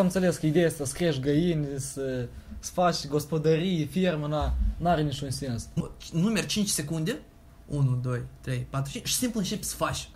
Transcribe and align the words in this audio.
am 0.00 0.04
înțeles 0.06 0.36
că 0.36 0.46
ideea 0.46 0.66
este 0.66 0.84
să 0.86 0.94
crești 0.94 1.20
găini, 1.20 1.66
să, 1.76 2.28
să 2.58 2.70
faci 2.72 3.06
gospodării, 3.06 3.86
firmă, 3.86 4.26
na, 4.26 4.54
n-are 4.76 5.02
niciun 5.02 5.30
sens. 5.30 5.68
Numeri 6.12 6.46
5 6.46 6.68
secunde, 6.68 7.18
1, 7.66 7.98
2, 8.02 8.20
3, 8.40 8.66
4, 8.70 8.92
5 8.92 9.08
și 9.08 9.14
simplu 9.14 9.40
începi 9.40 9.64
să 9.64 9.74
faci. 9.76 10.08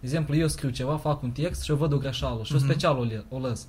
De 0.00 0.06
exemplu, 0.06 0.36
eu 0.36 0.48
scriu 0.48 0.70
ceva, 0.70 0.96
fac 0.96 1.22
un 1.22 1.30
text 1.30 1.62
și 1.62 1.70
eu 1.70 1.76
văd 1.76 1.92
o 1.92 1.98
greșeală 1.98 2.42
și 2.42 2.52
eu 2.52 2.58
Mhm. 2.58 2.66
special 2.68 2.98
o, 2.98 3.02
le- 3.02 3.24
o 3.28 3.38
lăs. 3.38 3.66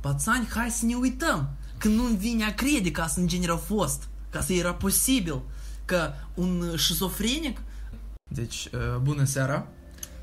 Pățani, 0.00 0.46
hai 0.54 0.70
să 0.70 0.84
ne 0.86 0.94
uităm. 0.94 1.48
Că 1.78 1.88
nu-mi 1.88 2.16
vine 2.16 2.44
a 2.44 2.54
crede 2.54 2.90
că 2.90 3.00
asta 3.00 3.20
în 3.20 3.26
genere 3.26 3.52
a 3.52 3.56
fost. 3.56 4.08
Că 4.30 4.38
asta 4.38 4.52
era 4.52 4.74
posibil. 4.74 5.40
Că 5.84 6.10
un 6.34 6.76
șizofrenic... 6.76 7.60
Deci, 8.30 8.68
uh, 8.74 8.98
bună 9.02 9.24
seara. 9.24 9.66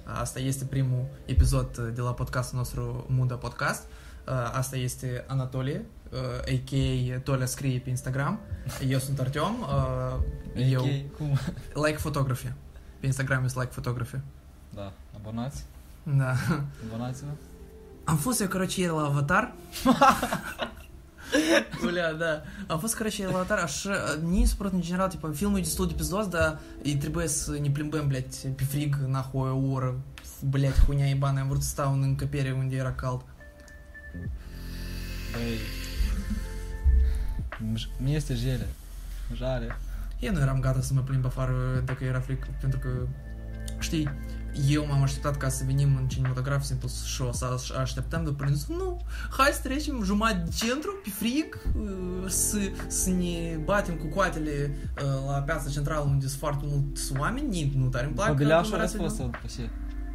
Asta 0.03 0.39
este 0.39 0.65
primul 0.65 1.05
episod 1.25 1.77
uh, 1.77 1.87
de 1.95 2.01
la 2.01 2.13
podcastul 2.13 2.57
nostru 2.57 3.05
Muda 3.09 3.35
Podcast. 3.35 3.81
Uh, 4.29 4.51
Asta 4.53 4.75
este 4.77 5.23
Anatolie, 5.27 5.85
uh, 6.11 6.17
a.k.a. 6.39 7.19
Tolia 7.23 7.45
scrie 7.45 7.79
pe 7.79 7.89
Instagram. 7.89 8.39
Eu 8.87 8.99
sunt 8.99 9.19
Artem. 9.19 9.55
uh, 9.61 10.61
Eu 10.71 10.81
Ok, 10.81 11.17
cum? 11.17 11.37
like 11.85 11.97
photography. 11.97 12.51
Pe 12.99 13.05
Instagram 13.05 13.43
este 13.43 13.59
like 13.59 13.71
photography. 13.71 14.19
Da, 14.75 14.93
abonați, 15.15 15.63
Da. 16.03 16.33
abonați-vă. 16.87 17.29
Am 18.03 18.17
fost 18.17 18.41
eu, 18.41 18.47
короче, 18.47 18.81
ieri 18.81 18.93
la 18.93 19.03
Avatar. 19.05 19.53
Бля, 21.81 22.13
да. 22.13 22.41
Am 22.67 22.79
fost, 22.79 22.95
короче, 22.95 23.25
la 23.27 23.29
Avatar, 23.33 23.57
așa, 23.57 24.19
не 24.31 24.45
спорт, 24.45 24.73
în 24.73 24.81
general, 24.81 25.09
типа, 25.09 25.31
e 25.41 25.59
destul 25.59 25.87
de 25.87 25.93
pizdos, 25.93 26.27
dar 26.27 26.59
и 26.83 26.95
trebuie 26.95 27.27
să 27.27 27.51
ne 27.61 27.69
plimbăm, 27.69 28.07
blядь, 28.07 28.35
pe 28.55 28.63
frig, 28.63 28.95
nahoi, 29.07 29.49
o 29.49 29.71
oră, 29.71 29.95
blядь, 30.49 30.83
hunia 30.85 31.05
ебаная, 31.07 31.41
am 31.41 31.47
vrut 31.49 31.61
să 31.61 31.67
stau 31.69 31.93
în 31.93 32.01
încăpere 32.01 32.51
unde 32.51 32.75
era 32.75 32.91
cald. 32.93 33.21
Băi, 35.31 35.57
m- 37.73 37.97
mi 38.03 38.15
este 38.15 38.33
jele, 38.33 38.67
jale. 39.35 39.75
Eu 40.19 40.33
nu 40.33 40.39
eram 40.39 40.59
gata 40.59 40.81
să 40.81 40.93
mă 40.93 41.01
plimb 41.01 41.25
afară 41.25 41.53
dacă 41.85 42.03
era 42.03 42.19
fric, 42.19 42.45
pentru 42.45 42.79
că, 42.79 42.89
știi, 43.79 44.09
eu 44.67 44.85
m-am 44.85 45.01
așteptat 45.01 45.37
ca 45.37 45.49
să 45.49 45.63
venim 45.65 45.95
în 45.95 46.07
cinematograf, 46.07 46.63
simplu 46.63 46.89
și 47.05 47.21
o 47.21 47.31
să 47.31 47.45
aș- 47.45 47.69
așteptăm, 47.69 48.23
după 48.23 48.43
care 48.43 48.55
zis, 48.55 48.67
nu, 48.67 49.01
hai 49.29 49.49
să 49.53 49.59
trecem 49.63 50.03
jumătate 50.03 50.43
de 50.45 50.51
centru, 50.55 50.99
pe 51.03 51.09
frig, 51.09 51.59
uh, 51.81 52.29
să, 52.29 52.57
să 52.87 53.09
ne 53.09 53.59
batem 53.63 53.95
cu 53.95 54.05
coatele 54.05 54.71
uh, 55.03 55.03
la 55.27 55.37
piața 55.39 55.69
centrală 55.69 56.03
unde 56.03 56.27
sunt 56.27 56.39
foarte 56.39 56.63
mulți 56.67 57.11
oameni, 57.17 57.73
nu 57.75 57.85
tare 57.87 58.05
îmi 58.05 58.13
plac. 58.15 58.27
După 58.27 58.39
Bileașul 58.39 58.79
ați 58.79 58.95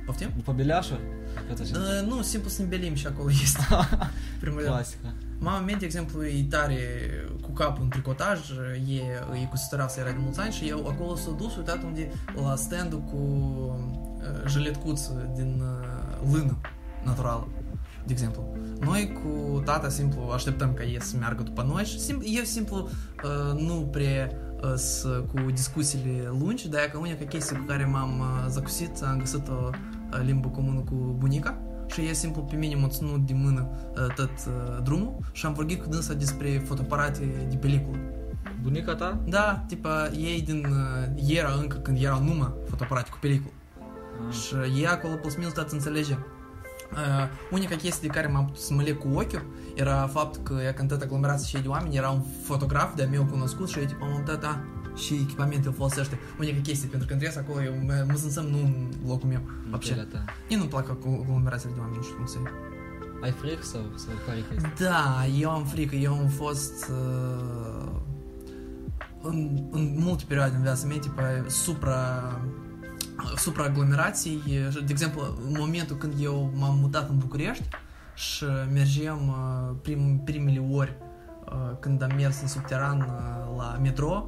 aglomerațiile. 0.06 0.12
fost 0.12 0.12
sau 0.12 0.12
după 0.12 0.12
ce? 0.18 0.26
Poftim? 0.26 0.32
După 0.36 0.52
Bileașul? 0.52 1.00
Pe 1.46 1.64
ce? 1.64 1.76
Uh, 1.76 2.08
nu, 2.08 2.22
simplu 2.22 2.50
să 2.50 2.62
ne 2.62 2.68
belim 2.68 2.94
și 2.94 3.06
acolo 3.06 3.30
este. 3.30 3.66
Primul 4.40 4.58
rând. 4.58 4.70
Clasică. 4.70 5.14
Mama 5.38 5.58
mea, 5.58 5.76
de 5.76 5.84
exemplu, 5.84 6.24
e 6.24 6.46
tare 6.48 6.78
cu 7.40 7.50
capul 7.50 7.82
în 7.82 7.88
tricotaj, 7.88 8.40
e, 8.88 9.00
e 9.42 9.46
cu 9.50 9.56
sătăreasă 9.56 10.00
era 10.00 10.10
de 10.10 10.18
mulți 10.18 10.40
ani 10.40 10.52
și 10.52 10.68
eu 10.68 10.86
acolo 10.86 11.16
s-a 11.16 11.30
dus, 11.30 11.56
uitat 11.56 11.82
unde, 11.82 12.10
la 12.42 12.56
stand-ul 12.56 13.00
cu 13.00 13.16
uh, 14.18 14.48
jiletcuță 14.48 15.30
din 15.34 15.62
uh, 15.62 16.32
lână 16.32 16.58
naturală, 17.04 17.48
de 18.06 18.12
exemplu. 18.12 18.56
Noi 18.80 19.12
cu 19.12 19.60
tata 19.64 19.88
simplu 19.88 20.30
așteptăm 20.32 20.74
ca 20.74 20.84
ei 20.84 21.02
să 21.02 21.16
meargă 21.16 21.42
după 21.42 21.62
noi 21.62 21.84
și 21.84 21.98
simplu, 21.98 22.28
eu 22.28 22.42
simplu 22.42 22.88
uh, 23.24 23.60
nu 23.60 23.74
prea 23.74 24.30
uh, 24.62 24.74
să, 24.74 25.08
cu 25.08 25.50
discuțiile 25.50 26.28
lungi, 26.38 26.68
dar 26.68 26.82
că 26.82 26.98
unica 26.98 27.24
chestie 27.24 27.56
cu 27.56 27.64
care 27.64 27.84
m-am 27.84 28.18
uh, 28.18 28.46
zacusit, 28.48 29.02
am 29.02 29.18
găsit 29.18 29.48
o 29.48 29.52
uh, 29.52 29.74
limbă 30.22 30.48
comună 30.48 30.80
cu 30.80 31.14
bunica 31.18 31.58
și 31.86 32.00
e 32.00 32.12
simplu 32.12 32.42
pe 32.42 32.56
mine 32.56 32.74
m-a 32.74 32.88
ținut 32.88 33.26
de 33.26 33.32
mână 33.36 33.68
uh, 33.70 34.14
tot 34.14 34.30
uh, 34.46 34.82
drumul 34.82 35.16
și 35.32 35.46
am 35.46 35.52
vorbit 35.52 35.82
cu 35.82 35.88
dânsa 35.88 36.14
despre 36.14 36.62
fotoaparate 36.66 37.46
de 37.48 37.56
peliculă. 37.56 37.98
Bunica 38.62 38.94
ta? 38.94 39.18
Da, 39.26 39.64
tipa, 39.66 40.08
ei 40.08 40.42
din 40.42 40.64
uh, 40.64 41.36
era 41.36 41.50
încă 41.60 41.76
când 41.76 42.02
erau 42.02 42.22
numai 42.22 42.52
fotoaparate 42.68 43.10
cu 43.10 43.16
peliculă. 43.20 43.52
Ah. 44.28 44.34
Și 44.34 44.82
ea 44.82 44.92
acolo 44.92 45.14
plus 45.14 45.36
minus 45.36 45.52
tot 45.52 45.70
înțelege. 45.70 46.18
Uh, 46.92 47.28
unica 47.50 47.76
chestie 47.76 48.08
de 48.08 48.14
care 48.14 48.26
m-am 48.26 48.44
putut 48.44 48.60
să 48.60 48.74
mă 48.74 48.82
leg 48.82 48.98
cu 48.98 49.08
ochiul 49.14 49.46
era 49.74 50.06
faptul 50.06 50.42
că 50.42 50.54
ea 50.62 50.74
când 50.74 50.88
tot 50.88 51.02
aglomerați 51.02 51.48
și 51.48 51.62
de 51.62 51.68
oameni 51.68 51.96
era 51.96 52.10
un 52.10 52.22
fotograf 52.42 52.94
de-a 52.94 53.06
meu 53.06 53.24
cunoscut 53.24 53.68
și 53.68 53.78
eu 53.78 53.84
tipo 53.84 54.04
am 54.04 54.22
dat, 54.24 54.58
da, 54.93 54.95
și 54.95 55.13
echipamentul 55.13 55.73
folosește. 55.73 56.19
Unica 56.39 56.61
chestie, 56.61 56.87
pentru 56.87 57.07
că 57.07 57.13
când 57.13 57.25
ies 57.25 57.35
acolo 57.35 57.63
eu 57.63 57.73
mă, 57.85 58.05
mă 58.07 58.17
simțăm 58.17 58.45
nu 58.45 58.57
în 58.57 58.89
locul 59.07 59.27
meu. 59.29 59.41
În 59.63 59.69
Вообще. 59.69 59.93
pielea 59.93 60.09
ta. 60.11 60.33
Mie 60.47 60.57
nu-mi 60.57 60.69
plac 60.69 60.89
acolo 60.89 61.19
aglomerațiile 61.21 61.73
de 61.73 61.79
oameni, 61.79 61.97
nu 61.97 62.03
știu 62.03 62.15
cum 62.15 62.25
să 62.25 62.37
Ai 63.21 63.31
fric 63.31 63.63
sau, 63.63 63.81
sau 63.95 64.13
care 64.25 64.37
e 64.37 64.41
chestia? 64.41 64.89
Da, 64.89 65.25
eu 65.39 65.49
am 65.49 65.65
frică, 65.65 65.95
eu 65.95 66.13
am 66.13 66.27
fost 66.27 66.89
uh, 66.89 67.91
în, 69.21 69.67
în 69.71 69.95
multe 69.97 70.23
perioade 70.27 70.55
în 70.55 70.61
viața 70.61 70.87
mea, 70.87 70.99
tipa, 70.99 71.23
supra 71.47 72.39
supraaglomerații, 73.35 74.41
de 74.73 74.85
exemplu, 74.87 75.21
în 75.47 75.55
momentul 75.57 75.95
când 75.95 76.13
eu 76.19 76.51
m-am 76.55 76.77
mutat 76.79 77.09
în 77.09 77.17
București 77.17 77.67
și 78.15 78.45
mergeam 78.73 79.27
uh, 79.27 79.75
prim, 79.81 80.21
primele 80.23 80.67
ori 80.71 80.95
uh, 81.45 81.77
când 81.79 82.01
am 82.01 82.11
mers 82.15 82.41
în 82.41 82.47
subteran 82.47 82.99
uh, 82.99 83.57
la 83.57 83.77
metro, 83.81 84.23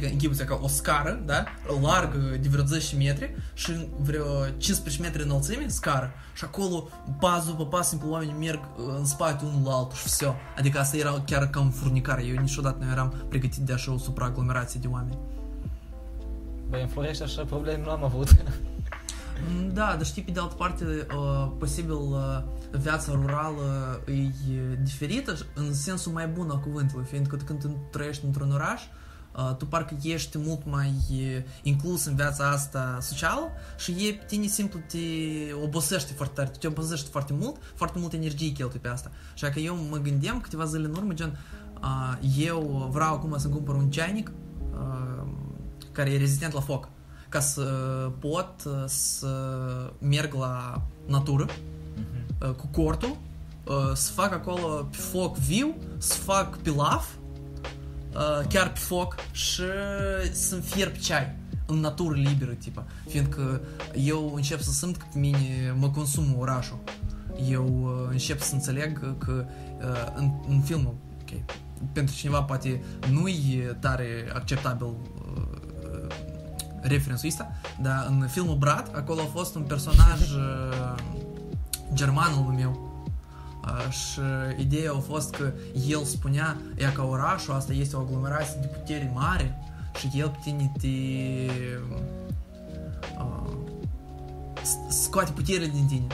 că 0.00 0.06
închipuți 0.06 0.44
ca 0.44 0.58
o 0.62 0.68
scară, 0.68 1.22
da? 1.26 1.44
Largă 1.82 2.18
de 2.40 2.48
vreo 2.48 2.64
10 2.64 2.96
metri 2.96 3.34
și 3.54 3.70
în 3.70 3.86
vreo 4.00 4.44
15 4.56 5.02
metri 5.02 5.22
înălțime, 5.22 5.64
scară. 5.68 6.12
Și 6.34 6.44
acolo, 6.44 6.88
pas 7.20 7.46
după 7.46 7.66
pas, 7.66 7.88
simplu 7.88 8.10
oamenii 8.10 8.34
merg 8.38 8.60
uh, 8.60 8.94
în 8.98 9.04
spate 9.04 9.44
unul 9.44 9.60
la 9.64 9.74
altul 9.74 9.96
și 9.96 10.04
все. 10.04 10.34
Furnicar. 11.70 12.18
Eu 12.18 12.40
niciodată 12.40 12.84
nu 12.84 12.90
eram 12.90 13.14
pregătit 13.28 13.60
de 13.60 13.72
așa 13.72 13.92
o 13.92 13.98
supraaglomerație 13.98 14.80
de 14.80 14.88
oameni. 14.90 15.18
Băi, 16.68 16.82
în 16.82 16.88
Florești 16.88 17.22
așa 17.22 17.44
probleme 17.44 17.82
nu 17.84 17.90
am 17.90 18.04
avut. 18.04 18.28
Mm, 19.46 19.72
Da, 19.72 19.94
dar 19.96 20.04
știi, 20.04 20.22
pe 20.22 20.30
de 20.30 20.40
altă 20.40 20.54
parte, 20.54 20.84
uh, 21.16 21.50
posibil 21.58 21.92
uh, 21.92 22.42
viața 22.70 23.12
rurală 23.12 24.00
e 24.06 24.76
diferită 24.82 25.36
în 25.54 25.74
sensul 25.74 26.12
mai 26.12 26.26
bun 26.26 26.50
al 26.50 26.60
cuvântului, 26.60 27.04
fiindcă 27.04 27.36
când 27.36 27.60
tu 27.60 27.88
trăiești 27.90 28.24
într-un 28.24 28.52
oraș, 28.52 28.82
uh, 29.36 29.54
tu 29.56 29.66
parcă 29.66 29.96
ești 30.02 30.38
mult 30.38 30.66
mai 30.66 30.94
uh, 31.10 31.42
inclus 31.62 32.04
în 32.04 32.14
viața 32.14 32.50
asta 32.50 32.98
socială 33.00 33.50
și 33.78 33.90
e 33.90 34.12
pe 34.12 34.24
tine 34.26 34.46
simplu 34.46 34.80
te 34.86 34.98
obosește 35.64 36.12
foarte 36.12 36.34
tare, 36.34 36.50
te 36.58 36.66
obosește 36.66 37.08
foarte 37.10 37.32
mult, 37.32 37.56
foarte 37.74 37.98
mult 37.98 38.12
energie 38.12 38.52
cheltui 38.52 38.80
pe 38.80 38.88
asta. 38.88 39.10
Și 39.34 39.44
că 39.44 39.58
eu 39.58 39.76
mă 39.90 39.96
gândeam 39.96 40.40
câteva 40.40 40.64
zile 40.64 40.86
în 40.86 40.94
urmă, 40.94 41.12
gen, 41.12 41.38
uh, 41.82 42.18
eu 42.38 42.88
vreau 42.92 43.14
acum 43.14 43.38
să-mi 43.38 43.54
cumpăr 43.54 43.74
un 43.74 43.90
ceainic 43.90 44.32
uh, 44.72 45.26
care 45.92 46.10
e 46.10 46.18
rezistent 46.18 46.52
la 46.52 46.60
foc 46.60 46.88
ca 47.28 47.40
să 47.40 47.62
pot 48.18 48.54
uh, 48.66 48.84
să 48.86 49.28
merg 49.98 50.34
la 50.34 50.82
natură 51.06 51.46
uh, 52.42 52.50
cu 52.50 52.66
cortul, 52.66 53.16
uh, 53.64 53.74
să 53.94 54.12
fac 54.12 54.32
acolo 54.32 54.88
pe 54.90 54.96
foc 54.96 55.36
viu, 55.36 55.74
să 55.98 56.14
fac 56.14 56.56
pilaf, 56.56 57.08
uh, 58.14 58.46
chiar 58.48 58.72
pe 58.72 58.78
foc 58.78 59.14
și 59.32 59.62
să-mi 60.32 60.62
fierb 60.62 60.96
ceai 60.96 61.36
în 61.66 61.78
natură 61.80 62.14
liberă, 62.14 62.52
tipa. 62.52 62.86
Fiindcă 63.08 63.60
eu 64.04 64.32
încep 64.34 64.60
să 64.60 64.70
simt 64.70 64.96
că 64.96 65.04
pe 65.12 65.18
mine 65.18 65.74
mă 65.78 65.90
consumă 65.90 66.36
orașul. 66.38 66.78
Eu 67.48 67.82
uh, 67.82 68.08
încep 68.10 68.40
să 68.40 68.54
înțeleg 68.54 69.18
că 69.18 69.44
uh, 69.78 70.12
în, 70.14 70.30
în 70.48 70.60
filmul, 70.60 70.94
ok, 71.20 71.40
pentru 71.92 72.14
cineva 72.14 72.42
poate 72.42 72.82
nu 73.10 73.28
e 73.28 73.76
tare 73.80 74.30
acceptabil 74.34 74.86
uh, 76.82 76.88
referențul 76.90 77.28
ăsta, 77.28 77.52
dar 77.82 78.06
în 78.08 78.26
filmul 78.28 78.56
Brat, 78.56 78.94
acolo 78.94 79.20
a 79.20 79.24
fost 79.38 79.54
un 79.54 79.62
personaj 79.62 80.20
uh, 80.36 80.94
german 81.92 82.32
al 82.32 82.52
meu. 82.56 82.86
Uh, 83.64 83.90
și 83.92 84.20
ideea 84.58 84.92
a 84.92 84.98
fost 84.98 85.34
că 85.34 85.52
el 85.88 86.02
spunea 86.04 86.56
ea 86.78 86.92
că 86.92 87.02
orașul 87.02 87.54
asta 87.54 87.72
este 87.72 87.96
o 87.96 88.00
aglomerație 88.00 88.58
de 88.60 88.66
putere 88.66 89.12
mare 89.14 89.58
și 89.98 90.10
el 90.18 90.28
pe 90.28 90.36
tine 90.42 90.72
te 90.80 90.86
uh, 93.18 93.52
s- 94.62 95.02
scoate 95.02 95.32
puterea 95.32 95.66
din 95.68 95.86
tine. 95.86 96.06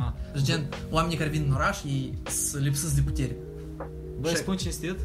Ah. 0.00 0.12
Și 0.38 0.44
gen, 0.44 0.64
oamenii 0.90 1.16
care 1.16 1.30
vin 1.30 1.44
în 1.48 1.54
oraș, 1.54 1.82
ei 1.84 2.18
sunt 2.48 2.62
lipsiți 2.62 2.94
de 2.94 3.00
putere. 3.00 3.36
Băi, 4.20 4.30
Și- 4.30 4.36
spun 4.36 4.56
cinstit, 4.56 4.96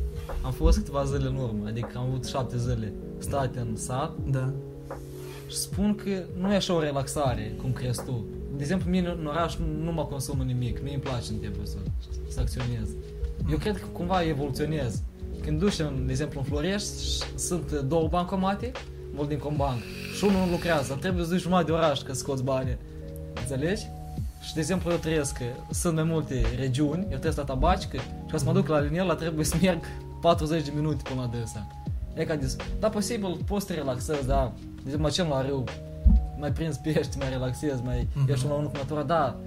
am 0.42 0.52
fost 0.52 0.78
câteva 0.78 1.04
zile 1.06 1.28
în 1.28 1.36
urmă, 1.36 1.68
adică 1.68 1.90
am 1.96 2.04
avut 2.04 2.26
șapte 2.26 2.58
zile 2.58 2.94
state 3.20 3.60
în 3.60 3.76
sat 3.76 4.12
Da. 4.30 4.54
Și 5.52 5.58
spun 5.58 5.96
că 5.96 6.24
nu 6.40 6.54
e 6.54 6.56
așa 6.56 6.74
o 6.74 6.80
relaxare, 6.80 7.56
cum 7.62 7.72
crezi 7.72 8.04
tu. 8.06 8.26
De 8.56 8.62
exemplu, 8.62 8.90
mine 8.90 9.08
în 9.20 9.26
oraș 9.26 9.56
nu, 9.56 9.84
nu 9.84 9.92
mă 9.92 10.06
consumă 10.06 10.44
nimic, 10.44 10.84
mie 10.84 10.94
îmi 10.94 11.02
place 11.02 11.32
în 11.32 11.38
timpul 11.38 11.66
să, 11.66 11.78
să 12.28 12.40
acționez. 12.40 12.90
Eu 13.52 13.58
cred 13.58 13.78
că 13.78 13.86
cumva 13.92 14.24
evoluționez. 14.24 15.02
Când 15.42 15.60
duci, 15.60 15.80
în, 15.80 16.04
de 16.06 16.12
exemplu, 16.12 16.40
în 16.40 16.46
Florești, 16.46 17.04
și 17.04 17.24
sunt 17.36 17.72
două 17.72 18.08
bancomate, 18.08 18.72
mult 19.14 19.28
din 19.28 19.38
Combank, 19.38 19.80
și 20.18 20.24
unul 20.24 20.46
nu 20.46 20.52
lucrează, 20.52 20.98
trebuie 21.00 21.24
să 21.24 21.30
duci 21.30 21.42
jumătate 21.42 21.66
de 21.66 21.72
oraș 21.72 22.02
ca 22.02 22.14
să 22.14 22.20
scoți 22.20 22.44
bani. 22.44 22.78
înțelegi? 23.40 23.86
Și, 24.42 24.54
de 24.54 24.60
exemplu, 24.60 24.92
eu 24.92 24.98
trăiesc, 24.98 25.38
că 25.38 25.46
sunt 25.72 25.96
mai 25.96 26.04
multe 26.04 26.42
regiuni, 26.58 27.08
eu 27.12 27.18
trăiesc 27.18 27.38
la 27.38 27.44
Tabacică 27.44 27.98
și 27.98 28.04
ca 28.32 28.38
să 28.38 28.46
mă 28.46 28.54
duc 28.54 28.68
la 28.68 28.80
Linela 28.80 29.16
trebuie 29.16 29.46
să 29.46 29.56
merg 29.62 29.84
40 30.22 30.66
de 30.66 30.72
minute 30.76 31.04
până 31.10 31.22
la 31.22 31.38
desa. 31.38 31.68
E 32.14 32.24
ca 32.26 32.36
dis, 32.36 32.56
da, 32.80 32.90
posibil, 32.90 33.38
poți 33.46 33.66
să 33.66 33.72
te 33.74 33.80
relaxezi, 33.80 34.28
da, 34.28 34.54
de 34.56 34.72
exemplu, 34.84 35.02
mă 35.08 35.10
cem 35.10 35.28
la 35.28 35.42
râu, 35.42 35.64
mai 36.40 36.52
prins 36.52 36.78
pești, 36.78 37.18
mai 37.18 37.30
relaxezi, 37.30 37.84
mai 37.84 38.08
Mhm. 38.16 38.32
ești 38.32 38.46
unul 38.46 38.66
cu 38.70 38.78
natura, 38.78 39.04
da, 39.04 39.40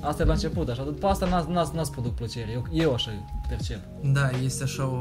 asta 0.00 0.22
e 0.22 0.26
la 0.26 0.32
început, 0.32 0.68
așa, 0.68 0.82
după 0.84 1.06
asta 1.06 1.26
n-ați, 1.28 1.50
n-ați, 1.50 1.74
n-ați 1.74 1.90
produc 1.90 2.14
plăcere, 2.14 2.50
eu, 2.52 2.66
eu 2.72 2.92
așa 2.94 3.10
percep. 3.48 3.80
Da, 4.12 4.30
este 4.30 4.62
așa 4.62 4.86
o, 4.86 4.98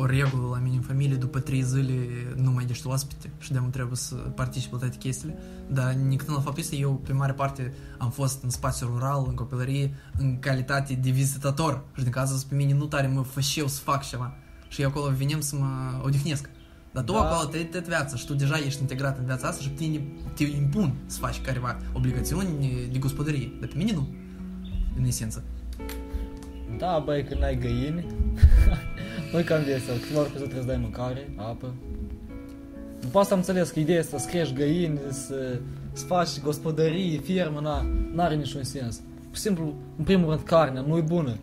o 0.00 0.06
regulă 0.06 0.48
la 0.52 0.58
mine 0.58 0.76
în 0.76 0.80
familie, 0.82 1.16
după 1.16 1.38
trei 1.40 1.62
zile 1.62 1.94
nu 2.36 2.50
mai 2.50 2.66
ești 2.70 2.86
oaspete 2.86 3.30
și 3.38 3.52
de 3.52 3.60
trebuie 3.70 3.96
să 3.96 4.14
participi 4.14 4.72
la 4.72 4.78
toate 4.78 4.96
chestiile. 4.96 5.38
Dar 5.68 5.92
necâtând 5.92 6.36
la 6.36 6.42
faptul 6.42 6.62
ăsta, 6.62 6.76
eu 6.76 6.92
pe 6.92 7.12
mare 7.12 7.32
parte 7.32 7.72
am 7.98 8.10
fost 8.10 8.42
în 8.42 8.50
spațiu 8.50 8.86
rural, 8.86 9.24
în 9.28 9.34
copilărie, 9.34 9.94
în 10.18 10.38
calitate 10.38 10.94
de 10.94 11.10
vizitator 11.10 11.82
și 11.96 12.02
din 12.02 12.12
cazul 12.12 12.34
ăsta 12.36 12.46
pe 12.50 12.54
mine 12.54 12.72
nu 12.74 12.84
tare 12.84 13.06
mă 13.06 13.22
fășeu 13.22 13.66
să 13.66 13.80
fac 13.80 14.02
ceva. 14.08 14.34
Și 14.72 14.82
eu 14.82 14.88
acolo 14.88 15.12
venim 15.16 15.40
să 15.40 15.56
mă 15.56 16.00
odihnesc. 16.04 16.48
Dar 16.92 17.04
tu 17.04 17.12
Da. 17.12 17.18
acolo 17.18 17.48
te 17.48 17.58
te 17.58 17.78
viața 17.78 18.16
și 18.16 18.26
tu 18.26 18.34
deja 18.34 18.58
ești 18.66 18.80
integrat 18.80 19.18
în 19.18 19.24
viața 19.24 19.48
asta 19.48 19.62
și 19.62 19.68
pe 19.68 19.74
tine 19.74 20.02
te 20.34 20.44
impun 20.44 20.94
să 21.06 21.18
faci 21.18 21.40
careva 21.40 21.76
obligațiuni 21.92 22.88
de 22.92 22.98
gospodărie. 22.98 23.52
Dar 23.60 23.68
pe 23.68 23.74
mine 23.76 23.92
nu, 23.92 24.08
în 24.96 25.04
esență. 25.04 25.42
Da, 26.78 27.02
băi, 27.04 27.24
când 27.24 27.42
ai 27.42 27.58
găini, 27.58 28.06
nu 29.32 29.42
cam 29.44 29.62
vesel, 29.62 29.98
câteva 30.00 30.20
ori 30.20 30.30
pe 30.30 30.38
zi 30.38 30.44
trebuie 30.44 30.60
să 30.60 30.66
dai 30.66 30.76
mâncare, 30.80 31.32
apă. 31.36 31.74
După 33.00 33.18
asta 33.18 33.32
am 33.34 33.40
înțeles 33.40 33.70
că 33.70 33.80
ideea 33.80 34.00
asta 34.00 34.18
să 34.18 34.28
crești 34.28 34.54
găini, 34.54 34.98
să, 35.10 35.58
să 35.92 36.04
faci 36.04 36.40
gospodărie, 36.40 37.18
firmă, 37.18 37.60
na, 37.60 37.86
n-are 38.14 38.34
niciun 38.34 38.62
sens. 38.62 38.96
Pur 39.28 39.36
și 39.36 39.40
simplu, 39.40 39.74
în 39.98 40.04
primul 40.04 40.28
rând, 40.28 40.42
carnea 40.42 40.80
nu 40.80 40.96
e 40.96 41.00
bună. 41.00 41.36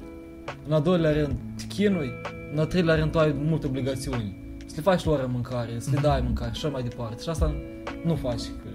În 0.66 0.72
al 0.72 0.82
doilea 0.82 1.12
rând, 1.12 1.36
te 1.56 1.64
chinui. 1.66 2.10
În 2.52 2.58
al 2.58 2.66
treilea 2.66 2.94
rând, 2.94 3.10
tu 3.10 3.18
ai 3.18 3.34
multe 3.44 3.66
obligațiuni. 3.66 4.36
Să 4.66 4.72
le 4.76 4.82
faci 4.82 5.04
lor 5.04 5.26
mâncare, 5.26 5.70
să 5.78 5.90
le 5.92 5.98
dai 6.00 6.20
mâncare 6.20 6.50
și 6.52 6.64
așa 6.64 6.72
mai 6.72 6.82
departe. 6.82 7.22
Și 7.22 7.28
asta 7.28 7.54
nu 8.04 8.14
faci. 8.14 8.42
Că, 8.62 8.68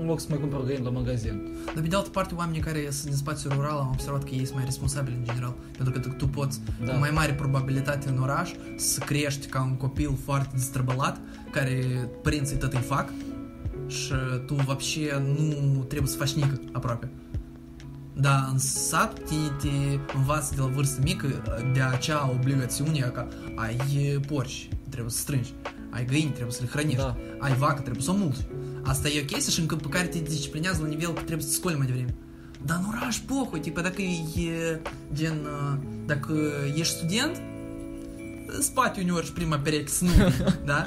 în 0.00 0.06
loc 0.06 0.20
să 0.20 0.26
mai 0.30 0.38
cumperi 0.38 0.64
găini 0.66 0.84
la 0.84 0.90
magazin. 0.90 1.42
Dar 1.64 1.82
pe 1.82 1.88
de 1.88 1.96
altă 1.96 2.08
parte, 2.08 2.34
oamenii 2.34 2.60
care 2.60 2.86
sunt 2.90 3.04
din 3.08 3.16
spațiul 3.16 3.52
rural 3.52 3.78
am 3.78 3.88
observat 3.92 4.24
că 4.24 4.30
ei 4.30 4.44
sunt 4.44 4.54
mai 4.56 4.64
responsabili 4.64 5.16
în 5.16 5.24
general. 5.24 5.54
Pentru 5.76 6.00
că 6.00 6.08
tu 6.08 6.28
poți, 6.28 6.60
Da. 6.84 6.92
cu 6.92 6.98
mai 6.98 7.10
mare 7.14 7.32
probabilitate 7.32 8.08
în 8.08 8.18
oraș, 8.22 8.50
să 8.76 9.00
crești 9.00 9.46
ca 9.46 9.62
un 9.62 9.76
copil 9.76 10.16
foarte 10.24 10.48
destrăbălat, 10.54 11.20
care 11.50 11.84
părinții 12.22 12.56
tot 12.56 12.72
îi 12.72 12.80
fac 12.80 13.12
și 13.86 14.12
tu 14.46 14.54
вообще 14.54 15.22
nu 15.74 15.82
trebuie 15.82 16.08
să 16.10 16.16
faci 16.16 16.32
nică 16.32 16.60
aproape. 16.72 17.08
Da, 18.13 18.47
în 18.51 18.57
sat 18.57 19.19
tine 19.23 19.47
te 19.61 19.99
învață 20.17 20.53
de 20.55 20.61
la 20.61 20.67
vârstă 20.67 21.01
mică 21.03 21.27
de 21.73 21.81
acea 21.81 22.29
obligațiune 22.39 22.99
că 22.99 23.27
ai 23.55 23.77
porci, 24.27 24.69
trebuie 24.89 25.11
să 25.11 25.17
strângi, 25.17 25.53
ai 25.89 26.05
găini, 26.05 26.31
trebuie 26.31 26.53
să 26.53 26.61
le 26.61 26.69
hrănești, 26.69 26.97
Da. 26.97 27.15
ai 27.39 27.55
vacă, 27.55 27.81
trebuie 27.81 28.03
să 28.03 28.11
o 28.11 28.15
mulți. 28.15 28.45
Asta 28.83 29.07
e 29.07 29.21
o 29.21 29.25
chestie 29.25 29.51
și 29.51 29.59
încă 29.59 29.75
pe 29.75 29.87
care 29.87 30.07
te 30.07 30.19
disciplinează 30.19 30.81
la 30.81 30.87
nivel 30.87 31.13
că 31.13 31.21
trebuie 31.21 31.45
să 31.47 31.53
scoli 31.53 31.75
mai 31.77 31.85
devreme. 31.85 32.13
Dar 32.65 32.77
în 32.77 32.97
oraș, 32.97 33.17
pohui, 33.17 33.59
tipa, 33.59 33.81
dacă 33.81 34.01
e 34.01 34.81
gen, 35.13 35.37
uh, 35.43 35.77
dacă 36.05 36.33
ești 36.75 36.95
student, 36.95 37.41
spate 38.59 39.01
uneori 39.01 39.25
și 39.25 39.33
prima 39.33 39.57
pereche 39.57 39.87
să 39.87 40.03
nu, 40.03 40.11
da? 40.65 40.85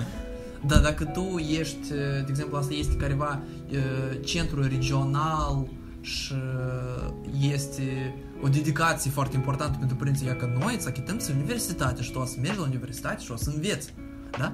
Dar 0.67 0.81
dacă 0.81 1.05
tu 1.05 1.39
ești, 1.59 1.93
uh, 1.93 1.99
de 1.99 2.27
exemplu, 2.29 2.57
asta 2.57 2.75
este 2.75 2.95
careva 2.95 3.43
uh, 3.71 3.79
centru 4.25 4.63
regional 4.63 5.69
și 6.07 6.33
uh, 6.33 7.13
este 7.53 8.15
o 8.43 8.49
dedicație 8.49 9.11
foarte 9.11 9.37
importantă 9.37 9.77
pentru 9.79 9.97
părinții, 9.97 10.27
ea 10.27 10.37
că 10.37 10.57
noi 10.61 10.75
îți 10.75 10.89
achităm 10.89 11.19
să 11.19 11.33
universitate 11.37 12.03
și 12.03 12.11
tu 12.11 12.19
o 12.19 12.25
să 12.25 12.37
mergi 12.41 12.59
la 12.59 12.65
universitate 12.65 13.23
și 13.23 13.33
o 13.33 13.37
să 13.37 13.51
înveți, 13.55 13.95
da? 14.39 14.53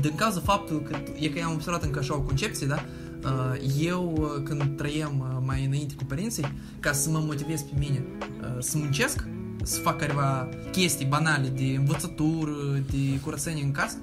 Din 0.00 0.14
cauza 0.14 0.40
faptului 0.40 0.82
că, 0.82 0.96
e 1.18 1.28
că 1.28 1.38
eu 1.38 1.46
am 1.46 1.52
observat 1.52 1.82
încă 1.82 1.98
așa 1.98 2.14
o 2.14 2.20
concepție, 2.20 2.66
da? 2.66 2.84
Uh, 3.24 3.84
Eu, 3.84 4.14
uh, 4.18 4.42
când 4.42 4.76
trăiam 4.76 5.18
uh, 5.18 5.42
mai 5.46 5.64
înainte 5.64 5.94
cu 5.94 6.04
părinții, 6.04 6.44
ca 6.80 6.92
să 6.92 7.10
mă 7.10 7.18
motivez 7.18 7.60
pe 7.60 7.72
mine 7.78 8.04
uh, 8.20 8.56
să 8.58 8.78
muncesc, 8.78 9.24
să 9.62 9.80
fac 9.80 9.98
careva 9.98 10.48
chestii 10.70 11.06
banale 11.06 11.48
de 11.48 11.74
învățătură, 11.76 12.52
de 12.90 13.20
curățenie 13.22 13.62
în 13.62 13.72
casă, 13.72 13.96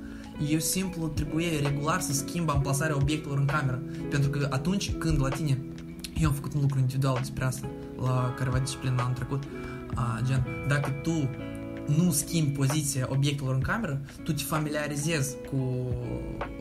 eu 0.50 0.60
simplu 0.60 1.08
trebuie 1.08 1.60
regular 1.64 2.02
să 2.02 2.14
schimb 2.14 2.50
amplasarea 2.50 2.96
obiectelor 2.96 3.38
în 3.38 3.46
cameră. 3.46 3.81
Pentru 4.10 4.30
că 4.30 4.48
atunci 4.50 4.92
când 4.92 5.22
la 5.22 5.30
tine, 5.30 5.58
eu 6.19 6.30
am 6.30 6.36
făcut 6.36 6.54
un 6.54 6.62
lucru 6.62 6.80
individual 6.80 7.18
despre 7.19 7.44
asta 7.44 7.69
la 8.01 8.33
careva 8.38 8.60
disciplină 8.60 9.01
anul 9.01 9.13
trecut, 9.13 9.44
a, 9.94 10.21
gen, 10.25 10.45
dacă 10.68 10.89
tu 10.89 11.30
nu 11.98 12.12
schimbi 12.12 12.51
poziția 12.51 13.07
obiectelor 13.10 13.56
în 13.56 13.62
cameră, 13.62 14.01
tu 14.24 14.33
te 14.33 14.44
familiarizezi 14.44 15.36
cu 15.50 15.88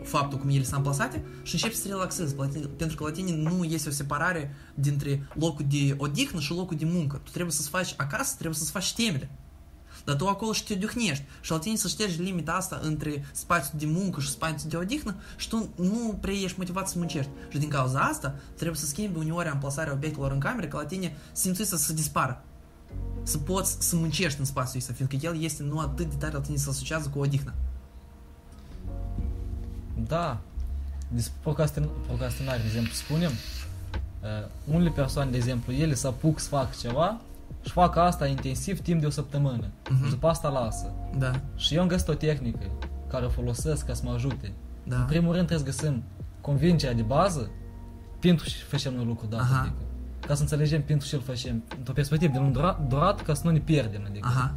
faptul 0.02 0.38
cum 0.38 0.48
ele 0.48 0.62
sunt 0.62 0.74
amplasate 0.74 1.22
și 1.42 1.54
începi 1.54 1.74
să 1.74 1.82
te 1.82 1.88
relaxezi, 1.88 2.36
la 2.36 2.46
tine- 2.46 2.66
pentru 2.66 2.96
că 2.96 3.04
la 3.04 3.10
tine 3.10 3.34
nu 3.36 3.64
este 3.64 3.88
o 3.88 3.92
separare 3.92 4.54
dintre 4.74 5.26
locul 5.38 5.64
de 5.68 5.94
odihnă 5.98 6.40
și 6.40 6.52
locul 6.52 6.76
de 6.76 6.84
muncă. 6.84 7.20
Tu 7.24 7.30
trebuie 7.30 7.52
să-ți 7.52 7.68
faci 7.68 7.94
acasă, 7.96 8.34
trebuie 8.34 8.58
să-ți 8.58 8.70
faci 8.70 8.94
temele. 8.94 9.30
Dar 10.04 10.16
tu 10.16 10.26
acolo 10.28 10.52
și 10.52 10.64
te 10.64 10.74
odihnești. 10.74 11.24
Și 11.40 11.50
la 11.50 11.58
tine 11.58 11.76
să 11.76 11.88
ștergi 11.88 12.22
limita 12.22 12.52
asta 12.52 12.80
între 12.82 13.24
spațiul 13.32 13.78
de 13.78 13.86
muncă 13.86 14.20
și 14.20 14.30
spațiul 14.30 14.70
de 14.70 14.76
odihnă 14.76 15.14
și 15.36 15.48
tu 15.48 15.68
nu 15.74 16.18
prea 16.20 16.34
ești 16.34 16.58
motivat 16.58 16.88
să 16.88 16.98
muncești. 16.98 17.30
Și 17.48 17.58
din 17.58 17.68
cauza 17.68 18.00
asta 18.00 18.34
trebuie 18.54 18.78
să 18.78 18.86
schimbi 18.86 19.18
uneori 19.18 19.48
amplasarea 19.48 19.92
obiectelor 19.92 20.32
în 20.32 20.38
camere 20.38 20.68
ca 20.68 20.78
la 20.78 20.84
tine 20.86 21.16
simțuiți 21.32 21.84
să 21.84 21.92
dispară. 21.92 22.44
Să 23.22 23.38
poți 23.38 23.76
să 23.78 23.96
muncești 23.96 24.38
în 24.38 24.44
spațiul 24.44 24.80
ăsta, 24.80 24.92
fiindcă 24.92 25.16
el 25.26 25.42
este 25.42 25.62
nu 25.62 25.78
atât 25.78 26.08
de 26.10 26.14
tare 26.18 26.32
la 26.32 26.40
tine 26.40 26.56
să 26.56 26.70
asociază 26.70 27.08
cu 27.08 27.18
odihnă. 27.18 27.54
Da. 30.06 30.40
Despre 31.08 31.34
procrastin- 31.40 32.06
procrastinare, 32.06 32.58
de 32.58 32.66
exemplu, 32.66 32.92
spunem, 32.92 33.30
uh, 33.30 34.74
unele 34.74 34.90
persoane, 34.90 35.30
de 35.30 35.36
exemplu, 35.36 35.72
ele 35.72 35.94
se 35.94 36.06
apuc 36.06 36.38
să 36.38 36.48
facă 36.48 36.74
ceva 36.80 37.20
și 37.64 37.70
fac 37.72 37.96
asta 37.96 38.26
intensiv 38.26 38.80
timp 38.80 39.00
de 39.00 39.06
o 39.06 39.10
săptămână. 39.10 39.66
Mhm. 39.90 40.04
Și 40.04 40.10
după 40.10 40.26
asta 40.28 40.48
lasă. 40.48 40.92
Da, 41.18 41.30
Și 41.56 41.74
eu 41.74 41.80
am 41.82 41.88
găsit 41.88 42.08
o 42.08 42.14
tehnică 42.14 42.64
care 43.08 43.24
o 43.24 43.28
folosesc 43.28 43.86
ca 43.86 43.94
să 43.94 44.02
mă 44.04 44.12
ajute. 44.12 44.52
da. 44.84 44.96
În 44.96 45.04
primul 45.04 45.32
rând 45.34 45.46
trebuie 45.46 45.72
să 45.74 45.82
găsim 45.84 46.02
convingerea 46.40 46.94
de 46.94 47.02
bază, 47.02 47.50
pentru 48.20 48.48
și 48.48 48.62
facem 48.62 48.94
noi 48.94 49.04
lucru 49.04 49.26
dat. 49.26 49.40
Aha. 49.40 49.60
Adică, 49.60 49.74
ca 50.26 50.34
să 50.34 50.40
înțelegem 50.42 50.82
pentru 50.82 51.06
și 51.06 51.14
îl 51.14 51.20
facem 51.20 51.62
într-o 51.78 51.92
perspectivă 51.92 52.32
de 52.32 52.38
lung 52.38 52.52
durat, 52.52 52.86
durat, 52.88 53.22
ca 53.22 53.34
să 53.34 53.40
nu 53.44 53.50
ne 53.50 53.58
pierdem. 53.58 54.02
Adică. 54.08 54.28
Aha, 54.28 54.54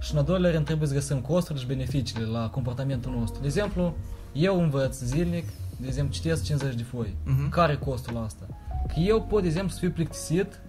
Și 0.00 0.12
în 0.12 0.18
al 0.18 0.24
doilea 0.24 0.50
rând 0.50 0.64
trebuie 0.64 0.88
să 0.88 0.94
găsim 0.94 1.20
costurile 1.20 1.60
și 1.60 1.66
beneficiile 1.66 2.24
la 2.26 2.48
comportamentul 2.50 3.12
nostru. 3.18 3.40
De 3.40 3.46
exemplu, 3.46 3.96
eu 4.32 4.60
învăț 4.62 4.98
zilnic, 4.98 5.44
de 5.80 5.86
exemplu, 5.86 6.12
citesc 6.12 6.44
50 6.44 6.74
de 6.74 6.82
foi. 6.82 7.16
Mhm. 7.24 7.48
Care 7.48 7.72
e 7.72 7.76
costul 7.76 8.16
asta? 8.24 8.46
Că 8.86 9.00
eu 9.00 9.22
pot, 9.22 9.40
de 9.42 9.46
exemplu, 9.48 9.72
să 9.72 9.78
fiu 9.78 9.90
plictisit 9.90 10.60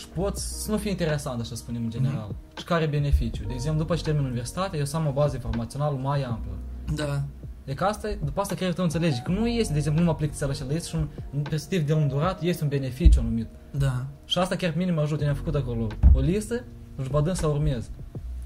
și 0.00 0.08
pot 0.08 0.36
să 0.36 0.70
nu 0.70 0.76
fie 0.76 0.90
interesant, 0.90 1.40
așa 1.40 1.48
să 1.48 1.54
spunem 1.54 1.82
în 1.82 1.90
general. 1.90 2.34
Și 2.56 2.64
care 2.64 2.84
e 2.84 2.86
beneficiu? 2.86 3.44
De 3.46 3.52
exemplu, 3.52 3.80
după 3.80 3.94
ce 3.96 4.02
termin 4.02 4.24
universitatea, 4.24 4.78
eu 4.78 4.84
să 4.84 4.96
am 4.96 5.06
o 5.06 5.12
bază 5.12 5.34
informațională 5.34 5.96
mai 5.96 6.22
amplă. 6.22 6.52
da. 6.94 7.22
E 7.64 7.74
că 7.74 7.84
asta, 7.84 8.08
după 8.24 8.40
asta 8.40 8.54
creierul 8.54 8.76
tău 8.76 8.84
înțelege 8.84 9.20
că 9.22 9.30
nu 9.30 9.46
este, 9.46 9.72
de 9.72 9.78
exemplu, 9.78 10.02
numai 10.02 10.16
plictiseală 10.16 10.52
și 10.52 10.62
este 10.68 10.88
și 10.88 10.94
un, 10.94 11.08
în 11.32 11.42
perspectiv 11.42 11.86
de 11.86 11.92
lung 11.92 12.10
durat, 12.10 12.42
este 12.42 12.62
un 12.62 12.68
beneficiu 12.68 13.20
anumit. 13.20 13.48
Da. 13.70 14.06
Și 14.24 14.38
asta 14.38 14.56
chiar 14.56 14.72
pe 14.72 14.78
mine 14.78 14.90
mă 14.90 15.00
ajută. 15.00 15.22
Eu 15.22 15.28
am 15.28 15.34
făcut 15.34 15.54
acolo 15.54 15.86
o 16.12 16.20
listă 16.20 16.54
și 16.98 17.04
după 17.04 17.20
dâns 17.20 17.38
să 17.38 17.46
urmez. 17.46 17.90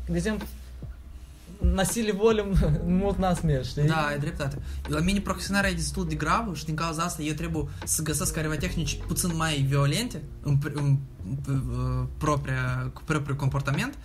De 0.06 0.16
exemplu, 0.16 0.46
na 1.60 1.82
silly 1.82 2.12
volume 2.12 2.82
mult 2.86 3.18
n-a 3.18 3.34
știi? 3.62 3.86
Da, 3.86 4.06
ai 4.06 4.18
dreptate. 4.18 4.58
La 4.88 5.00
mine 5.00 5.20
proxenarea 5.20 5.70
e 5.70 5.74
destul 5.74 6.08
de 6.08 6.14
gravă 6.14 6.54
și 6.54 6.64
din 6.64 6.74
cauza 6.74 7.02
asta 7.02 7.22
eu 7.22 7.34
trebuie 7.34 7.64
să 7.84 8.02
găsesc 8.02 8.34
careva 8.34 8.56
tehnici 8.56 8.98
puțin 9.06 9.36
mai 9.36 9.66
violente 9.68 10.22
în, 10.42 10.58
în 10.72 10.96
propria, 12.16 12.90
cu 12.92 13.02
propriul 13.04 13.36
comportament 13.36 13.98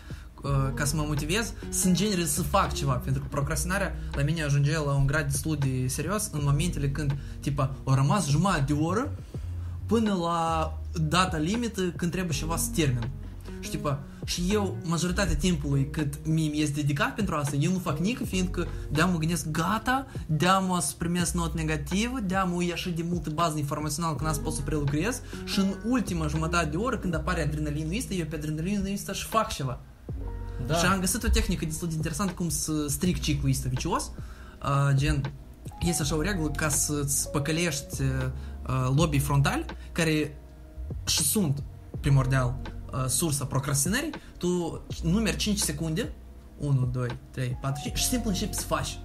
ca 0.74 0.86
să 0.86 0.96
mă 0.96 1.04
motivez, 1.08 1.54
să 1.70 1.88
în 1.88 1.94
genere 1.94 2.26
să 2.26 2.42
fac 2.42 2.74
ceva, 2.74 2.94
pentru 2.94 3.22
că 3.22 3.28
procrastinarea 3.30 3.96
la 4.12 4.22
mine 4.22 4.44
ajunge 4.44 4.74
la 4.74 4.94
un 4.94 5.06
grad 5.06 5.26
destul 5.26 5.58
de 5.60 5.88
serios 5.88 6.30
în 6.32 6.40
momentele 6.44 6.90
când, 6.90 7.18
tipa, 7.40 7.76
o 7.84 7.94
rămas 7.94 8.30
jumătate 8.30 8.74
de 8.74 8.80
oră 8.80 9.12
până 9.86 10.14
la 10.14 10.74
data 11.02 11.38
limită 11.38 11.82
când 11.96 12.12
trebuie 12.12 12.38
ceva 12.38 12.58
să 12.58 12.70
termin. 12.76 13.10
Și 13.60 13.70
tipa, 13.70 14.04
și 14.26 14.44
eu, 14.50 14.78
majoritatea 14.84 15.36
timpului 15.36 15.90
cât 15.90 16.26
mie 16.26 16.50
mi 16.50 16.62
este 16.62 16.82
dedicat 16.82 17.16
pentru 17.16 17.36
asta, 17.36 17.56
eu 17.56 17.72
nu 17.72 17.78
fac 17.78 18.00
nică, 18.00 18.24
fiindcă 18.24 18.68
de 18.92 19.02
mă 19.02 19.18
gândesc, 19.18 19.48
gata, 19.48 20.08
de 20.26 20.48
mă 20.68 20.80
să 20.82 20.94
primesc 20.98 21.34
not 21.34 21.56
negativă, 21.56 22.20
de 22.20 22.36
mă 22.46 22.64
ieși 22.64 22.90
de 22.90 23.06
multă 23.10 23.30
bază 23.30 23.58
informațională 23.58 24.16
când 24.16 24.30
asta 24.30 24.42
pot 24.44 24.54
să 24.54 24.62
prelucrez 24.62 25.22
și 25.46 25.60
în 25.60 25.76
ultima 25.86 26.28
jumătate 26.28 26.70
de 26.70 26.78
oră, 26.78 26.98
când 26.98 27.16
apare 27.16 27.42
adrenalinul 27.42 27.98
ăsta, 27.98 28.14
eu 28.14 28.26
pe 28.26 28.36
adrenalinul 28.36 28.92
ăsta 28.94 29.14
și 29.14 29.26
fac 29.26 29.54
ceva. 29.54 29.80
da. 30.68 30.76
Și 30.76 30.86
am 30.86 31.00
găsit 31.00 31.24
o 31.24 31.28
tehnică 31.28 31.66
destul 31.66 31.88
de 31.88 31.94
interesantă 31.94 32.34
cum 32.34 32.50
să 32.50 32.88
stric 32.88 33.20
ciclul 33.20 33.52
ăsta 33.52 33.70
vicios. 33.70 34.12
Uh, 34.64 34.96
gen, 34.96 35.34
este 35.80 36.02
așa 36.02 36.16
o 36.16 36.22
regulă 36.22 36.50
ca 36.50 36.70
să-ți 36.70 37.30
păcălești 37.30 38.02
uh, 38.02 38.92
lobii 38.96 39.20
frontali, 39.20 39.66
care 39.92 40.38
și 41.06 41.24
sunt 41.24 41.64
primordial 42.00 42.56
uh, 42.64 42.78
sursa 43.08 43.46
procrastinării, 43.46 44.10
tu 44.38 44.82
numeri 45.04 45.36
5 45.36 45.58
secunde, 45.60 46.12
1, 46.58 46.90
2, 46.94 47.08
3, 47.32 47.58
4, 47.62 47.82
5 47.84 47.98
și 47.98 48.06
simplu 48.06 48.30
începi 48.30 48.54
să 48.56 48.66
faci. 48.66 49.00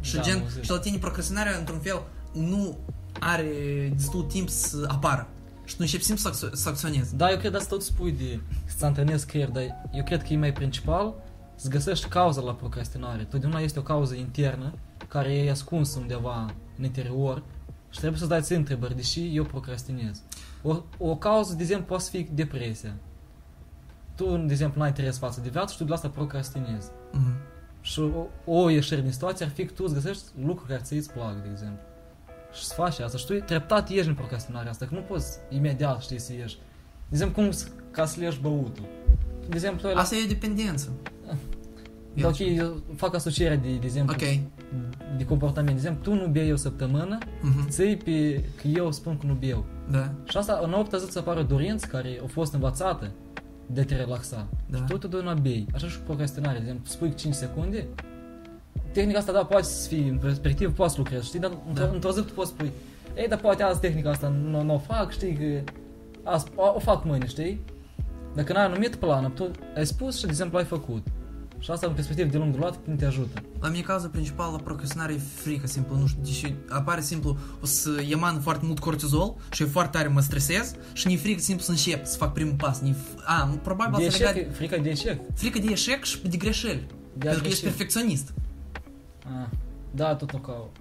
Și 0.00 0.14
Da, 0.14 0.22
gen, 0.22 0.38
mă 0.38 0.48
zic. 0.52 0.62
și 0.62 0.70
la 0.70 0.78
tine 0.78 0.98
procrastinarea 0.98 1.56
într-un 1.58 1.78
fel 1.78 2.02
nu 2.32 2.76
are 3.20 3.92
destul 3.96 4.22
timp 4.22 4.48
să 4.48 4.84
apară. 4.88 5.28
Și 5.64 5.74
tu 5.76 5.80
începi 5.80 6.02
simplu 6.04 6.30
să, 6.30 6.46
acțio- 6.48 6.54
să 6.54 6.68
acționezi. 6.68 7.16
Da, 7.16 7.30
eu 7.30 7.36
cred 7.38 7.54
asta 7.54 7.68
tot 7.68 7.82
spui 7.82 8.12
de 8.12 8.40
să 8.76 8.84
antrenezi 8.86 9.26
creier, 9.26 9.48
dar 9.48 9.62
eu 9.92 10.04
cred 10.04 10.22
că 10.22 10.32
e 10.32 10.36
mai 10.36 10.52
principal 10.52 11.14
să 11.54 11.68
găsești 11.68 12.08
cauza 12.08 12.40
la 12.40 12.52
procrastinare. 12.54 13.22
Totdeauna 13.24 13.58
este 13.60 13.78
o 13.78 13.82
cauză 13.82 14.14
internă 14.14 14.74
care 15.08 15.32
e 15.34 15.50
ascunsă 15.50 15.98
undeva 15.98 16.54
în 16.78 16.84
interior 16.84 17.42
și 17.90 17.98
trebuie 17.98 18.18
să-ți 18.18 18.30
dai 18.30 18.42
ție 18.42 18.56
întrebări, 18.56 18.96
deși 18.96 19.36
eu 19.36 19.44
procrastinez. 19.44 20.22
O, 20.62 20.82
o 20.98 21.16
cauză, 21.16 21.54
de 21.54 21.62
exemplu, 21.62 21.86
poate 21.86 22.02
să 22.02 22.10
fie 22.10 22.26
depresia. 22.32 22.94
Tu, 24.14 24.36
de 24.36 24.52
exemplu, 24.52 24.78
n-ai 24.80 24.88
interes 24.88 25.18
față 25.18 25.40
de 25.40 25.48
viață 25.48 25.72
și 25.72 25.76
tu 25.78 25.82
de 25.84 25.88
la 25.88 25.94
asta 25.94 26.08
procrastinezi. 26.08 26.90
Mhm. 27.12 27.34
Și 27.80 28.00
o, 28.00 28.26
o 28.44 28.68
ieșire 28.68 29.00
din 29.00 29.12
situație 29.12 29.44
ar 29.44 29.50
fi 29.50 29.64
că 29.66 29.72
tu 29.72 29.82
îți 29.84 29.94
găsești 29.94 30.22
lucruri 30.44 30.70
care 30.70 30.82
ți 30.82 30.94
îți 30.94 31.12
plac, 31.12 31.42
de 31.42 31.48
exemplu. 31.50 31.78
Și 32.52 32.64
să 32.64 32.74
faci 32.74 32.98
asta. 32.98 33.18
Și 33.18 33.26
tu 33.26 33.34
treptat 33.34 33.90
ieși 33.90 34.08
în 34.08 34.14
procrastinarea 34.14 34.70
asta, 34.70 34.86
că 34.86 34.94
nu 34.94 35.00
poți 35.00 35.38
imediat, 35.50 36.00
știi, 36.02 36.18
să 36.20 36.32
ieși. 36.32 36.56
De 36.56 36.60
exemplu, 37.10 37.42
cum 37.42 37.50
s- 37.50 37.68
ca 37.90 38.04
să 38.06 38.18
le 38.18 38.24
ieși 38.24 38.40
băutul. 38.40 38.84
De 39.40 39.54
exemplu, 39.54 39.88
ăla- 39.90 39.94
Asta 39.94 40.14
e 40.14 40.24
o 40.24 40.28
dependență. 40.28 40.88
da, 42.14 42.28
ok, 42.28 42.38
eu 42.38 42.82
fac 42.96 43.14
asocierea 43.14 43.56
de, 43.56 43.68
de 43.76 43.86
exemplu, 43.86 44.14
Ok. 44.14 44.38
De 45.16 45.24
comportament. 45.24 45.70
De 45.74 45.80
exemplu, 45.86 46.12
tu 46.12 46.20
nu 46.22 46.26
bei 46.30 46.52
o 46.52 46.56
săptămână, 46.56 47.18
Mhm. 47.42 47.68
ții 47.68 47.96
pe 47.96 48.44
că 48.60 48.68
eu 48.68 48.90
spun 48.92 49.18
că 49.18 49.26
nu 49.26 49.32
beau. 49.34 49.64
Da. 49.90 50.10
Și 50.24 50.36
asta, 50.36 50.60
în 50.62 50.72
8 50.72 50.98
zi, 50.98 51.04
îți 51.06 51.18
apare 51.18 51.40
o 51.40 51.42
dorință 51.42 51.86
care 51.90 52.20
a 52.24 52.26
fost 52.26 52.52
învățată 52.54 53.10
de 53.66 53.82
te 53.84 53.96
relaxa. 53.96 54.46
Da. 54.70 54.76
Și 54.78 54.84
tu 54.88 54.96
te 54.98 55.06
doi 55.06 55.34
bei. 55.42 55.66
Așa 55.74 55.86
și 55.88 55.96
cu 55.96 56.02
procrastinare. 56.04 56.54
De 56.58 56.62
exemplu, 56.62 56.84
spui 56.86 57.14
5 57.14 57.34
secunde, 57.34 57.86
tehnica 58.92 59.18
asta, 59.18 59.32
da, 59.32 59.44
poate 59.44 59.64
să 59.64 59.88
fie, 59.88 60.08
în 60.10 60.18
perspectivă, 60.18 60.70
poți 60.72 60.92
să 60.94 60.98
lucrezi, 60.98 61.26
știi? 61.26 61.40
Dar 61.40 61.50
într-o, 61.68 61.84
Da. 61.84 61.90
într-o 61.92 62.10
zi 62.10 62.20
tu 62.22 62.32
poți 62.32 62.50
spui, 62.50 62.72
ei, 63.16 63.28
dar 63.28 63.38
poate 63.38 63.62
azi 63.62 63.80
tehnica 63.80 64.10
asta 64.10 64.28
nu, 64.28 64.62
nu 64.62 64.74
o 64.74 64.78
fac, 64.78 65.10
știi, 65.10 65.32
că 65.34 65.70
azi, 66.30 66.46
o, 66.56 66.72
o 66.74 66.78
fac 66.78 67.04
mâine, 67.04 67.26
știi? 67.26 67.60
Dacă 68.34 68.52
n-ai 68.52 68.64
anumit 68.64 68.94
plan, 68.96 69.32
tu 69.34 69.50
ai 69.76 69.86
spus 69.86 70.16
și, 70.16 70.22
de 70.24 70.30
exemplu, 70.30 70.58
ai 70.58 70.64
făcut. 70.64 71.06
Și 71.62 71.70
asta, 71.70 71.86
în 71.86 71.92
perspectivă 71.92 72.28
de 72.28 72.36
lung 72.38 72.54
durat, 72.54 72.78
nu 72.84 72.94
te 72.94 73.04
ajută. 73.04 73.42
La 73.60 73.68
mine 73.68 73.82
cauza 73.82 74.08
principală 74.08 74.56
procrastinare 74.56 75.12
e 75.12 75.18
frică, 75.18 75.66
simplu, 75.66 75.96
nu 75.96 76.06
știu, 76.06 76.22
deși 76.22 76.54
apare 76.68 77.00
simplu, 77.00 77.36
o 77.60 77.66
să 77.66 78.04
eman 78.10 78.40
foarte 78.40 78.66
mult 78.66 78.78
cortizol 78.78 79.34
și 79.52 79.62
e 79.62 79.66
foarte 79.66 79.96
tare 79.96 80.08
mă 80.08 80.20
stresez 80.20 80.74
și 80.92 81.06
ne 81.06 81.16
frică 81.16 81.40
simplu 81.40 81.64
să 81.64 81.70
încep, 81.70 82.06
să 82.06 82.16
fac 82.16 82.32
primul 82.32 82.54
pas. 82.54 82.80
Ne 82.80 82.90
f- 82.90 83.24
a, 83.24 83.58
probabil 83.62 83.98
De 83.98 84.06
asta 84.06 84.18
legat, 84.18 84.36
eșec, 84.36 84.54
frica 84.54 84.76
de 84.76 84.88
eșec. 84.90 85.20
frică 85.34 85.58
de 85.58 85.70
eșec 85.70 86.04
și 86.04 86.28
de 86.28 86.36
greșeli. 86.36 86.86
De 87.14 87.28
a 87.28 87.30
pentru 87.30 87.40
că 87.42 87.48
ești 87.48 87.60
greși. 87.60 87.62
perfecționist. 87.62 88.32
Ah, 89.24 89.48
da, 89.90 90.14
tot 90.14 90.32
o 90.32 90.38
cau. 90.38 90.72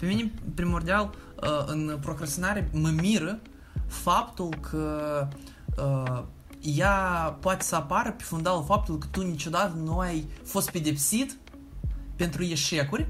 Pe 0.00 0.06
mine, 0.06 0.32
primordial, 0.54 1.10
uh, 1.42 1.64
în 1.66 1.98
procrastinare 2.00 2.68
mă 2.72 2.88
miră 2.88 3.40
faptul 3.86 4.48
că 4.70 5.28
uh, 5.76 6.22
ea 6.60 7.36
poate 7.40 7.64
să 7.64 7.74
apară 7.74 8.10
pe 8.10 8.22
fundalul 8.22 8.64
faptul 8.64 8.98
că 8.98 9.06
tu 9.10 9.22
niciodată 9.22 9.76
nu 9.76 9.98
ai 9.98 10.26
fost 10.44 10.70
pedepsit 10.70 11.36
pentru 12.16 12.42
eșecuri 12.42 13.06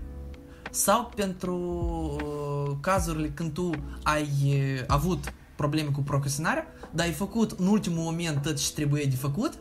sau 0.70 1.12
pentru 1.14 1.56
uh, 1.56 2.76
cazurile 2.80 3.28
când 3.28 3.52
tu 3.52 3.70
ai 4.02 4.28
uh, 4.44 4.84
avut 4.86 5.32
probleme 5.56 5.90
cu 5.90 6.00
procrastinarea, 6.00 6.66
dar 6.90 7.06
ai 7.06 7.12
făcut 7.12 7.50
în 7.58 7.66
ultimul 7.66 8.02
moment 8.02 8.42
tot 8.42 8.56
ce 8.56 8.72
trebuie 8.72 9.04
de 9.04 9.16
făcut 9.16 9.52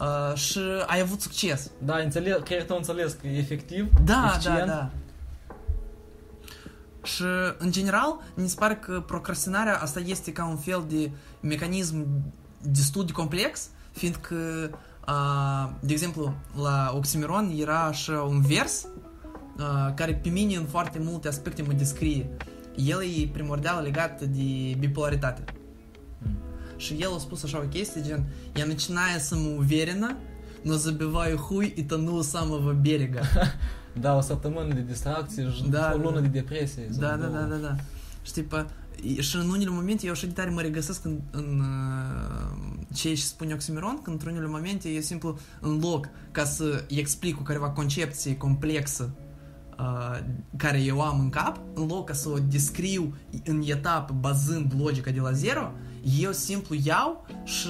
uh, 0.00 0.36
și 0.36 0.60
ai 0.86 1.00
avut 1.00 1.20
succes. 1.20 1.70
Da, 1.78 1.96
înțeleg, 1.96 2.42
chiar 2.42 2.62
tu 2.62 2.74
înțeles 2.76 3.12
că 3.12 3.26
e 3.26 3.38
efectiv, 3.38 3.88
Da, 4.04 4.30
eficient. 4.32 4.58
da, 4.58 4.64
da. 4.66 4.90
Și, 7.02 7.22
în 7.58 7.70
general, 7.70 8.20
mi 8.34 8.48
se 8.48 8.56
pare 8.58 8.76
că 8.76 9.02
procrastinarea 9.06 9.78
asta 9.78 10.00
este 10.00 10.32
ca 10.32 10.46
un 10.46 10.56
fel 10.56 10.84
de 10.88 11.10
mecanism 11.40 12.06
destul 12.63 13.05
de 13.05 13.11
complex, 13.11 13.67
fiindcă, 13.91 14.35
a, 15.05 15.73
de 15.79 15.93
exemplu, 15.93 16.33
la 16.61 16.91
Oxymiron 16.95 17.51
era 17.59 17.79
așa 17.83 18.21
un 18.21 18.41
vers 18.41 18.87
a, 19.57 19.91
care 19.95 20.13
pe 20.15 20.29
mine 20.29 20.55
în 20.55 20.65
foarte 20.65 20.99
multe 21.01 21.27
aspecte 21.27 21.61
mă 21.61 21.73
descrie. 21.73 22.29
El 22.75 22.99
e 23.01 23.27
primordial 23.33 23.83
legat 23.83 24.21
de 24.21 24.75
bipolaritate. 24.79 25.43
Mm. 26.17 26.37
Și 26.77 26.95
el 26.99 27.13
a 27.15 27.17
spus 27.17 27.43
așa 27.43 27.57
o 27.57 27.67
chestie, 27.67 28.01
gen, 28.01 28.25
я 28.55 28.65
начинаю 28.65 29.19
самоуверенно, 29.19 30.15
но 30.63 30.73
забиваю 30.75 31.37
хуй 31.37 31.67
и 31.77 31.83
тону 31.83 32.15
у 32.15 32.21
самого 32.23 32.71
берега. 32.73 33.21
Da, 33.93 34.15
o 34.15 34.21
săptămână 34.21 34.73
de 34.73 34.81
distracție 34.87 35.49
și 35.51 35.63
Da, 35.69 35.91
o 35.93 35.97
da, 35.97 36.03
lună 36.03 36.15
da. 36.15 36.21
de 36.21 36.27
depresie. 36.27 36.87
sau 36.91 36.99
Da, 36.99 37.07
da, 37.15 37.25
două. 37.25 37.31
da, 37.33 37.45
da, 37.45 37.55
da. 37.55 37.75
Și 38.21 38.31
tipa, 38.31 38.59
e- 38.59 38.65
și 39.18 39.36
în 39.36 39.48
unele 39.48 39.70
momente 39.70 40.06
eu 40.06 40.12
așa 40.12 40.26
de 40.26 40.32
tare 40.32 40.50
mă 40.50 40.60
regăsesc 40.60 41.04
în, 41.04 41.20
în 41.30 41.60
uh, 41.60 42.74
ce 42.94 43.08
își 43.08 43.24
spune 43.24 43.54
Oxymiron, 43.54 44.02
că 44.02 44.10
într-unele 44.10 44.46
momente 44.46 44.88
eu 44.88 45.00
simplu 45.00 45.38
în 45.60 45.80
loc 45.80 46.08
ca 46.30 46.44
să 46.44 46.84
îi 46.88 46.96
explic 46.96 47.36
cu 47.36 47.42
careva 47.42 47.70
concepție 47.70 48.36
complexă 48.36 49.10
uh, 49.78 50.18
care 50.56 50.82
eu 50.82 51.00
am 51.00 51.20
în 51.20 51.30
cap, 51.30 51.60
în 51.74 51.86
loc 51.86 52.06
ca 52.06 52.12
să 52.12 52.28
o 52.28 52.38
descriu 52.38 53.14
în 53.44 53.62
etapă 53.66 54.14
bazând 54.20 54.72
logica 54.78 55.10
de 55.10 55.20
la 55.20 55.32
zero, 55.32 55.72
eu 56.20 56.32
simplu 56.32 56.76
iau 56.82 57.26
și 57.44 57.68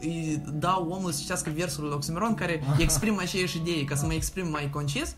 îi 0.00 0.42
dau 0.52 0.88
omului 0.88 1.12
să 1.12 1.20
citească 1.20 1.50
versul 1.54 1.84
lui 1.84 1.92
Oxymiron 1.92 2.34
care 2.34 2.62
exprimă 2.78 3.20
aceeași 3.20 3.56
idee, 3.56 3.84
ca 3.84 3.94
să 3.94 4.06
mă 4.06 4.12
exprim 4.12 4.50
mai 4.50 4.70
concis 4.70 5.14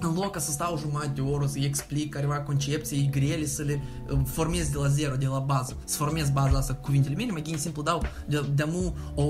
în 0.00 0.14
loc 0.14 0.30
ca 0.30 0.38
să 0.38 0.50
stau 0.50 0.78
jumătate 0.78 1.10
de 1.14 1.20
oră 1.20 1.46
să-i 1.46 1.64
explic 1.64 2.14
careva 2.14 2.40
concepții 2.40 3.08
grele, 3.10 3.46
să 3.46 3.62
le 3.62 3.82
uh, 4.10 4.20
formez 4.24 4.68
de 4.68 4.78
la 4.78 4.88
zero, 4.88 5.16
de 5.16 5.26
la 5.26 5.38
bază, 5.38 5.76
să 5.84 5.96
formez 5.96 6.30
baza 6.30 6.58
asta 6.58 6.74
cu 6.74 6.80
cuvintele 6.80 7.14
mele, 7.14 7.30
mai 7.32 7.40
bine 7.40 7.56
simplu 7.56 7.82
dau 7.82 8.02
de, 8.26 8.44
de 8.54 8.68
o, 9.14 9.22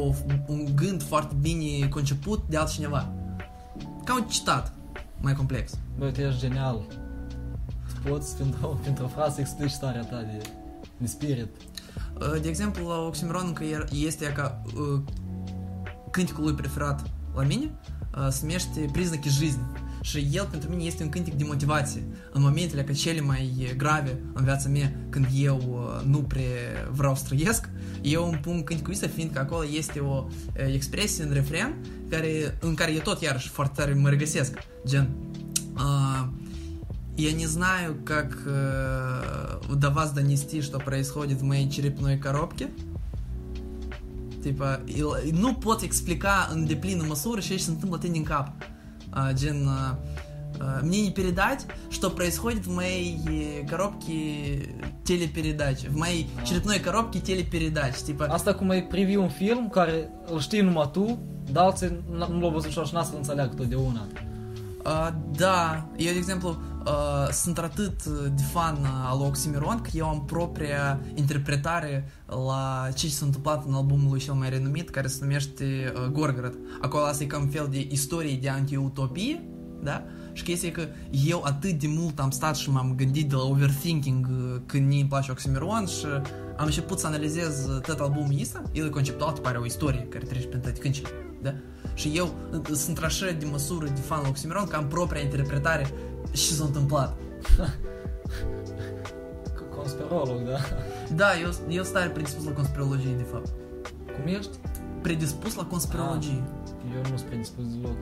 un 0.46 0.68
gând 0.74 1.02
foarte 1.02 1.34
bine 1.40 1.88
conceput 1.88 2.42
de 2.48 2.56
altcineva. 2.56 3.12
Ca 4.04 4.14
un 4.14 4.24
citat 4.28 4.72
mai 5.20 5.34
complex. 5.34 5.78
Băi, 5.98 6.12
tu 6.12 6.20
ești 6.20 6.40
genial. 6.40 6.86
Tu 7.94 8.08
poți, 8.10 8.36
pentru, 8.36 8.80
pentru 8.82 9.04
o 9.04 9.08
frază, 9.08 9.40
explici 9.40 9.70
starea 9.70 10.04
ta 10.04 10.20
de, 10.20 10.48
de 10.96 11.06
spirit. 11.06 11.48
Uh, 12.20 12.40
De 12.40 12.48
exemplu, 12.48 12.88
la 12.88 12.98
Oxymiron 12.98 13.46
încă 13.46 13.64
er- 13.64 13.88
este 13.92 14.32
ca 14.32 14.62
uh, 14.66 15.00
cânticul 16.10 16.44
lui 16.44 16.54
preferat 16.54 17.10
la 17.34 17.42
mine, 17.42 17.70
uh, 18.18 18.28
se 18.30 18.38
numește 18.42 18.88
Priznaки 18.92 19.28
жизни. 19.28 19.62
Motivație. 21.45 22.03
În 22.31 22.41
momentele 22.41 22.83
ca 22.83 22.93
cele 22.93 23.21
mai 23.21 23.73
grave 23.77 24.19
în 24.33 24.43
viața 24.43 24.69
mea, 24.69 24.93
când 25.09 25.25
eu 25.35 25.57
uh, 25.57 26.05
nu 26.05 26.17
prea 26.17 26.43
vreau 26.91 27.15
să 27.15 27.23
trăiesc, 27.25 27.69
eu 28.01 28.27
îmi 28.27 28.37
pun 28.37 28.63
cântecul 28.63 28.93
ăsta, 28.93 29.07
fiindcă 29.07 29.39
acolo 29.39 29.65
este 29.73 29.99
o 29.99 30.25
uh, 30.27 30.73
expresie 30.73 31.23
în 31.23 31.33
refren 31.33 31.75
care, 32.09 32.57
în 32.59 32.73
care 32.73 32.93
eu 32.93 32.99
tot 32.99 33.21
iarăși 33.21 33.49
foarte 33.49 33.81
tare 33.81 33.93
mă 33.93 34.09
regăsesc. 34.09 34.53
Gen, 34.85 35.09
uh, 35.75 36.27
Я 37.19 37.31
не 37.31 37.47
знаю, 37.47 37.95
э, 38.45 39.59
до 39.75 39.89
вас 39.89 40.11
донести, 40.11 40.61
что 40.61 40.77
происходит 40.77 41.39
в 41.39 41.43
моей 41.43 41.67
черепной 41.67 42.17
коробке. 42.19 42.69
Типа, 44.41 44.81
în 46.51 46.65
deplină 46.65 47.03
măsură 47.07 47.39
ce 47.39 47.57
se 47.57 47.69
întâmplă 47.69 47.97
tine 47.97 48.17
în 48.17 48.23
cap. 48.23 48.51
Uh, 49.17 49.33
uh, 49.33 49.95
uh, 50.59 50.83
мне 50.83 51.01
не 51.01 51.11
передать, 51.11 51.65
что 51.89 52.11
происходит 52.11 52.67
в 52.67 52.75
моей 52.75 53.17
э, 53.27 53.67
коробке 53.67 54.69
телепередач, 55.03 55.85
в 55.85 55.97
моей 55.97 56.27
А. 56.39 56.45
черепной 56.45 56.79
коробке 56.79 57.19
телепередач. 57.19 57.95
Типа, 57.95 58.25
Asta 58.25 58.53
cum 58.53 58.69
ai 58.69 58.83
privi 58.83 59.15
un 59.15 59.29
film 59.29 59.69
care 59.69 60.09
îl 60.31 60.39
știi 60.39 60.61
numai 60.61 60.89
tu, 60.93 61.19
dar 61.51 61.63
alții 61.63 62.03
nu 62.11 62.39
l-au 62.39 62.49
văzut. 62.49 62.71
Uh, 64.87 65.09
da, 65.31 65.87
eu, 65.97 66.11
de 66.11 66.17
exemplu, 66.17 66.49
uh, 66.85 67.31
sunt 67.31 67.57
atât 67.57 68.05
de 68.05 68.41
fan 68.51 68.77
uh, 68.81 68.87
al 69.05 69.21
Oxymiron 69.21 69.81
că 69.81 69.89
eu 69.93 70.07
am 70.07 70.25
propria 70.25 70.99
interpretare 71.13 72.11
la 72.25 72.89
ce 72.95 73.09
s-a 73.09 73.25
întâmplat 73.25 73.65
în 73.65 73.73
albumul 73.73 74.09
lui 74.09 74.19
cel 74.19 74.33
mai 74.33 74.49
renumit, 74.49 74.89
care 74.89 75.07
se 75.07 75.17
numește 75.21 75.93
uh, 75.95 76.05
Gorgorod. 76.11 76.57
Acolo 76.81 77.03
asta 77.03 77.23
e 77.23 77.27
ca 77.27 77.39
un 77.39 77.47
fel 77.47 77.67
de 77.71 77.87
istorie 77.89 78.37
de 78.41 78.49
anti-utopie, 78.49 79.43
da? 79.83 80.03
Și 80.33 80.43
chestia 80.43 80.69
e 80.69 80.71
că 80.71 80.87
eu 81.25 81.41
atât 81.43 81.71
de 81.71 81.87
mult 81.87 82.19
am 82.19 82.29
stat 82.29 82.55
și 82.55 82.69
m-am 82.69 82.93
gândit 82.95 83.29
de 83.29 83.35
la 83.35 83.43
overthinking 83.43 84.27
uh, 84.29 84.61
când 84.65 84.87
mi 84.87 84.99
îmi 84.99 85.09
place 85.09 85.31
Oxymiron 85.31 85.85
și 85.85 86.05
am 86.57 86.65
început 86.65 86.99
să 86.99 87.07
analizez 87.07 87.67
uh, 87.67 87.81
tot 87.81 87.99
albumul 87.99 88.37
ăsta. 88.41 88.61
El 88.71 88.85
e 88.85 88.89
conceptual, 88.89 89.31
te 89.31 89.41
pare 89.41 89.57
o 89.57 89.65
istorie 89.65 90.07
care 90.09 90.25
trece 90.25 90.47
prin 90.47 90.61
toate 90.61 90.79
câncile, 90.79 91.09
da? 91.41 91.53
Și 91.97 92.11
eu 92.15 92.29
uh, 92.53 92.75
sunt 92.75 92.97
așa 93.03 93.31
de 93.31 93.45
măsură 93.51 93.85
de 93.85 94.01
fan 94.01 94.21
la 94.21 94.27
Oxymiron 94.27 94.67
că 94.67 94.75
am 94.75 94.87
propria 94.87 95.21
interpretare 95.21 95.91
și 96.31 96.53
s-a 96.53 96.63
întâmplat. 96.63 97.17
conspirolog, 99.75 100.41
da. 100.41 100.57
Da, 101.15 101.39
eu, 101.39 101.49
eu 101.69 101.83
sunt 101.83 101.95
tare 101.95 102.09
predispus 102.09 102.45
la 102.45 102.51
conspirologie, 102.51 103.11
de 103.15 103.23
fapt. 103.31 103.47
Cum 104.15 104.27
ești? 104.33 104.51
Predispus 105.01 105.55
la 105.55 105.65
conspirologie. 105.65 106.43
Eu 106.95 107.01
nu 107.11 107.17
sunt 107.17 107.21
predispus 107.29 107.65
deloc. 107.75 107.97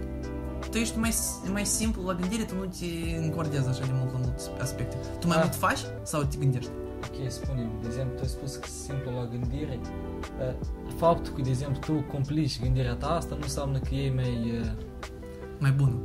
Tu 0.72 0.78
ești 0.78 0.98
mai, 0.98 1.14
mai 1.52 1.66
simplu 1.66 2.06
la 2.06 2.14
gândire, 2.14 2.44
tu 2.44 2.56
nu 2.56 2.66
te 2.66 3.16
încordezi 3.18 3.68
așa 3.68 3.86
de 3.86 3.92
mult 3.94 4.12
la 4.14 4.18
multe 4.20 4.42
aspecte. 4.62 4.98
Tu 5.20 5.28
mai 5.28 5.36
Da. 5.38 5.44
mult 5.44 5.56
faci 5.56 5.80
sau 6.04 6.24
te 6.24 6.38
gândești? 6.38 6.70
Ok, 7.04 7.30
spune 7.32 7.70
de 7.82 7.88
exemplu, 7.88 8.14
tu 8.16 8.22
ai 8.22 8.28
spus 8.28 8.56
că 8.56 8.68
simplu 8.68 9.12
la 9.12 9.26
gândire. 9.32 9.80
Uh, 9.82 10.54
Faptul 10.96 11.34
că, 11.34 11.42
de 11.42 11.50
exemplu, 11.50 11.80
tu 11.96 12.04
complici 12.12 12.62
gândirea 12.62 12.94
ta, 12.94 13.08
asta 13.08 13.36
nu 13.36 13.42
înseamnă 13.42 13.78
că 13.78 13.96
e 13.96 14.12
mai, 14.14 14.52
uh, 14.62 14.68
Mai 15.60 15.72
bună. 15.72 15.96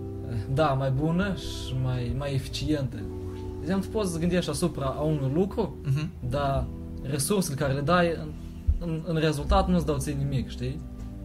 da, 0.54 0.66
mai 0.66 0.90
bună 0.90 1.34
și 1.34 1.74
mai, 1.82 2.14
mai 2.18 2.34
eficientă. 2.34 2.96
De 2.96 3.60
exemplu, 3.60 3.90
tu 3.90 3.96
poți 3.96 4.12
să 4.12 4.18
gândești 4.18 4.50
asupra 4.50 4.86
a 4.86 5.00
unui 5.00 5.30
lucru, 5.34 5.76
Mhm. 5.84 6.10
dar 6.28 6.66
resursele 7.02 7.56
care 7.56 7.72
le 7.72 7.80
dai 7.80 8.08
în, 8.22 8.28
în, 8.78 9.02
în 9.06 9.16
rezultat 9.16 9.68
nu-ți 9.68 9.86
dau 9.86 9.96
ție 9.98 10.12
nimic, 10.12 10.48
știi? 10.48 10.80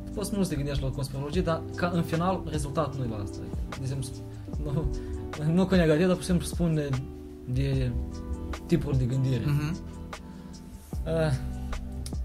Tu 0.06 0.12
poți 0.12 0.30
să 0.30 0.36
nu 0.36 0.44
să 0.44 0.50
te 0.50 0.56
gândești 0.56 0.84
la 0.84 0.90
conspirologie, 0.90 1.42
dar 1.42 1.62
ca 1.76 1.92
în 1.94 2.02
final 2.02 2.42
rezultatul 2.50 3.00
nu 3.00 3.06
e 3.06 3.18
la 3.18 3.24
asta. 3.24 3.38
De 3.70 3.78
exemplu, 3.82 4.08
nu, 4.64 4.86
nu 5.54 5.66
că 5.66 5.76
negativ, 5.76 6.06
dar 6.06 6.14
pur 6.14 6.22
și 6.24 6.28
simplu 6.28 6.46
spune 6.46 6.90
de 7.54 7.92
tipuri 8.66 8.98
de 8.98 9.04
gândire. 9.06 9.44
Mhm. 9.46 9.76
Uh, 11.06 11.32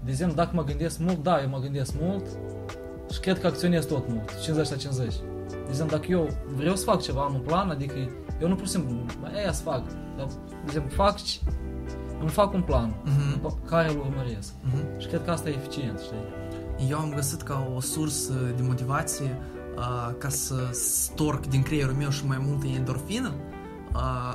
De 0.03 0.09
exemplu, 0.11 0.35
dacă 0.35 0.51
mă 0.53 0.63
gândesc 0.63 0.99
mult, 0.99 1.23
da, 1.23 1.41
eu 1.41 1.49
mă 1.49 1.59
gândesc 1.59 1.93
mult 2.01 2.25
și 3.11 3.19
cred 3.19 3.39
că 3.39 3.47
acționez 3.47 3.85
tot 3.85 4.09
mult, 4.09 4.39
50 4.41 4.69
la 4.69 4.75
50. 4.75 5.13
De 5.49 5.67
exemplu, 5.69 5.97
dacă 5.97 6.11
eu 6.11 6.27
vreau 6.55 6.75
să 6.75 6.83
fac 6.83 7.01
ceva, 7.01 7.21
am 7.21 7.33
un 7.33 7.39
plan, 7.41 7.69
adică 7.69 7.93
eu 8.41 8.47
nu 8.47 8.55
pur 8.55 8.65
și 8.65 8.71
simplu, 8.71 8.95
aia 9.35 9.51
să 9.51 9.61
fac, 9.63 9.83
dar, 10.17 10.25
de 10.27 10.33
exemplu, 10.65 10.91
fac 10.95 11.17
și 11.17 11.39
îmi 12.19 12.29
fac 12.29 12.53
un 12.53 12.61
plan 12.61 12.93
Mhm. 13.05 13.39
pe 13.41 13.47
care 13.65 13.89
îl 13.91 13.97
urmăresc. 13.99 14.53
Mhm. 14.63 14.99
Și 14.99 15.07
cred 15.07 15.23
că 15.23 15.31
asta 15.31 15.49
e 15.49 15.53
eficient, 15.53 15.99
știi? 15.99 16.89
Eu 16.89 16.97
am 16.97 17.11
găsit 17.15 17.41
ca 17.41 17.71
o 17.75 17.79
sursă 17.79 18.33
de 18.55 18.61
motivație 18.61 19.37
uh, 19.77 20.11
ca 20.17 20.29
să 20.29 20.55
storc 20.71 21.45
din 21.45 21.61
creierul 21.61 21.93
meu 21.93 22.09
și 22.09 22.25
mai 22.25 22.43
multă 22.47 22.65
endorfină 22.67 23.27
uh, 23.27 23.50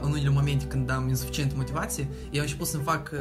în 0.02 0.10
unele 0.10 0.28
momente 0.28 0.64
când 0.64 0.90
am 0.90 1.08
insuficientă 1.08 1.54
motivație, 1.56 2.08
eu 2.30 2.40
am 2.40 2.46
început 2.46 2.66
să-mi 2.66 2.82
fac 2.82 3.10
uh, 3.12 3.20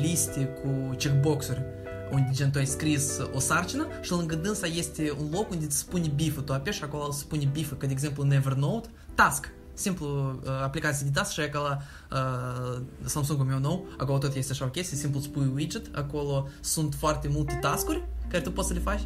liste 0.00 0.44
cu 0.44 0.94
checkbox-uri 0.96 1.62
unde 2.10 2.30
gen 2.32 2.50
tu 2.50 2.58
ai 2.58 2.66
scris 2.66 3.18
o 3.34 3.38
sarcină 3.38 3.86
și 4.02 4.10
lângă 4.10 4.34
dânsa 4.34 4.66
este 4.66 5.16
un 5.20 5.28
loc 5.32 5.50
unde 5.50 5.64
îți 5.64 5.78
spune 5.78 6.08
bifă, 6.14 6.40
tu 6.40 6.52
apeși 6.52 6.78
și 6.78 6.84
acolo 6.84 7.06
îți 7.06 7.18
spune 7.18 7.48
bifă, 7.52 7.74
că 7.74 7.86
de 7.86 7.92
exemplu 7.92 8.22
în 8.22 8.30
Evernote, 8.30 8.88
task, 9.14 9.52
simplu 9.74 10.06
uh, 10.42 10.50
aplicație 10.62 11.06
de 11.06 11.12
task 11.12 11.32
și 11.32 11.40
ai 11.40 11.48
ca 11.48 11.58
la 11.58 11.78
uh, 12.16 12.82
Samsung-ul 13.04 13.46
meu 13.46 13.58
nou, 13.58 13.86
acolo 13.98 14.18
tot 14.18 14.34
este 14.34 14.52
așa 14.52 14.64
o 14.64 14.68
chestie, 14.68 14.96
simplu 14.96 15.18
îți 15.18 15.28
pui 15.28 15.50
widget, 15.54 15.96
acolo 15.96 16.48
sunt 16.60 16.94
foarte 16.94 17.28
multe 17.28 17.58
taskuri 17.60 18.04
care 18.28 18.42
tu 18.42 18.52
poți 18.52 18.68
să 18.68 18.74
le 18.74 18.80
faci 18.80 19.00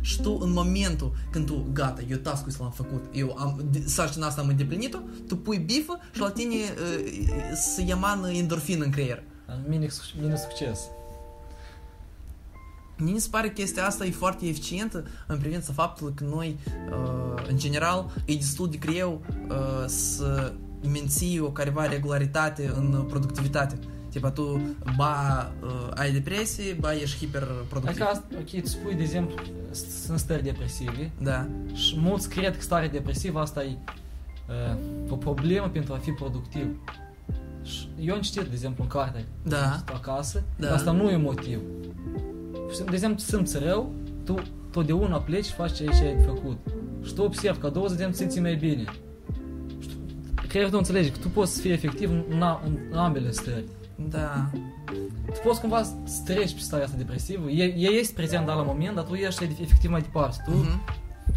și 0.00 0.20
tu 0.20 0.38
în 0.40 0.52
momentul 0.52 1.12
când 1.30 1.46
tu, 1.46 1.66
gata, 1.72 2.00
eu 2.08 2.16
task-ul 2.16 2.48
ăsta 2.48 2.62
l-am 2.62 2.72
făcut, 2.72 3.04
eu 3.12 3.36
am, 3.38 3.60
de- 3.70 3.82
sarcina 3.86 4.26
asta 4.26 4.40
am 4.40 4.48
îndeplinit-o, 4.48 4.98
tu 5.28 5.36
pui 5.36 5.58
bifă 5.58 5.98
și 6.12 6.20
la 6.20 6.30
tine 6.30 6.54
uh, 6.54 7.52
să 7.74 7.80
emană 7.80 8.30
endorfină 8.30 8.84
în 8.84 8.90
creier. 8.90 9.22
Mini, 9.68 9.88
mini 10.20 10.38
succes. 10.38 10.80
Mie 12.96 13.12
mi 13.12 13.18
se 13.18 13.28
pare 13.30 13.46
că 13.46 13.52
chestia 13.52 13.86
asta 13.86 14.04
e 14.04 14.10
foarte 14.10 14.46
eficientă 14.46 15.04
în 15.26 15.38
privința 15.38 15.72
faptului 15.72 16.14
că 16.14 16.24
noi, 16.24 16.58
uh, 16.90 17.44
în 17.48 17.58
general, 17.58 18.10
e 18.24 18.34
destul 18.34 18.70
de 18.70 18.76
greu 18.76 19.20
uh, 19.48 19.86
să 19.86 20.52
menții 20.92 21.40
o 21.40 21.50
careva 21.50 21.86
regularitate 21.86 22.72
în 22.76 23.04
productivitate. 23.08 23.78
Tipa 24.10 24.30
tu, 24.30 24.60
ba 24.96 25.52
uh, 25.62 25.88
ai 25.94 26.12
depresie, 26.12 26.76
ba 26.80 26.92
ești 26.94 27.16
hiperproductiv. 27.18 27.88
Adică, 27.88 28.04
asta, 28.04 28.24
ok, 28.38 28.60
tu 28.62 28.66
spui, 28.68 28.94
de 28.94 29.02
exemplu, 29.02 29.34
s- 29.70 30.04
sunt 30.04 30.18
stări 30.18 30.42
depresive 30.42 31.10
Da. 31.22 31.48
și 31.72 31.94
mulți 31.98 32.28
cred 32.28 32.54
că 32.56 32.60
starea 32.62 32.88
depresivă 32.88 33.40
asta 33.40 33.64
e 33.64 33.76
uh, 34.48 34.76
o 35.08 35.16
problemă 35.16 35.68
pentru 35.68 35.92
a 35.92 35.96
fi 35.96 36.10
productiv. 36.10 36.66
Și 37.62 37.88
eu 38.00 38.14
am 38.14 38.20
citit, 38.20 38.40
de 38.42 38.48
exemplu, 38.52 38.82
în 38.82 38.88
carte 38.88 39.24
Da. 39.42 39.82
acasă, 39.92 40.42
Da. 40.56 40.66
dar 40.66 40.76
asta 40.76 40.90
nu 40.92 41.10
e 41.10 41.16
motiv. 41.16 41.58
De 42.84 42.92
exemplu, 42.92 43.18
simți 43.18 43.58
rău, 43.58 43.92
tu 44.24 44.34
totdeauna 44.70 45.16
pleci 45.18 45.44
și 45.44 45.52
faci 45.52 45.72
ceea 45.76 45.92
ce 45.92 46.04
ai 46.04 46.14
de 46.16 46.22
făcut. 46.22 46.58
Și 47.04 47.12
tu 47.14 47.22
observi 47.22 47.58
că 47.58 47.66
a 47.66 47.70
doua 47.70 47.86
zi 47.88 47.96
de 47.96 48.02
exemplu, 48.04 48.18
simți 48.18 48.40
mai 48.40 48.54
bine. 48.54 48.84
Și 49.80 49.88
tu- 49.88 49.94
Creierul 50.46 50.70
tău 50.70 50.78
înțelege 50.78 51.10
că 51.10 51.18
tu 51.18 51.28
poți 51.28 51.54
să 51.54 51.60
fii 51.60 51.70
efectiv 51.72 52.10
în, 52.30 52.42
a- 52.42 52.62
în 52.90 52.96
ambele 52.98 53.30
stări. 53.30 53.64
Da. 54.08 54.50
Tu 55.26 55.40
poți 55.44 55.60
cumva 55.60 55.82
să 55.82 55.92
treci 56.24 56.52
pe 56.54 56.60
starea 56.60 56.84
asta 56.84 56.96
depresivă, 56.96 57.48
e, 57.50 57.64
e 57.64 57.86
ești 57.98 58.12
prezent 58.12 58.46
da, 58.46 58.54
la 58.54 58.62
moment, 58.62 58.94
dar 58.94 59.04
tu 59.04 59.14
ești 59.14 59.44
efectiv 59.44 59.90
mai 59.90 60.00
departe. 60.00 60.42
Tu 60.46 60.56
Mhm. 60.56 60.80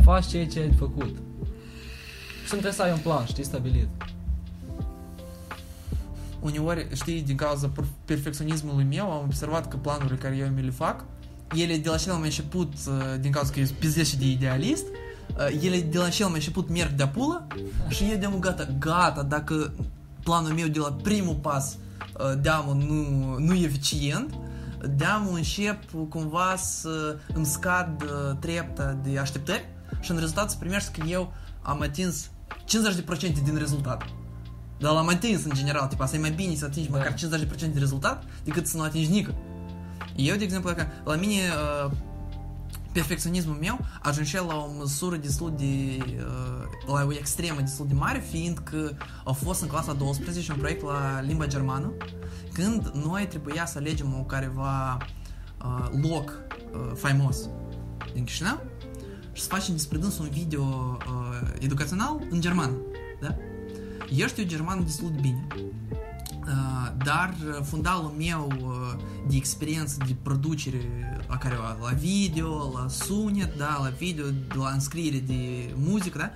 faci 0.03 0.25
ceea 0.27 0.47
ce 0.47 0.59
ai 0.59 0.67
de 0.69 0.75
făcut. 0.75 1.15
Și 2.45 2.57
nu 2.57 2.59
trebuie 2.59 2.71
să 2.71 2.81
ai 2.81 2.91
un 2.91 2.97
plan, 2.97 3.25
știi, 3.25 3.43
stabilit. 3.43 3.87
Uneori, 6.39 6.87
știi, 6.93 7.21
din 7.21 7.35
cauza 7.35 7.67
per- 7.67 7.85
perfecționismului 8.05 8.83
meu, 8.83 9.11
am 9.11 9.23
observat 9.25 9.67
că 9.67 9.77
planurile 9.77 10.15
care 10.15 10.35
eu 10.35 10.47
mi 10.47 10.61
le 10.61 10.69
fac, 10.71 11.03
ele 11.55 11.77
de 11.77 11.89
la 11.89 11.97
cel 11.97 12.13
mai 12.13 12.23
început, 12.23 12.73
uh, 12.87 13.19
din 13.19 13.31
cauza 13.31 13.51
că 13.51 13.59
eu 13.59 13.65
sunt 13.65 13.77
pizdește 13.77 14.15
de 14.15 14.25
idealist, 14.31 14.85
uh, 15.37 15.61
ele 15.63 15.79
de 15.81 15.97
la 15.97 16.09
cel 16.09 16.25
mai 16.25 16.35
început 16.35 16.69
merg 16.69 16.91
de 16.91 17.07
pulă 17.07 17.47
și 17.89 18.03
eu 18.11 18.17
de 18.17 18.29
gata, 18.39 18.67
gata, 18.79 19.23
dacă 19.23 19.73
planul 20.23 20.51
meu 20.53 20.67
de 20.67 20.79
la 20.79 20.91
primul 21.03 21.35
pas 21.35 21.73
uh, 21.73 21.79
deamă 22.41 22.73
nu, 22.73 23.35
nu 23.37 23.53
e 23.53 23.65
eficient, 23.65 24.33
deamă 24.95 25.29
încep 25.33 25.79
cumva 26.09 26.55
să 26.55 27.17
îmi 27.33 27.45
scad 27.45 28.01
uh, 28.01 28.37
trepta 28.39 28.97
de 29.03 29.19
așteptări 29.19 29.65
și 29.99 30.11
în 30.11 30.17
rezultat 30.17 30.49
să 30.49 30.57
primești 30.59 30.99
că 30.99 31.07
eu 31.07 31.33
am 31.61 31.81
atins 31.81 32.29
50% 32.53 33.43
din 33.43 33.57
rezultat. 33.57 34.03
Dar 34.79 34.91
l-am 34.91 35.07
atins 35.07 35.43
în 35.43 35.51
general, 35.53 35.87
tipa, 35.87 36.05
să 36.05 36.15
e 36.15 36.19
mai 36.19 36.31
bine 36.31 36.55
să 36.55 36.65
atingi 36.65 36.89
Da. 36.89 36.97
măcar 36.97 37.13
50% 37.13 37.17
de 37.73 37.79
rezultat 37.79 38.23
decât 38.43 38.67
să 38.67 38.77
nu 38.77 38.83
atingi 38.83 39.09
nică. 39.09 39.35
Eu, 40.15 40.35
de 40.35 40.43
exemplu, 40.43 40.69
dacă 40.69 40.87
la 41.03 41.15
mine 41.15 41.33
uh, 41.85 41.91
perfecționismul 42.91 43.55
meu 43.55 43.79
ajunge 44.01 44.41
la 44.41 44.55
o 44.55 44.71
măsură 44.77 45.15
destul 45.15 45.53
de 45.57 45.97
uh, 46.17 46.65
la 46.85 47.05
o 47.07 47.13
extremă 47.13 47.59
destul 47.59 47.87
de 47.87 47.93
mare, 47.93 48.23
fiindcă 48.29 48.97
a 49.23 49.31
fost 49.31 49.61
în 49.61 49.67
clasa 49.67 49.93
12 49.93 50.51
un 50.51 50.57
proiect 50.57 50.83
la 50.83 51.21
limba 51.21 51.45
germană, 51.45 51.93
când 52.53 52.87
noi 52.87 53.27
trebuia 53.27 53.65
să 53.65 53.77
alegem 53.77 54.15
o 54.19 54.23
careva 54.23 54.97
uh, 55.65 55.89
loc 56.09 56.29
uh, 56.73 56.91
faimos 56.95 57.37
din 58.13 58.23
Chișinău 58.23 58.63
și 59.31 59.41
să 59.41 59.47
facem 59.47 59.73
despre 59.73 59.97
dânsul 59.97 60.23
un 60.23 60.29
video 60.29 60.63
uh, 60.63 61.49
educațional 61.59 62.27
în 62.29 62.41
germană, 62.41 62.75
da? 63.21 63.35
Eu 64.15 64.27
știu 64.27 64.43
germană 64.43 64.81
destul 64.81 65.11
de 65.11 65.19
bine. 65.21 65.47
Uh, 66.45 66.91
uh, 68.61 68.95
de 70.07 70.15
producere 70.21 71.23
la 71.27 71.37
care 71.37 71.55
la 71.55 71.93
video, 71.93 72.71
la 72.77 72.87
sunet, 72.87 73.57
da, 73.57 73.79
la 73.83 73.89
video, 73.89 74.25
la 74.47 74.69
înscriere 74.69 75.19
de 75.19 75.73
muzică, 75.75 76.17
da, 76.17 76.31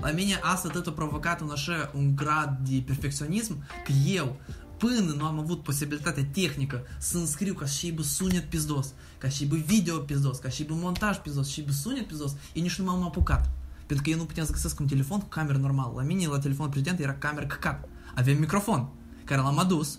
la 0.00 0.10
mine 0.10 0.38
asta 0.42 0.68
tot 0.68 0.86
a 0.86 0.90
provocat 0.90 1.40
un 1.40 1.50
așa 1.50 1.90
un 1.94 2.16
grad 2.16 2.58
de 2.68 2.82
perfecționism 2.86 3.62
că 3.84 3.92
eu 4.06 4.36
până 4.76 5.14
nu 5.16 5.24
am 5.24 5.38
avut 5.38 5.62
posibilitatea 5.62 6.24
tehnică 6.32 6.82
să 6.98 7.18
înscriu 7.18 7.54
ca 7.54 7.66
și 7.66 7.92
bă 7.92 8.02
sunet 8.02 8.44
pizdos, 8.44 8.92
ca 9.18 9.28
și 9.28 9.46
bă 9.46 9.56
video 9.56 9.98
pizdos, 9.98 10.38
ca 10.38 10.48
și 10.48 10.64
bă 10.64 10.74
montaj 10.74 11.16
pizdos, 11.16 11.48
și 11.48 11.62
bă 11.62 11.72
sunet 11.72 12.06
pizdos, 12.06 12.34
eu 12.52 12.62
nici 12.62 12.78
nu 12.78 12.84
m-am 12.84 13.02
apucat. 13.02 13.50
Pentru 13.86 14.04
că 14.04 14.10
eu 14.10 14.16
nu 14.16 14.24
puteam 14.24 14.46
să 14.46 14.52
găsesc 14.52 14.80
un 14.80 14.86
telefon 14.86 15.18
cu 15.18 15.26
cameră 15.26 15.58
normală. 15.58 15.92
La 15.96 16.02
mine, 16.02 16.26
la 16.26 16.38
telefonul 16.38 16.70
prezident, 16.70 17.00
era 17.00 17.14
cameră 17.14 17.46
căcat. 17.46 17.88
Avem 18.14 18.38
microfon, 18.38 18.88
care 19.30 19.42
l-am 19.42 19.58
adus, 19.58 19.98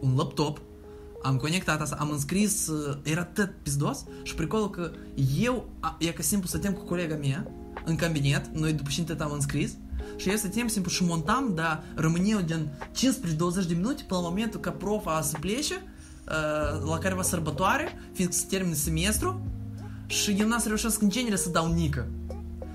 un 0.00 0.14
laptop, 0.16 0.60
am 1.22 1.36
conectat 1.36 1.80
asta, 1.80 1.96
am 1.98 2.10
înscris, 2.10 2.66
uh, 2.66 2.96
era 3.02 3.24
tot 3.24 3.50
pizdos 3.62 4.04
și 4.22 4.34
pricolul 4.34 4.70
că 4.70 4.90
eu, 5.40 5.68
a- 5.80 5.96
e 5.98 6.06
că 6.12 6.22
simplu 6.22 6.48
stăteam 6.48 6.72
cu 6.74 6.84
colega 6.84 7.16
mea 7.16 7.46
în 7.84 7.96
cabinet, 7.96 8.46
noi 8.46 8.72
după 8.72 8.88
ce 8.92 9.02
tot 9.02 9.20
am 9.20 9.32
înscris, 9.32 9.72
și 10.16 10.28
eu 10.30 10.36
stăteam 10.36 10.68
simplu 10.68 10.90
și 10.90 11.04
montam, 11.04 11.52
dar 11.54 11.82
rămâneau 11.94 12.40
din 12.40 12.68
15-20 12.92 13.66
de 13.66 13.74
minute 13.74 14.02
până 14.08 14.20
la 14.20 14.28
momentul 14.28 14.60
ca 14.60 14.70
profa 14.70 15.20
să 15.22 15.36
plece, 15.40 15.74
uh, 16.28 16.88
la 16.88 16.98
careva 16.98 17.22
sărbătoare, 17.22 17.98
fiindcă 18.12 18.36
se 18.36 18.44
termină 18.48 18.74
semestru, 18.74 19.40
și 20.06 20.30
eu 20.38 20.48
n-am 20.48 20.58
să 20.58 20.66
reușesc 20.68 21.02
în 21.02 21.08
genere 21.08 21.36
să 21.36 21.48
dau 21.48 21.72
nică. 21.72 22.06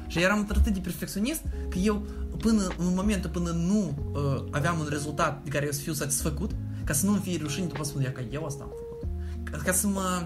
Și 0.07 0.19
eram 0.19 0.47
atât 0.49 0.73
de 0.73 0.79
perfecționist 0.79 1.41
că 1.69 1.77
eu, 1.77 2.01
până 2.38 2.68
în 2.78 2.94
momentul 2.94 3.30
până 3.30 3.50
nu 3.50 3.94
uh, 4.12 4.44
aveam 4.50 4.78
un 4.78 4.86
rezultat 4.90 5.42
de 5.44 5.50
care 5.50 5.64
eu 5.64 5.70
să 5.70 5.80
fiu 5.80 5.92
satisfăcut, 5.92 6.50
ca 6.84 6.92
să 6.92 7.06
nu-mi 7.06 7.20
fie 7.22 7.38
rușine 7.42 7.66
după 7.66 7.82
spune 7.82 8.04
că 8.04 8.22
eu 8.30 8.44
asta 8.44 8.62
am 8.62 8.70
făcut. 8.70 9.08
Ca, 9.42 9.58
ca 9.64 9.72
să 9.72 9.86
mă 9.86 10.24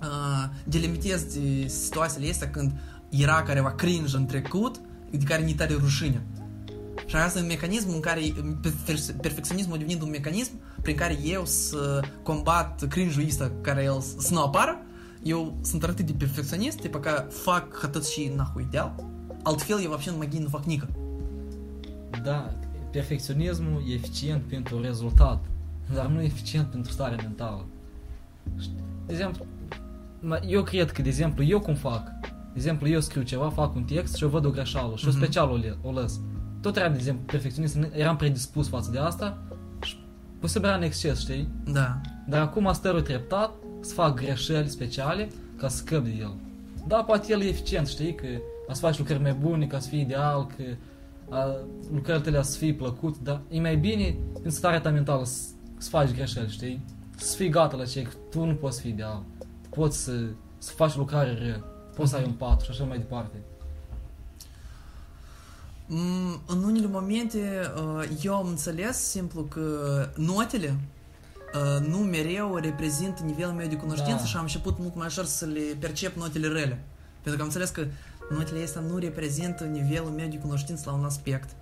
uh, 0.00 0.48
delimitez 0.64 1.22
de 1.22 1.66
situațiile 1.66 2.30
astea 2.30 2.50
când 2.50 2.72
era 3.08 3.42
careva 3.42 3.72
cringe 3.72 4.16
în 4.16 4.26
trecut, 4.26 4.80
de 5.10 5.24
care 5.24 5.42
ni 5.42 5.54
tare 5.54 5.74
rușine. 5.74 6.26
Și 7.06 7.16
asta 7.16 7.38
e 7.38 7.42
un 7.42 7.48
mecanism 7.48 7.88
în 7.92 8.00
care 8.00 8.20
perfe- 8.62 9.12
perfecționismul 9.20 9.74
a 9.74 9.78
devenit 9.78 10.02
un 10.02 10.10
mecanism 10.10 10.52
prin 10.82 10.96
care 10.96 11.18
eu 11.22 11.44
să 11.46 12.00
combat 12.22 12.88
cringe-ul 12.88 13.26
ăsta 13.26 13.52
care 13.60 13.82
el 13.82 14.00
să 14.00 14.28
nu 14.32 14.42
apară, 14.42 14.82
eu 15.22 15.58
sunt 15.62 15.84
atât 15.84 16.06
de 16.06 16.12
perfecționist, 16.12 16.80
tipa 16.80 17.00
că 17.00 17.26
fac 17.30 17.84
atât 17.84 18.06
și 18.06 18.32
nahui 18.36 18.64
ideal, 18.68 18.94
altfel 19.42 19.82
eu 19.82 19.88
вообще 19.88 20.10
magii 20.10 20.40
nu 20.40 20.48
fac 20.48 20.64
nică. 20.64 20.88
Da, 22.23 22.53
perfecționismul 22.91 23.83
e 23.89 23.93
eficient 23.93 24.41
pentru 24.41 24.81
rezultat, 24.81 25.43
dar 25.93 26.05
nu 26.05 26.21
e 26.21 26.25
eficient 26.25 26.67
pentru 26.67 26.91
starea 26.91 27.17
mentală. 27.23 27.65
De 29.05 29.13
exemplu, 29.13 29.45
eu 30.47 30.63
cred 30.63 30.91
că, 30.91 31.01
de 31.01 31.07
exemplu, 31.07 31.43
eu 31.43 31.59
cum 31.59 31.73
fac, 31.73 32.03
de 32.21 32.55
exemplu, 32.55 32.87
eu 32.87 32.99
scriu 32.99 33.21
ceva, 33.21 33.49
fac 33.49 33.75
un 33.75 33.83
text 33.83 34.15
și 34.15 34.23
eu 34.23 34.29
văd 34.29 34.45
o 34.45 34.49
greșeală 34.49 34.95
și 34.95 35.05
eu 35.05 35.11
Mhm. 35.11 35.19
special 35.19 35.49
o, 35.49 35.55
le- 35.55 35.77
o 35.81 35.91
lăs. 35.91 36.19
Tot 36.61 36.75
eram, 36.77 36.91
de 36.91 36.97
exemplu, 36.97 37.23
perfecționist, 37.25 37.77
eram 37.91 38.15
predispus 38.15 38.67
față 38.67 38.91
de 38.91 38.97
asta 38.99 39.37
și 39.81 39.97
posibil 40.39 40.67
era 40.67 40.77
în 40.77 40.83
exces, 40.83 41.19
știi? 41.19 41.47
Da. 41.71 42.01
Dar 42.27 42.41
acum 42.41 42.69
stărui 42.73 43.01
treptat 43.01 43.51
să 43.81 43.93
fac 43.93 44.13
greșeli 44.15 44.67
speciale 44.69 45.27
ca 45.57 45.67
să 45.67 45.77
scăp 45.77 46.03
de 46.03 46.15
el. 46.19 46.33
Da, 46.87 46.95
poate 47.03 47.31
el 47.31 47.41
e 47.41 47.47
eficient, 47.47 47.87
știi, 47.87 48.15
că 48.15 48.25
a 48.69 48.73
să 48.73 48.79
faci 48.79 48.97
lucrări 48.97 49.21
mai 49.21 49.33
bune, 49.33 49.65
ca 49.65 49.79
să 49.79 49.89
fii 49.89 50.01
ideal, 50.01 50.47
că 50.57 50.63
a, 51.29 51.55
lucrările 51.93 52.31
tale 52.31 52.43
să 52.43 52.57
fie 52.57 52.73
plăcut, 52.73 53.17
dar 53.19 53.41
e 53.49 53.59
mai 53.59 53.77
bine 53.77 54.15
în 54.43 54.51
starea 54.51 54.81
ta 54.81 54.89
mentală 54.89 55.25
să, 55.25 55.41
să 55.77 55.89
faci 55.89 56.11
greșeli, 56.11 56.49
știi? 56.49 56.81
Să 57.15 57.35
fii 57.35 57.49
gata 57.49 57.75
la 57.75 57.85
ce, 57.85 58.01
că 58.01 58.11
tu 58.29 58.45
nu 58.45 58.53
poți 58.55 58.81
fi 58.81 58.87
ideal. 58.87 59.23
Poți 59.69 60.03
să, 60.03 60.11
să 60.57 60.71
faci 60.71 60.95
lucrare 60.95 61.33
rea, 61.33 61.63
poți 61.95 62.09
să 62.09 62.15
ai 62.15 62.23
un 62.23 62.31
patru 62.31 62.63
și 62.65 62.71
așa 62.71 62.83
mai 62.83 62.97
departe. 62.97 63.37
Mm, 65.85 66.41
În 66.47 66.63
unele 66.63 66.87
momente 66.87 67.71
uh, 67.75 68.07
eu 68.23 68.35
am 68.35 68.47
înțeles 68.47 68.97
simplu 68.97 69.41
că 69.41 69.63
notele 70.15 70.75
uh, 71.53 71.87
nu 71.87 71.97
mereu 71.97 72.55
reprezintă 72.55 73.23
nivelul 73.23 73.53
meu 73.53 73.67
de 73.67 73.75
cunoștință 73.75 74.19
Da. 74.21 74.25
și 74.25 74.35
am 74.35 74.41
început 74.41 74.79
mult 74.79 74.95
mai 74.95 75.05
ușor 75.07 75.25
să 75.25 75.45
le 75.45 75.61
percep 75.79 76.15
notele 76.17 76.47
rele. 76.47 76.83
Pentru 77.21 77.35
că 77.35 77.39
am 77.39 77.45
înțeles 77.45 77.69
că 77.69 77.85
notele 78.29 78.63
astea 78.63 78.81
nu 78.81 78.97
reprezintă 78.97 79.63
nivelul 79.63 80.09
meu 80.09 80.27
de 80.27 80.37
cunoștință 80.37 80.83
la 80.85 80.93
un 80.93 81.03
aspect. 81.03 81.55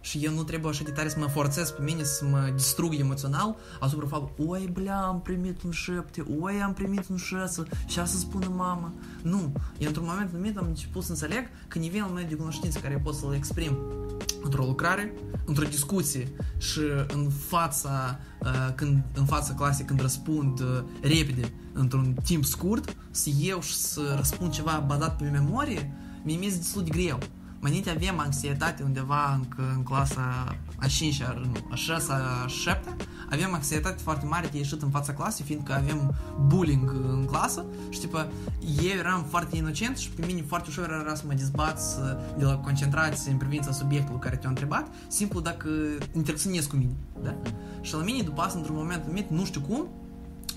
Și 0.00 0.18
eu 0.18 0.32
nu 0.32 0.42
trebuie 0.42 0.70
așa 0.70 0.84
de 0.84 0.90
tare 0.90 1.08
să 1.08 1.18
mă 1.18 1.26
forțez 1.26 1.70
pe 1.70 1.82
mine 1.82 2.02
să 2.02 2.24
mă 2.24 2.50
distrug 2.54 2.94
emoțional 2.94 3.56
asupra 3.80 4.06
faptului, 4.06 4.50
oi, 4.50 4.70
blea, 4.72 4.98
am 4.98 5.20
primit 5.20 5.62
un 5.62 5.70
șapte, 5.70 6.24
oi, 6.40 6.62
am 6.62 6.72
primit 6.72 7.08
un 7.08 7.16
șase, 7.16 7.62
și 7.86 7.98
asta 7.98 8.18
spună 8.18 8.46
mama. 8.56 8.92
Nu, 9.22 9.52
eu 9.78 9.86
într-un 9.86 10.06
moment 10.06 10.30
anumit 10.32 10.56
am 10.56 10.66
început 10.66 11.02
să 11.02 11.10
înțeleg 11.10 11.48
că 11.68 11.78
nivelul 11.78 12.08
meu 12.08 12.24
de 12.28 12.34
cunoștință 12.34 12.78
care 12.78 13.00
pot 13.04 13.14
să-l 13.14 13.34
exprim 13.34 13.76
într-o 14.42 14.64
lucrare, 14.64 15.12
într-o 15.44 15.64
discuție 15.64 16.28
și 16.58 16.80
în 17.06 17.30
fața, 17.30 18.18
uh, 18.42 18.72
când, 18.74 19.02
în 19.14 19.24
fața 19.24 19.54
clasei 19.54 19.84
când 19.84 20.00
răspund 20.00 20.60
uh, 20.60 20.82
repede, 21.00 21.52
într-un 21.72 22.16
timp 22.24 22.44
scurt, 22.44 22.96
să 23.10 23.30
eu 23.40 23.60
și 23.60 23.74
să 23.74 24.14
răspund 24.16 24.52
ceva 24.52 24.84
bazat 24.86 25.16
pe 25.16 25.24
memorie, 25.24 25.92
mi-e 26.22 26.36
mi 26.36 26.48
destul 26.48 26.82
de 26.82 26.90
greu. 26.90 27.18
Mai 27.60 27.70
înainte 27.70 27.90
aveam 27.90 28.18
anxietate 28.18 28.82
undeva 28.82 29.34
în, 29.34 29.64
în 29.76 29.82
clasa 29.82 30.56
a 30.76 30.86
5 30.86 31.22
nu, 31.22 31.52
a 31.70 31.74
6 31.74 32.12
a 32.12 32.46
7 32.46 32.96
aveam 33.30 33.54
anxietate 33.54 34.02
foarte 34.02 34.26
mare 34.26 34.46
de 34.46 34.56
ieșit 34.56 34.82
în 34.82 34.90
fața 34.90 35.12
clasei, 35.12 35.44
fiindcă 35.44 35.72
avem 35.74 36.14
bullying 36.46 36.90
în 36.90 37.24
clasă 37.24 37.64
și 37.88 37.98
tipă, 37.98 38.28
eu 38.82 38.98
eram 38.98 39.24
foarte 39.28 39.56
inocent 39.56 39.96
și 39.96 40.10
pe 40.10 40.26
mine 40.26 40.42
foarte 40.42 40.68
ușor 40.68 40.90
era 41.02 41.14
să 41.14 41.22
mă 41.26 41.32
dezbați 41.32 41.96
de 42.38 42.44
la 42.44 42.56
concentrație 42.56 43.30
în 43.30 43.36
privința 43.36 43.72
subiectului 43.72 44.20
care 44.20 44.36
te-a 44.36 44.48
întrebat, 44.48 44.86
simplu 45.08 45.40
dacă 45.40 45.68
interacționezi 46.12 46.68
cu 46.68 46.76
mine. 46.76 46.92
Da? 47.22 47.36
Și 47.80 47.94
la 47.94 48.02
mine, 48.02 48.22
după 48.22 48.40
asta, 48.40 48.58
într-un 48.58 48.76
moment 48.76 49.02
anumit, 49.02 49.30
nu 49.30 49.44
știu 49.44 49.60
cum, 49.60 49.88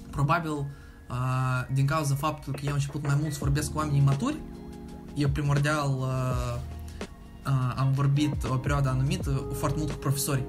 probabil 0.10 0.52
uh, 0.52 0.66
din 1.74 1.86
cauza 1.86 2.16
faptului 2.16 2.60
că 2.60 2.66
eu 2.66 2.72
am 2.72 2.78
început 2.78 3.06
mai 3.06 3.18
mult 3.20 3.32
să 3.32 3.40
vorbesc 3.42 3.72
cu 3.72 3.78
oamenii 3.78 4.02
maturi, 4.02 4.38
eu 5.15 5.29
primordial 5.29 5.97
uh, 5.99 6.57
uh, 7.47 7.75
am 7.77 7.93
vorbit 7.93 8.45
o 8.49 8.57
perioadă 8.57 8.89
anumită 8.89 9.47
foarte 9.53 9.79
mult 9.79 9.91
cu 9.91 9.99
profesorii. 9.99 10.47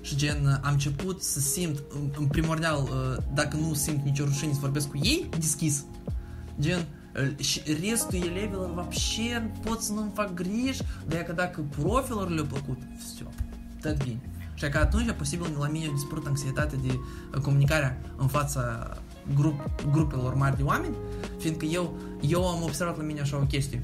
Și 0.00 0.16
gen, 0.16 0.60
am 0.62 0.72
început 0.72 1.22
să 1.22 1.40
simt, 1.40 1.82
în, 1.88 2.10
în 2.18 2.26
primordial, 2.26 2.82
uh, 2.82 3.22
dacă 3.34 3.56
nu 3.56 3.74
simt 3.74 4.04
nicio 4.04 4.24
rușine 4.24 4.52
să 4.52 4.58
vorbesc 4.60 4.88
cu 4.88 4.98
ei, 5.02 5.28
deschis. 5.38 5.84
Gen, 6.60 6.86
uh, 7.16 7.44
și 7.44 7.62
restul 7.80 8.18
elevilor 8.22 8.74
вообще 8.74 9.50
pot 9.64 9.80
să 9.80 9.92
nu-mi 9.92 10.10
fac 10.14 10.34
griji, 10.34 10.82
dar 11.08 11.20
că 11.20 11.32
dacă 11.32 11.64
profilor 11.80 12.30
le-a 12.30 12.44
plăcut, 12.44 12.78
все, 12.98 13.26
tot 13.80 14.04
bine. 14.04 14.20
Și 14.54 14.68
că 14.68 14.78
atunci, 14.78 15.10
posibil, 15.10 15.56
la 15.58 15.68
mine 15.68 15.86
a 15.86 15.92
dispărut 15.92 16.26
anxietatea 16.26 16.78
de 16.82 16.98
uh, 17.34 17.40
comunicarea 17.40 18.00
în 18.16 18.26
fața 18.26 18.94
grup, 19.33 19.81
grupelor 19.91 20.33
mari 20.33 20.57
de 20.57 20.63
oameni, 20.63 20.95
fiindcă 21.37 21.65
eu, 21.65 21.97
eu 22.21 22.47
am 22.47 22.63
observat 22.63 22.97
la 22.97 23.03
mine 23.03 23.21
așa 23.21 23.37
o 23.37 23.45
chestie. 23.45 23.83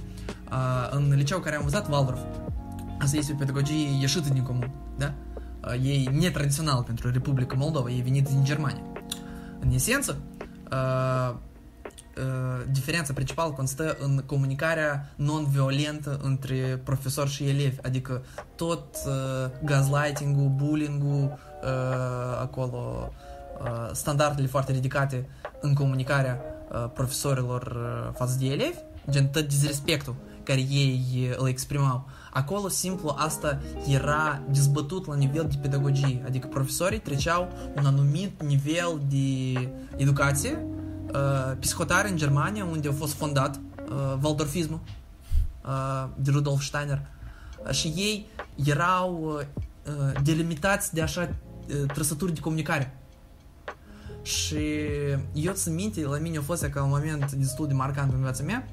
Uh, 0.51 0.87
în 0.91 1.13
liceu 1.15 1.39
care 1.39 1.55
am 1.55 1.63
învățat, 1.63 1.89
Waldorf, 1.89 2.19
asta 2.99 3.17
este 3.17 3.31
o 3.31 3.35
pedagogie 3.35 3.99
ieșită 3.99 4.29
din 4.33 4.43
comun, 4.43 4.71
da? 4.97 5.13
Uh, 5.67 6.05
e 6.05 6.09
netradițional 6.09 6.83
pentru 6.83 7.11
Republica 7.11 7.55
Moldova, 7.55 7.89
e 7.89 8.01
venit 8.01 8.27
din 8.27 8.43
Germania. 8.43 8.81
În 9.59 9.71
esență, 9.71 10.17
uh, 10.71 11.35
uh, 12.17 12.65
diferența 12.71 13.13
principală 13.13 13.51
constă 13.51 13.97
în 13.99 14.23
comunicarea 14.25 15.13
non-violentă 15.15 16.19
între 16.21 16.81
profesor 16.83 17.27
și 17.27 17.43
elevi, 17.47 17.77
adică 17.81 18.21
tot 18.55 18.97
uh, 19.05 19.51
gaslighting-ul, 19.63 20.49
bullying-ul, 20.49 21.23
uh, 21.63 22.39
acolo 22.41 23.09
uh, 23.09 23.30
standardele 23.91 24.47
foarte 24.47 24.71
ridicate 24.71 25.29
în 25.61 25.73
comunicarea 25.73 26.39
uh, 26.71 26.89
profesorilor 26.93 27.61
uh, 27.61 28.13
față 28.17 28.35
de 28.39 28.45
elevi, 28.45 28.77
gen 29.09 29.27
tot 29.27 29.47
disrespectul 29.47 30.15
care 30.43 30.59
ei 30.59 31.27
uh, 31.29 31.37
îl 31.37 31.47
exprimau. 31.47 32.09
Acolo, 32.33 32.67
simplu, 32.67 33.15
asta 33.17 33.59
era 33.87 34.41
dezbătut 34.49 35.07
la 35.07 35.15
nivel 35.15 35.47
de 35.49 35.57
pedagogie, 35.61 36.23
adică 36.25 36.47
profesorii 36.47 36.99
treceau 36.99 37.47
un 37.75 37.85
anumit 37.85 38.43
nivel 38.43 39.01
de 39.09 39.69
educație 39.95 40.65
uh, 41.13 41.57
psihotare 41.59 42.09
în 42.09 42.17
Germania, 42.17 42.65
unde 42.65 42.87
a 42.87 42.91
fost 42.91 43.13
fondat 43.13 43.55
uh, 43.89 44.17
Waldorfismul 44.21 44.79
uh, 45.65 46.09
de 46.15 46.31
Rudolf 46.31 46.63
Steiner. 46.63 47.01
Uh, 47.65 47.71
și 47.71 47.87
ei 47.87 48.27
erau 48.65 49.39
uh, 49.85 50.21
delimitați 50.23 50.93
de 50.93 51.01
așa 51.01 51.29
uh, 51.29 51.75
trăsături 51.93 52.33
de 52.33 52.39
comunicare. 52.39 52.95
Și 54.21 54.57
eu 55.33 55.53
țin 55.53 55.73
minte, 55.73 56.05
la 56.05 56.17
mine 56.17 56.37
a 56.37 56.41
fost 56.41 56.63
ca 56.63 56.83
un 56.83 56.89
moment 56.89 57.31
destul 57.31 57.67
de 57.67 57.73
marcant 57.73 58.13
în 58.13 58.21
viața 58.21 58.43
mea, 58.43 58.67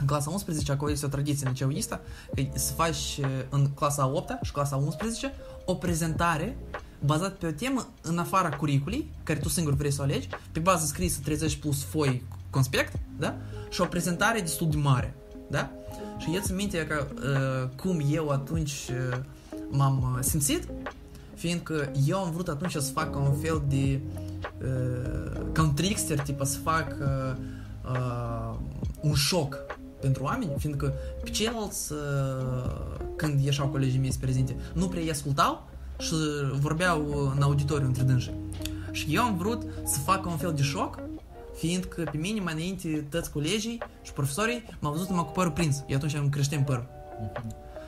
în 0.00 0.06
clasa 0.06 0.30
11, 0.30 0.72
acolo 0.72 0.90
este 0.90 1.06
o 1.06 1.08
tradiție 1.08 1.48
liceoistă, 1.48 2.00
că 2.34 2.42
să 2.54 2.72
faci 2.72 3.18
uh, 3.20 3.26
în 3.48 3.70
clasa 3.74 4.06
8 4.06 4.38
și 4.42 4.52
clasa 4.52 4.76
11 4.76 5.32
o 5.64 5.74
prezentare 5.74 6.56
bazat 7.04 7.34
pe 7.34 7.46
o 7.46 7.50
temă 7.50 7.88
în 8.02 8.18
afara 8.18 8.48
curiculii, 8.48 9.10
care 9.22 9.38
tu 9.38 9.48
singur 9.48 9.74
vrei 9.74 9.90
să 9.90 10.00
o 10.00 10.04
alegi, 10.04 10.28
pe 10.52 10.60
bază 10.60 10.86
scrisă 10.86 11.20
30 11.24 11.56
plus 11.56 11.84
foi 11.84 12.22
conspect, 12.50 12.92
da? 13.18 13.36
Și 13.70 13.80
o 13.80 13.84
prezentare 13.84 14.40
destul 14.40 14.70
de 14.70 14.76
mare, 14.76 15.14
da? 15.50 15.70
Și 16.18 16.34
eu 16.34 16.40
țin 16.40 16.54
minte 16.54 16.86
că 16.86 17.06
uh, 17.14 17.68
cum 17.76 18.02
eu 18.10 18.28
atunci 18.28 18.72
uh, 18.90 19.18
m-am 19.70 20.14
uh, 20.16 20.22
simțit, 20.22 20.68
fiindcă 21.34 21.92
eu 22.06 22.18
am 22.18 22.30
vrut 22.30 22.48
atunci 22.48 22.72
să 22.72 22.92
fac 22.92 23.16
un 23.16 23.34
fel 23.34 23.62
de 23.68 24.00
uh, 24.14 24.23
ca 25.52 25.62
un 25.62 25.74
trickster, 25.74 26.20
tipa 26.20 26.44
să 26.44 26.58
fac 26.58 26.96
uh, 27.00 27.36
uh, 27.92 28.58
un 29.00 29.14
șoc 29.14 29.56
pentru 30.00 30.22
oameni, 30.22 30.50
fiindcă 30.58 30.92
pe 31.22 31.30
ceilalți, 31.30 31.92
uh, 31.92 31.98
când 33.16 33.44
ieșeau 33.44 33.68
colegii 33.68 33.98
mei 33.98 34.12
să 34.12 34.18
prezinte, 34.20 34.56
nu 34.72 34.88
prea 34.88 35.02
îi 35.02 35.10
ascultau 35.10 35.68
și 35.98 36.14
vorbeau 36.52 37.30
în 37.36 37.42
auditoriu 37.42 37.86
între 37.86 38.02
dânsi. 38.02 38.30
Și 38.90 39.14
eu 39.14 39.22
am 39.22 39.36
vrut 39.36 39.62
să 39.84 39.98
fac 39.98 40.26
un 40.26 40.36
fel 40.36 40.52
de 40.52 40.62
șoc, 40.62 40.98
fiindcă 41.56 42.08
pe 42.10 42.16
mine 42.16 42.40
mai 42.40 42.52
înainte 42.52 43.06
toți 43.10 43.30
colegii 43.30 43.82
și 44.02 44.12
profesorii 44.12 44.62
m-au 44.80 44.92
văzut 44.92 45.08
numai 45.08 45.24
cu 45.24 45.32
părul 45.32 45.52
prins. 45.52 45.84
Eu 45.86 45.96
atunci 45.96 46.14
am 46.14 46.28
creștem 46.28 46.64
părul. 46.64 46.86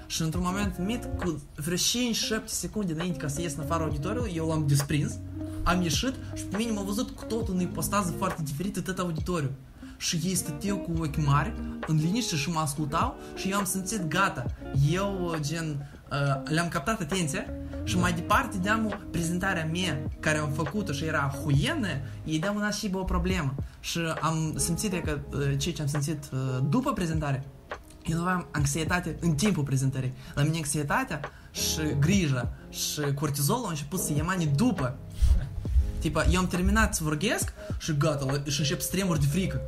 Și 0.07 0.23
într-un 0.23 0.43
moment 0.45 0.79
mit, 0.79 1.09
cu 1.19 1.43
vreo 1.55 1.77
5-7 1.77 2.45
secunde 2.45 2.93
înainte 2.93 3.19
ca 3.19 3.29
să 3.29 3.41
ies 3.41 3.55
în 3.55 3.63
afara 3.63 3.85
auditoriului, 3.85 4.33
eu 4.37 4.49
l-am 4.49 4.67
desprins, 4.67 5.19
am 5.63 5.83
ieșit 5.83 6.15
și 6.35 6.45
pe 6.45 6.57
mine 6.57 6.73
m-au 6.73 6.85
văzut 6.85 7.11
cu 7.11 7.25
totul 7.25 7.55
în 7.55 7.61
ipostază 7.61 8.15
foarte 8.19 8.43
diferită 8.45 8.81
tot 8.81 8.99
auditoriu. 8.99 9.51
Și 9.97 10.21
ei 10.25 10.35
stăteau 10.35 10.77
cu 10.77 10.93
ochi 10.99 11.27
mari, 11.27 11.53
în 11.87 11.97
liniște 11.97 12.37
și 12.37 12.51
mă 12.51 12.61
ascultau 12.61 13.17
și 13.35 13.51
eu 13.51 13.59
am 13.59 13.65
simțit 13.65 14.09
gata. 14.09 14.47
Eu, 14.91 15.37
gen, 15.41 15.91
uh, 16.11 16.51
le-am 16.51 16.69
captat 16.69 17.01
atenția 17.01 17.45
și 17.85 17.99
mai 17.99 18.13
departe 18.13 18.59
deam 18.59 19.07
prezentarea 19.11 19.69
mea 19.73 20.01
care 20.21 20.39
am 20.39 20.51
făcut-o 20.51 20.93
și 20.93 21.05
era 21.05 21.35
huienă, 21.43 21.89
ei 22.25 22.39
deam 22.39 22.57
una 22.57 22.71
și 22.71 22.91
o 22.93 23.05
problemă. 23.05 23.55
Și 23.81 23.99
am 24.21 24.53
simțit 24.57 25.05
că 25.05 25.19
uh, 25.33 25.59
ceea 25.59 25.75
ce 25.75 25.83
am 25.83 25.89
simțit 25.89 26.29
uh, 26.33 26.65
după 26.69 26.93
prezentare, 26.93 27.45
eu 28.05 28.17
nu 28.17 28.23
aveam 28.23 28.47
anxietate 28.51 29.17
în 29.21 29.35
timpul 29.35 29.63
prezentării. 29.63 30.13
La 30.35 30.43
mine 30.43 30.57
anxietatea 30.57 31.21
și 31.51 31.81
grija 31.99 32.53
și 32.69 33.01
cortizolul 33.15 33.63
au 33.63 33.69
început 33.69 34.01
să 34.01 34.13
iemane 34.13 34.45
după. 34.45 34.99
Tipa, 36.07 36.25
eu 36.31 36.41
am 36.41 36.47
terminat 36.47 36.95
să 36.95 37.05
vorbesc 37.05 37.53
și 37.79 37.97
gata, 37.97 38.25
la- 38.25 38.43
și 38.51 38.61
încep 38.61 38.81
să 38.81 38.91
tremur 38.91 39.19
de 39.19 39.27
frică. 39.27 39.61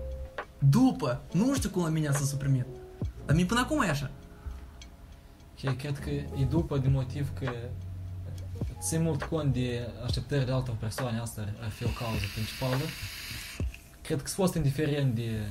După, 0.58 1.20
nu 1.32 1.54
știu 1.54 1.70
cum 1.70 1.82
la 1.82 1.88
mine 1.88 2.12
s-a 2.12 2.24
suprimit. 2.24 2.64
Dar 3.26 3.34
mie 3.36 3.44
până 3.44 3.60
acum 3.60 3.80
e 3.82 3.88
așa. 3.88 4.10
Ok, 5.64 5.76
cred 5.76 5.98
că 5.98 6.10
e 6.10 6.44
după 6.50 6.78
din 6.78 6.90
motiv 6.92 7.28
că 7.38 7.50
țin 8.80 9.02
mult 9.02 9.22
cont 9.22 9.52
de 9.52 9.88
așteptările 10.04 10.52
altor 10.52 10.74
persoane, 10.80 11.18
asta 11.18 11.40
ar- 11.40 11.54
ar 11.62 11.70
fi 11.70 11.84
o 11.84 11.88
cauză 11.88 12.24
principală. 12.34 12.82
Cred 14.02 14.22
că 14.22 14.28
s 14.28 14.32
fost 14.34 14.54
indiferent 14.54 15.14
de... 15.14 15.48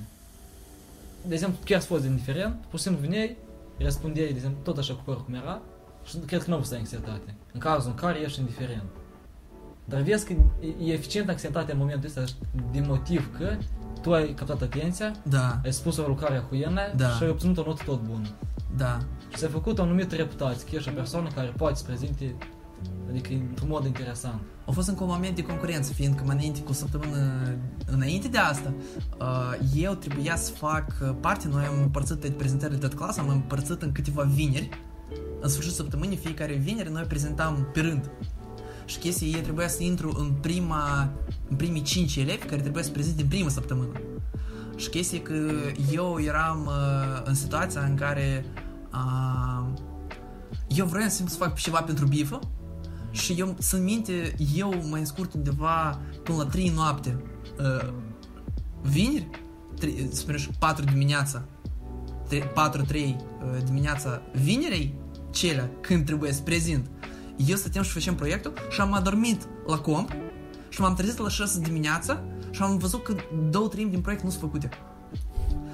De 1.26 1.34
exemplu, 1.34 1.60
chiar 1.66 1.82
s 1.82 1.86
fost 1.86 2.06
indiferent, 2.06 2.56
pur 2.70 2.80
și 2.80 2.86
simplu 2.86 3.02
vineai, 3.02 3.38
răspundeai, 3.80 4.28
de 4.28 4.34
exemplu, 4.34 4.62
tot 4.64 4.78
așa 4.78 4.94
cu 4.94 5.02
părul 5.06 5.24
cum 5.24 5.34
era 5.34 5.62
și 6.06 6.18
cred 6.18 6.44
că 6.44 6.50
nu 6.50 6.56
au 6.56 6.64
anxietate. 6.74 7.36
În 7.54 7.60
cazul 7.60 7.90
în 7.90 7.96
care 7.96 8.20
ești 8.20 8.40
indiferent. 8.40 8.84
Dar 9.90 10.02
vezi 10.02 10.26
că 10.26 10.34
e- 10.60 10.84
e 10.90 10.94
eficient 10.94 11.30
anxietatea 11.30 11.74
în 11.74 11.80
momentul 11.80 12.08
ăsta 12.08 12.24
din 12.72 12.84
motiv 12.88 13.38
că 13.38 13.58
tu 14.02 14.14
ai 14.14 14.34
captat 14.34 14.62
atenția, 14.62 15.12
Da, 15.24 15.60
ai 15.64 15.74
spus 15.74 15.98
o 15.98 16.08
lucrare 16.08 16.44
huienă 16.50 16.82
Da. 16.96 17.10
și 17.10 17.24
ai 17.24 17.30
obținut 17.30 17.58
o 17.58 17.64
notă 17.66 17.84
tot 17.86 18.02
bună. 18.02 18.28
da. 18.78 18.98
Și 19.30 19.38
s-a 19.38 19.48
făcut 19.48 19.80
o 19.80 19.82
anumită 19.82 20.16
reputație, 20.16 20.68
că 20.70 20.76
ești 20.76 20.90
o 20.90 20.92
persoană 20.92 21.30
care 21.36 21.54
poate 21.58 21.76
să 21.76 21.84
prezinte, 21.84 22.36
adică 23.10 23.30
într-un 23.50 23.68
mod 23.70 23.86
interesant. 23.86 24.40
A 24.66 24.72
fost 24.72 24.88
încă 24.88 25.04
un 25.04 25.10
moment 25.10 25.36
de 25.36 25.42
concurență, 25.44 25.94
fiindcă 25.94 26.24
mai 26.26 26.36
înainte 26.36 26.62
cu 26.62 26.70
o 26.72 26.74
săptămână 26.74 27.56
înainte 27.86 28.28
de 28.28 28.38
asta, 28.38 28.74
uh, 29.20 29.54
eu 29.76 29.94
trebuia 29.94 30.36
să 30.36 30.52
fac 30.52 30.86
uh, 31.02 31.10
parte, 31.20 31.48
noi 31.48 31.66
am 31.66 31.82
împărțit 31.82 32.16
pe 32.20 32.30
prezentările 32.30 32.78
de 32.80 32.88
clasă, 32.96 33.20
am 33.20 33.30
împărțit 33.30 33.82
în 33.82 33.92
câteva 33.92 34.22
vineri. 34.24 34.70
În 35.42 35.50
sfârșit 35.50 35.74
săptămânii, 35.74 36.18
fiecare 36.18 36.54
vineri, 36.54 36.92
noi 36.92 37.04
prezentam 37.04 37.68
pe 37.74 37.80
rând. 37.82 38.10
Și 38.88 38.98
chestia 38.98 39.28
ei 39.28 39.42
trebuia 39.42 39.68
să 39.68 39.84
intru 39.84 40.16
în 40.18 40.32
prima, 40.42 41.10
în 41.50 41.56
primii 41.56 41.82
cinci 41.82 42.16
elevi 42.16 42.46
care 42.46 42.62
trebuia 42.62 42.84
să 42.84 42.92
prezint 42.92 43.16
din 43.16 43.28
prima 43.28 43.50
săptămână. 43.50 43.92
Și 44.76 44.90
chestia 44.90 45.18
e 45.18 45.22
că 45.22 45.52
eu 45.92 46.20
eram 46.20 46.66
uh, 46.66 47.22
în 47.24 47.34
situația 47.34 47.82
în 47.82 47.96
care 47.96 48.46
uh, 48.94 49.68
eu 50.68 50.86
vreau 50.86 51.10
să 51.10 51.24
fac 51.24 51.56
ceva 51.56 51.82
pentru 51.82 52.06
bifă 52.06 52.40
și 53.12 53.34
eu 53.34 53.56
să 53.60 53.78
minte, 53.78 54.36
eu 54.56 54.74
mai 54.90 55.06
scurt 55.06 55.34
undeva 55.34 56.00
până 56.24 56.38
la 56.38 56.46
3 56.46 56.70
noapte 56.70 57.24
uh, 57.60 57.94
vineri, 58.82 59.30
tre- 59.80 60.08
să 60.10 60.16
spunem, 60.16 60.40
4 60.60 60.84
dimineața 60.84 61.44
4-3 62.30 62.36
uh, 62.36 63.16
dimineața 63.66 64.22
vinerei, 64.44 64.94
cele 65.30 65.72
când 65.82 66.06
trebuie 66.06 66.32
să 66.32 66.42
prezint, 66.42 66.90
eu 67.46 67.56
stăteam 67.56 67.84
și 67.84 67.92
facem 67.92 68.16
proiectul 68.16 68.54
și 68.70 68.82
am 68.82 68.94
adormit 68.94 69.48
la 69.68 69.78
comp 69.78 70.16
și 70.70 70.82
m-am 70.82 70.96
trezit 70.96 71.18
la 71.18 71.30
6 71.30 71.60
dimineața 71.60 72.24
și 72.52 72.62
am 72.62 72.78
văzut 72.78 73.04
că 73.04 73.16
două 73.50 73.68
treimi 73.68 73.92
din 73.92 74.02
proiect 74.02 74.24
nu 74.24 74.30
sunt 74.30 74.42
făcute. 74.42 74.70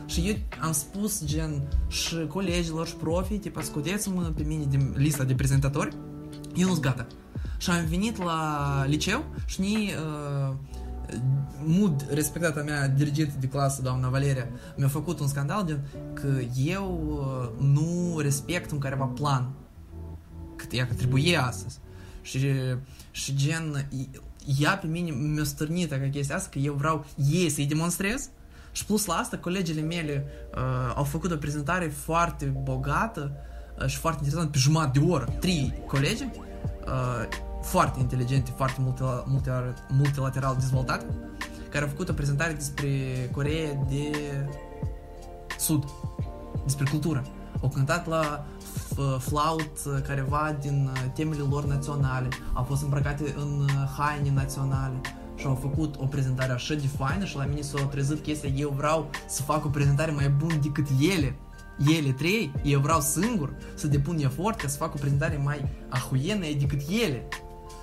Și 0.05 0.27
eu 0.27 0.35
am 0.61 0.71
spus 0.71 1.25
gen 1.25 1.61
și 1.87 2.27
colegilor 2.27 2.87
și 2.87 2.95
profii, 2.95 3.37
tipa 3.37 3.61
scoteți-mă 3.61 4.21
pe 4.35 4.43
mine 4.43 4.65
din 4.69 4.93
lista 4.95 5.23
de 5.23 5.35
prezentatori, 5.35 5.95
eu 6.55 6.67
nu-s 6.67 6.79
gata. 6.79 7.07
Și 7.57 7.69
am 7.69 7.85
venit 7.85 8.23
la 8.23 8.83
liceu 8.87 9.23
și 9.45 9.61
ni 9.61 9.75
uh, 9.75 10.55
Mood, 11.65 12.05
respectata 12.09 12.61
mea 12.61 12.87
dirigentă 12.87 13.33
de 13.39 13.47
clasă, 13.47 13.81
doamna 13.81 14.09
Valeria, 14.09 14.47
mi-a 14.75 14.87
făcut 14.87 15.19
un 15.19 15.27
scandal 15.27 15.63
de 15.63 15.79
că 16.13 16.27
eu 16.65 17.17
uh, 17.19 17.67
nu 17.73 18.19
respect 18.19 18.71
un 18.71 18.77
careva 18.77 19.05
plan. 19.05 19.51
Cât 20.63 20.73
ea 20.73 20.87
că 20.87 20.93
trebuie 20.93 21.37
astăzi. 21.37 21.79
Și, 22.21 22.39
și 23.11 23.35
gen, 23.35 23.87
ea 24.59 24.77
pe 24.77 24.87
mine 24.87 25.11
mi-a 25.11 25.43
stârnit 25.43 25.89
ca 25.89 26.09
chestia 26.11 26.35
asta, 26.35 26.49
că 26.51 26.57
eu 26.59 26.73
vreau 26.73 27.05
ei 27.31 27.49
să-i 27.49 27.65
demonstrez 27.65 28.29
și 28.71 28.85
plus 28.85 29.05
la 29.05 29.13
asta, 29.13 29.37
colegele 29.37 29.81
mele 29.81 30.25
uh, 30.55 30.93
au 30.95 31.03
făcut 31.03 31.31
o 31.31 31.35
prezentare 31.35 31.87
foarte 31.87 32.45
bogată 32.45 33.31
uh, 33.79 33.85
și 33.85 33.97
foarte 33.97 34.19
interesantă, 34.23 34.51
pe 34.51 34.57
jumătate 34.57 34.99
de 34.99 35.05
oră. 35.05 35.25
Trei 35.39 35.73
colegi, 35.87 36.23
uh, 36.23 37.27
foarte 37.61 37.99
inteligente, 37.99 38.51
foarte 38.55 38.81
multila- 38.81 39.23
multi- 39.27 39.87
multilateral 39.89 40.55
dezvoltate, 40.59 41.05
care 41.69 41.83
au 41.83 41.89
făcut 41.89 42.09
o 42.09 42.13
prezentare 42.13 42.53
despre 42.53 42.87
Coreea 43.31 43.73
de 43.89 44.11
Sud, 45.59 45.83
despre 46.63 46.85
cultură. 46.89 47.25
Au 47.61 47.69
cântat 47.69 48.07
la 48.07 48.45
f- 48.45 48.52
flaut 49.19 49.71
uh, 49.85 50.01
careva 50.07 50.55
din 50.61 50.89
uh, 50.93 51.11
temele 51.13 51.43
lor 51.49 51.65
naționale, 51.65 52.27
au 52.53 52.63
fost 52.63 52.83
îmbrăcate 52.83 53.33
în 53.37 53.59
uh, 53.59 53.89
haine 53.97 54.31
naționale 54.33 55.01
și 55.35 55.45
au 55.45 55.55
făcut 55.55 55.95
o 55.99 56.05
prezentare 56.05 56.51
așa 56.51 56.73
de 56.73 56.87
faină 56.97 57.25
și 57.25 57.35
la 57.35 57.45
mine 57.45 57.61
s-a 57.61 57.85
trezit 57.85 58.23
chestia, 58.23 58.49
eu 58.49 58.73
vreau 58.77 59.09
să 59.27 59.41
fac 59.41 59.65
o 59.65 59.69
prezentare 59.69 60.11
mai 60.11 60.29
bună 60.29 60.55
decât 60.55 60.87
ele. 61.15 61.35
Ele 61.95 62.11
trei, 62.11 62.51
eu 62.63 62.79
vreau 62.79 62.99
singur 62.99 63.53
să 63.73 63.87
depun 63.87 64.19
efort 64.19 64.61
ca 64.61 64.67
să 64.67 64.77
fac 64.77 64.93
o 64.93 64.97
prezentare 64.97 65.41
mai 65.43 65.65
ahuienă 65.89 66.45
decât 66.59 66.81
ele. 67.03 67.27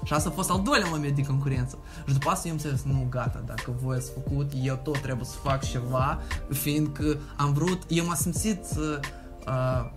Și 0.05 0.13
asta 0.13 0.29
a 0.29 0.33
fost 0.33 0.51
al 0.51 0.63
doilea 0.63 0.89
moment 0.91 1.17
de 1.17 1.23
concurență. 1.23 1.79
Și 2.07 2.13
după 2.13 2.31
asta 2.31 2.49
eu 2.49 2.55
am 2.55 2.61
înțeles, 2.63 2.83
nu, 2.83 3.07
gata, 3.11 3.43
dacă 3.47 3.75
voi 3.83 3.97
ați 3.97 4.11
făcut, 4.13 4.53
eu 4.63 4.81
tot 4.83 4.99
trebuie 4.99 5.25
să 5.25 5.37
fac 5.43 5.65
ceva, 5.65 6.19
fiindcă 6.51 7.19
am 7.37 7.53
vrut, 7.53 7.83
eu 7.89 8.05
m-am 8.05 8.15
simțit 8.15 8.65
uh, 8.79 8.99
uh, 9.47 9.91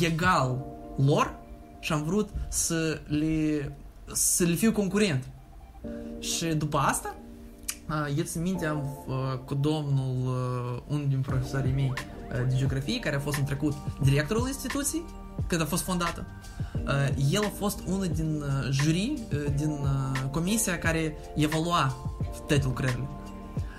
egal 0.00 0.64
lor 0.96 1.34
și 1.80 1.92
am 1.92 2.02
vrut 2.02 2.28
să 2.48 3.00
le, 3.06 3.72
să 4.12 4.44
le 4.44 4.54
fiu 4.54 4.72
concurent. 4.72 5.24
Și 6.18 6.46
după 6.46 6.78
asta, 6.78 7.14
uh, 7.88 8.16
eu 8.16 8.24
țin 8.24 8.42
minte, 8.42 8.66
am 8.66 9.04
uh, 9.06 9.38
cu 9.44 9.54
domnul, 9.54 10.16
uh, 10.26 10.82
unul 10.86 11.06
din 11.08 11.20
profesorii 11.20 11.72
mei 11.72 11.92
uh, 11.92 12.48
de 12.48 12.54
geografie, 12.56 12.98
care 12.98 13.16
a 13.16 13.20
fost 13.20 13.38
în 13.38 13.44
trecut 13.44 13.74
directorul 14.02 14.46
instituției, 14.46 15.02
când 15.46 15.60
a 15.60 15.64
fost 15.64 15.82
fondată. 15.82 16.26
Uh, 16.74 17.24
el 17.30 17.44
a 17.44 17.52
fost 17.58 17.80
unul 17.86 18.06
din 18.06 18.42
uh, 18.42 18.68
jury, 18.70 19.12
uh, 19.32 19.44
din 19.56 19.70
uh, 19.70 20.30
comisia 20.30 20.78
care 20.78 21.16
evalua 21.34 21.96
toate 22.46 22.60
lucrările. 22.64 23.08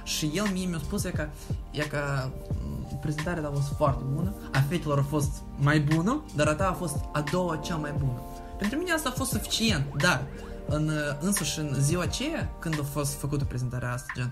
Și 0.04 0.32
el 0.34 0.46
mie 0.54 0.66
mi-a 0.66 0.78
spus 0.78 1.04
e 1.04 1.10
că, 1.10 1.28
e 1.72 1.82
că 1.82 2.30
m, 3.02 3.06
prezentarea 3.06 3.48
a 3.48 3.52
fost 3.52 3.74
foarte 3.78 4.04
bună, 4.14 4.34
a 4.52 4.60
fetelor 4.70 4.98
a 5.00 5.04
fost 5.04 5.32
mai 5.58 5.80
bună, 5.80 6.24
dar 6.36 6.48
a 6.48 6.54
ta 6.54 6.70
a 6.70 6.74
fost 6.74 6.96
a 7.12 7.24
doua 7.32 7.56
cea 7.56 7.76
mai 7.76 7.94
bună. 7.98 8.22
Pentru 8.58 8.78
mine 8.78 8.92
asta 8.92 9.10
a 9.10 9.18
fost 9.18 9.32
suficient, 9.32 9.86
dar 9.98 10.24
în, 10.68 10.88
uh, 10.88 11.18
însuși 11.20 11.60
în 11.60 11.76
ziua 11.80 12.04
aceea, 12.04 12.56
când 12.60 12.80
a 12.80 12.84
fost 12.84 13.14
făcută 13.14 13.44
prezentarea 13.44 13.92
asta, 13.92 14.14
gen, 14.16 14.32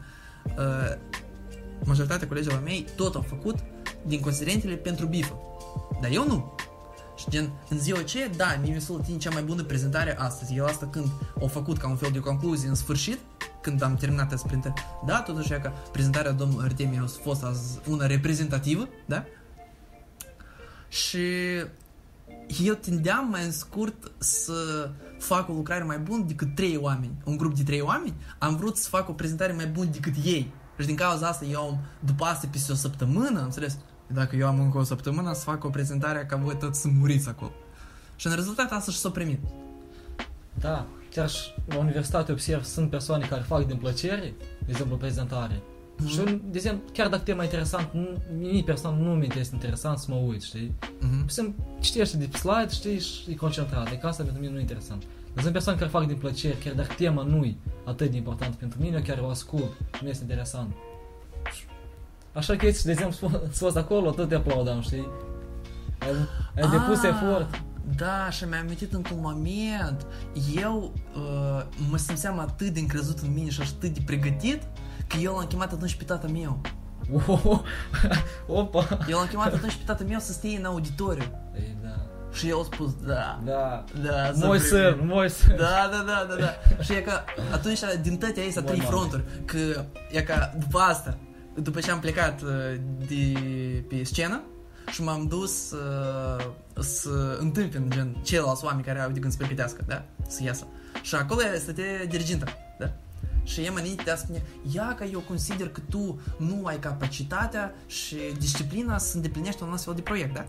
uh, 0.57 0.97
majoritatea 1.85 2.27
colegilor 2.27 2.61
mei 2.63 2.85
tot 2.95 3.15
au 3.15 3.21
făcut 3.21 3.55
din 4.05 4.19
considerentele 4.19 4.75
pentru 4.75 5.05
bifă. 5.05 5.37
Dar 6.01 6.11
eu 6.11 6.27
nu. 6.27 6.55
Și 7.19 7.29
gen, 7.29 7.51
în 7.69 7.79
ziua 7.79 7.99
aceea, 7.99 8.29
da, 8.29 8.57
mie 8.61 8.73
mi 8.73 8.81
s-a 8.81 8.93
luat 8.93 9.17
cea 9.17 9.29
mai 9.29 9.43
bună 9.43 9.63
prezentare 9.63 10.17
astăzi. 10.19 10.55
Eu 10.55 10.65
asta 10.65 10.87
când 10.87 11.05
au 11.39 11.47
făcut 11.47 11.77
ca 11.77 11.89
un 11.89 11.95
fel 11.95 12.09
de 12.11 12.19
concluzie 12.19 12.69
în 12.69 12.75
sfârșit, 12.75 13.19
când 13.61 13.81
am 13.81 13.95
terminat 13.95 14.39
sprinte, 14.39 14.73
da, 15.05 15.21
totuși 15.21 15.53
e 15.53 15.59
că 15.59 15.71
prezentarea 15.91 16.31
domnului 16.31 16.65
Artemie 16.65 16.99
a 16.99 17.07
fost 17.23 17.43
azi 17.43 17.79
una 17.89 18.05
reprezentativă, 18.05 18.87
da? 19.05 19.23
Și 20.87 21.19
eu 22.65 22.73
tindeam 22.73 23.27
mai 23.29 23.45
în 23.45 23.51
scurt 23.51 24.11
să 24.17 24.89
fac 25.17 25.49
o 25.49 25.53
lucrare 25.53 25.83
mai 25.83 25.97
bună 25.97 26.23
decât 26.27 26.55
trei 26.55 26.77
oameni. 26.77 27.13
Un 27.23 27.37
grup 27.37 27.55
de 27.55 27.63
trei 27.63 27.81
oameni, 27.81 28.13
am 28.37 28.55
vrut 28.55 28.77
să 28.77 28.89
fac 28.89 29.09
o 29.09 29.13
prezentare 29.13 29.53
mai 29.53 29.67
bună 29.67 29.89
decât 29.89 30.13
ei. 30.23 30.53
Și 30.79 30.85
din 30.85 30.95
cauza 30.95 31.27
asta 31.27 31.45
eu 31.45 31.61
am, 31.61 31.79
după 31.99 32.25
asta, 32.25 32.47
peste 32.51 32.71
o 32.71 32.75
săptămână, 32.75 33.39
am 33.39 33.43
înțeles, 33.43 33.77
dacă 34.13 34.35
eu 34.35 34.47
am 34.47 34.59
încă 34.59 34.77
o 34.77 34.83
săptămână, 34.83 35.33
să 35.33 35.43
fac 35.43 35.63
o 35.63 35.69
prezentare 35.69 36.25
ca 36.25 36.35
voi 36.35 36.55
toți 36.57 36.81
să 36.81 36.87
muriți 36.87 37.27
acolo. 37.29 37.51
Și 38.15 38.27
în 38.27 38.35
rezultat 38.35 38.71
asta 38.71 38.91
și 38.91 38.97
s-a 38.97 39.09
primit. 39.09 39.39
Da, 40.59 40.85
chiar 41.11 41.29
și 41.29 41.53
la 41.67 41.77
universitate 41.77 42.31
observ, 42.31 42.63
sunt 42.63 42.89
persoane 42.89 43.25
care 43.25 43.41
fac 43.41 43.65
din 43.65 43.75
plăcere, 43.77 44.33
de 44.59 44.65
exemplu, 44.69 44.95
prezentare. 44.97 45.61
Mhm. 45.97 46.07
Și, 46.07 46.17
de 46.23 46.57
exemplu, 46.57 46.81
chiar 46.93 47.07
dacă 47.07 47.23
tema 47.23 47.41
e 47.41 47.45
interesant, 47.45 47.89
nu- 47.93 48.21
mie 48.37 48.63
personal 48.63 48.99
nu 48.99 49.13
mi 49.13 49.27
este 49.39 49.55
interesant 49.55 49.97
să 49.97 50.05
mă 50.09 50.15
uit, 50.15 50.41
știi? 50.41 50.73
Mhm. 50.99 51.19
Pur 51.19 51.29
și 51.29 51.33
simplu 51.35 51.63
citește 51.79 52.17
de 52.17 52.25
pe 52.31 52.37
slide, 52.37 52.69
știi, 52.69 52.99
și 52.99 53.31
e 53.31 53.35
concentrat. 53.35 53.87
Adică 53.87 54.07
asta 54.07 54.23
pentru 54.23 54.39
mine 54.41 54.51
nu 54.53 54.57
e 54.57 54.61
interesant. 54.61 55.03
Dar 55.33 55.41
sunt 55.41 55.53
persoane 55.53 55.79
care 55.79 55.89
fac 55.91 56.05
din 56.07 56.15
plăcere, 56.17 56.53
chiar 56.53 56.73
dacă 56.73 56.93
tema 56.97 57.23
nu 57.23 57.43
e 57.43 57.55
atât 57.85 58.11
de 58.11 58.17
importantă 58.17 58.55
pentru 58.59 58.81
mine, 58.81 58.95
eu 58.95 59.01
chiar 59.01 59.19
o 59.23 59.29
ascult, 59.29 59.71
nu 60.01 60.07
este 60.09 60.23
interesant. 60.23 60.73
Așa 62.33 62.55
că, 62.55 62.67
de 62.83 62.91
exemplu, 62.91 63.29
s-a 63.29 63.41
fost 63.65 63.77
acolo, 63.77 64.11
tot 64.11 64.29
te 64.29 64.35
aplaudam, 64.35 64.81
știi? 64.81 65.07
Ai, 65.99 66.09
ai 66.63 66.69
depus 66.69 67.03
Ah, 67.03 67.09
efort. 67.09 67.61
Da, 67.95 68.29
și 68.29 68.43
mi-am 68.43 68.61
amintit 68.61 68.93
într-un 68.93 69.17
moment, 69.21 70.05
eu 70.61 70.93
uh, 71.15 71.63
mă 71.89 71.97
simțeam 71.97 72.39
atât 72.39 72.67
de 72.67 72.79
încrezut 72.79 73.19
în 73.19 73.33
mine 73.33 73.49
și 73.49 73.61
atât 73.61 73.89
de 73.93 73.99
pregătit, 74.05 74.61
că 75.07 75.17
eu 75.21 75.35
l-am 75.35 75.45
chemat 75.45 75.71
atunci 75.71 75.95
pe 75.95 76.03
tata 76.03 76.27
meu. 76.27 76.61
Opa! 78.47 78.87
Eu 79.09 79.17
l-am 79.17 79.27
chemat 79.27 79.53
atunci 79.53 79.73
pe 79.75 79.81
tata 79.85 80.03
meu 80.07 80.19
să 80.19 80.31
stie 80.31 80.57
în 80.57 80.65
auditoriu. 80.65 81.23
Ei, 81.55 81.77
da. 81.83 81.95
Și 82.31 82.49
el 82.49 82.59
a 82.59 82.63
spus, 82.63 82.93
da, 83.05 83.39
Da. 83.45 83.83
da, 84.03 84.31
să 84.33 84.45
Moj 84.45 84.59
primim." 84.61 84.83
sân, 84.97 85.07
moj 85.07 85.29
sân. 85.31 85.55
Da, 85.57 85.89
da, 85.91 86.03
da, 86.05 86.25
da, 86.29 86.35
da. 86.43 86.83
Și 86.83 86.93
e 86.93 87.01
că 87.01 87.11
atunci, 87.53 87.79
din 88.01 88.17
toate 88.17 88.41
astea 88.47 88.61
Bun, 88.61 88.71
trei 88.71 88.83
mami. 88.85 88.95
fronturi, 88.95 89.23
că 89.45 89.57
e 90.11 90.21
că 90.21 90.33
după 90.59 90.79
asta, 90.79 91.17
după 91.61 91.79
ce 91.79 91.91
am 91.91 91.99
plecat 91.99 92.41
uh, 92.41 92.49
de 93.07 93.39
pe 93.87 94.03
scenă 94.03 94.41
și 94.91 95.03
m-am 95.03 95.27
dus 95.27 95.71
uh, 95.71 96.45
să 96.79 97.37
întâmpin 97.39 97.89
gen 97.89 98.15
ceilalți 98.23 98.65
oameni 98.65 98.85
care 98.85 98.99
au 98.99 99.11
de 99.11 99.19
gând 99.19 99.31
să 99.31 99.37
pregătească, 99.37 99.83
da? 99.87 100.05
Să 100.27 100.43
iasă. 100.43 100.67
Și 101.01 101.15
acolo 101.15 101.41
stătea 101.59 102.05
diriginta, 102.05 102.45
da? 102.79 102.91
Și 103.43 103.61
ea 103.61 103.71
mă 103.71 103.77
înainte 103.77 104.15
spune, 104.17 104.43
ia 104.71 104.95
că 104.95 105.03
eu 105.03 105.19
consider 105.19 105.69
că 105.69 105.79
tu 105.89 106.19
nu 106.37 106.65
ai 106.65 106.79
capacitatea 106.79 107.73
și 107.85 108.15
disciplina 108.37 108.97
să 108.97 109.15
îndeplinești 109.15 109.63
un 109.63 109.73
astfel 109.73 109.93
de 109.93 110.01
proiect, 110.01 110.33
da? 110.33 110.45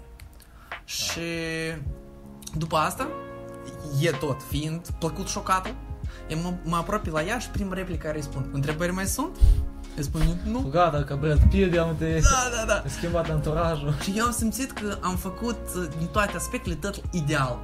Și 0.85 1.21
după 2.57 2.77
asta, 2.77 3.09
e 4.01 4.11
tot, 4.11 4.43
fiind 4.49 4.89
plăcut 4.99 5.29
șocată, 5.29 5.75
eu 6.29 6.39
mă, 6.39 6.55
mă 6.65 6.77
apropii 6.77 7.13
la 7.13 7.23
ea 7.23 7.39
și 7.39 7.49
prima 7.49 7.75
replică 7.75 8.07
care 8.07 8.17
îi 8.17 8.23
spun, 8.23 8.51
întrebări 8.53 8.93
mai 8.93 9.07
sunt? 9.07 9.37
Îi 10.01 10.07
spun, 10.07 10.41
nu. 10.45 10.69
Gata, 10.71 11.05
că 11.05 11.17
Brad 11.17 11.41
Pitt, 11.51 11.79
am 11.79 11.97
te 11.97 12.21
Da, 12.21 12.57
da, 12.57 12.65
da. 12.67 12.75
ai 12.75 12.91
schimbat 12.91 13.31
anturajul. 13.31 13.95
Și 14.03 14.13
eu 14.17 14.25
am 14.25 14.33
simțit 14.33 14.71
că 14.71 14.99
am 15.01 15.17
făcut 15.17 15.59
uh, 15.77 15.89
din 15.99 16.07
toate 16.07 16.37
aspectele 16.37 16.75
totul 16.75 17.03
ideal. 17.11 17.59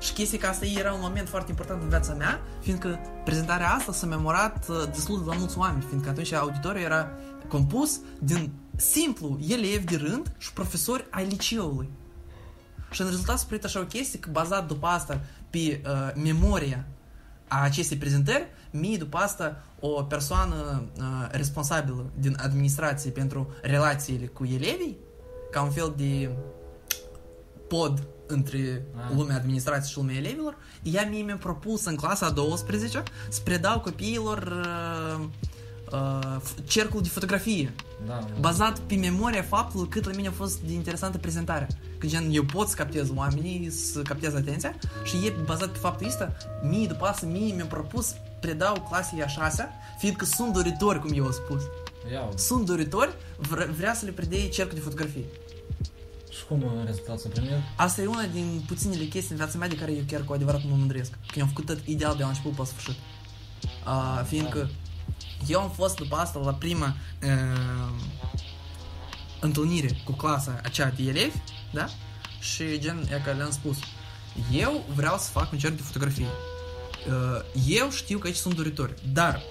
Și 0.00 0.12
chestia 0.12 0.38
că 0.38 0.46
asta 0.46 0.66
era 0.66 0.92
un 0.92 0.98
moment 1.02 1.28
foarte 1.28 1.50
important 1.50 1.82
în 1.82 1.88
viața 1.88 2.14
mea, 2.14 2.40
fiindcă 2.60 2.98
prezentarea 3.24 3.70
asta 3.70 3.92
s-a 3.92 4.06
memorat 4.06 4.66
uh, 4.68 4.76
destul 4.92 5.18
de 5.18 5.24
la 5.28 5.36
mulți 5.36 5.58
oameni, 5.58 5.84
fiindcă 5.88 6.08
atunci 6.08 6.32
auditoriul 6.32 6.84
era 6.84 7.10
compus 7.48 8.00
din 8.18 8.52
simplu 8.76 9.38
elevi 9.48 9.84
de 9.84 9.96
rând 9.96 10.32
și 10.38 10.52
profesori 10.52 11.06
ai 11.10 11.26
liceului. 11.26 11.88
Și 12.90 13.00
în 13.00 13.06
rezultat 13.06 13.38
s-a 13.38 13.44
primit 13.46 13.64
așa 13.64 13.80
o 13.80 13.84
chestie 13.84 14.18
că 14.18 14.28
bazat 14.32 14.66
după 14.66 14.86
asta 14.86 15.20
pe 15.50 15.58
uh, 15.86 16.22
memoria 16.22 16.84
a 17.48 17.62
acestei 17.62 17.96
prezentări, 17.96 18.46
mie 18.70 18.96
după 18.96 19.16
asta 19.16 19.62
o 19.86 20.02
persoană 20.02 20.82
uh, 20.98 21.04
responsabilă 21.30 22.04
din 22.18 22.36
administrație 22.42 23.10
pentru 23.10 23.48
relațiile 23.62 24.26
cu 24.26 24.44
elevii, 24.44 24.96
ca 25.50 25.62
un 25.62 25.70
fel 25.70 25.94
de 25.96 26.30
pod 27.68 28.02
între 28.26 28.86
Ah. 28.96 29.16
lumea 29.16 29.36
administrației 29.36 29.90
și 29.90 29.96
lumea 29.98 30.14
elevilor, 30.16 30.56
ea 30.82 31.06
mie 31.10 31.22
mi-a 31.22 31.36
propus 31.36 31.84
în 31.84 31.94
clasa 31.96 32.26
a 32.26 32.30
12 32.30 33.02
să 33.28 33.40
predau 33.44 33.80
copiilor 33.80 34.64
uh, 34.64 35.24
uh, 35.92 36.36
f- 36.40 36.64
cercul 36.66 37.02
de 37.02 37.08
fotografie 37.08 37.72
Da, 38.06 38.26
bazat 38.40 38.78
pe 38.78 38.94
memoria 38.94 39.42
faptului 39.42 39.88
cât 39.88 40.04
la 40.06 40.12
mine 40.14 40.28
a 40.28 40.32
fost 40.32 40.58
de 40.60 40.72
interesantă 40.72 41.18
prezentarea. 41.18 41.66
Că 41.98 42.06
gen, 42.06 42.28
eu 42.30 42.44
pot 42.44 42.68
să 42.68 42.74
captez 42.76 43.08
oamenii, 43.14 43.70
să 43.70 44.02
captez 44.02 44.34
atenția 44.34 44.74
și 45.04 45.16
e 45.26 45.32
bazat 45.44 45.68
pe 45.68 45.78
faptul 45.78 46.06
ăsta, 46.06 46.32
mie 46.62 46.86
după 46.86 47.04
asta, 47.06 47.26
mie 47.26 47.54
mi-a 47.54 47.66
propus 47.66 48.14
predau 48.44 48.86
clasei 48.88 49.22
a 49.22 49.26
șasea, 49.26 49.72
fiindcă 49.98 50.24
sunt 50.24 50.52
doritori, 50.52 51.00
cum 51.00 51.10
eu 51.14 51.24
am 51.24 51.32
spus. 51.32 51.62
Iau. 52.12 52.32
Sunt 52.36 52.66
doritori, 52.66 53.14
vre- 53.36 53.64
vrea 53.64 53.94
să 53.94 54.04
le 54.04 54.10
predei 54.10 54.48
cercul 54.48 54.74
de 54.74 54.80
fotografie. 54.80 55.24
Și 56.30 56.44
cum 56.48 56.62
uh, 56.62 56.70
rezultatul 56.84 57.18
s-a 57.18 57.28
primit? 57.28 57.50
Asta 57.76 58.02
e 58.02 58.06
una 58.06 58.22
din 58.32 58.64
puținele 58.66 59.04
chestii 59.04 59.30
în 59.30 59.36
viața 59.36 59.58
mea 59.58 59.68
de 59.68 59.76
care 59.76 59.92
eu 59.92 60.02
chiar 60.06 60.22
cu 60.22 60.32
adevărat 60.32 60.62
mă 60.64 60.76
mândresc. 60.76 61.10
Că 61.10 61.34
eu 61.36 61.42
am 61.42 61.48
făcut 61.48 61.66
tot 61.66 61.78
ideal 61.84 62.16
de 62.16 62.22
la 62.22 62.28
început 62.28 62.50
până 62.50 62.68
la 62.68 62.74
sfârșit. 62.78 63.00
Uh, 63.86 64.24
fiindcă 64.26 64.70
eu 65.46 65.60
am 65.60 65.70
fost 65.70 65.96
după 65.96 66.16
asta 66.16 66.38
la 66.38 66.52
prima 66.54 66.96
uh, 67.22 67.90
întâlnire 69.40 69.96
cu 70.04 70.12
clasa 70.12 70.60
aceea 70.62 70.90
de 70.90 71.02
elevi, 71.02 71.36
da? 71.72 71.86
Și 72.40 72.78
gen, 72.78 73.06
e 73.10 73.20
că 73.24 73.32
le-am 73.32 73.50
spus, 73.50 73.76
eu 74.52 74.84
vreau 74.94 75.18
să 75.18 75.30
fac 75.30 75.52
un 75.52 75.58
cerc 75.58 75.76
de 75.76 75.82
fotografie. 75.82 76.26
Uh, 77.06 77.40
eu 77.66 77.90
știu 77.90 78.18
că 78.18 78.26
aici 78.26 78.36
sunt 78.36 78.54
doritori, 78.54 78.94
dar 79.12 79.42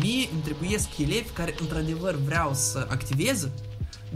mie 0.00 0.28
îmi 0.32 0.42
trebuiesc 0.42 0.88
elevi 0.98 1.28
care 1.28 1.54
într-adevăr 1.60 2.14
vreau 2.14 2.54
să 2.54 2.86
activeze 2.90 3.52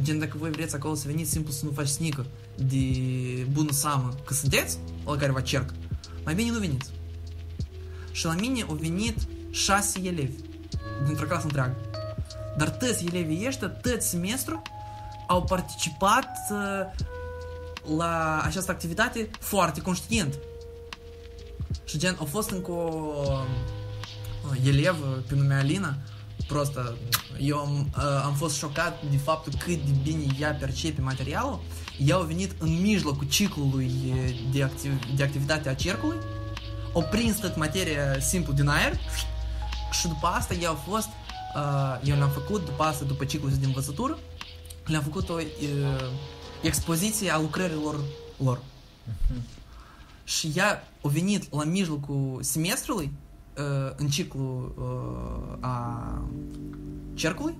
Gen, 0.02 0.18
dacă 0.18 0.36
voi 0.38 0.50
vreți 0.50 0.74
acolo 0.74 0.94
să 0.94 1.06
veniți 1.06 1.30
simplu 1.30 1.52
să 1.52 1.64
nu 1.64 1.70
faci 1.70 1.86
snică 1.86 2.26
de 2.54 2.76
bună 3.50 3.72
seamă 3.72 4.14
că 4.24 4.34
sunteți, 4.34 4.78
la 5.04 5.16
care 5.16 5.32
vă 5.32 5.40
cerc, 5.40 5.70
mai 6.24 6.34
bine 6.34 6.50
nu 6.50 6.58
veniți. 6.58 6.90
Și 8.12 8.24
la 8.24 8.34
mine 8.34 8.64
au 8.68 8.74
venit 8.74 9.16
șase 9.50 10.00
elevi 10.02 10.34
dintr-o 11.06 11.26
clasă 11.26 11.44
întreagă. 11.44 11.74
Dar 12.56 12.70
toți 12.70 13.04
elevii 13.06 13.46
ăștia, 13.46 13.68
tot 13.68 14.02
semestru, 14.02 14.62
au 15.26 15.44
participat 15.44 16.30
uh, 16.50 17.06
la 17.96 18.40
această 18.44 18.70
activitate 18.70 19.30
foarte 19.40 19.80
conștient. 19.80 20.38
Și 21.84 21.98
gen, 21.98 22.16
a 22.20 22.24
fost 22.24 22.50
încă 22.50 22.70
o, 22.70 22.82
o 24.44 24.52
pe 25.28 25.34
nume 25.34 25.54
Alina, 25.54 25.96
prostă, 26.46 26.96
eu 27.40 27.58
am, 27.58 27.90
am 28.24 28.34
fost 28.34 28.56
șocat 28.56 29.02
de 29.10 29.16
faptul 29.16 29.52
cât 29.58 29.84
de 29.84 29.90
bine 30.02 30.24
ea 30.40 30.52
percepe 30.52 31.00
materialul. 31.00 31.60
Ea 32.06 32.16
a 32.16 32.20
venit 32.20 32.54
în 32.58 32.80
mijlocul 32.80 33.26
ciclului 33.28 33.90
de, 34.52 34.62
activ, 34.62 34.92
de 35.16 35.22
activitate 35.22 35.68
a 35.68 35.74
cercului, 35.74 36.16
a 36.94 37.00
prins 37.00 37.38
tot 37.38 37.56
materia 37.56 38.20
simplu 38.20 38.52
din 38.52 38.68
aer 38.68 38.98
și 39.90 40.08
după 40.08 40.26
asta 40.26 40.54
eu 40.54 40.70
a 40.70 40.74
fost, 40.74 41.08
eu 42.02 42.16
le-am 42.16 42.30
făcut 42.30 42.64
după 42.64 42.82
asta, 42.82 43.04
după 43.04 43.24
ciclul 43.24 43.50
din 43.50 43.66
învățătură, 43.66 44.18
le-am 44.84 45.02
făcut 45.02 45.28
o 45.28 45.40
e, 45.40 45.46
expoziție 46.62 47.30
a 47.30 47.38
lucrărilor 47.38 48.00
lor. 48.36 48.60
Mhm. 49.04 49.42
Și 50.38 50.52
ea 50.54 50.88
a 51.02 51.08
venit 51.08 51.54
la 51.54 51.64
mijlocul 51.64 52.38
semestrului, 52.40 53.12
uh, 53.58 53.92
în 53.96 54.08
ciclu 54.08 54.72
uh, 54.78 55.56
a 55.60 56.22
cercului, 57.14 57.54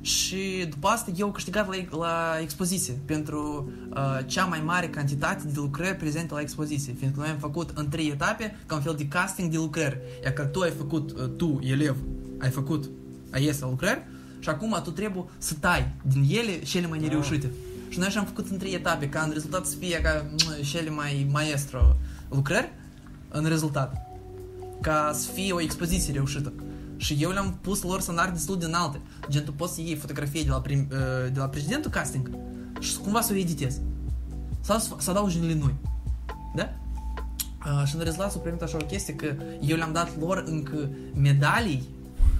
și 0.00 0.66
după 0.68 0.88
asta 0.88 1.12
eu 1.16 1.26
am 1.26 1.32
câștigat 1.32 1.68
la, 1.68 1.96
la 1.98 2.38
expoziție 2.40 3.00
pentru 3.04 3.70
uh, 3.90 4.18
cea 4.26 4.44
mai 4.44 4.62
mare 4.64 4.88
cantitate 4.88 5.44
de 5.44 5.52
lucrări 5.54 5.96
prezente 5.96 6.34
la 6.34 6.40
expoziție, 6.40 6.92
fiindcă 6.98 7.20
noi 7.20 7.28
am 7.28 7.38
făcut 7.38 7.70
în 7.74 7.88
trei 7.88 8.08
etape 8.08 8.56
ca 8.66 8.74
un 8.74 8.80
fel 8.80 8.94
de 8.94 9.06
casting 9.06 9.50
de 9.50 9.56
lucrări. 9.56 9.98
Iar 10.24 10.32
că 10.32 10.42
tu 10.42 10.60
ai 10.60 10.70
făcut, 10.70 11.10
uh, 11.10 11.30
tu, 11.36 11.58
elev, 11.62 11.96
ai 12.38 12.50
făcut, 12.50 12.90
ai 13.30 13.44
ies 13.44 13.60
la 13.60 13.68
lucrări 13.68 14.02
și 14.38 14.48
acum 14.48 14.80
tu 14.84 14.90
trebuie 14.90 15.24
să 15.38 15.54
tai 15.60 15.92
din 16.02 16.26
ele 16.38 16.58
cele 16.58 16.86
mai 16.86 16.98
nereușite. 16.98 17.50
Și 17.92 17.98
noi 17.98 18.06
așa 18.06 18.18
am 18.18 18.26
făcut 18.26 18.50
în 18.50 18.58
trei 18.58 18.74
etape, 18.74 19.08
ca 19.08 19.20
în 19.20 19.30
rezultat 19.32 19.66
să 19.66 19.76
fie 19.76 20.00
ca 20.00 20.24
mm, 20.30 20.62
cele 20.62 20.90
mai 20.90 21.28
maestro 21.30 21.96
lucrări 22.28 22.72
în 23.28 23.44
rezultat. 23.44 23.94
Ca 24.80 25.10
să 25.14 25.30
fie 25.30 25.52
o 25.52 25.60
expoziție 25.60 26.12
reușită. 26.12 26.52
Și 26.96 27.16
eu 27.20 27.30
le-am 27.30 27.58
pus 27.60 27.82
lor 27.82 28.00
standarde 28.00 28.32
destul 28.32 28.58
de 28.58 28.64
înalte. 28.64 29.00
Gen, 29.28 29.44
tu 29.44 29.52
poți 29.52 29.74
să 29.74 29.80
iei 29.80 29.96
fotografie 29.96 30.42
de 30.42 30.50
la, 30.50 30.60
prim, 30.60 30.88
uh, 30.90 31.32
de 31.32 31.38
la 31.38 31.48
precedentul 31.48 31.90
casting 31.90 32.30
și 32.80 32.96
cumva 32.96 33.20
să 33.20 33.32
o 33.32 33.36
editezi. 33.36 33.80
Sau 34.60 34.78
să, 34.78 34.90
să 34.98 35.10
adaugi 35.10 35.38
unele 35.38 35.54
noi. 35.54 35.74
Da? 36.54 36.72
Uh, 37.66 37.86
și 37.86 37.96
în 37.96 38.02
rezultat 38.02 38.32
s-a 38.32 38.38
primit 38.38 38.62
așa 38.62 38.76
o 38.80 38.84
chestie 38.84 39.14
că 39.14 39.34
eu 39.60 39.76
le-am 39.76 39.92
dat 39.92 40.18
lor 40.20 40.44
încă 40.46 40.88
medalii 41.14 41.88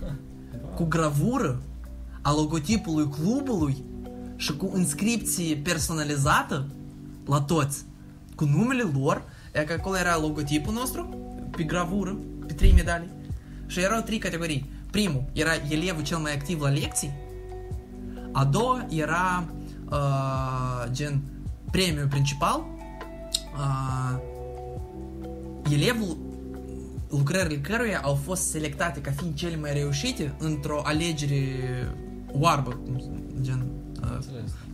cu 0.76 0.84
gravură 0.84 1.62
a 2.22 2.32
logotipului 2.32 3.08
clubului 3.08 3.90
și 4.42 4.56
cu 4.56 4.72
inscripție 4.76 5.56
personalizată 5.56 6.66
la 7.26 7.40
toți, 7.40 7.84
cu 8.34 8.44
numele 8.44 8.82
lor, 8.82 9.22
e 9.52 9.64
că 9.64 9.72
acolo 9.72 9.96
era 9.96 10.18
logotipul 10.18 10.72
nostru, 10.72 11.16
pe 11.50 11.62
gravură, 11.62 12.16
pe 12.46 12.52
trei 12.52 12.72
medalii. 12.72 13.10
Și 13.66 13.80
erau 13.80 14.00
trei 14.00 14.18
categorii. 14.18 14.70
Primul 14.90 15.24
era 15.32 15.50
elevul 15.68 16.02
cel 16.02 16.18
mai 16.18 16.34
activ 16.34 16.60
la 16.60 16.68
lecții, 16.68 17.12
a 18.32 18.44
doua 18.44 18.86
era 18.90 19.48
uh, 19.90 20.90
gen 20.90 21.20
premiul 21.70 22.06
principal, 22.06 22.64
uh, 23.54 24.20
elevul 25.70 26.16
lucrările 27.10 27.60
căruia 27.60 28.00
au 28.00 28.14
fost 28.14 28.42
selectate 28.42 29.00
ca 29.00 29.10
fiind 29.10 29.34
cele 29.34 29.56
mai 29.56 29.72
reușite 29.72 30.34
într-o 30.38 30.80
alegere 30.84 31.38
oarbă, 32.32 32.80
gen 33.40 33.58
uh, 33.58 33.81
Înțeles. 33.81 33.81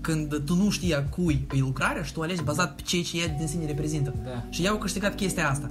Când 0.01 0.43
tu 0.45 0.55
nu 0.55 0.71
știi 0.71 0.95
a 0.95 1.05
cui 1.05 1.47
e 1.53 1.59
lucrarea 1.59 2.03
și 2.03 2.13
tu 2.13 2.21
alegi 2.21 2.43
bazat 2.43 2.75
pe 2.75 2.83
ceea 2.83 3.03
ce 3.03 3.21
ea 3.21 3.29
din 3.29 3.47
sine 3.47 3.67
reprezintă. 3.67 4.15
Da. 4.25 4.45
Și 4.51 4.65
ea 4.65 4.71
au 4.71 4.79
câștigat 4.79 5.15
chestia 5.15 5.51
asta. 5.51 5.71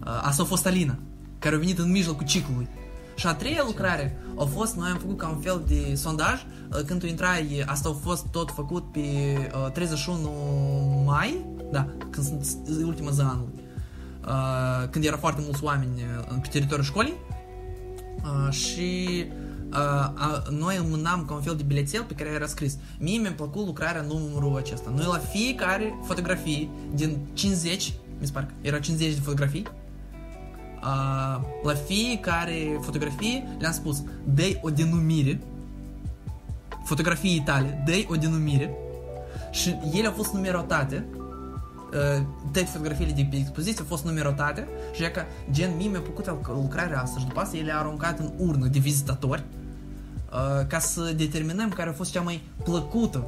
Uh, 0.00 0.20
Asta 0.22 0.42
a 0.42 0.46
fost 0.46 0.66
Alina, 0.66 0.98
care 1.38 1.54
a 1.54 1.58
venit 1.58 1.78
în 1.78 1.90
mijlocul 1.90 2.26
ciclului. 2.26 2.68
Și 3.14 3.26
a 3.26 3.34
treia 3.34 3.62
lucrare 3.66 4.18
a 4.38 4.44
fost, 4.44 4.76
noi 4.76 4.90
am 4.90 4.98
făcut 4.98 5.18
ca 5.18 5.28
un 5.28 5.40
fel 5.40 5.62
de 5.66 5.94
sondaj, 5.94 6.44
uh, 6.72 6.80
când 6.86 7.00
tu 7.00 7.06
intrai, 7.06 7.64
asta 7.66 7.88
a 7.88 7.92
fost 7.92 8.26
tot 8.26 8.50
făcut 8.50 8.92
pe 8.92 9.00
uh, 9.64 9.70
31 9.72 10.30
mai, 11.06 11.44
da, 11.70 11.88
când 12.10 12.26
sunt 12.26 12.80
e 12.80 12.84
ultima 12.84 13.10
zi 13.10 13.20
a 13.20 13.28
anului, 13.28 13.52
uh, 14.26 14.88
când 14.90 15.04
era 15.04 15.16
foarte 15.16 15.40
mulți 15.44 15.64
oameni 15.64 16.02
uh, 16.30 16.36
pe 16.42 16.48
teritoriul 16.50 16.86
școlii, 16.86 17.14
uh, 18.24 18.52
și 18.52 19.06
uh, 19.28 19.32
uh, 19.32 19.43
noi 20.50 20.76
înmânam 20.76 21.24
ca 21.24 21.34
un 21.34 21.40
fel 21.40 21.56
de 21.56 21.62
bilețel 21.62 22.02
pe 22.02 22.14
care 22.14 22.30
era 22.30 22.46
scris 22.46 22.76
Mie 22.98 23.18
mi-a 23.18 23.32
plăcut 23.32 23.66
lucrarea 23.66 24.00
în 24.00 24.06
numărul 24.06 24.56
acesta. 24.56 24.92
Noi 24.96 25.04
la 25.04 25.18
fiecare 25.18 25.98
fotografie 26.04 26.68
din 26.94 27.18
50, 27.32 27.92
mi 28.20 28.26
se 28.26 28.32
pare 28.32 28.46
că 28.46 28.52
era 28.60 28.78
50 28.78 29.14
de 29.14 29.20
fotografii, 29.20 29.66
uh, 30.82 31.40
la 31.62 31.74
fiecare 31.86 32.78
fotografie 32.80 33.56
le-am 33.58 33.72
spus 33.72 34.02
dă 34.24 34.58
o 34.60 34.70
denumire 34.70 35.40
fotografiei 36.84 37.40
tale, 37.40 37.82
dă 37.86 38.04
o 38.08 38.14
denumire 38.14 38.74
și 39.50 39.76
ele 39.92 40.06
au 40.06 40.12
fost 40.12 40.32
numerotate 40.32 41.06
uh, 41.92 42.24
toate 42.52 42.68
fotografiile 42.68 43.12
de 43.12 43.26
pe 43.30 43.36
expoziție 43.36 43.80
au 43.80 43.86
fost 43.86 44.04
numerotate 44.04 44.68
și 44.92 45.04
e 45.04 45.08
că 45.08 45.22
gen 45.50 45.76
mie 45.76 45.88
mi-a 45.88 46.00
plăcut 46.00 46.26
lucrarea 46.46 47.00
asta 47.00 47.18
și 47.18 47.26
după 47.26 47.40
asta 47.40 47.56
ele 47.56 47.72
au 47.72 47.80
aruncat 47.80 48.18
în 48.18 48.32
urnă 48.38 48.66
de 48.66 48.78
vizitatori 48.78 49.44
uh, 50.34 50.66
ca 50.66 50.78
să 50.78 51.12
determinăm 51.16 51.68
care 51.68 51.90
a 51.90 51.92
fost 51.92 52.12
cea 52.12 52.20
mai 52.20 52.42
plăcută 52.64 53.24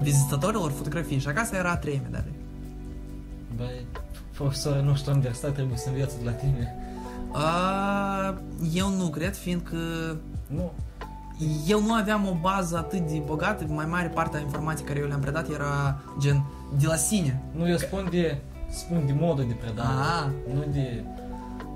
vizitatorilor 0.00 0.70
fotografie 0.70 1.18
și 1.18 1.28
acasă 1.28 1.56
era 1.56 1.70
a 1.70 1.76
treia 1.76 2.00
medalie. 2.02 2.32
Băi, 3.56 3.86
profesorul 4.34 4.82
nostru 4.82 5.10
universitate 5.12 5.52
trebuie 5.52 5.76
să 5.78 5.88
învețe 5.88 6.16
de 6.18 6.24
la 6.24 6.32
tine. 6.32 6.74
Uh, 7.32 8.34
eu 8.74 8.88
nu 8.88 9.08
cred, 9.08 9.36
fiindcă 9.36 9.76
Nu. 10.46 10.72
eu 11.66 11.82
nu 11.82 11.92
aveam 11.92 12.26
o 12.26 12.36
bază 12.40 12.76
atât 12.76 13.00
de 13.00 13.22
bogată, 13.26 13.64
mai 13.68 13.86
mare 13.86 14.08
parte 14.08 14.36
a 14.36 14.40
informației 14.40 14.86
care 14.86 14.98
eu 14.98 15.06
le-am 15.06 15.20
predat 15.20 15.50
era 15.50 16.00
gen 16.18 16.44
de 16.78 16.86
la 16.86 16.96
sine. 16.96 17.42
Nu, 17.56 17.68
eu 17.68 17.76
spun 17.76 18.08
de, 18.10 18.38
spun 18.70 19.02
de 19.06 19.12
modul 19.18 19.44
de 19.46 19.52
predare. 19.52 19.88
Ah. 19.88 20.54
Nu 20.54 20.64
de... 20.72 21.04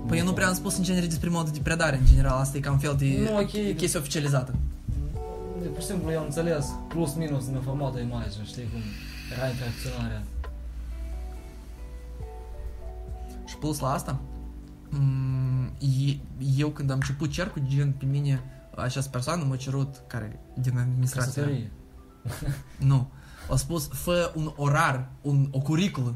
Păi 0.07 0.17
eu 0.17 0.25
nu 0.25 0.33
prea 0.33 0.47
am 0.47 0.53
spus 0.53 0.77
în 0.77 0.83
genere 0.83 1.05
despre 1.05 1.29
modul 1.29 1.53
de 1.53 1.59
predare, 1.63 1.97
în 1.97 2.05
general, 2.05 2.37
asta 2.39 2.57
e 2.57 2.59
ca 2.59 2.71
un 2.71 2.77
fel 2.77 2.95
de 2.97 3.29
Nu, 3.31 3.37
ok. 3.37 3.75
chestie 3.77 3.99
oficializată. 3.99 4.55
De, 5.61 5.67
pur 5.67 5.81
și 5.81 5.87
simplu 5.87 6.11
eu 6.11 6.19
am 6.19 6.25
înțeles 6.25 6.65
plus 6.87 7.13
minus 7.13 7.45
din 7.45 7.61
formatul 7.61 7.99
imagine, 7.99 8.43
știi 8.45 8.69
cum 8.71 8.81
era 9.37 9.47
interacționarea. 9.47 10.23
Și 13.45 13.57
plus 13.57 13.79
la 13.79 13.93
asta, 13.93 14.19
m, 14.89 15.71
e- 15.79 16.17
eu 16.57 16.69
când 16.69 16.89
am 16.89 16.95
început 16.95 17.29
cercul, 17.31 17.61
gen 17.67 17.91
pe 17.91 18.05
mine, 18.05 18.43
această 18.75 19.09
persoană 19.09 19.43
m-a 19.43 19.55
cerut, 19.55 20.01
care 20.07 20.39
din 20.53 20.77
administrație, 20.77 21.41
Căsătorie. 21.41 21.71
nu, 22.89 23.07
a 23.51 23.55
spus, 23.55 23.87
fă 23.91 24.31
un 24.35 24.51
orar, 24.55 25.07
un, 25.21 25.47
o 25.51 25.59
curiculă, 25.59 26.13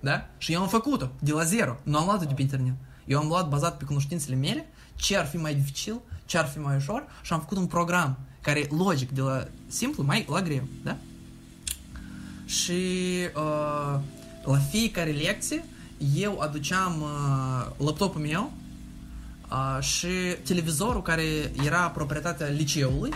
da? 0.00 0.28
Și 0.38 0.52
eu 0.52 0.60
am 0.60 0.68
făcut-o, 0.68 1.10
de 1.20 1.32
la 1.32 1.42
zero, 1.44 1.76
nu 1.82 1.98
am 1.98 2.04
luat-o 2.04 2.24
de 2.24 2.34
pe 2.34 2.42
internet. 2.42 2.74
Eu 3.10 3.18
am 3.18 3.26
luat 3.26 3.48
bazat 3.48 3.76
pe 3.76 3.84
cunoștințele 3.84 4.36
mele, 4.36 4.68
ce 4.94 5.16
ar 5.16 5.26
fi 5.26 5.36
mai 5.36 5.54
dificil, 5.54 6.00
ce 6.24 6.38
ar 6.38 6.46
fi 6.46 6.58
mai 6.58 6.76
ușor 6.76 7.06
și 7.22 7.32
am 7.32 7.40
făcut 7.40 7.56
un 7.56 7.66
program 7.66 8.18
care 8.40 8.58
e 8.58 8.68
logic, 8.76 9.10
de 9.10 9.20
la 9.20 9.46
simplu 9.66 10.02
mai 10.02 10.26
la 10.28 10.42
greu, 10.42 10.62
da? 10.84 10.96
Și 12.44 12.72
uh, 13.36 14.00
la 14.44 14.58
fiecare 14.70 15.10
lecție 15.10 15.64
eu 16.14 16.40
aduceam 16.40 17.00
uh, 17.00 17.86
laptopul 17.86 18.20
meu 18.20 18.52
uh, 19.50 19.82
și 19.82 20.08
televizorul 20.44 21.02
care 21.02 21.52
era 21.64 21.88
proprietatea 21.88 22.46
liceului 22.46 23.12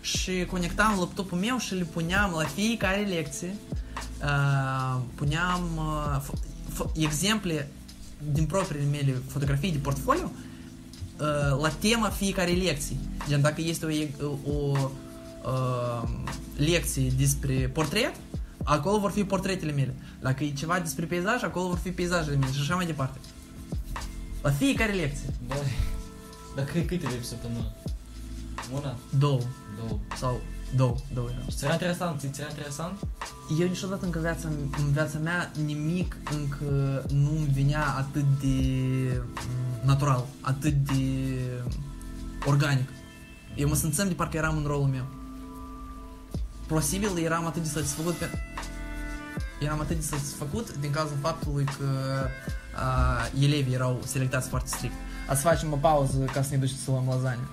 și 0.00 0.44
conectam 0.50 0.98
laptopul 0.98 1.38
meu 1.38 1.58
și 1.58 1.74
le 1.74 1.84
puneam 1.84 2.32
la 2.36 2.44
fiecare 2.44 3.00
lecție 3.00 3.54
uh, 4.22 5.00
puneam 5.14 5.62
uh, 5.76 6.20
fo- 6.20 6.38
fo- 6.74 6.92
exemple 6.94 7.70
din 8.32 8.44
propriile 8.44 8.90
mele 8.90 9.22
fotografii 9.26 9.72
de 9.72 9.78
portfolio 9.78 10.30
uh, 10.30 11.60
la 11.60 11.68
tema 11.68 12.08
fiecare 12.08 12.50
lecții. 12.50 12.98
Gen, 13.28 13.40
dacă 13.40 13.60
este 13.60 14.10
o, 14.22 14.50
o 14.50 14.90
uh, 15.44 16.08
lecție 16.56 17.12
despre 17.16 17.54
portret, 17.54 18.14
acolo 18.64 18.98
vor 18.98 19.10
fi 19.10 19.24
portretele 19.24 19.72
mele. 19.72 19.94
Dacă 20.20 20.44
e 20.44 20.52
ceva 20.52 20.78
despre 20.78 21.04
peisaj, 21.04 21.42
acolo 21.42 21.68
vor 21.68 21.78
fi 21.78 21.90
peisajele 21.90 22.36
mele 22.36 22.52
și 22.52 22.60
așa 22.60 22.74
mai 22.74 22.86
departe. 22.86 23.18
La 24.42 24.50
fiecare 24.50 24.92
lecție. 24.92 25.34
Băi, 25.46 25.72
dar 26.56 26.64
cât, 26.64 26.86
câte 26.86 27.06
de 27.06 27.14
pe 27.14 27.22
săptămână? 27.22 27.72
Una? 28.72 28.96
Două. 29.18 29.40
Două. 29.76 29.98
Sau 30.16 30.40
două. 30.76 30.94
Două 31.14 31.28
erau. 31.30 31.44
Și 31.50 31.56
ți 31.56 31.64
era 31.64 31.72
interesant? 31.72 32.20
Ți 32.20 32.40
era 32.40 32.48
interesant? 32.48 32.98
Eu 33.58 33.68
niciodată 33.68 34.04
încă 34.04 34.18
viața, 34.18 34.48
în 34.78 34.92
viața 34.92 35.18
mea 35.18 35.50
nimic 35.64 36.16
încă 36.30 37.04
nu 37.08 37.30
îmi 37.30 37.50
venea 37.54 37.84
atât 37.96 38.24
de 38.40 38.56
mm, 39.22 39.86
natural, 39.86 40.24
atât 40.40 40.74
de 40.74 41.38
organic. 42.46 42.88
Eu 43.54 43.68
mă 43.68 43.74
simțeam 43.74 44.08
de 44.08 44.14
parcă 44.14 44.36
eram 44.36 44.56
în 44.56 44.64
rolul 44.66 44.86
meu. 44.86 45.04
Posibil 46.66 47.24
eram 47.24 47.46
atât 47.46 47.62
de 47.62 47.68
satisfăcut 47.68 48.14
pe... 48.14 48.30
Eram 49.60 49.80
atât 49.80 49.96
de 49.96 50.02
satisfăcut 50.02 50.76
din 50.76 50.90
cauza 50.90 51.12
faptului 51.20 51.64
că 51.64 51.84
uh, 52.74 53.42
elevii 53.42 53.74
erau 53.74 54.00
selectați 54.04 54.48
foarte 54.48 54.68
strict. 54.68 54.94
Ați 55.28 55.42
facem 55.42 55.72
o 55.72 55.76
pauză 55.76 56.18
ca 56.18 56.42
să 56.42 56.48
ne 56.50 56.56
duceți 56.56 56.80
să 56.80 56.90
luăm 56.90 57.04
lasagne. 57.08 57.48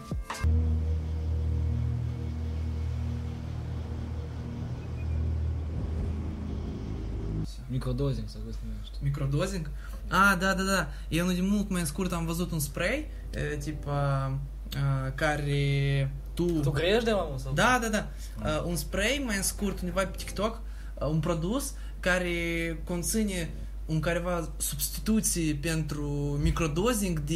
Mai 11.70 11.86
scurt 11.86 12.11
am 12.11 12.26
văzut 12.26 12.51
un 12.51 12.59
spray, 12.59 13.09
e, 13.30 13.57
tipa, 13.57 14.32
uh, 14.76 15.11
care 15.15 16.11
tu... 16.34 16.45
Tu 16.45 16.72
creiești 16.72 17.03
de 17.03 17.11
mamă 17.11 17.36
sau? 17.38 17.53
Da, 17.53 17.80
da, 17.82 17.88
da. 17.88 18.07
Uh, 18.43 18.63
un 18.65 18.76
spray 18.76 19.24
mai 19.26 19.36
în 19.36 19.43
scurt 19.43 19.80
undeva 19.80 20.01
pe 20.01 20.17
TikTok, 20.17 20.61
uh, 20.93 21.07
un 21.07 21.20
produs 21.20 21.74
care 21.99 22.82
conține 22.84 23.49
un 23.86 23.99
careva 23.99 24.49
substituții 24.57 25.55
pentru 25.55 26.39
microdozing 26.41 27.20
de 27.20 27.36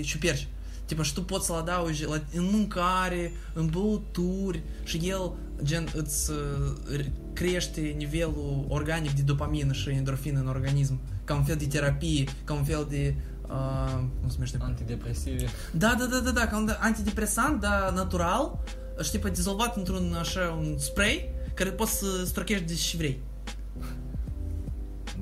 ciuperci. 0.00 0.48
Tipa, 0.84 1.02
și 1.02 1.14
tu 1.14 1.22
poți 1.22 1.46
să-l 1.46 1.56
adaugi 1.56 2.04
la, 2.04 2.22
în 2.34 2.48
mâncare, 2.52 3.32
în 3.52 3.66
băuturi 3.66 4.62
și 4.84 4.96
el, 4.96 5.32
gen, 5.62 5.88
îți 5.94 6.30
uh, 6.30 7.04
crește 7.34 7.80
nivelul 7.80 8.64
organic 8.68 9.10
de 9.10 9.22
dopamină 9.22 9.72
și 9.72 9.90
endorfină 9.90 10.40
în 10.40 10.46
organism. 10.46 11.00
Ca 11.24 11.34
un 11.34 11.44
fel 11.44 11.56
de 11.56 11.66
terapie, 11.66 12.24
ca 12.44 12.54
un 12.54 12.64
fel 12.64 12.86
de... 12.88 13.14
Uh, 13.48 13.94
cum 14.20 14.28
se 14.28 14.34
numește? 14.34 14.58
Antidepresive. 14.60 15.46
Da, 15.72 15.94
da, 15.98 16.04
da, 16.04 16.18
da, 16.18 16.30
da, 16.30 16.46
ca 16.46 16.56
un 16.56 16.70
antidepresant, 16.80 17.60
dar 17.60 17.92
natural, 17.92 18.58
și 19.02 19.10
tipa 19.10 19.28
dizolvat 19.28 19.76
într-un 19.76 20.14
așa 20.18 20.58
un 20.60 20.78
spray 20.78 21.30
care 21.54 21.70
poți 21.70 21.98
să 21.98 22.24
strochești 22.24 22.64
de 22.64 22.74
și 22.74 22.96
vrei. 22.96 23.20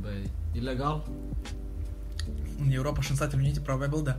Băi, 0.01 0.31
ilegal? 0.53 1.09
În 2.65 2.73
Europa 2.73 3.01
și 3.01 3.11
în 3.11 3.17
Statele 3.17 3.43
Unite, 3.43 3.61
probabil 3.61 4.03
da. 4.03 4.19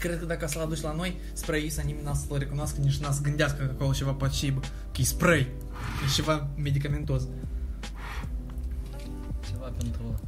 Cred 0.00 0.18
că 0.18 0.24
dacă 0.24 0.46
să-l 0.46 0.62
aduci 0.62 0.80
la 0.80 0.92
noi, 0.92 1.18
spray 1.32 1.68
să 1.68 1.80
nimeni 1.80 2.04
n-a 2.04 2.14
să-l 2.14 2.38
recunoască, 2.38 2.80
nici 2.80 2.96
n-a 2.96 3.10
să 3.10 3.20
gândească 3.20 3.64
că 3.64 3.70
acolo 3.74 3.92
ceva 3.92 4.12
placebo, 4.12 4.60
că 4.60 5.00
e 5.00 5.02
spray, 5.02 5.48
că 5.98 6.04
e 6.08 6.12
ceva 6.14 6.48
medicamentos. 6.56 7.22
Ceva 9.50 9.72
pentru... 9.76 10.20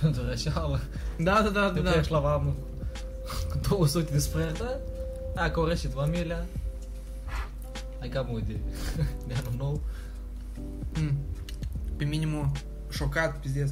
pentru 0.00 0.26
răceală. 0.26 0.80
Da, 1.18 1.40
da, 1.42 1.48
da, 1.48 1.70
Te 1.70 1.80
da. 1.80 1.90
pleci 1.90 2.08
la 2.08 2.18
vamă 2.18 2.54
cu 3.50 3.58
200 3.68 4.12
de 4.12 4.18
spray, 4.18 4.52
da? 4.52 4.78
Dacă 5.34 5.60
au 5.60 5.66
rășit 5.66 5.92
familia, 5.92 6.46
ai 8.00 8.08
cam 8.08 8.42
de, 8.46 8.56
de 9.26 9.34
anul 9.34 9.54
nou. 9.56 9.80
Mm. 11.00 11.16
Pe 11.96 12.04
minimul 12.04 12.50
șocat, 12.90 13.38
pizdeț. 13.40 13.70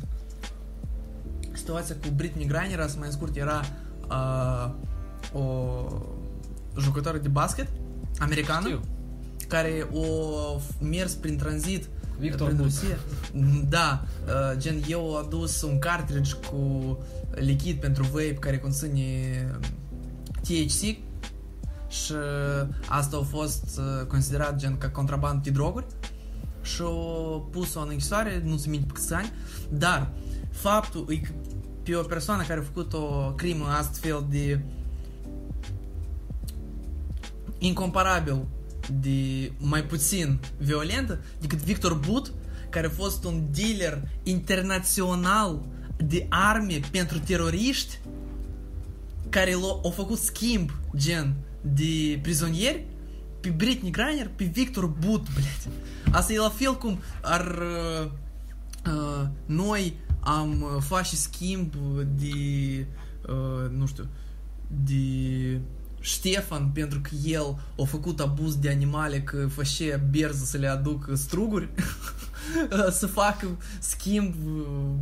Situația 1.52 1.94
cu 1.94 2.08
Britney 2.16 2.46
Griner, 2.46 2.88
să 2.88 2.96
mai 2.98 3.10
scurt, 3.10 3.36
era 3.36 3.60
uh, 4.08 4.70
o 5.32 5.84
jucătoare 6.80 7.18
de 7.18 7.28
basket 7.28 7.68
americană 8.18 8.66
Știu. 8.66 8.80
care 9.48 9.88
o 9.92 10.06
mers 10.80 11.12
prin 11.12 11.36
tranzit 11.36 11.88
Victor 12.18 12.46
prin 12.46 12.56
Buc. 12.56 12.66
Rusia. 12.66 12.98
Da, 13.68 14.04
uh, 14.26 14.58
gen 14.58 14.82
eu 14.88 15.16
am 15.16 15.24
adus 15.24 15.62
un 15.62 15.78
cartridge 15.78 16.34
cu 16.34 16.98
lichid 17.30 17.80
pentru 17.80 18.02
vape 18.02 18.36
care 18.40 18.58
conține 18.58 19.02
THC 20.42 20.80
și 21.88 22.14
asta 22.88 23.16
a 23.16 23.22
fost 23.22 23.78
uh, 23.78 24.06
considerat 24.06 24.56
gen 24.56 24.78
ca 24.78 24.88
contraband 24.88 25.42
de 25.42 25.50
droguri 25.50 25.86
și 26.62 26.82
au 26.82 27.48
pus-o 27.50 27.80
în 27.80 27.86
închisoare, 27.90 28.42
nu 28.44 28.56
se 28.56 28.68
minte 28.68 28.86
pe 28.86 28.92
câți 28.92 29.14
ani, 29.14 29.32
dar 29.68 30.10
faptul 30.50 31.06
e 31.08 31.16
că 31.16 31.30
pe 31.82 31.96
o 31.96 32.02
persoană 32.02 32.42
care 32.42 32.60
a 32.60 32.62
făcut 32.62 32.92
o 32.92 33.32
crimă 33.36 33.64
astfel 33.66 34.26
de 34.30 34.60
incomparabil 37.59 38.45
de 39.01 39.51
mai 39.57 39.83
puțin 39.83 40.39
violentă 40.57 41.19
decât 41.39 41.57
Victor 41.59 41.93
But, 41.93 42.33
care 42.69 42.87
a 42.87 42.89
fost 42.89 43.23
un 43.23 43.43
dealer 43.51 44.07
internațional 44.23 45.65
de 45.97 46.25
arme 46.29 46.79
pentru 46.91 47.19
teroriști, 47.19 47.99
care 49.29 49.53
l-a 49.53 49.79
a 49.83 49.89
făcut 49.89 50.17
schimb, 50.17 50.71
gen, 50.95 51.35
de 51.61 52.19
prizonieri 52.21 52.85
pe 53.39 53.49
Britney 53.49 53.91
Griner, 53.91 54.31
pe 54.35 54.43
Victor 54.43 54.85
Boot, 54.85 55.21
blядь. 55.33 55.67
Asta 56.11 56.33
e 56.33 56.37
la 56.37 56.49
fel 56.49 56.77
cum 56.77 56.99
ar... 57.21 57.57
Uh, 58.01 58.11
uh, 58.93 59.27
noi 59.45 59.93
am 60.19 60.61
uh, 60.61 60.81
face 60.81 61.15
schimb 61.15 61.73
de... 62.15 62.85
Uh, 63.27 63.69
nu 63.77 63.85
știu... 63.85 64.07
De... 64.67 65.59
Ștefan, 65.99 66.69
pentru 66.73 66.99
că 66.99 67.09
el 67.23 67.59
a 67.79 67.83
făcut 67.83 68.19
abuz 68.19 68.55
de 68.55 68.69
animale, 68.69 69.21
că 69.21 69.47
făcea 69.47 69.97
berză 70.09 70.45
să 70.45 70.57
le 70.57 70.67
aducă 70.67 71.15
struguri, 71.15 71.69
să 72.99 73.07
facă 73.07 73.47
schimb, 73.79 74.33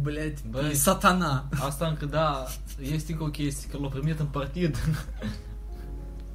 blядь, 0.01 0.39
Băi. 0.49 0.73
satana. 0.75 1.49
Asta 1.59 1.87
încă 1.87 2.05
da, 2.05 2.45
este 2.81 3.11
încă 3.11 3.23
o 3.23 3.29
chestie, 3.29 3.69
că 3.69 3.77
l-au 3.77 3.89
primit 3.89 4.19
în 4.19 4.25
partid. 4.25 4.77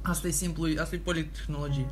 Asta 0.01 0.27
e 0.27 0.31
simplu, 0.31 0.67
asta 0.81 0.95
e 0.95 0.97
politehnologie. 0.97 1.87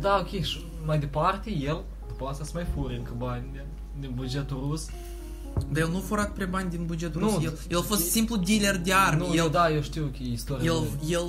Da, 0.00 0.18
ok, 0.20 0.42
și 0.42 0.64
mai 0.84 0.98
departe, 0.98 1.50
el, 1.50 1.84
după 2.08 2.26
asta 2.26 2.44
să 2.44 2.50
mai 2.54 2.66
fure 2.74 2.96
încă 2.96 3.12
bani 3.16 3.44
din, 3.52 3.64
din 4.00 4.12
bugetul 4.14 4.66
rus. 4.68 4.86
dar 5.71 5.81
el 5.83 5.89
nu 5.89 5.97
a 5.97 5.99
furat 5.99 6.33
pre 6.33 6.45
bani 6.45 6.69
din 6.69 6.85
bugetul 6.85 7.21
Nu. 7.21 7.27
rus. 7.29 7.43
El, 7.43 7.57
el 7.69 7.77
a 7.77 7.81
fost 7.81 8.09
simplu 8.09 8.35
dealer 8.35 8.77
de 8.77 8.93
arme. 8.93 9.17
Nu, 9.27 9.33
el, 9.33 9.37
eu, 9.37 9.47
da, 9.49 9.71
eu 9.71 9.81
știu 9.81 10.05
că 10.17 10.23
e 10.23 10.31
istoria 10.31 10.71
el, 10.71 10.73
lui. 10.99 11.11
el 11.11 11.21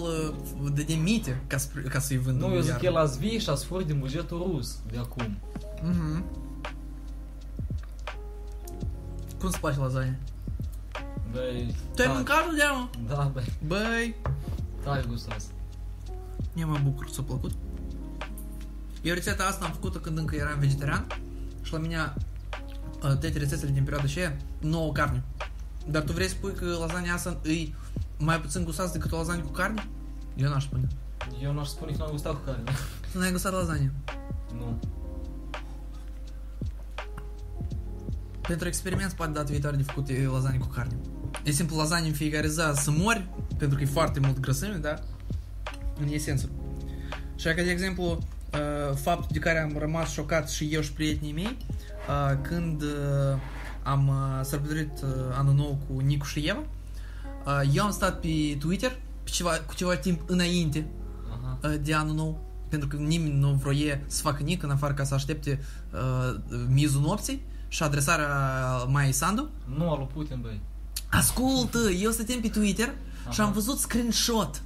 uh, 0.62 0.70
dădea 0.74 0.96
mite 0.96 1.42
ca, 1.46 1.56
să, 1.56 1.68
ca 1.88 1.98
să-i 2.00 2.18
vândă 2.18 2.46
Nu, 2.46 2.54
eu 2.54 2.60
zic 2.60 2.70
arme. 2.70 2.80
că 2.80 2.86
el 2.86 2.96
a 2.96 3.04
zvii 3.04 3.38
și 3.38 3.48
a 3.50 3.54
sfuri 3.54 3.86
din 3.86 3.98
bugetul 3.98 4.50
rus 4.52 4.76
de 4.90 4.98
acum. 4.98 5.38
Mhm. 5.82 6.24
Cum 9.40 9.50
se 9.50 9.58
face 9.60 9.78
lasagne? 9.78 10.18
Băi, 11.32 11.74
Tu 11.94 12.02
ai 12.02 12.06
da, 12.08 12.12
mâncat 12.14 12.54
de 12.54 12.62
mă? 12.72 12.88
Da, 13.08 13.30
băi, 13.32 13.44
Băi, 13.66 14.14
tare 14.84 15.04
gustos. 15.08 15.44
eu 16.54 16.68
mă 16.68 16.78
bucur, 16.84 17.08
ți-a 17.10 17.22
plăcut. 17.22 17.50
Eu 19.02 19.14
rețeta 19.14 19.44
asta 19.44 19.64
am 19.64 19.70
făcut-o 19.72 19.98
când 19.98 20.18
încă 20.18 20.34
eram 20.36 20.58
vegetarian 20.58 21.06
și 21.62 21.72
la 21.72 21.78
mine 21.78 21.96
uh, 21.96 22.12
toate 23.08 23.38
rețetele 23.38 23.70
din 23.70 23.82
perioada 23.82 24.06
aceea, 24.06 24.36
nouă 24.60 24.92
carne. 24.92 25.22
Dar 25.86 26.02
tu 26.02 26.12
vrei 26.12 26.28
să 26.28 26.34
spui 26.34 26.52
că 26.52 26.64
lasagna 26.64 27.12
asta 27.12 27.40
e 27.42 27.68
mai 28.18 28.40
puțin 28.40 28.64
gustoasă 28.64 28.92
decât 28.92 29.12
o 29.12 29.16
lasagna 29.16 29.42
cu 29.42 29.50
carne? 29.50 29.88
Eu 30.36 30.48
n-aș 30.48 30.64
spune. 30.64 30.86
Eu 31.42 31.52
n-aș 31.52 31.68
spune 31.68 31.92
că 31.92 31.98
n-am 31.98 32.10
gustat 32.10 32.32
cu 32.32 32.40
carne. 32.44 32.62
Tu 33.12 33.18
n-ai 33.18 33.30
gustat 33.30 33.52
lasagna. 33.52 33.90
nu. 34.54 34.78
Pentru 38.50 38.68
experiment 38.68 39.12
poate 39.12 39.32
data 39.32 39.50
viitoare 39.50 39.76
de 39.76 39.82
făcut 39.82 40.08
e 40.08 40.26
lasagne 40.26 40.58
cu 40.58 40.66
carne. 40.66 40.96
E 41.44 41.50
simplu 41.50 41.76
lasagne 41.76 42.08
în 42.08 42.14
fiecare 42.14 42.48
zi 42.48 42.60
să 42.74 42.90
mori, 42.90 43.28
pentru 43.56 43.76
că 43.76 43.82
e 43.82 43.86
foarte 43.86 44.20
mult 44.20 44.40
grăsime, 44.40 44.76
da? 44.76 44.94
În 46.00 46.08
esență. 46.08 46.48
Și 47.36 47.46
că, 47.46 47.62
de 47.62 47.70
exemplu, 47.70 48.04
uh, 48.04 48.96
faptul 48.96 49.28
de 49.32 49.38
care 49.38 49.58
am 49.58 49.76
rămas 49.78 50.10
șocat 50.10 50.50
și 50.50 50.68
eu 50.72 50.80
și 50.80 50.92
prietenii 50.92 51.32
mei, 51.32 51.56
uh, 51.68 51.79
când 52.42 52.82
uh, 52.82 52.88
am 53.82 54.08
uh, 54.08 54.40
sărbătorit 54.42 55.00
uh, 55.02 55.08
anul 55.38 55.54
nou 55.54 55.78
cu 55.86 56.00
Nicu 56.00 56.26
și 56.26 56.38
Eva, 56.38 56.62
uh, 57.46 57.70
eu 57.72 57.84
am 57.84 57.90
stat 57.90 58.20
pe 58.20 58.56
Twitter 58.58 58.98
pe 59.22 59.30
ceva, 59.30 59.50
cu 59.50 59.74
ceva 59.74 59.96
timp 59.96 60.20
înainte 60.26 60.86
Aha. 61.30 61.58
uh, 61.62 61.74
de 61.82 61.94
anul 61.94 62.14
nou, 62.14 62.40
pentru 62.68 62.88
că 62.88 62.96
nimeni 62.96 63.38
nu 63.38 63.58
vroie 63.62 64.04
să 64.06 64.22
facă 64.22 64.42
nic 64.42 64.62
în 64.62 64.70
afară 64.70 64.94
ca 64.94 65.04
să 65.04 65.14
aștepte 65.14 65.60
uh, 65.92 66.40
mizul 66.68 67.00
nopții 67.00 67.42
și 67.68 67.82
adresarea 67.82 68.28
Mai 68.88 69.12
Sandu. 69.12 69.48
Nu, 69.76 69.90
al 69.90 69.98
lui 69.98 70.08
Putin, 70.12 70.38
băi. 70.42 70.60
Ascultă, 71.10 71.78
eu 71.78 72.10
stăteam 72.10 72.40
pe 72.40 72.48
Twitter 72.48 72.94
și 73.30 73.40
Aha. 73.40 73.42
am 73.42 73.52
văzut 73.52 73.78
screenshot 73.78 74.62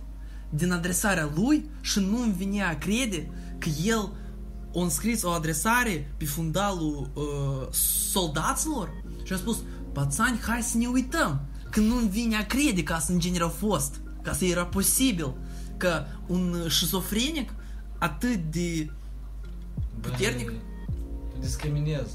din 0.49 0.73
adresarea 0.73 1.31
lui 1.35 1.69
și 1.81 1.99
nu-mi 1.99 2.35
venea 2.39 2.69
a 2.69 2.79
crede 2.79 3.31
că 3.59 3.69
el 3.85 4.11
a 4.75 4.83
înscris 4.83 5.23
o 5.23 5.31
adresare 5.31 6.15
pe 6.17 6.25
fundalul 6.25 7.11
uh, 7.15 7.69
soldaților 8.11 9.03
și 9.23 9.33
a 9.33 9.37
spus, 9.37 9.63
pațani, 9.93 10.41
hai 10.41 10.63
să 10.63 10.77
ne 10.77 10.87
uităm, 10.87 11.41
că 11.71 11.81
nu-mi 11.81 12.09
vine 12.09 12.37
a 12.37 12.47
crede 12.47 12.83
ca 12.83 12.99
să 12.99 13.13
în 13.13 13.19
genere 13.19 13.45
a 13.45 13.49
fost, 13.49 14.01
ca 14.23 14.33
să 14.33 14.45
era 14.45 14.67
posibil 14.67 15.35
că 15.77 16.05
un 16.27 16.69
șizofrenic 16.69 17.55
atât 17.99 18.37
de 18.51 18.91
Băi, 20.01 20.11
Puternic? 20.11 20.49
Tu 20.49 21.39
discriminezi. 21.41 22.13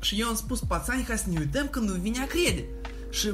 Și 0.00 0.20
eu 0.20 0.28
am 0.28 0.34
spus, 0.34 0.60
pațani, 0.60 1.04
hai 1.04 1.18
să 1.18 1.28
ne 1.30 1.38
uităm 1.38 1.68
când 1.68 1.88
nu 1.88 1.94
vine 1.94 2.18
a 2.20 2.26
crede. 2.26 2.64
Și 3.10 3.32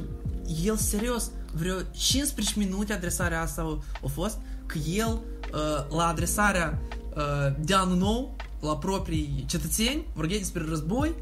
el, 0.64 0.76
serios, 0.76 1.30
vreo 1.54 1.80
15 1.80 2.58
minute 2.58 2.92
adresarea 2.92 3.40
asta 3.40 3.62
a, 3.62 3.78
a 4.04 4.06
fost, 4.06 4.38
că 4.66 4.78
el, 4.78 5.20
uh, 5.52 5.96
la 5.96 6.06
adresarea 6.06 6.78
Диану 7.58 7.96
Ноу, 7.96 8.38
Лапропри, 8.62 9.46
Четотень, 9.48 10.06
Варгенис 10.14 10.50
Переразбой, 10.50 11.14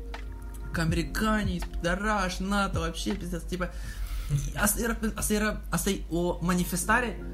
Американец, 0.74 1.62
Дараш, 1.82 2.40
НАТО, 2.40 2.80
вообще 2.80 3.14
пиздец, 3.14 3.42
типа... 3.44 3.70
Асей 5.70 6.05
о 6.11 6.38
манифестаре, 6.42 7.24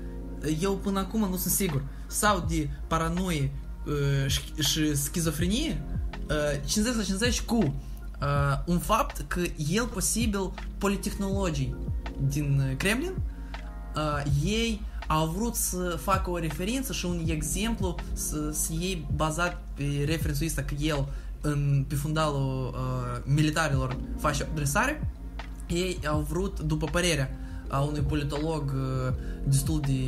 eu 0.61 0.77
până 0.77 0.99
acum 0.99 1.21
nu 1.21 1.37
sunt 1.37 1.53
sigur. 1.53 1.83
Sau 2.07 2.45
de 2.49 2.69
paranoie 2.87 3.51
uh, 3.87 4.63
și 4.65 4.95
schizofrenie, 4.97 5.83
uh, 6.55 6.67
50 6.67 6.97
la 6.97 7.03
50 7.03 7.41
cu 7.41 7.57
uh, 7.57 7.73
un 8.67 8.79
fapt 8.79 9.25
că 9.29 9.41
el 9.71 9.87
posibil 9.87 10.53
politehnologii 10.79 11.77
din 12.29 12.75
Kremlin, 12.79 13.13
uh, 13.97 14.23
ei 14.45 14.81
au 15.13 15.27
vrut 15.27 15.55
să 15.55 15.99
facă 16.01 16.31
o 16.31 16.39
referință 16.39 16.93
și 16.93 17.07
un 17.07 17.23
exemplu 17.27 17.95
să, 18.13 18.51
să 18.53 18.73
iei 18.79 19.07
bazat 19.15 19.63
pe 19.75 20.05
referințul 20.07 20.47
ăsta 20.47 20.63
că 20.63 20.75
el 20.79 21.09
în, 21.41 21.85
pe 21.89 21.95
fundalul 21.95 22.75
uh, 22.75 23.23
militarilor 23.25 23.97
face 24.19 24.49
adresare, 24.53 25.11
ei 25.69 25.99
au 26.07 26.27
vrut, 26.29 26.61
după 26.61 26.87
părerea 26.87 27.31
a 27.69 27.81
unui 27.81 28.01
politolog 28.01 28.63
uh, 28.75 29.15
destul 29.45 29.81
de 29.81 30.03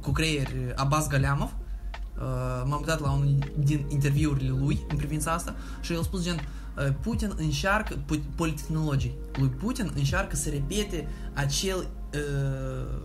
cu 0.00 0.10
creier, 0.10 0.48
Abbas 0.74 1.08
Galeamov, 1.08 1.50
uh, 1.50 2.22
m-am 2.64 2.78
uitat 2.78 3.00
la 3.00 3.10
unul 3.10 3.38
din 3.58 3.84
interviurile 3.88 4.54
lui 4.58 4.86
în 4.88 4.96
privința 4.96 5.32
asta 5.32 5.54
și 5.80 5.92
el 5.92 5.98
a 5.98 6.02
spus 6.02 6.22
gen 6.22 6.34
uh, 6.34 6.92
Putin 7.00 7.32
încearcă, 7.36 7.98
pu- 8.06 8.24
politehnologii 8.34 9.14
lui 9.38 9.48
Putin 9.48 9.92
încearcă 9.94 10.36
să 10.36 10.48
repete 10.48 11.08
acel, 11.34 11.76
uh, 11.76 11.86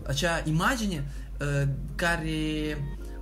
acea 0.06 0.42
imagine 0.44 1.04
uh, 1.40 1.68
care 1.94 2.30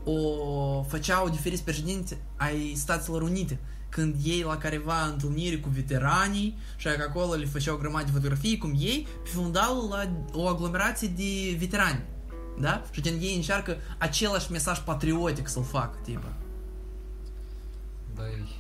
o 0.05 0.83
făceau 0.83 1.29
diferiți 1.29 1.65
președinți 1.65 2.17
ai 2.37 2.73
Statelor 2.77 3.23
Unite 3.23 3.59
când 3.89 4.15
ei 4.25 4.43
la 4.43 4.57
careva 4.57 5.05
întâlniri 5.05 5.61
cu 5.61 5.69
veteranii 5.69 6.59
și 6.77 6.87
că 6.87 7.07
acolo 7.09 7.35
le 7.35 7.45
făceau 7.45 7.75
o 7.75 7.79
grămadă 7.79 8.05
de 8.05 8.11
fotografii 8.11 8.59
cum 8.59 8.75
ei 8.79 9.07
pe 9.23 9.29
fundalul 9.29 9.89
la 9.89 10.11
o 10.33 10.47
aglomerație 10.47 11.09
de 11.09 11.57
veterani 11.59 12.05
da? 12.61 12.83
Și 12.91 13.03
gen 13.03 13.19
ei 13.21 13.35
încearcă 13.35 13.77
același 13.99 14.51
mesaj 14.51 14.79
patriotic 14.79 15.49
să-l 15.49 15.63
facă, 15.63 15.99
tipă. 16.03 16.33
Băi... 18.15 18.59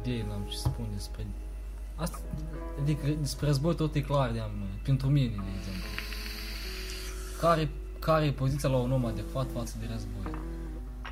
Idei 0.00 0.24
n-am 0.28 0.46
ce 0.50 0.56
spune 0.56 0.88
despre... 0.92 1.26
Asta, 1.96 2.18
adică 2.80 3.06
despre 3.20 3.46
război 3.46 3.74
tot 3.74 3.94
e 3.94 4.00
clar, 4.00 4.30
de 4.30 4.42
pentru 4.82 5.08
mine, 5.08 5.28
de 5.28 5.50
exemplu. 5.58 5.88
Care, 7.40 7.70
care 7.98 8.24
e 8.24 8.32
poziția 8.32 8.68
la 8.68 8.76
un 8.76 8.92
om 8.92 9.04
adecvat 9.04 9.46
față 9.52 9.76
de 9.80 9.86
război? 9.92 10.40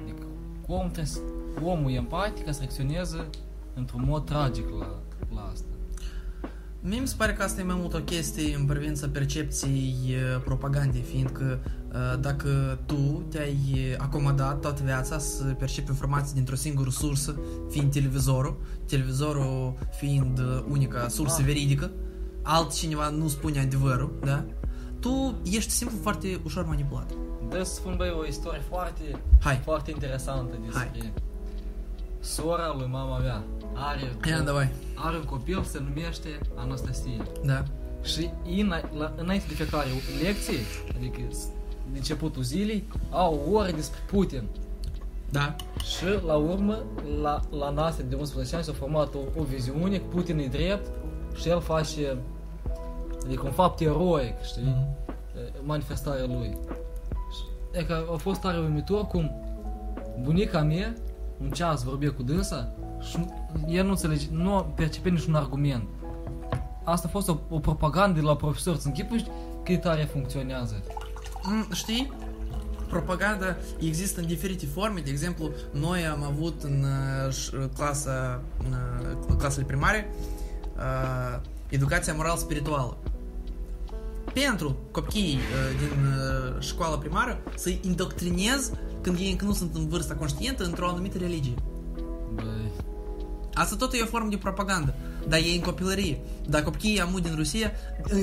Adică 0.03 0.26
om 0.66 0.85
trebuie 0.85 1.05
să, 1.05 1.20
omul 1.62 1.91
e 1.91 1.95
empatic, 1.95 2.53
să 2.53 2.59
reacționeze 2.59 3.28
într-un 3.74 4.05
mod 4.05 4.24
tragic 4.24 4.68
la, 4.68 4.89
la 5.35 5.51
asta. 5.53 5.73
Mie 6.87 7.01
mi 7.01 7.07
se 7.09 7.14
pare 7.18 7.32
că 7.32 7.43
asta 7.43 7.61
e 7.61 7.64
mai 7.64 7.76
mult 7.78 7.95
o 7.95 7.99
chestie 7.99 8.55
în 8.55 8.64
privința 8.64 9.09
percepției 9.12 9.95
uh, 10.09 10.43
propagandei, 10.45 11.01
fiindcă 11.03 11.61
uh, 11.93 12.20
dacă 12.20 12.78
tu 12.87 13.24
te-ai 13.30 13.95
acomodat 13.99 14.61
toată 14.61 14.82
viața 14.85 15.18
să 15.18 15.45
percepi 15.45 15.91
informații 15.91 16.35
dintr-o 16.35 16.55
singură 16.55 16.91
sursă, 16.91 17.37
fiind 17.70 17.93
televizorul, 17.93 18.57
televizorul 18.89 19.74
fiind 19.99 20.39
uh, 20.39 20.64
unica 20.68 21.09
sursă 21.09 21.37
Ah. 21.41 21.45
veridică, 21.47 21.91
altcineva 22.43 23.09
nu 23.09 23.28
spune 23.28 23.61
adevărul, 23.61 24.18
da? 24.24 24.45
Tu 25.01 25.35
ești 25.45 25.70
simplu 25.70 25.97
foarte 26.03 26.41
ușor 26.45 26.64
manipulat. 26.66 27.11
Dă 27.51 27.62
să 27.62 27.74
spun, 27.74 27.95
băi, 27.97 28.14
o 28.18 28.26
istorie 28.26 28.62
foarte, 28.68 29.03
Hai, 29.41 29.61
foarte 29.64 29.91
interesantă 29.91 30.59
despre 30.64 31.12
sora 32.24 32.74
lui 32.76 32.88
mama 32.90 33.18
mea 33.18 33.42
are, 33.74 34.16
Ia, 34.28 34.38
un, 34.38 34.44
davai. 34.44 34.72
are 34.94 35.16
un 35.16 35.24
copil, 35.24 35.62
se 35.62 35.82
numește 35.88 36.28
Anastasia. 36.54 37.26
Da. 37.44 37.64
Și 38.02 38.30
ina, 38.44 38.80
la, 38.96 39.12
înainte 39.16 39.44
de 39.48 39.54
fiecare 39.54 39.88
lecție, 40.22 40.58
adică 40.96 41.20
de 41.92 41.96
începutul 41.98 42.42
zilei, 42.42 42.84
au 43.10 43.48
ore 43.52 43.70
despre 43.70 44.00
Putin. 44.06 44.42
Da. 45.30 45.56
Și 45.82 46.04
la 46.26 46.34
urmă, 46.34 46.82
la, 47.22 47.40
la 47.50 47.70
NASA 47.70 48.02
de 48.08 48.14
11 48.14 48.54
ani 48.54 48.64
s-a 48.64 48.72
format 48.72 49.14
o, 49.14 49.40
o 49.40 49.42
viziune 49.42 49.96
că 49.96 50.04
Putin 50.10 50.38
e 50.38 50.46
drept 50.46 50.90
și 51.34 51.48
el 51.48 51.60
face, 51.60 52.16
adică 53.24 53.42
un 53.44 53.52
fapt 53.52 53.80
eroic, 53.80 54.42
știi, 54.42 54.62
mm-hmm. 54.62 55.64
manifestarea 55.64 56.24
lui. 56.24 56.56
E 57.72 57.82
că 57.82 58.06
a 58.12 58.16
fost 58.16 58.40
tare 58.40 58.58
uimitor 58.58 59.06
cum 59.06 59.30
bunica 60.22 60.62
mea 60.62 60.94
un 61.41 61.51
ceas 61.51 61.82
vorbea 61.82 62.12
cu 62.12 62.22
dânsa 62.22 62.74
și 63.01 63.18
el 63.68 63.85
nu 63.85 63.91
înțelege, 63.91 64.26
nu 64.30 64.72
percepe 64.76 65.09
niciun 65.09 65.35
argument. 65.35 65.89
Asta 66.85 67.07
a 67.07 67.11
fost 67.11 67.28
o, 67.28 67.39
o 67.49 67.59
propagandă 67.59 68.20
de 68.20 68.26
la 68.26 68.37
profesor. 68.37 68.76
Să 68.76 68.87
închipuși 68.87 69.24
cât 69.64 69.80
tare 69.80 70.09
funcționează. 70.12 70.82
Mm, 71.43 71.66
știi? 71.72 72.12
Propaganda 72.89 73.57
există 73.80 74.20
în 74.20 74.26
diferite 74.26 74.66
forme. 74.66 75.01
De 75.01 75.11
exemplu, 75.11 75.51
noi 75.70 76.07
am 76.07 76.22
avut 76.22 76.62
în 76.62 76.85
uh, 76.85 77.66
clasa, 77.74 78.43
în 78.64 78.72
uh, 79.30 79.37
clasele 79.39 79.64
primare 79.64 80.11
uh, 80.76 81.41
educația 81.68 82.14
moral-spirituală. 82.14 82.97
Pentru 84.32 84.76
copiii 84.91 85.37
uh, 85.37 85.78
din 85.78 86.05
uh, 86.05 86.61
școala 86.61 86.99
primară 86.99 87.39
să-i 87.55 87.80
indoctrinez 87.82 88.70
când 89.05 89.18
ei 89.18 89.30
încă 89.30 89.44
nu 89.44 89.52
sunt 89.52 89.74
în 89.74 89.88
vârsta 89.88 90.14
conștientă 90.14 90.64
într-o 90.64 90.88
anumită 90.88 91.18
religie. 91.18 91.55
Băi, 92.34 92.70
Asta 93.55 93.76
tot 93.76 93.92
e 93.92 94.02
o 94.02 94.07
formă 94.07 94.28
de 94.28 94.36
propagandă. 94.36 94.94
Dar 95.28 95.38
e 95.38 95.55
în 95.55 95.61
copilărie. 95.61 96.18
Dar 96.48 96.62
copiii 96.62 97.00
amu 97.00 97.18
din 97.18 97.34
Rusia, 97.34 97.72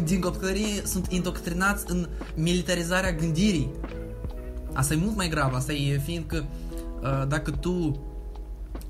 din 0.03 0.19
copilărie, 0.19 0.85
sunt 0.85 1.11
indoctrinați 1.11 1.85
în 1.87 2.09
militarizarea 2.35 3.13
gândirii. 3.13 3.69
Asta 4.73 4.93
e 4.93 4.97
mult 4.97 5.15
mai 5.15 5.29
grav. 5.29 5.53
Asta 5.53 5.73
e 5.73 5.97
fiindcă 5.97 6.45
uh, 7.01 7.27
dacă 7.27 7.51
tu 7.51 8.01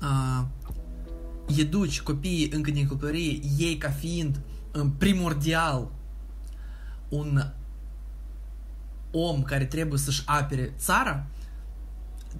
uh, 0.02 0.44
educi 1.56 2.00
copiii 2.00 2.50
încă 2.52 2.70
din 2.70 2.86
copilărie, 2.86 3.40
ei 3.58 3.76
ca 3.76 3.88
fiind 3.88 4.40
în 4.70 4.90
primordial 4.90 5.88
un 7.08 7.52
om 9.10 9.42
care 9.42 9.64
trebuie 9.64 9.98
să-și 9.98 10.22
apere 10.24 10.74
țara, 10.78 11.26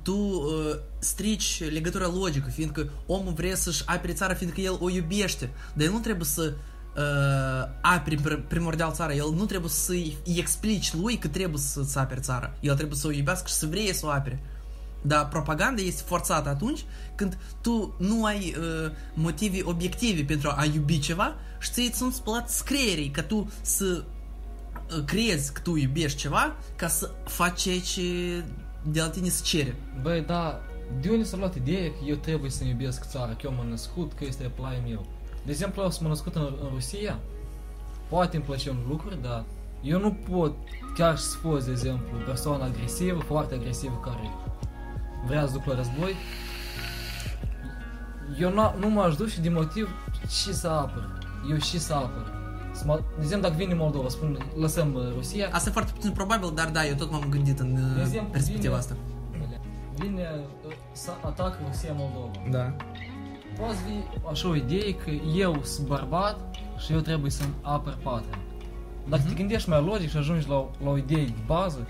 tu 0.03 0.17
uh, 0.17 0.79
strici 0.99 1.63
legătura 1.71 2.07
logică, 2.07 2.49
fiindcă 2.49 2.89
omul 3.07 3.33
vrea 3.33 3.55
să-și 3.55 3.83
apere 3.87 4.13
țara, 4.13 4.35
fiindcă 4.35 4.61
el 4.61 4.77
o 4.81 4.91
iubește. 4.91 5.51
Dar 5.75 5.87
el 5.87 5.93
nu 5.93 5.99
trebuie 5.99 6.27
să 6.27 6.53
uh, 6.97 7.73
apere 7.81 8.17
pr- 8.17 8.49
primordial 8.49 8.93
țara, 8.93 9.15
el 9.15 9.33
nu 9.35 9.45
trebuie 9.45 9.71
să-i 9.71 10.17
îi 10.25 10.39
explici 10.39 10.95
lui 10.95 11.17
că 11.19 11.29
trebuie 11.29 11.61
să-ți 11.61 11.99
apere 11.99 12.21
țara. 12.21 12.55
El 12.61 12.75
trebuie 12.75 12.99
să 12.99 13.07
o 13.07 13.11
iubească 13.11 13.49
și 13.49 13.55
să 13.55 13.67
vrea 13.67 13.93
să 13.93 14.07
o 14.07 14.09
apere. 14.09 14.43
Dar 15.03 15.29
propaganda 15.29 15.83
este 15.83 16.03
forțată 16.07 16.49
atunci 16.49 16.85
când 17.15 17.39
tu 17.61 17.95
nu 17.99 18.25
ai 18.25 18.57
uh, 18.59 18.91
motive 19.15 19.61
obiective 19.65 20.23
pentru 20.23 20.53
a 20.57 20.65
iubi 20.65 20.99
ceva 20.99 21.35
și 21.61 21.71
ți 21.71 21.91
sunt 21.95 22.15
spălat 22.15 22.51
scrierii 22.51 23.11
ca 23.11 23.23
tu 23.23 23.51
să 23.63 24.05
uh, 24.97 25.05
crezi 25.05 25.53
că 25.53 25.61
tu 25.61 25.77
iubești 25.77 26.19
ceva 26.19 26.57
ca 26.77 26.89
să 26.89 27.11
faci 27.25 27.61
ceea 27.61 27.81
ce 27.81 28.45
de 28.83 29.01
la 29.01 29.09
tine 29.09 29.29
se 29.29 29.43
cere. 29.43 29.77
băi, 30.03 30.21
da, 30.21 30.61
de 31.01 31.11
unde 31.11 31.23
s-a 31.23 31.37
luat 31.37 31.55
ideea 31.55 31.91
că 31.91 32.05
eu 32.07 32.15
trebuie 32.15 32.51
să-mi 32.51 32.71
iubesc 32.71 33.09
țara, 33.09 33.33
că 33.33 33.41
eu 33.45 33.53
m-am 33.53 33.67
născut, 33.67 34.13
că 34.13 34.25
este 34.25 34.51
plaiul 34.55 34.83
meu? 34.89 35.07
De 35.45 35.51
exemplu, 35.51 35.83
eu 35.83 35.91
sunt 35.91 36.09
născut 36.09 36.35
în, 36.35 36.43
în 36.63 36.69
Rusia, 36.73 37.19
poate 38.09 38.37
îmi 38.37 38.45
place 38.45 38.71
un 38.71 38.79
lucru, 38.89 39.15
dar 39.23 39.45
eu 39.83 40.01
nu 40.01 40.13
pot 40.31 40.53
chiar 40.95 41.17
să 41.17 41.37
fost, 41.37 41.65
de 41.65 41.71
exemplu, 41.71 42.17
o 42.17 42.25
persoană 42.25 42.65
agresivă, 42.65 43.21
foarte 43.21 43.55
agresivă, 43.55 44.01
care 44.05 44.31
vrea 45.27 45.47
să 45.47 45.53
duc 45.53 45.65
la 45.65 45.75
război. 45.75 46.15
Eu 48.39 48.53
nu, 48.53 48.75
nu 48.79 48.91
m-aș 48.91 49.17
duce 49.17 49.41
din 49.41 49.53
motiv 49.53 49.89
și 50.29 50.55
să 50.55 50.69
apăr. 50.69 51.21
Eu 51.51 51.59
și 51.59 51.79
să 51.79 51.95
apăr. 51.95 52.42
Să 52.83 52.89
mă, 52.89 52.95
de 53.17 53.23
exemplu, 53.23 53.49
dacă 53.49 53.61
vine 53.63 53.75
Moldova, 53.75 54.09
spun, 54.09 54.39
lăsăm 54.59 54.95
uh, 54.95 55.03
Rusia, 55.15 55.49
Asta 55.53 55.69
e 55.69 55.73
foarte 55.73 55.93
puțin 55.95 56.11
probabil, 56.11 56.51
dar 56.55 56.69
da, 56.71 56.87
eu 56.87 56.95
tot 56.95 57.11
m-am 57.11 57.27
gândit 57.31 57.59
în 57.59 57.73
uh, 57.73 57.95
De 57.97 58.01
exemplu, 58.01 58.29
perspectiva 58.31 58.77
vine- 58.77 58.79
asta. 58.79 58.97
vine 59.97 60.29
uh, 60.67 60.73
să 60.93 61.11
atacă 61.25 61.59
Rusia 61.67 61.93
Moldova. 61.97 62.31
Da. 62.51 62.77
Poți 63.59 63.77
fi 63.77 64.27
așa 64.31 64.49
o 64.49 64.55
idee 64.55 64.95
că 64.95 65.11
eu 65.37 65.61
sunt 65.63 65.87
bărbat 65.87 66.39
și 66.79 66.93
eu 66.93 66.99
trebuie 67.01 67.31
să-mi 67.31 67.55
apăr 67.63 67.99
patria. 68.03 68.39
Dacă 69.09 69.23
te 69.29 69.35
gândești 69.35 69.69
mai 69.69 69.85
logic 69.85 70.11
și 70.11 70.17
ajungi 70.17 70.49
la, 70.49 70.69
la 70.85 70.91
o 70.91 70.97
idee 70.97 71.25
de 71.25 71.35
bază, 71.47 71.87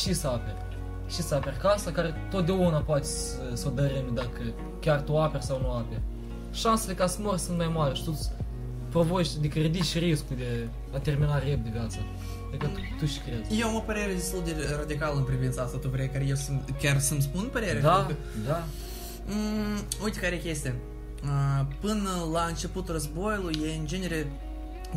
și 0.00 0.12
să 0.12 0.26
aperi. 0.28 0.56
Și 1.08 1.20
să 1.22 1.34
aperi 1.34 1.56
casa, 1.56 1.90
care 1.90 2.14
totdeauna 2.30 2.78
poți 2.78 3.10
să, 3.30 3.40
să 3.52 3.68
o 3.68 3.70
dărâmi 3.70 4.14
dacă 4.14 4.40
chiar 4.80 5.00
tu 5.00 5.18
aperi 5.18 5.44
sau 5.44 5.60
nu 5.60 5.70
aperi. 5.72 6.00
Șansele 6.52 6.94
ca 6.94 7.06
să 7.06 7.18
mori 7.22 7.38
sunt 7.40 7.56
mai 7.56 7.70
mari 7.74 7.96
și 7.96 8.04
tu 8.04 8.10
îți 8.14 8.30
provoci, 8.92 9.28
adică 9.38 9.58
ridici 9.58 9.98
riscul 9.98 10.36
de 10.36 10.68
a 10.94 10.98
termina 10.98 11.38
repede 11.38 11.70
viața. 11.72 11.98
Adică 12.48 12.66
tu, 12.66 12.80
tu 12.98 13.06
și 13.06 13.18
crezi. 13.18 13.60
Eu 13.60 13.68
am 13.68 13.74
o 13.74 13.78
părere 13.78 14.12
destul 14.12 14.42
de 14.44 14.54
radicală 14.78 15.16
în 15.16 15.24
privința 15.24 15.62
asta, 15.62 15.78
tu 15.78 15.88
vrei 15.88 16.08
care 16.08 16.24
eu 16.28 16.34
să, 16.34 16.50
chiar 16.80 16.98
să-mi 16.98 17.22
spun 17.22 17.48
părere? 17.52 17.80
Da, 17.80 17.94
Fiindcă, 17.94 18.16
da. 18.46 18.64
Mm, 19.26 19.80
uite 20.04 20.18
care 20.18 20.34
e 20.34 20.38
chestia. 20.38 20.74
Uh, 21.24 21.66
Până 21.80 22.10
la 22.32 22.44
începutul 22.44 22.92
războiului, 22.94 23.58
ei 23.62 23.76
în 23.78 23.86
genere 23.86 24.26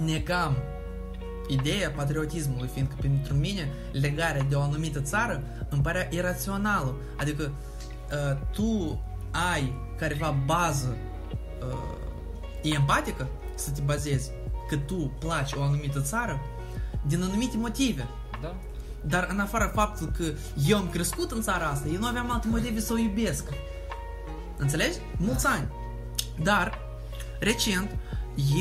negam 0.05 0.55
ideea 1.47 1.91
patriotismului, 1.91 2.69
fiindcă 2.73 2.95
pentru 3.01 3.33
mine 3.33 3.69
legarea 3.91 4.41
de 4.49 4.55
o 4.55 4.61
anumită 4.61 4.99
țară 4.99 5.43
îmi 5.69 5.81
părea 5.81 6.07
irațională. 6.11 6.95
Adică 7.17 7.51
uh, 8.11 8.37
tu 8.51 9.01
ai 9.53 9.73
careva 9.97 10.35
bază 10.45 10.97
uh, 11.67 12.73
empatică 12.73 13.27
să 13.55 13.71
te 13.71 13.81
bazezi 13.81 14.31
că 14.67 14.77
tu 14.77 15.11
placi 15.19 15.53
o 15.53 15.61
anumită 15.61 16.01
țară 16.01 16.39
din 17.07 17.23
anumite 17.23 17.57
motive. 17.57 18.07
Da. 18.41 18.55
Dar 19.01 19.27
în 19.31 19.39
afară 19.39 19.71
faptul 19.73 20.11
că 20.17 20.23
eu 20.67 20.77
am 20.77 20.89
crescut 20.89 21.31
în 21.31 21.41
țara 21.41 21.65
asta, 21.65 21.87
eu 21.87 21.99
nu 21.99 22.07
aveam 22.07 22.31
alte 22.31 22.47
motive 22.47 22.79
să 22.79 22.93
o 22.93 22.97
iubesc. 22.97 23.43
Înțelegi? 24.57 24.97
Mulți 25.17 25.47
ani. 25.47 25.67
Dar, 26.43 26.79
recent, 27.39 27.95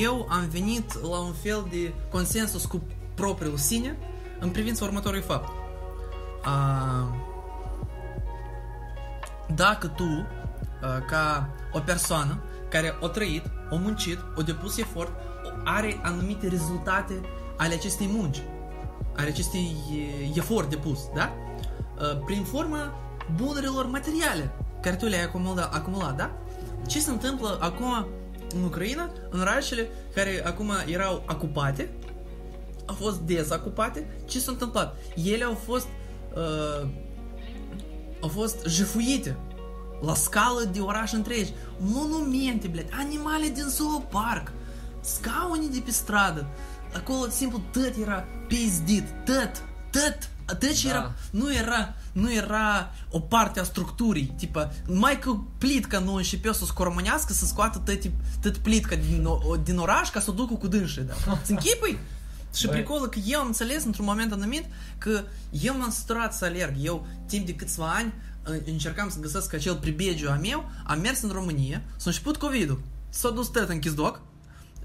eu 0.00 0.26
am 0.30 0.48
venit 0.48 1.02
la 1.02 1.18
un 1.18 1.32
fel 1.32 1.66
de 1.70 1.92
consensus 2.10 2.64
cu 2.64 2.82
propriul 3.14 3.56
sine 3.56 3.96
în 4.40 4.50
privința 4.50 4.84
următorului 4.84 5.24
fapt. 5.24 5.48
A, 6.42 7.16
dacă 9.54 9.86
tu, 9.86 10.26
a, 10.82 10.98
ca 10.98 11.48
o 11.72 11.78
persoană 11.78 12.42
care 12.68 12.94
a 13.02 13.06
trăit, 13.06 13.42
a 13.74 13.78
muncit, 13.78 14.18
a 14.36 14.42
depus 14.42 14.78
efort, 14.78 15.12
are 15.64 16.00
anumite 16.02 16.48
rezultate 16.48 17.20
ale 17.56 17.74
acestei 17.74 18.06
munci, 18.06 18.42
ale 19.16 19.28
acestui 19.28 19.76
e, 19.92 20.38
efort 20.38 20.70
depus, 20.70 20.98
da? 21.14 21.32
A, 21.98 22.04
Prin 22.24 22.42
forma 22.42 22.92
bunurilor 23.36 23.86
materiale 23.86 24.50
care 24.80 24.96
tu 24.96 25.06
le-ai 25.06 25.24
acumulat, 25.24 25.74
acumulat, 25.74 26.16
da? 26.16 26.30
Ce 26.86 27.00
se 27.00 27.10
întâmplă 27.10 27.58
acum 27.60 28.06
în 28.54 28.64
Ucraina, 28.64 29.10
în 29.30 29.40
orașele 29.40 29.88
care 30.14 30.42
acum 30.46 30.70
erau 30.86 31.22
ocupate, 31.28 31.90
au 32.86 32.94
fost 32.94 33.18
dezacupate, 33.18 34.06
ce 34.24 34.38
s-a 34.38 34.50
întâmplat? 34.50 34.96
Ele 35.24 35.44
au 35.44 35.54
fost 35.54 35.86
uh, 36.34 36.86
au 38.20 38.28
fost 38.28 38.66
jefuite 38.66 39.36
ласкала 40.04 40.66
ди 40.66 40.80
Russian 40.80 41.24
Rage, 41.26 41.54
в 41.78 41.90
монументе, 41.90 42.68
блядь, 42.68 42.92
анимали 42.92 43.48
Денсово 43.48 44.00
парк, 44.00 44.52
скауни 45.02 45.68
ди 45.68 45.80
пестрада, 45.80 46.46
такого 46.92 47.30
симпл 47.30 47.58
тетера 47.72 48.26
пиздит, 48.48 49.04
тет, 49.26 49.62
тет, 49.92 50.28
а 50.46 50.54
течера, 50.54 51.14
ну 51.32 51.48
и 51.48 51.58
ра, 51.58 51.94
nu 52.14 52.28
yra 52.28 52.92
o 53.10 53.20
partea 53.20 53.64
structurii, 53.64 54.32
tipă, 54.36 54.72
mai 54.86 55.18
că 55.18 55.36
plitcă 55.58 55.98
nu 55.98 56.14
înșipeosul 56.14 56.66
scormânească 56.66 57.32
să 57.32 57.46
scoată 57.46 57.78
tăti, 57.78 58.10
tăti 58.40 58.58
plitcă 58.58 58.96
din, 58.96 59.24
o, 59.24 59.56
din 59.56 59.78
oraș 59.78 60.10
ca 60.10 60.20
să 60.20 60.30
o 60.30 60.32
ducă 60.32 60.54
cu 60.54 60.66
dânșii, 60.66 61.02
da. 61.02 61.14
Ți 61.42 61.50
închipui? 61.50 61.98
Și 62.54 62.68
pricolul 62.68 63.08
că 63.08 63.18
eu 63.26 63.40
am 63.40 63.46
înțeles 63.46 63.84
într-un 63.84 64.04
moment 64.04 64.32
anumit 64.32 64.64
că 64.98 65.24
eu 65.50 65.78
m-am 65.78 65.90
săturat 65.90 66.34
să 66.34 66.44
alerg. 66.44 66.74
Eu, 66.80 67.06
timp 67.26 67.46
de 67.46 67.54
câțiva 67.54 67.86
ani, 67.86 68.12
încercam 68.64 69.08
să 69.08 69.20
găsesc 69.20 69.54
acel 69.54 69.76
pribegiu 69.76 70.30
a 70.30 70.38
meu, 70.42 70.70
am 70.86 71.00
mers 71.00 71.22
în 71.22 71.30
România, 71.30 71.82
s-a 71.96 72.10
început 72.10 72.36
COVID-ul, 72.36 72.80
s-a 73.08 73.30
dus 73.30 73.48
tot 73.48 73.68
în 73.68 73.78
chizdoc 73.78 74.20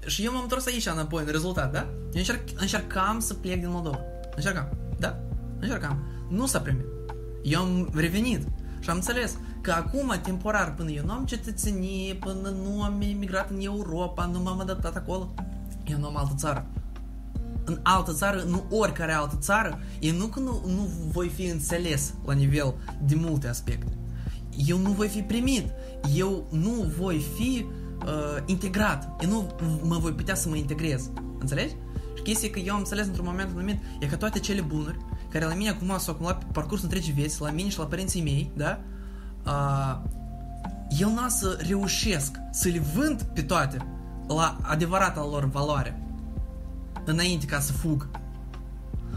și 0.06 0.24
eu 0.24 0.32
m-am 0.32 0.42
întors 0.42 0.66
aici 0.66 0.86
înapoi, 0.86 1.22
în 1.24 1.30
rezultat, 1.30 1.72
da? 1.72 1.80
Eu 1.80 2.10
încerc, 2.12 2.40
încercam 2.54 3.20
să 3.20 3.34
plec 3.34 3.60
din 3.60 3.70
Moldova. 3.70 3.98
Încercam, 4.36 4.68
da? 4.98 5.18
Încercam. 5.58 5.98
Nu 6.28 6.46
s-a 6.46 6.60
primit. 6.60 6.84
Eu 7.42 7.60
am 7.60 7.90
revenit 7.94 8.46
și 8.80 8.90
am 8.90 8.96
înțeles 8.96 9.36
că 9.60 9.72
acum, 9.72 10.20
temporar, 10.22 10.74
până 10.74 10.90
eu 10.90 11.04
nu 11.04 11.12
am 11.12 11.24
cetățenie, 11.24 12.14
până 12.14 12.48
nu 12.48 12.82
am 12.82 13.00
emigrat 13.00 13.50
în 13.50 13.60
Europa, 13.60 14.26
nu 14.26 14.40
m-am 14.40 14.60
adaptat 14.60 14.96
acolo, 14.96 15.34
eu 15.86 15.98
nu 15.98 16.06
am 16.06 16.16
altă 16.16 16.34
țară 16.36 16.66
în 17.64 17.80
altă 17.82 18.12
țară, 18.12 18.44
nu 18.48 18.64
oricare 18.70 19.12
altă 19.12 19.36
țară, 19.40 19.80
e 19.98 20.12
nu 20.12 20.26
că 20.26 20.40
nu, 20.40 20.62
nu 20.66 20.88
voi 21.12 21.28
fi 21.28 21.44
înțeles 21.44 22.14
la 22.26 22.32
nivel 22.32 22.74
de 23.04 23.14
multe 23.14 23.48
aspecte. 23.48 23.96
Eu 24.66 24.78
nu 24.78 24.90
voi 24.90 25.08
fi 25.08 25.20
primit. 25.20 25.70
Eu 26.14 26.46
nu 26.50 26.92
voi 26.98 27.24
fi 27.36 27.66
uh, 28.06 28.42
integrat. 28.46 29.22
Eu 29.22 29.28
nu 29.28 29.46
mă 29.82 29.98
voi 29.98 30.12
putea 30.12 30.34
să 30.34 30.48
mă 30.48 30.56
integrez. 30.56 31.10
Înțelegi? 31.38 31.74
Și 32.14 32.22
chestia 32.22 32.48
e 32.48 32.50
că 32.50 32.58
eu 32.58 32.72
am 32.72 32.78
înțeles 32.78 33.06
într-un 33.06 33.26
moment 33.28 33.50
anumit, 33.54 33.78
e 34.00 34.06
că 34.06 34.16
toate 34.16 34.38
cele 34.38 34.60
bunuri, 34.60 34.98
care 35.28 35.44
la 35.44 35.54
mine 35.54 35.68
acum 35.68 35.98
s-au 35.98 36.14
acumulat 36.14 36.38
pe 36.38 36.50
parcursul 36.52 36.84
întregii 36.84 37.12
vieți, 37.12 37.40
la 37.40 37.50
mine 37.50 37.68
și 37.68 37.78
la 37.78 37.86
părinții 37.86 38.22
mei, 38.22 38.50
da? 38.56 38.80
A, 39.42 40.02
eu 40.98 41.08
n 41.08 41.28
să 41.28 41.58
reușesc 41.66 42.36
să 42.50 42.68
le 42.68 42.78
vând 42.94 43.22
pe 43.22 43.42
toate 43.42 43.76
la 44.26 44.56
adevărata 44.62 45.26
lor 45.30 45.44
valoare 45.44 45.99
înainte 47.05 47.45
ca 47.45 47.59
să 47.59 47.71
fug. 47.71 48.09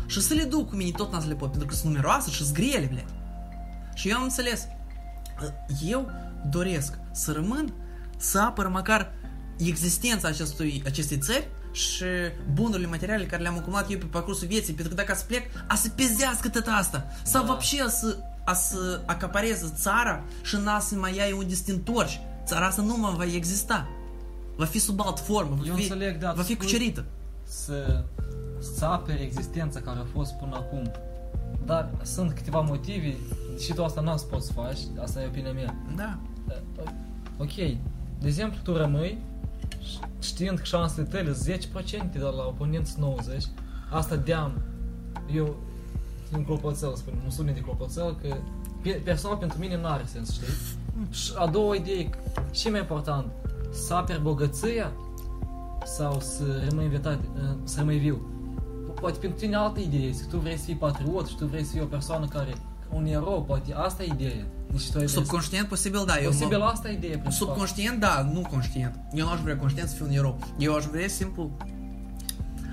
Și 0.06 0.20
să 0.20 0.34
le 0.34 0.42
duc 0.42 0.68
cu 0.68 0.76
mine 0.76 0.90
tot 0.90 1.12
n 1.12 1.20
să 1.20 1.28
le 1.28 1.34
pot, 1.34 1.50
pentru 1.50 1.68
că 1.68 1.74
sunt 1.74 1.86
numeroase 1.86 2.30
și 2.30 2.42
sunt 2.42 2.54
grele, 2.54 2.86
blядь. 2.86 3.12
Și 3.94 4.08
eu 4.08 4.16
am 4.16 4.22
înțeles, 4.22 4.66
eu 5.86 6.10
doresc 6.50 6.98
să 7.12 7.32
rămân, 7.32 7.72
să 8.16 8.38
apăr 8.38 8.68
măcar 8.68 9.12
existența 9.56 10.28
acestui, 10.28 10.82
acestei 10.86 11.18
țări 11.18 11.48
și 11.72 12.04
bunurile 12.52 12.88
materiale 12.88 13.26
care 13.26 13.42
le-am 13.42 13.58
acumulat 13.58 13.90
eu 13.90 13.98
pe 13.98 14.04
parcursul 14.04 14.46
vieții, 14.46 14.72
pentru 14.72 14.94
că 14.94 15.02
dacă 15.02 15.18
să 15.18 15.24
plec, 15.24 15.42
a 15.66 15.74
să 15.74 15.88
pezească 15.88 16.48
tot 16.48 16.66
asta. 16.66 17.06
Sau 17.22 17.44
da. 17.44 17.52
вообще 17.52 17.88
să, 17.88 18.18
a 18.44 18.52
să 18.52 19.02
acapareze 19.06 19.72
țara 19.76 20.24
și 20.42 20.56
n-a 20.56 20.78
să 20.78 20.94
mai 20.94 21.18
ai 21.18 21.32
unde 21.32 21.54
să 21.54 21.62
te 21.64 21.72
întorci. 21.72 22.20
Țara 22.44 22.66
asta 22.66 22.82
nu 22.82 22.96
mai 22.96 23.14
va 23.16 23.24
exista. 23.24 23.88
Va 24.56 24.64
fi 24.64 24.78
sub 24.78 25.00
alt 25.00 25.18
formă, 25.18 25.54
va, 25.54 25.66
eu 25.66 25.74
fi, 25.74 25.82
înțeleg, 25.82 26.18
da, 26.18 26.32
va 26.32 26.42
fi 26.42 26.56
cucerită. 26.56 27.04
Să, 27.53 28.03
să 28.59 28.85
apere 28.85 29.19
existența 29.19 29.79
care 29.79 29.99
a 29.99 30.05
fost 30.13 30.33
până 30.33 30.55
acum. 30.55 30.91
Dar 31.65 31.89
sunt 32.01 32.33
câteva 32.33 32.59
motive 32.59 33.15
și 33.59 33.73
tu 33.73 33.83
asta 33.83 34.01
n-am 34.01 34.17
să 34.17 34.25
poți 34.25 34.45
să 34.45 34.51
faci, 34.51 34.79
asta 35.01 35.21
e 35.21 35.27
opinia 35.27 35.51
mea. 35.51 35.75
Da. 35.95 36.19
Ok, 37.37 37.53
de 38.19 38.27
exemplu, 38.27 38.59
tu 38.63 38.77
rămâi 38.77 39.17
știind 40.19 40.57
că 40.57 40.63
șansele 40.63 41.07
tale 41.07 41.31
10%, 41.31 42.19
dar 42.19 42.33
la 42.33 42.45
oponenți 42.45 42.97
90%, 42.97 42.99
asta 43.91 44.15
deam, 44.15 44.61
eu, 45.33 45.55
un 46.35 46.45
clopoțel, 46.45 46.95
spun, 46.95 47.13
nu 47.23 47.29
sună 47.29 47.51
de 47.51 47.59
clopoțel, 47.59 48.15
că 48.21 48.35
personal 49.03 49.37
pentru 49.37 49.59
mine 49.59 49.77
nu 49.77 49.87
are 49.87 50.03
sens, 50.05 50.33
știi? 50.33 50.47
Și 51.21 51.31
a 51.35 51.47
doua 51.47 51.75
idee, 51.75 52.09
ce 52.51 52.69
mai 52.69 52.79
important, 52.79 53.25
să 53.71 53.93
aperi 53.93 54.21
bogăția 54.21 54.91
sau 55.85 56.19
să 56.19 56.43
rămâi 56.69 56.83
invitat, 56.83 57.19
să 57.63 57.75
rămâi 57.77 57.97
viu? 57.97 58.21
Poate 58.99 59.17
pentru 59.17 59.39
tine 59.39 59.55
altă 59.55 59.79
idee, 59.79 60.11
că 60.11 60.25
tu 60.29 60.37
vrei 60.37 60.57
să 60.57 60.63
fii 60.63 60.75
patriot 60.75 61.27
și 61.27 61.35
tu 61.35 61.45
vrei 61.45 61.63
să 61.63 61.71
fii 61.71 61.81
o 61.81 61.85
persoană 61.85 62.27
care, 62.27 62.53
un 62.89 63.05
erou, 63.05 63.43
poate 63.47 63.73
asta 63.73 64.03
e 64.03 64.05
ideea. 64.13 64.45
Deci 64.71 64.91
tu 64.91 65.07
Subconștient, 65.07 65.67
posibil, 65.67 66.03
da. 66.05 66.13
Posibil 66.25 66.59
eu, 66.59 66.65
asta 66.65 66.89
e 66.89 66.93
ideea 66.93 67.17
principal. 67.19 67.47
Subconștient, 67.47 67.99
da, 67.99 68.29
nu 68.33 68.41
conștient. 68.49 68.99
Eu 69.13 69.25
nu 69.25 69.31
aș 69.31 69.39
vrea 69.39 69.57
conștient 69.57 69.89
să 69.89 69.95
fiu 69.95 70.05
un 70.05 70.11
erou. 70.11 70.39
Eu 70.57 70.75
aș 70.75 70.85
vrea 70.85 71.07
simplu 71.07 71.51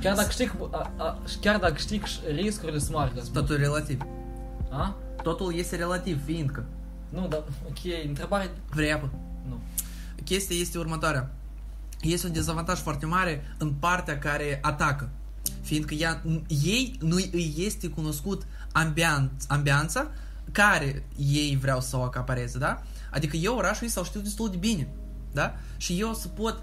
Chiar 0.01 0.17
dacă 0.17 0.31
știi, 0.31 0.51
a, 0.71 0.91
a, 0.97 1.19
chiar 1.41 1.59
dacă 1.59 1.77
știi 1.77 2.03
riscurile 2.35 2.79
sunt 2.79 2.95
mari. 2.95 3.13
Totul 3.33 3.55
e 3.55 3.59
relativ. 3.59 4.01
A? 4.71 4.97
Totul 5.23 5.55
este 5.55 5.77
relativ, 5.77 6.25
fiindcă. 6.25 6.65
Nu, 7.09 7.27
dar, 7.29 7.43
ok, 7.69 8.07
întrebare... 8.07 8.51
Vrei 8.71 8.93
apă? 8.93 9.11
Nu. 9.49 9.61
Chestia 10.25 10.57
este 10.57 10.79
următoarea. 10.79 11.31
Este 12.01 12.27
un 12.27 12.33
dezavantaj 12.33 12.81
foarte 12.81 13.07
mare 13.07 13.55
în 13.59 13.73
partea 13.73 14.19
care 14.19 14.59
atacă. 14.63 15.09
Fiindcă 15.61 15.95
ea, 15.95 16.23
ei 16.49 16.97
nu 17.01 17.17
îi 17.17 17.55
este 17.57 17.89
cunoscut 17.89 18.47
ambianț, 18.73 19.45
ambianța 19.49 20.11
care 20.53 21.07
ei 21.17 21.59
vreau 21.61 21.81
să 21.81 21.97
o 21.97 22.03
acapareze, 22.03 22.59
da? 22.59 22.83
Adică 23.11 23.37
eu 23.37 23.57
orașul 23.57 23.89
să-l 23.89 24.05
știu 24.05 24.21
destul 24.21 24.51
de 24.51 24.57
bine, 24.57 24.89
da? 25.33 25.55
Și 25.77 26.01
eu 26.01 26.15
să 26.15 26.29
pot 26.29 26.63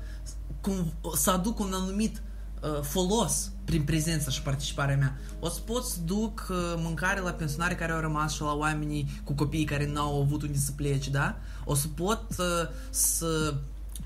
cum, 0.61 0.93
să 1.15 1.31
aduc 1.31 1.59
un 1.59 1.71
anumit 1.73 2.21
uh, 2.61 2.81
folos 2.81 3.51
prin 3.65 3.83
prezența 3.83 4.29
și 4.29 4.41
participarea 4.41 4.97
mea. 4.97 5.17
O 5.39 5.49
să 5.49 5.59
pot 5.59 5.85
să 5.85 5.99
duc 6.05 6.47
uh, 6.49 6.73
mâncare 6.77 7.19
la 7.19 7.31
pensionari 7.31 7.75
care 7.75 7.91
au 7.91 7.99
rămas 7.99 8.33
și 8.33 8.41
la 8.41 8.53
oamenii 8.53 9.21
cu 9.23 9.33
copii 9.33 9.63
care 9.63 9.91
n-au 9.91 10.21
avut 10.21 10.41
unde 10.41 10.57
să 10.57 10.71
plece, 10.71 11.09
da? 11.09 11.37
O 11.65 11.75
să 11.75 11.87
pot 11.87 12.23
uh, 12.37 12.69
să 12.89 13.53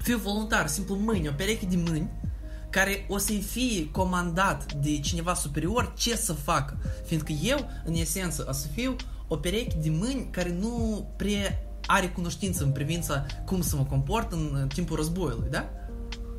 fiu 0.04 0.18
voluntar, 0.18 0.68
simplu 0.68 0.96
mâini, 0.96 1.28
o 1.28 1.32
pereche 1.32 1.66
de 1.66 1.76
mâini 1.76 2.10
care 2.70 3.06
o 3.10 3.18
să-i 3.18 3.42
fie 3.42 3.92
comandat 3.92 4.74
de 4.74 5.00
cineva 5.00 5.34
superior 5.34 5.94
ce 5.98 6.16
să 6.16 6.34
facă. 6.34 6.78
Fiindcă 7.06 7.32
eu, 7.32 7.70
în 7.86 7.94
esență, 7.94 8.46
o 8.50 8.52
să 8.52 8.68
fiu 8.68 8.96
o 9.28 9.36
pereche 9.36 9.78
de 9.82 9.90
mâini 9.90 10.28
care 10.32 10.58
nu 10.60 11.06
prea 11.16 11.60
are 11.86 12.08
cunoștință 12.08 12.64
în 12.64 12.72
privința 12.72 13.26
cum 13.46 13.62
să 13.62 13.76
mă 13.76 13.84
comport 13.84 14.32
în 14.32 14.68
timpul 14.74 14.96
războiului, 14.96 15.50
da? 15.50 15.70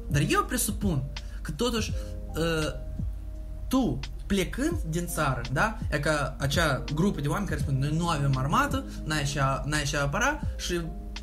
Dar 0.08 0.22
eu 0.28 0.44
presupun 0.44 1.02
că 1.42 1.50
totuși 1.50 1.92
uh, 2.34 2.72
tu 3.68 3.98
plecând 4.26 4.80
din 4.88 5.06
țară, 5.06 5.40
da? 5.52 5.78
E 5.90 5.98
ca 5.98 6.36
acea 6.38 6.84
grupă 6.94 7.20
de 7.20 7.28
oameni 7.28 7.48
care 7.48 7.60
spun 7.60 7.78
noi 7.78 7.94
nu 7.96 8.08
avem 8.08 8.36
armată, 8.36 8.84
n-ai 9.04 9.20
așa, 9.20 9.62
n-ai 9.66 9.82
așa 9.82 10.00
apara 10.00 10.40
și 10.56 10.80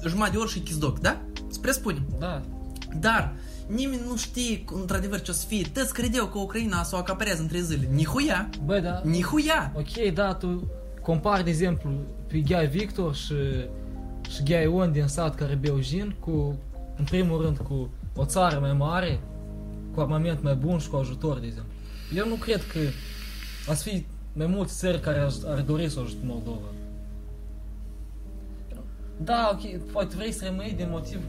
jumătate 0.08 0.32
de 0.32 0.38
ori 0.38 0.52
și 0.52 0.60
chizdoc, 0.60 1.00
da? 1.00 1.22
Spre 1.50 1.72
spunem. 1.72 2.04
Da. 2.20 2.42
Dar 3.00 3.34
nimeni 3.68 4.02
nu 4.08 4.16
știe 4.16 4.64
într-adevăr 4.74 5.22
ce 5.22 5.32
o 5.32 5.34
să 5.34 5.46
fie. 5.46 5.66
Toți 5.74 5.94
credeau 5.94 6.26
că 6.26 6.38
Ucraina 6.38 6.84
să 6.84 6.96
o 6.96 7.00
acaparează 7.00 7.42
între 7.42 7.60
zile. 7.60 7.90
Nihuia! 7.92 8.50
Bă, 8.66 8.80
da. 8.80 9.02
Nihuia! 9.04 9.74
Ok, 9.76 10.14
da, 10.14 10.34
tu 10.34 10.72
compari, 11.02 11.44
de 11.44 11.50
exemplu, 11.50 11.92
pe 12.28 12.40
Ghea 12.40 12.62
Victor 12.62 13.16
și, 13.16 13.34
și 14.30 14.44
Ghea 14.44 14.62
Ion 14.62 14.92
din 14.92 15.08
sat 15.08 15.36
care 15.36 15.56
beau 15.56 15.80
gin 15.80 16.16
cu, 16.20 16.58
în 16.98 17.04
primul 17.04 17.42
rând, 17.42 17.58
cu 17.58 17.90
o 18.16 18.26
țară 18.26 18.60
mai 18.60 18.74
mare, 18.74 19.20
cu 19.94 20.00
armament 20.00 20.44
mai 20.44 20.56
bun 20.56 20.80
și 20.80 20.90
cu 20.90 20.96
ajutor, 20.96 21.40
de 21.40 21.46
exemplu. 21.46 21.72
Eu 22.16 22.28
nu 22.28 22.36
cred 22.36 22.64
că 22.64 22.80
ați 23.70 23.84
fi 23.84 24.06
mai 24.34 24.48
mulți 24.48 24.78
țări 24.78 25.00
care 25.00 25.20
ar, 25.20 25.32
ar 25.46 25.62
dori 25.62 25.90
să 25.90 26.00
ajute 26.00 26.26
Moldova. 26.26 26.68
Da, 29.24 29.50
ok, 29.54 29.82
poate 29.92 30.16
vrei 30.16 30.32
să 30.32 30.46
rămâi 30.46 30.74
din 30.78 30.88
motiv, 30.90 31.20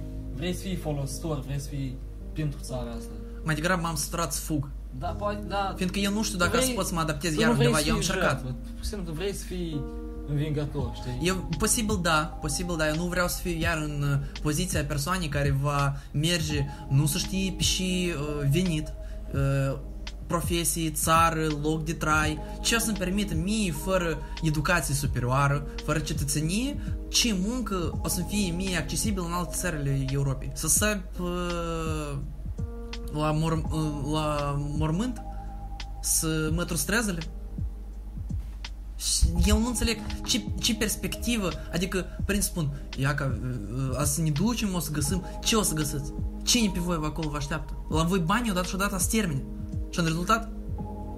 vrei 0.40 0.54
să 0.54 0.62
fii 0.62 0.76
folositor, 0.76 1.40
vrei 1.40 1.60
să 1.60 1.68
fii 1.68 1.96
pentru 2.32 2.58
țara 2.62 2.90
asta. 2.98 3.12
Mai 3.42 3.54
degrabă 3.54 3.82
m-am 3.82 3.94
strat 3.94 4.32
să 4.32 4.40
fug. 4.40 4.68
Da, 4.98 5.06
poate, 5.06 5.44
da. 5.48 5.74
Fiindcă 5.76 5.98
eu 5.98 6.12
nu 6.12 6.22
știu 6.22 6.38
dacă 6.38 6.50
vrei, 6.50 6.64
să 6.64 6.72
pot 6.72 6.86
să 6.86 6.94
mă 6.94 7.00
adaptez 7.00 7.34
iar 7.36 7.50
undeva, 7.50 7.78
eu 7.80 7.90
am 7.90 7.96
încercat. 7.96 8.44
Tu 9.04 9.12
vrei 9.12 9.34
să 9.34 9.44
fii 9.44 9.80
învingător, 10.28 10.92
știi? 10.94 11.28
Eu, 11.28 11.48
posibil 11.58 11.98
da, 12.02 12.38
posibil 12.40 12.76
da, 12.76 12.88
eu 12.88 12.96
nu 12.96 13.04
vreau 13.04 13.28
să 13.28 13.40
fiu 13.42 13.58
iar 13.58 13.76
în 13.76 14.02
uh, 14.02 14.40
poziția 14.42 14.84
persoanei 14.84 15.28
care 15.28 15.56
va 15.60 15.96
merge, 16.12 16.66
nu 16.88 17.06
să 17.06 17.18
știe 17.18 17.58
și 17.58 18.12
uh, 18.16 18.48
venit, 18.50 18.92
uh, 19.34 19.78
profesie, 20.30 20.90
țară, 20.90 21.46
loc 21.62 21.84
de 21.84 21.92
trai, 21.92 22.38
ce 22.60 22.74
o 22.74 22.78
să-mi 22.78 22.96
permită 22.96 23.34
mie, 23.34 23.72
fără 23.72 24.18
educație 24.42 24.94
superioară, 24.94 25.66
fără 25.84 25.98
cetățenie, 25.98 26.76
ce 27.08 27.36
muncă 27.46 28.00
o 28.02 28.08
să 28.08 28.22
fie 28.28 28.52
mie 28.52 28.76
accesibil 28.76 29.22
în 29.26 29.32
alte 29.32 29.56
țările 29.56 30.04
Europei. 30.10 30.50
Să 30.54 30.68
sap 30.68 31.18
uh, 31.20 32.18
la, 33.12 33.30
mor, 33.32 33.52
uh, 33.52 34.12
la 34.12 34.56
mormânt, 34.78 35.22
să 36.00 36.50
mă 36.54 36.64
trustrezele. 36.64 37.22
Și 38.96 39.24
eu 39.46 39.58
nu 39.58 39.66
înțeleg 39.66 39.98
ce, 40.24 40.44
ce 40.60 40.74
perspectivă, 40.74 41.50
adică, 41.72 42.06
prinț 42.26 42.44
spun, 42.44 42.70
ia 42.98 43.14
că 43.14 43.34
a 43.98 44.04
să 44.04 44.20
ne 44.20 44.30
ducem, 44.30 44.74
o 44.74 44.78
să 44.78 44.90
găsim, 44.90 45.24
ce 45.44 45.56
o 45.56 45.62
să 45.62 45.74
găsiți? 45.74 46.12
Cine 46.42 46.70
pe 46.72 46.78
voi 46.78 46.98
acolo 47.02 47.28
vă 47.28 47.36
așteaptă? 47.36 47.72
La 47.88 48.02
voi 48.02 48.18
banii 48.18 48.50
odată 48.50 48.66
și 48.66 48.74
odată 48.74 48.98
să 48.98 49.08
termine. 49.10 49.42
Și 49.89 49.99
în 49.99 50.05
rezultat, 50.05 50.49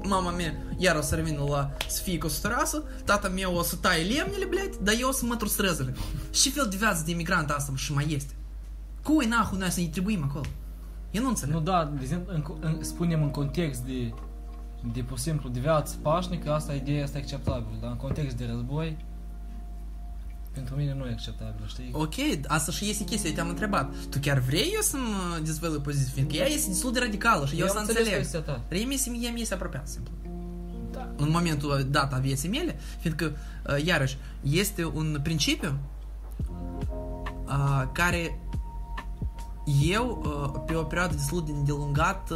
mama 0.03 0.32
mea 0.32 0.68
iar 0.78 0.95
o 0.95 1.01
să 1.01 1.15
revină 1.15 1.43
la 1.49 1.72
să 1.88 2.01
fie 2.01 2.18
costurasă, 2.18 2.84
tata 3.03 3.30
meu 3.30 3.55
o 3.55 3.61
să 3.61 3.76
taie 3.76 4.03
lemnele, 4.03 4.45
blядь, 4.45 4.78
dar 4.82 4.95
eu 4.99 5.07
o 5.07 5.11
să 5.11 5.26
mă 5.26 5.36
trustrezele. 5.36 5.95
Și 6.32 6.49
fel 6.49 6.68
de 6.70 6.76
viață 6.76 7.03
de 7.05 7.11
imigrant 7.11 7.49
asta 7.49 7.74
și 7.76 7.93
mai 7.93 8.05
este. 8.09 8.34
Cui 9.03 9.26
nahu 9.26 9.55
noi 9.55 9.70
să 9.70 9.80
ne 9.80 9.88
trebuim 9.88 10.24
acolo? 10.24 10.45
Eu 11.11 11.22
nu 11.22 11.30
înțeleg. 11.30 11.55
Nu, 11.55 11.61
da, 11.61 11.91
de 11.95 12.01
exemplu, 12.01 12.34
în, 12.34 12.43
în, 12.59 12.84
spunem 12.84 13.24
în 13.24 13.30
context 13.30 13.82
de, 13.82 14.13
de, 14.93 15.01
pur 15.01 15.18
și 15.18 15.24
simplu, 15.24 15.49
de 15.49 15.59
viață 15.59 15.95
pașnică, 16.01 16.53
asta, 16.53 16.74
ideea 16.74 17.03
asta 17.03 17.18
e 17.18 17.22
acceptabilă, 17.22 17.78
dar 17.82 17.91
în 17.91 17.97
context 17.97 18.38
de 18.38 18.45
război, 18.45 18.97
pentru 20.53 20.74
mine 20.74 20.94
nu 20.94 21.07
e 21.07 21.11
acceptabil, 21.11 21.66
știi? 21.66 21.90
Ok, 21.92 22.14
asta 22.46 22.72
și 22.72 22.88
este 22.90 23.05
chestia, 23.05 23.28
eu 23.28 23.34
te-am 23.34 23.48
întrebat. 23.48 23.94
Tu 24.11 24.18
chiar 24.20 24.38
vrei 24.38 24.70
eu 24.74 24.80
să 24.80 24.96
mă 24.96 25.38
dezvălui 25.38 25.78
poziție? 25.78 26.12
Fiindcă 26.12 26.36
ea 26.36 26.46
este 26.46 26.68
destul 26.68 26.92
de 26.92 26.98
radicală 26.98 27.46
și 27.46 27.55
eu, 27.55 27.66
eu 27.66 27.72
să 27.72 27.78
înțeleg. 27.78 28.26
Ea 28.68 28.86
mi 28.86 28.96
se, 28.96 29.11
mi 29.34 29.44
se 29.44 29.55
apropiat, 29.55 29.88
simplu. 29.88 30.12
Da. 30.90 31.09
În 31.16 31.30
momentul 31.30 31.86
dat 31.90 32.12
a 32.12 32.18
vieții 32.18 32.48
mele, 32.48 32.78
fiindcă, 32.98 33.36
uh, 33.66 33.84
iarăși, 33.84 34.16
este 34.40 34.84
un 34.84 35.20
principiu 35.22 35.78
uh, 37.46 37.82
care 37.92 38.38
eu, 39.82 40.22
uh, 40.24 40.62
pe 40.66 40.74
o 40.74 40.82
perioadă 40.82 41.14
destul 41.14 41.44
de 41.44 41.53
îndelungată, 41.53 42.34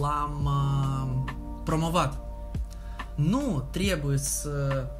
l-am 0.00 0.44
uh, 0.44 1.32
promovat. 1.64 2.20
Nu 3.14 3.68
trebuie 3.70 4.18
să 4.18 4.86
uh, 4.92 4.97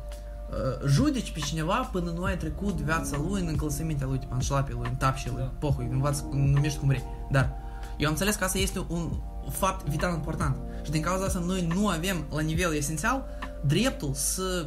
judeci 0.86 1.30
pe 1.30 1.38
cineva 1.38 1.88
până 1.92 2.10
nu 2.10 2.22
ai 2.22 2.36
trecut 2.36 2.80
viața 2.80 3.16
lui 3.28 3.40
în 3.40 3.46
încălțămintea 3.46 4.06
lui, 4.06 4.18
tipa, 4.18 4.34
în 4.34 4.40
șlapii 4.40 4.74
lui, 4.74 4.88
în 4.88 4.94
tapșii 4.94 5.30
lui, 5.30 5.40
da. 5.40 5.52
pohui, 5.58 5.88
învață, 5.90 6.24
numești 6.32 6.78
cum 6.78 6.88
vrei. 6.88 7.04
Dar 7.30 7.52
eu 7.96 8.06
am 8.06 8.12
înțeles 8.12 8.34
că 8.34 8.44
asta 8.44 8.58
este 8.58 8.84
un, 8.88 9.10
fapt 9.50 9.88
vital 9.88 10.14
important. 10.14 10.56
Și 10.84 10.90
din 10.90 11.02
cauza 11.02 11.24
asta 11.24 11.38
noi 11.38 11.66
nu 11.74 11.88
avem 11.88 12.24
la 12.30 12.40
nivel 12.40 12.74
esențial 12.74 13.24
dreptul 13.66 14.10
să 14.14 14.66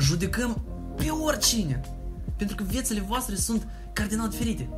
judecăm 0.00 0.64
pe 0.96 1.10
oricine. 1.10 1.80
Pentru 2.36 2.56
că 2.56 2.62
viețile 2.62 3.00
voastre 3.00 3.34
sunt 3.34 3.66
cardinal 3.92 4.28
diferite. 4.28 4.68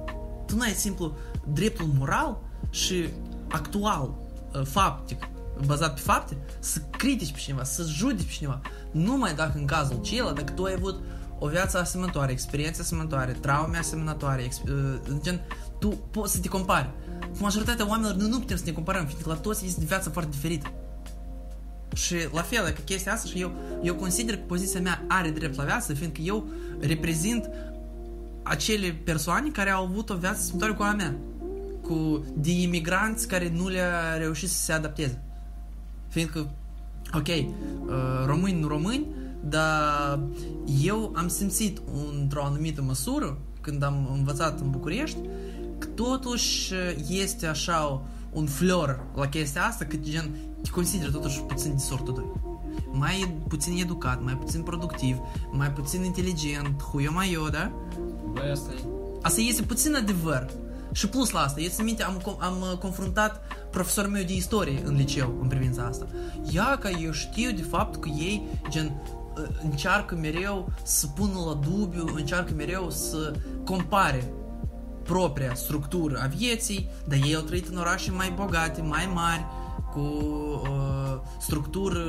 Tu 0.47 0.57
n-ai 0.57 0.73
simplu 0.73 1.17
dreptul 1.53 1.87
moral 1.99 2.39
și 2.71 3.09
actual, 3.49 4.15
uh, 4.53 4.63
faptic, 4.65 5.29
bazat 5.67 5.95
pe 5.95 6.01
fapte, 6.01 6.37
să 6.59 6.81
critici 6.91 7.33
pe 7.33 7.39
cineva, 7.39 7.65
să 7.65 7.85
judeci 7.89 8.27
pe 8.27 8.33
cineva. 8.33 8.61
Numai 8.91 9.35
dacă 9.35 9.59
în 9.59 9.65
cazul 9.65 10.01
celuilalt, 10.01 10.37
dacă 10.37 10.53
tu 10.53 10.65
ai 10.65 10.75
avut 10.77 11.01
o 11.39 11.47
viață 11.49 11.79
asemănătoare, 11.79 12.33
experiențe 12.33 12.81
asemănătoare, 12.81 13.33
traume 13.33 13.79
asemănătoare, 13.79 14.43
ex, 14.43 14.59
uh, 14.59 15.21
gen, 15.23 15.41
tu 15.79 15.89
poți 15.89 16.33
să 16.33 16.41
te 16.41 16.49
compari. 16.49 16.91
Cu 17.21 17.37
majoritatea 17.39 17.89
oamenilor 17.89 18.17
noi 18.17 18.29
nu 18.29 18.39
putem 18.39 18.57
să 18.57 18.63
ne 18.67 18.73
comparăm, 18.73 19.07
fiindcă 19.07 19.29
la 19.29 19.35
toți 19.35 19.67
este 19.67 19.85
viața 19.85 20.11
foarte 20.11 20.31
diferită. 20.31 20.73
Și 21.95 22.15
la 22.33 22.43
fel, 22.43 22.65
că 22.65 22.81
chestia 22.81 23.13
asta 23.13 23.29
și 23.29 23.41
eu, 23.41 23.53
eu 23.83 23.95
consider 23.95 24.37
că 24.37 24.43
poziția 24.47 24.81
mea 24.81 25.05
are 25.09 25.31
drept 25.31 25.57
la 25.57 25.65
viață, 25.65 25.95
fiindcă 25.95 26.21
eu 26.21 26.49
reprezint 26.81 27.51
acele 28.43 29.01
persoane 29.05 29.49
care 29.49 29.71
au 29.71 29.85
avut 29.85 30.11
o 30.11 30.17
viață 30.17 30.39
asemănătoare 30.39 30.75
cu 30.75 30.83
a 30.83 30.93
mea. 30.93 31.17
Cu 31.83 32.25
de 32.37 32.51
imigranți 32.51 33.29
care 33.29 33.53
nu 33.55 33.69
le-a 33.69 34.17
reușit 34.17 34.49
să 34.49 34.65
se 34.65 34.73
adapteze. 34.73 35.23
Fiindcă, 36.09 36.51
ok, 37.15 37.27
uh, 37.27 37.45
români, 38.27 38.61
nu 38.61 38.69
români, 38.69 39.07
dar 39.41 40.21
eu 40.83 41.13
am 41.15 41.29
simțit 41.29 41.81
într-o 42.21 42.45
anumită 42.45 42.83
măsură, 42.83 43.39
când 43.61 43.83
am 43.83 44.09
învățat 44.13 44.61
în 44.61 44.71
București, 44.71 45.19
că 45.79 45.87
totuși 45.87 46.75
este 47.09 47.47
așa 47.47 48.03
un 48.33 48.47
flor 48.47 49.05
la 49.15 49.29
chestia 49.29 49.65
asta, 49.65 49.85
că 49.85 49.97
gen 49.97 50.31
te 50.63 50.71
consideră 50.71 51.11
totuși 51.11 51.41
puțin 51.41 51.71
de 51.71 51.83
sortul 51.83 52.15
2. 52.15 52.25
Mai 52.93 53.35
puțin 53.49 53.79
educat, 53.81 54.23
mai 54.23 54.37
puțin 54.37 54.63
productiv, 54.63 55.17
mai 55.51 55.73
puțin 55.73 56.05
inteligent, 56.05 56.83
huio 56.83 57.13
mai 57.13 57.33
eu, 57.33 57.49
da? 57.49 57.73
Băi, 58.33 58.51
asta 58.51 58.71
e. 58.73 58.85
Asta 59.23 59.41
este 59.41 59.63
puțin 59.63 59.95
adevăr. 59.95 60.51
Și 60.93 61.09
plus 61.09 61.31
la 61.31 61.41
asta, 61.41 61.61
eu 61.61 61.69
țin 61.69 61.85
minte, 61.85 62.03
am, 62.03 62.37
am 62.39 62.61
uh, 62.61 62.79
confruntat 62.79 63.43
profesorul 63.79 64.11
meu 64.11 64.23
de 64.23 64.35
istorie 64.35 64.83
în 64.85 64.95
liceu 64.95 65.39
în 65.41 65.49
privința 65.49 65.83
asta. 65.83 66.07
Ia 66.51 66.79
că 66.81 66.89
eu 67.03 67.11
știu 67.13 67.51
de 67.51 67.63
fapt 67.63 68.01
că 68.01 68.09
ei, 68.09 68.43
gen, 68.69 69.03
uh, 69.37 69.45
încearcă 69.63 70.15
mereu 70.15 70.73
să 70.83 71.07
pună 71.07 71.39
la 71.47 71.55
dubiu, 71.55 72.05
încearcă 72.15 72.53
mereu 72.57 72.91
să 72.91 73.35
compare 73.65 74.33
propria 75.03 75.55
structură 75.55 76.21
a 76.23 76.27
vieții, 76.27 76.89
dar 77.05 77.19
ei 77.27 77.35
au 77.35 77.43
trăit 77.43 77.69
în 77.69 77.77
orașe 77.77 78.11
mai 78.11 78.33
bogate, 78.37 78.83
mai 78.83 79.11
mari, 79.15 79.45
cu 79.93 80.01
uh, 80.01 81.21
structură 81.41 82.05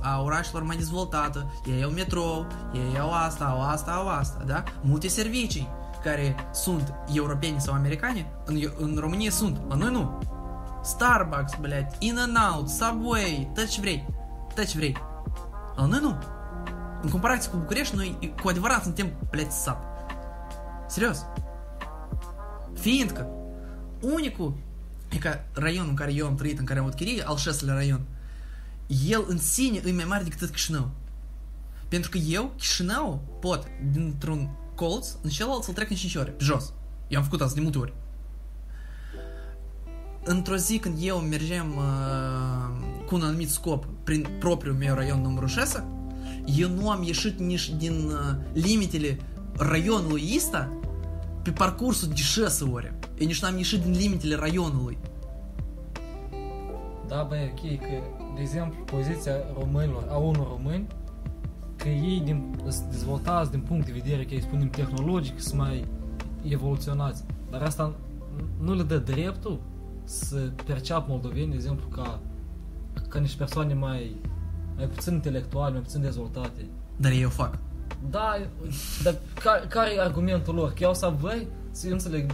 a 0.00 0.22
orașelor 0.22 0.62
mai 0.62 0.76
dezvoltată, 0.76 1.52
ei 1.66 1.82
au 1.82 1.90
metrou, 1.90 2.46
ei 2.72 2.98
au 2.98 3.12
asta, 3.12 3.44
au 3.44 3.62
asta, 3.62 3.90
au 3.90 4.08
asta, 4.08 4.42
da? 4.46 4.62
Multe 4.80 5.08
servicii 5.08 5.68
care 6.02 6.34
sunt 6.52 6.94
europeni 7.14 7.60
sau 7.60 7.74
americane, 7.74 8.26
în, 8.44 8.56
în 8.76 8.96
România 9.00 9.30
sunt, 9.30 9.60
la 9.68 9.74
noi 9.74 9.90
nu. 9.90 10.18
Starbucks, 10.84 11.52
блядь, 11.60 11.96
In-N-Out, 11.98 12.68
Subway, 12.68 13.50
ce 13.68 13.80
vrei, 13.80 14.06
tot 14.54 14.66
ce 14.66 14.76
vrei. 14.76 14.96
La 15.76 15.86
noi 15.86 16.00
nu. 16.00 16.18
În 17.02 17.10
comparație 17.10 17.50
cu 17.50 17.56
București, 17.56 17.96
noi 17.96 18.34
cu 18.42 18.48
adevărat 18.48 18.82
suntem, 18.82 19.12
блядь, 19.30 19.52
e 19.52 19.54
care 26.64 26.78
am 26.78 26.84
avut 26.84 26.96
chirie, 26.96 27.26
al 27.26 27.36
șaselea 27.36 27.74
raion, 27.74 28.00
el 29.06 29.24
în 29.28 29.38
sine 29.38 29.80
e 29.84 29.92
mai 29.92 30.04
mare 30.04 30.22
decât 30.22 30.50
Chișinău. 30.50 30.90
Pentru 31.88 32.10
că 32.10 32.18
eu, 32.18 32.52
Chișinău, 32.56 33.38
pot 33.40 33.66
dintr-un 33.92 34.50
colț 34.74 35.08
în 35.22 35.30
celălalt 35.30 35.62
să-l 35.62 35.74
trec 35.74 35.90
în 35.90 35.96
5 35.96 36.14
ore, 36.14 36.30
pe 36.30 36.44
jos. 36.44 36.72
Eu 37.08 37.18
am 37.18 37.24
făcut 37.24 37.40
asta 37.40 37.54
de 37.54 37.60
multe 37.60 37.78
ori. 37.78 37.94
Într-o 40.24 40.56
zi 40.56 40.78
când 40.78 40.98
eu 41.00 41.18
mergeam 41.18 41.76
uh, 41.76 43.04
cu 43.06 43.14
un 43.14 43.22
anumit 43.22 43.50
scop 43.50 43.84
prin 44.04 44.26
propriul 44.38 44.74
meu 44.74 44.94
raion 44.94 45.20
numărul 45.20 45.48
6, 45.48 45.84
eu 46.56 46.68
nu 46.68 46.90
am 46.90 47.02
ieșit 47.02 47.38
nici 47.38 47.70
din 47.70 47.92
uh, 47.92 48.16
limitele 48.52 49.18
raionului 49.56 50.32
ăsta 50.36 50.78
pe 51.42 51.50
parcursul 51.50 52.08
de 52.08 52.14
6 52.14 52.64
ore. 52.64 52.98
Eu 53.18 53.26
nici 53.26 53.42
n-am 53.42 53.56
ieșit 53.56 53.82
din 53.82 53.92
limitele 53.92 54.34
raionului. 54.34 54.98
Da, 57.08 57.26
băi, 57.28 57.52
ok, 57.52 57.78
că, 57.78 58.02
de 58.34 58.40
exemplu, 58.40 58.84
poziția 58.84 59.32
românilor, 59.58 60.06
a 60.10 60.16
unor 60.16 60.48
români, 60.48 60.86
că 61.76 61.88
ei 61.88 62.22
din, 62.24 62.56
sunt 62.68 62.90
dezvoltați 62.90 63.50
din 63.50 63.60
punct 63.60 63.86
de 63.86 63.92
vedere, 63.92 64.24
că 64.24 64.34
îi 64.34 64.42
spunem 64.42 64.68
tehnologic, 64.68 65.40
sunt 65.40 65.60
mai 65.60 65.84
evoluționați. 66.42 67.24
Dar 67.50 67.62
asta 67.62 67.94
nu 68.60 68.74
le 68.74 68.82
dă 68.82 68.96
dreptul 68.96 69.60
să 70.04 70.50
perceapă 70.64 71.06
moldoveni, 71.08 71.48
de 71.48 71.54
exemplu, 71.54 71.86
ca, 71.86 72.20
ca 73.08 73.18
niște 73.18 73.36
persoane 73.36 73.74
mai, 73.74 74.16
mai 74.76 74.86
puțin 74.86 75.12
intelectuale, 75.12 75.72
mai 75.72 75.82
puțin 75.82 76.00
dezvoltate. 76.00 76.66
Dar 76.96 77.12
ei 77.12 77.24
o 77.24 77.28
fac. 77.28 77.58
Da, 78.10 78.36
dar 79.02 79.16
care, 79.42 79.66
care 79.68 79.94
e 79.94 80.00
argumentul 80.00 80.54
lor? 80.54 80.72
Că 80.72 80.82
eu 80.82 80.94
să 80.94 81.14
voi, 81.20 81.46
să 81.70 81.88
înțeleg, 81.88 82.32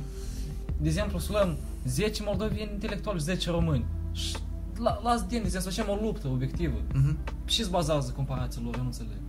de 0.81 0.89
exemplu, 0.89 1.18
să 1.18 1.33
luăm 1.33 1.57
10 1.87 2.23
moldoveni 2.23 2.71
intelectuali 2.73 3.18
și 3.18 3.25
10 3.25 3.51
români. 3.51 3.85
Și 4.12 4.37
la, 4.79 5.01
las 5.03 5.21
din, 5.21 5.39
de 5.39 5.45
exemplu, 5.45 5.71
să 5.71 5.81
facem 5.81 5.99
o 5.99 6.05
luptă 6.05 6.29
obiectivă. 6.29 6.77
Mm-hmm. 6.79 7.45
Și 7.45 7.62
se 7.64 7.68
bazează 7.71 8.12
comparația 8.12 8.61
lor, 8.64 8.75
eu 8.75 8.81
nu 8.81 8.87
înțeleg 8.87 9.21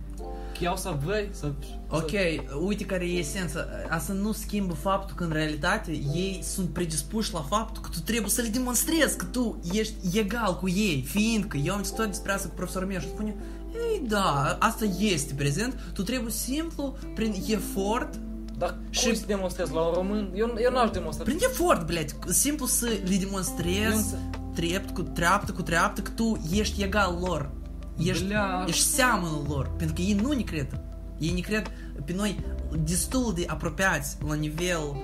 Că 0.61 0.63
eu 0.63 0.75
să 0.75 0.97
voi, 1.05 1.29
să... 1.31 1.51
Ok, 1.89 2.09
să... 2.09 2.55
uite 2.65 2.85
care 2.85 3.05
e 3.05 3.17
esența. 3.17 3.65
Asta 3.89 4.13
nu 4.13 4.31
schimbă 4.31 4.73
faptul 4.73 5.15
că 5.15 5.23
în 5.23 5.31
realitate 5.31 5.91
ei 5.91 6.39
sunt 6.43 6.69
predispuși 6.69 7.33
la 7.33 7.41
faptul 7.41 7.81
că 7.81 7.89
tu 7.91 7.99
trebuie 7.99 8.29
să 8.29 8.41
le 8.41 8.47
demonstrezi 8.47 9.17
că 9.17 9.25
tu 9.25 9.59
ești 9.71 9.93
egal 10.13 10.57
cu 10.57 10.69
ei, 10.69 11.03
fiindcă 11.07 11.57
eu 11.57 11.73
am 11.73 11.81
discutat 11.81 12.07
despre 12.07 12.31
asta 12.31 12.47
cu 12.47 12.53
profesorul 12.55 12.87
meu 12.87 12.99
și 12.99 13.07
spune 13.07 13.35
ei 13.73 14.01
da, 14.07 14.57
asta 14.59 14.85
este 14.99 15.33
prezent, 15.33 15.79
tu 15.93 16.03
trebuie 16.03 16.31
simplu, 16.31 16.97
prin 17.15 17.43
efort, 17.47 18.19
Dar 18.57 18.77
și... 18.89 19.05
cum 19.05 19.13
să 19.15 19.23
demonstrezi 19.27 19.73
la 19.73 19.81
un 19.81 19.93
român? 19.93 20.31
Eu, 20.35 20.55
eu 20.63 20.71
n-aș 20.71 20.89
demonstra. 20.89 21.23
prin 21.23 21.37
efort, 21.41 21.85
blядь, 21.85 22.11
simplu 22.27 22.65
să 22.65 22.85
le 22.85 23.11
Eu 23.13 23.17
demonstrezi 23.19 23.95
însă- 23.95 24.29
trept 24.55 24.93
cu 24.93 25.01
treaptă 25.01 25.51
cu 25.51 25.61
treaptă 25.61 26.01
că 26.01 26.09
tu 26.09 26.41
ești 26.51 26.83
egal 26.83 27.17
lor. 27.21 27.51
Ești, 27.96 28.24
Bля. 28.24 28.64
ești 28.68 28.84
seamănul 28.84 29.44
lor, 29.48 29.70
pentru 29.76 29.94
că 29.94 30.00
ei 30.00 30.14
nu 30.14 30.32
ne 30.32 30.42
cred. 30.42 30.80
Ei 31.18 31.32
ne 31.32 31.40
cred 31.40 31.70
pe 32.04 32.12
noi 32.12 32.44
destul 32.84 33.32
de 33.34 33.44
apropiați 33.46 34.16
la 34.26 34.34
nivel 34.34 34.96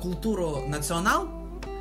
cultură 0.00 0.46
național 0.68 1.28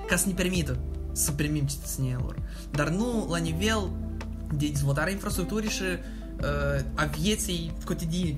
ca 0.07 0.15
să 0.15 0.27
ne 0.27 0.33
permită 0.33 0.77
să 1.11 1.31
primim 1.31 1.65
cetățenia 1.65 2.17
lor. 2.21 2.35
Dar 2.71 2.89
nu 2.89 3.27
la 3.29 3.37
nivel 3.37 3.91
de 4.55 4.67
dezvoltare 4.67 5.09
a 5.09 5.13
infrastructurii 5.13 5.69
și 5.69 5.81
uh, 5.83 6.83
a 6.93 7.05
vieții 7.05 7.73
cotidiene. 7.85 8.37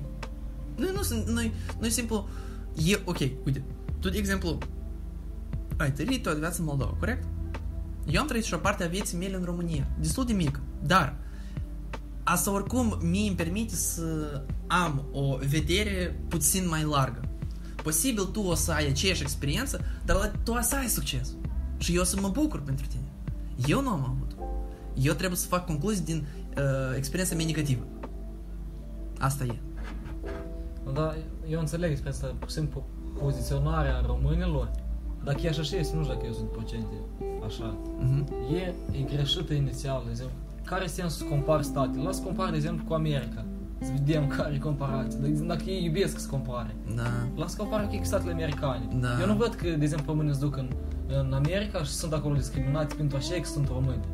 Noi 0.76 0.90
nu 0.94 1.02
sunt, 1.02 1.28
noi, 1.28 1.52
noi 1.80 1.90
simplu, 1.90 2.28
e, 2.86 3.00
ok, 3.04 3.18
uite, 3.18 3.62
tu 3.98 4.08
de 4.08 4.18
exemplu, 4.18 4.58
ai 5.76 5.92
trăit 5.92 6.22
toată 6.22 6.38
viața 6.38 6.56
în 6.58 6.64
Moldova, 6.64 6.94
corect? 6.98 7.24
Eu 8.06 8.20
am 8.20 8.26
trăit 8.26 8.44
și 8.44 8.54
o 8.54 8.58
parte 8.58 8.84
a 8.84 8.88
vieții 8.88 9.18
mele 9.18 9.36
în 9.36 9.44
România, 9.44 9.86
destul 10.00 10.24
de 10.24 10.32
mică, 10.32 10.60
dar 10.82 11.16
asta 12.28 12.52
oricum 12.52 12.98
mie 13.02 13.26
îmi 13.28 13.36
permite 13.36 13.74
să 13.74 14.42
am 14.66 15.04
o 15.12 15.36
vedere 15.48 16.20
puțin 16.28 16.68
mai 16.68 16.82
largă. 16.82 17.20
Posibil 17.82 18.24
tu 18.24 18.40
o 18.40 18.54
să 18.54 18.72
ai 18.72 18.88
aceeași 18.88 19.22
experiență, 19.22 19.80
dar 20.04 20.16
la, 20.16 20.30
tu 20.42 20.52
o 20.52 20.60
să 20.60 20.74
ai 20.76 20.86
succes. 20.88 21.32
Și 21.78 21.94
eu 21.94 22.00
o 22.00 22.04
să 22.04 22.20
mă 22.20 22.28
bucur 22.28 22.60
pentru 22.62 22.86
tine. 22.86 23.02
Eu 23.66 23.82
nu 23.82 23.88
am 23.88 24.04
avut. 24.16 24.48
Eu 24.94 25.12
trebuie 25.12 25.38
să 25.38 25.46
fac 25.46 25.66
concluzii 25.66 26.04
din 26.04 26.26
uh, 26.56 26.62
experiența 26.96 27.34
mea 27.34 27.44
negativă. 27.46 27.84
Asta 29.18 29.44
e. 29.44 29.54
Da, 30.92 31.14
eu 31.48 31.60
înțeleg 31.60 31.90
despre 31.90 32.08
asta, 32.08 32.34
pur 32.38 32.48
și 32.48 32.54
simplu, 32.54 32.84
poziționarea 33.18 34.02
românilor, 34.06 34.70
dacă 35.24 35.38
e 35.42 35.48
așa 35.48 35.62
și 35.62 35.76
este, 35.76 35.96
nu 35.96 36.02
știu 36.02 36.14
dacă 36.14 36.26
eu 36.26 36.32
sunt 36.32 36.50
procente 36.50 36.94
așa, 37.46 37.76
Mhm. 37.98 38.26
e, 38.54 38.74
e 38.98 39.00
greșită 39.14 39.52
inițial, 39.52 40.02
de 40.04 40.10
exemplu. 40.10 40.36
Care 40.66 40.84
e 40.84 40.86
sensul 40.86 41.26
să 41.26 41.32
compari 41.32 41.64
statele? 41.64 42.02
Lasă 42.02 42.22
compar, 42.22 42.50
de 42.50 42.56
exemplu, 42.56 42.84
cu 42.84 42.94
America. 42.94 43.44
Să 43.80 43.90
vedem 43.92 44.26
care 44.36 44.54
e 44.54 44.58
comparația. 44.58 45.18
De 45.18 45.28
exemplu, 45.28 45.54
dacă 45.54 45.70
ei 45.70 45.84
iubesc 45.84 46.18
să 46.18 46.28
compare. 46.28 46.76
Da. 46.94 47.10
Lasă 47.36 47.56
compara 47.56 47.82
cu 47.82 48.00
statele 48.02 48.32
americane. 48.32 48.88
Da. 49.00 49.20
Eu 49.20 49.26
nu 49.26 49.34
văd 49.34 49.54
că, 49.54 49.68
de 49.68 49.84
exemplu, 49.84 50.12
românii 50.12 50.34
se 50.34 50.40
duc 50.40 50.56
în, 50.56 50.68
în 51.06 51.32
America 51.32 51.82
și 51.82 51.90
sunt 51.90 52.12
acolo 52.12 52.34
discriminați 52.34 52.96
pentru 52.96 53.16
așa 53.16 53.34
că 53.34 53.48
sunt 53.48 53.68
români. 53.68 54.04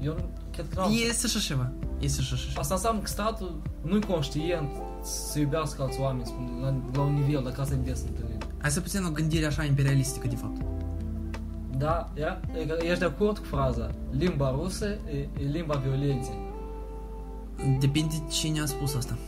Eu 0.00 0.12
nu, 0.12 0.24
cred 0.52 0.66
că 0.68 0.80
n-am. 0.80 0.92
Este 1.08 1.26
și 1.26 1.36
așa. 1.36 1.72
Este 1.98 2.22
și 2.22 2.34
așa. 2.34 2.60
Asta 2.60 2.74
înseamnă 2.74 3.00
că 3.00 3.06
statul 3.06 3.62
nu-i 3.82 4.00
conștient 4.00 4.70
să 5.02 5.38
iubească 5.38 5.82
alți 5.82 6.00
oameni 6.00 6.26
spune, 6.26 6.50
la, 6.60 6.74
la 6.92 7.00
un 7.00 7.12
nivel, 7.12 7.42
dacă 7.44 7.60
asta 7.60 7.74
e 7.74 7.76
des 7.76 8.02
întâlnit. 8.08 8.46
Hai 8.58 8.70
să 8.70 8.80
puțin 8.80 9.04
o 9.04 9.10
gândire 9.10 9.46
așa 9.46 9.64
imperialistică, 9.64 10.26
de 10.28 10.36
fapt. 10.36 10.60
Da, 11.82 12.10
era, 12.14 12.40
ești 12.82 12.98
de 12.98 13.04
acord 13.04 13.38
cu 13.38 13.44
fraza? 13.44 13.90
Limba 14.10 14.50
rusă 14.50 14.86
e, 14.86 15.16
e 15.16 15.44
limba 15.50 15.74
violenței. 15.74 16.38
Depinde 17.80 18.14
cine 18.30 18.60
a 18.60 18.66
spus 18.66 18.94
asta. 18.94 19.18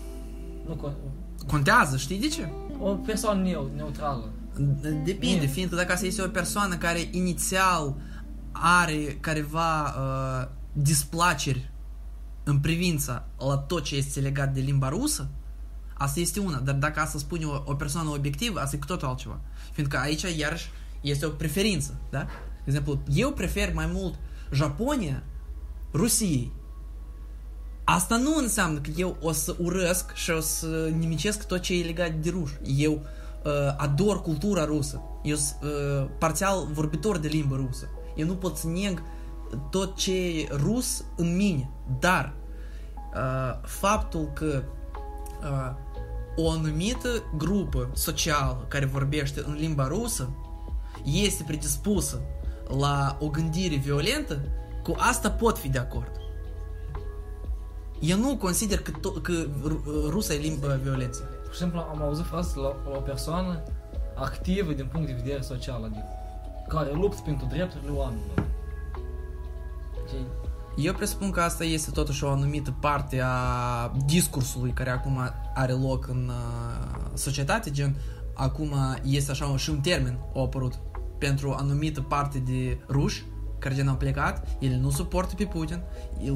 Nu, 0.67 0.75
con- 0.75 1.47
Contează, 1.47 1.97
știi 1.97 2.19
de 2.21 2.29
ce? 2.29 2.49
o 2.81 2.95
persoană 2.95 3.43
neu- 3.43 3.71
neutrală. 3.77 4.29
Depinde, 4.81 5.13
Bine. 5.19 5.47
fiindcă 5.47 5.77
dacă 5.77 5.93
asta 5.93 6.07
este 6.07 6.23
o 6.23 6.29
persoană 6.29 6.75
care 6.77 7.09
inițial 7.11 7.95
are 8.53 9.17
careva 9.21 9.83
uh, 9.85 10.49
displaceri 10.73 11.71
în 12.45 12.59
privința 12.59 13.25
la 13.39 13.57
tot 13.57 13.83
ce 13.83 13.97
este 13.97 14.21
legat 14.21 14.53
de 14.55 14.61
limba 14.61 14.89
rusă, 14.89 15.29
asta 15.95 16.21
este 16.21 16.41
una. 16.41 16.59
Dar 16.59 16.75
dacă 16.75 17.01
asta 17.01 17.19
spune 17.19 17.45
o, 17.45 17.63
o 17.65 17.75
persoană 17.75 18.09
obiectivă, 18.09 18.61
asta 18.61 18.77
e 18.77 18.79
cu 18.79 18.87
totul 18.87 19.09
altceva. 19.09 19.41
Fiindcă 19.73 19.97
aici, 19.99 20.23
iarăși, 20.37 20.71
este 21.05 21.27
o 21.27 21.31
preferință, 21.31 21.95
da? 22.11 22.19
De 22.65 22.65
exemplu, 22.65 22.99
eu 23.15 23.33
prefer 23.33 23.73
mai 23.75 23.91
mult 23.93 24.15
Japonia 24.53 25.23
Rusiei. 25.93 26.53
Asta 27.85 28.17
nu 28.17 28.37
înseamnă 28.37 28.79
că 28.79 28.91
eu 28.97 29.17
o 29.21 29.33
să 29.33 29.57
urăsc 29.59 30.15
și 30.15 30.31
o 30.31 30.41
să 30.41 30.93
nimicesc 30.97 31.47
tot 31.47 31.61
ce 31.61 31.79
e 31.79 31.85
legat 31.85 32.13
de 32.15 32.31
ruși. 32.31 32.55
Eu 32.63 32.93
uh, 32.93 33.53
ador 33.77 34.23
cultura 34.23 34.65
rusă. 34.65 35.03
Eu 35.23 35.37
sunt 35.37 35.59
uh, 35.63 36.09
parțial 36.19 36.69
vorbitor 36.73 37.19
de 37.19 37.29
limbă 37.29 37.57
rusă. 37.57 37.89
Eu 38.17 38.27
nu 38.27 38.35
pot 38.35 38.57
să 38.57 38.67
neg 38.67 39.03
tot 39.71 39.97
ce 39.97 40.41
e 40.41 40.49
rus 40.51 41.05
în 41.17 41.37
mine. 41.37 41.71
Dar 42.01 42.35
uh, 43.15 43.69
faptul 43.69 44.31
că 44.35 44.63
uh, 45.43 45.83
o 46.37 46.51
anumită 46.51 47.09
grupă 47.37 47.91
socială 47.93 48.65
care 48.69 48.85
vorbește 48.85 49.43
în 49.47 49.55
limba 49.55 49.87
rusă 49.87 50.31
este 51.05 51.43
predispusă 51.47 52.21
la 52.79 53.17
o 53.21 53.29
gândire 53.29 53.77
violentă, 53.77 54.41
cu 54.83 54.95
asta 54.99 55.31
pot 55.31 55.59
fi 55.59 55.69
de 55.69 55.79
acord. 55.79 56.11
Eu 58.01 58.19
nu 58.19 58.37
consider 58.37 58.79
că, 58.79 58.91
to- 58.91 59.23
că 59.23 59.33
ru- 59.63 60.09
rusa 60.09 60.35
e 60.35 60.37
limba 60.37 60.69
violenței. 60.83 61.25
Pur 61.45 61.53
și 61.53 61.59
simplu 61.59 61.79
am 61.79 62.03
auzit 62.03 62.25
fraza 62.25 62.61
la, 62.61 62.69
la 62.91 62.97
o 62.97 63.01
persoană 63.01 63.63
activă 64.15 64.73
din 64.73 64.87
punct 64.93 65.07
de 65.07 65.13
vedere 65.13 65.41
social, 65.41 65.85
adică 65.85 66.05
care 66.69 66.93
luptă 66.93 67.21
pentru 67.25 67.47
drepturile 67.47 67.91
oamenilor. 67.91 68.45
Știi? 70.07 70.27
Eu 70.77 70.93
presupun 70.93 71.31
că 71.31 71.41
asta 71.41 71.65
este 71.65 71.91
totuși 71.91 72.25
o 72.25 72.31
anumită 72.31 72.75
parte 72.81 73.21
a 73.25 73.93
discursului 74.07 74.71
care 74.71 74.91
acum 74.91 75.31
are 75.55 75.73
loc 75.73 76.09
în 76.09 76.29
uh, 76.29 77.11
societate, 77.15 77.71
gen 77.71 77.97
acum 78.35 78.73
este 79.05 79.31
așa 79.31 79.57
și 79.57 79.71
un 79.71 79.81
termen 79.81 80.19
a 80.35 80.41
apărut 80.41 80.75
pentru 81.27 81.49
o 81.49 81.55
anumită 81.55 82.01
parte 82.01 82.39
de 82.39 82.79
ruși 82.89 83.25
care 83.59 83.75
gen 83.75 83.89
au 83.89 83.95
plecat, 83.95 84.57
ele 84.61 84.77
nu 84.77 84.91
suportă 84.91 85.35
pe 85.35 85.45
Putin, 85.45 85.83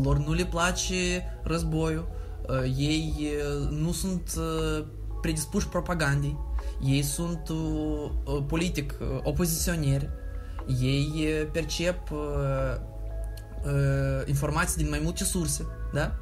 lor 0.02 0.18
nu 0.18 0.32
le 0.32 0.44
place 0.44 1.24
războiul, 1.42 2.08
uh, 2.48 2.62
ei 2.76 3.14
uh, 3.20 3.68
nu 3.70 3.92
sunt 3.92 4.32
uh, 4.36 4.84
predispuși 5.20 5.68
propagandei, 5.68 6.38
ei 6.84 7.02
sunt 7.02 7.48
uh, 7.48 8.10
uh, 8.24 8.42
politic 8.46 8.94
uh, 9.00 9.06
opoziționeri, 9.22 10.08
ei 10.80 11.12
uh, 11.16 11.48
percep 11.52 12.10
uh, 12.10 12.18
uh, 13.64 14.26
informații 14.26 14.82
din 14.82 14.88
mai 14.88 15.00
multe 15.02 15.24
surse, 15.24 15.66
da? 15.92 16.14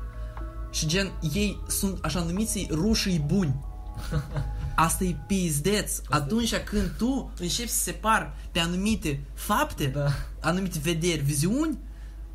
Și 0.70 0.86
gen, 0.86 1.12
ei 1.34 1.62
sunt 1.66 2.04
așa 2.04 2.20
numiții 2.20 2.68
rușii 2.72 3.24
buni. 3.26 3.64
Asta 4.76 5.04
e 5.04 5.16
pizdeț. 5.26 6.00
Atunci 6.08 6.56
când 6.56 6.90
tu 6.96 7.32
începi 7.40 7.68
să 7.68 7.82
separi 7.82 8.30
pe 8.52 8.58
anumite 8.58 9.20
fapte, 9.34 9.86
Da. 9.86 10.06
anumite 10.40 10.78
vederi, 10.82 11.20
viziuni, 11.20 11.78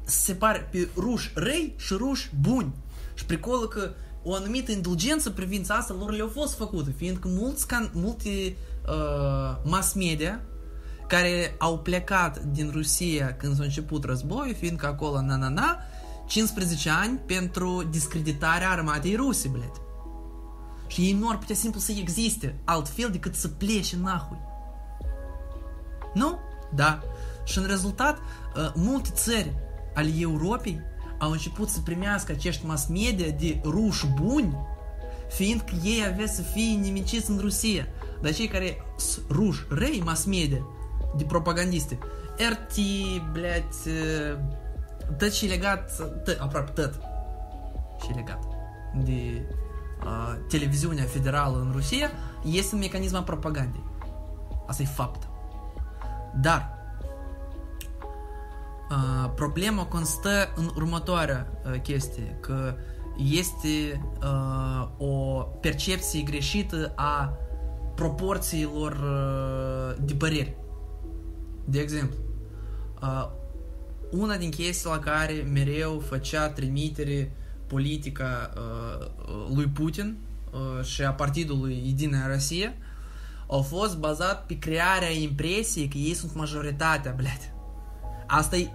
să 0.04 0.20
separi 0.20 0.66
pe 0.72 0.90
ruși 0.96 1.32
răi 1.34 1.74
și 1.78 1.94
ruși 1.94 2.30
buni. 2.42 2.74
Și 3.14 3.26
pricolul 3.26 3.68
că 3.68 3.92
o 4.24 4.34
anumită 4.34 4.72
indulgență 4.72 5.30
privința 5.30 5.74
asta 5.74 5.96
lor 6.00 6.12
le-a 6.12 6.30
fost 6.34 6.56
făcută, 6.58 6.90
fiindcă 6.98 7.28
mulți 7.28 7.68
can, 7.68 7.90
multe 7.94 8.30
uh, 8.88 9.58
mass 9.64 9.94
media 9.94 10.42
care 11.08 11.56
au 11.58 11.80
plecat 11.80 12.40
din 12.40 12.70
Rusia 12.74 13.36
când 13.36 13.56
s-a 13.56 13.64
început 13.64 14.04
războiul, 14.04 14.56
fiindcă 14.56 14.86
acolo 14.86 15.22
na-na-na, 15.22 15.78
15 16.28 16.90
ani 16.90 17.18
pentru 17.26 17.88
discreditarea 17.90 18.70
armatei 18.70 19.16
ruse, 19.16 19.48
bled 19.48 19.81
Și 20.91 21.01
ei 21.01 21.13
nu 21.13 21.29
ar 21.29 21.39
putea 21.39 21.55
simplu 21.55 21.81
să 21.81 21.93
existe 21.99 22.55
altfel 22.65 23.11
decât 23.11 23.35
să 23.35 23.49
plece 23.49 23.97
nahui. 23.97 24.39
Nu? 26.15 26.39
Da. 26.75 27.03
Și 27.45 27.59
în 27.59 27.67
rezultat, 27.67 28.19
uh, 28.19 28.73
multe 28.75 29.09
țări 29.13 29.53
ale 29.95 30.13
Europei 30.19 30.81
au 31.19 31.31
început 31.31 31.69
să 31.69 31.81
primească 31.81 32.33
acești 32.33 32.67
mass 32.67 32.87
media 32.87 33.31
de 33.31 33.61
ruși 33.65 34.07
buni, 34.07 34.57
fiindcă 35.29 35.75
ei 35.85 36.05
avea 36.07 36.27
să 36.27 36.43
fie 36.43 36.77
nimiciți 36.81 37.31
în 37.31 37.39
Rusia. 37.39 37.87
Dar 38.21 38.33
cei 38.33 38.49
care 38.49 38.77
sunt 38.97 39.25
ruși, 39.31 39.67
răi 39.69 40.03
mass 40.05 40.25
media, 40.25 40.67
de 41.17 41.25
propagandiste, 41.25 41.99
RT, 42.37 42.75
blядь, 43.33 43.75
uh, 43.87 44.39
tot 45.19 45.33
și 45.33 45.47
legat, 45.47 45.97
tot, 46.25 46.39
aproape 46.41 46.71
tot 46.71 47.01
și 48.03 48.13
legat 48.15 48.43
de 49.05 49.47
uh, 49.51 49.60
televiziunea 50.48 51.04
federală 51.04 51.58
în 51.58 51.72
Rusia, 51.72 52.12
este 52.44 52.76
un 52.76 52.82
mecanism 52.82 53.16
al 53.16 53.24
propagandei. 53.24 53.84
Asta 54.68 54.82
e 54.82 54.86
fapt. 54.86 55.28
Dar 56.42 56.78
uh, 58.90 59.32
problema 59.36 59.86
constă 59.86 60.54
în 60.56 60.72
următoarea 60.76 61.48
uh, 61.66 61.82
chestie, 61.82 62.38
că 62.40 62.76
este 63.18 64.02
uh, 64.24 64.88
o 64.98 65.42
percepție 65.62 66.22
greșită 66.22 66.94
a 66.96 67.34
proporțiilor 67.96 68.92
uh, 68.92 70.04
de 70.06 70.14
păreri. 70.14 70.56
De 71.66 71.80
exemplu, 71.80 72.18
uh, 73.02 73.30
una 74.12 74.38
din 74.38 74.50
chestiile 74.50 74.96
la 74.96 75.00
care 75.00 75.48
mereu 75.54 76.00
făcea 76.00 76.50
trimitere 76.50 77.32
politica 77.74 78.54
uh, 78.56 79.08
lui 79.56 79.66
Putin 79.66 80.18
uh, 80.52 80.86
și 80.86 81.02
a 81.04 81.12
partidului 81.12 81.82
Единая 81.86 82.28
Россия 82.28 82.74
pe 84.48 84.60
crearea 84.60 85.10
impresiei 85.10 85.88
că 85.88 85.98
ei 85.98 86.14
sunt 86.14 86.36
majoritatea, 86.36 87.14
blядь. 87.18 87.54
Asta 88.28 88.56
e, 88.56 88.70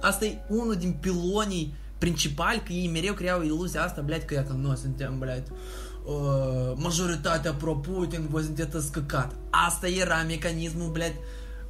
asta 0.00 0.24
e 0.24 0.38
unul 0.48 0.74
din 0.74 0.92
pilonii 1.00 1.74
principali, 1.98 2.62
că 2.64 2.72
ei 2.72 2.88
mereu 2.88 3.14
creau 3.14 3.42
iluzia 3.42 3.82
asta, 3.82 4.00
blядь, 4.00 4.24
că 4.24 4.34
iată, 4.34 4.52
noi 4.60 4.76
suntem, 4.76 5.18
blядь, 5.18 5.46
uh, 6.04 6.72
majoritatea 6.74 7.52
pro-Putin, 7.52 8.26
voi 8.30 8.42
sunteți 8.42 8.86
scăcat. 8.86 9.34
Asta 9.50 9.88
era 9.88 10.22
mecanismul, 10.22 10.90
blядь, 10.90 11.16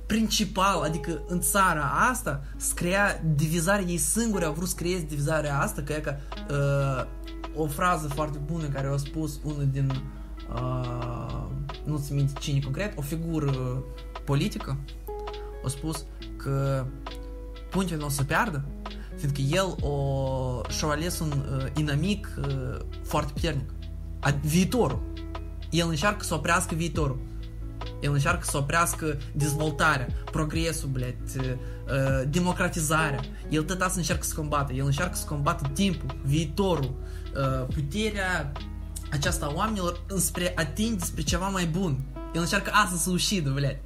principal, 0.09 0.83
adică 0.83 1.23
în 1.27 1.41
țara 1.41 2.09
asta 2.11 2.43
să 2.57 2.75
crea 2.75 3.23
divizarea, 3.35 3.85
ei 3.85 3.97
singuri 3.97 4.45
au 4.45 4.53
vrut 4.53 4.69
să 4.69 4.75
creeze 4.75 5.05
divizarea 5.09 5.61
asta, 5.61 5.83
că 5.83 5.93
e 5.93 6.01
ca 6.01 6.17
uh, 6.51 7.07
o 7.57 7.67
frază 7.67 8.09
foarte 8.09 8.39
bună 8.47 8.65
care 8.67 8.89
a 8.89 8.97
spus 8.97 9.41
unul 9.45 9.69
din 9.73 10.03
uh, 10.55 11.45
nu 11.85 11.99
se 11.99 12.15
minte 12.15 12.33
cine 12.41 12.61
concret, 12.61 12.99
o 12.99 13.03
figură 13.03 13.83
politică 14.25 14.77
a 15.65 15.69
spus 15.69 16.05
că 16.37 16.85
Putin 17.71 18.01
o 18.01 18.09
să 18.09 18.25
piardă 18.25 18.65
fiindcă 19.19 19.41
el 19.41 19.77
o, 19.81 20.61
și-a 20.69 20.89
ales 20.89 21.19
un 21.19 21.31
uh, 21.31 21.67
inamic 21.77 22.29
uh, 22.39 22.77
foarte 23.03 23.33
puternic. 23.33 23.71
A, 24.21 24.31
viitorul. 24.43 25.01
El 25.71 25.89
încearcă 25.89 26.25
să 26.25 26.35
oprească 26.35 26.75
viitorul. 26.75 27.19
El 28.02 28.14
încearcă 28.14 28.44
să 28.44 28.58
oprească 28.58 29.18
dezvoltarea, 29.32 30.08
progresul, 30.32 30.90
blядь, 30.90 31.36
uh, 31.36 32.24
democratizarea. 32.30 33.20
El 33.50 33.64
tot 33.64 33.82
asta 33.82 34.00
încearcă 34.00 34.24
să 34.24 34.36
combată. 34.36 34.74
El 34.74 34.86
încearcă 34.86 35.16
să 35.16 35.26
combată 35.26 35.70
timpul, 35.74 36.16
viitorul, 36.24 36.94
uh, 37.36 37.74
puterea 37.74 38.52
aceasta 39.12 39.46
a 39.46 39.54
oamenilor 39.54 40.04
înspre 40.08 40.54
atinge 40.56 41.06
spre 41.06 41.22
ceva 41.22 41.48
mai 41.48 41.66
bun. 41.66 42.00
El 42.34 42.42
încearcă 42.42 42.72
asta 42.74 42.96
să 42.96 43.10
ușidă, 43.10 43.50
blядь. 43.50 43.80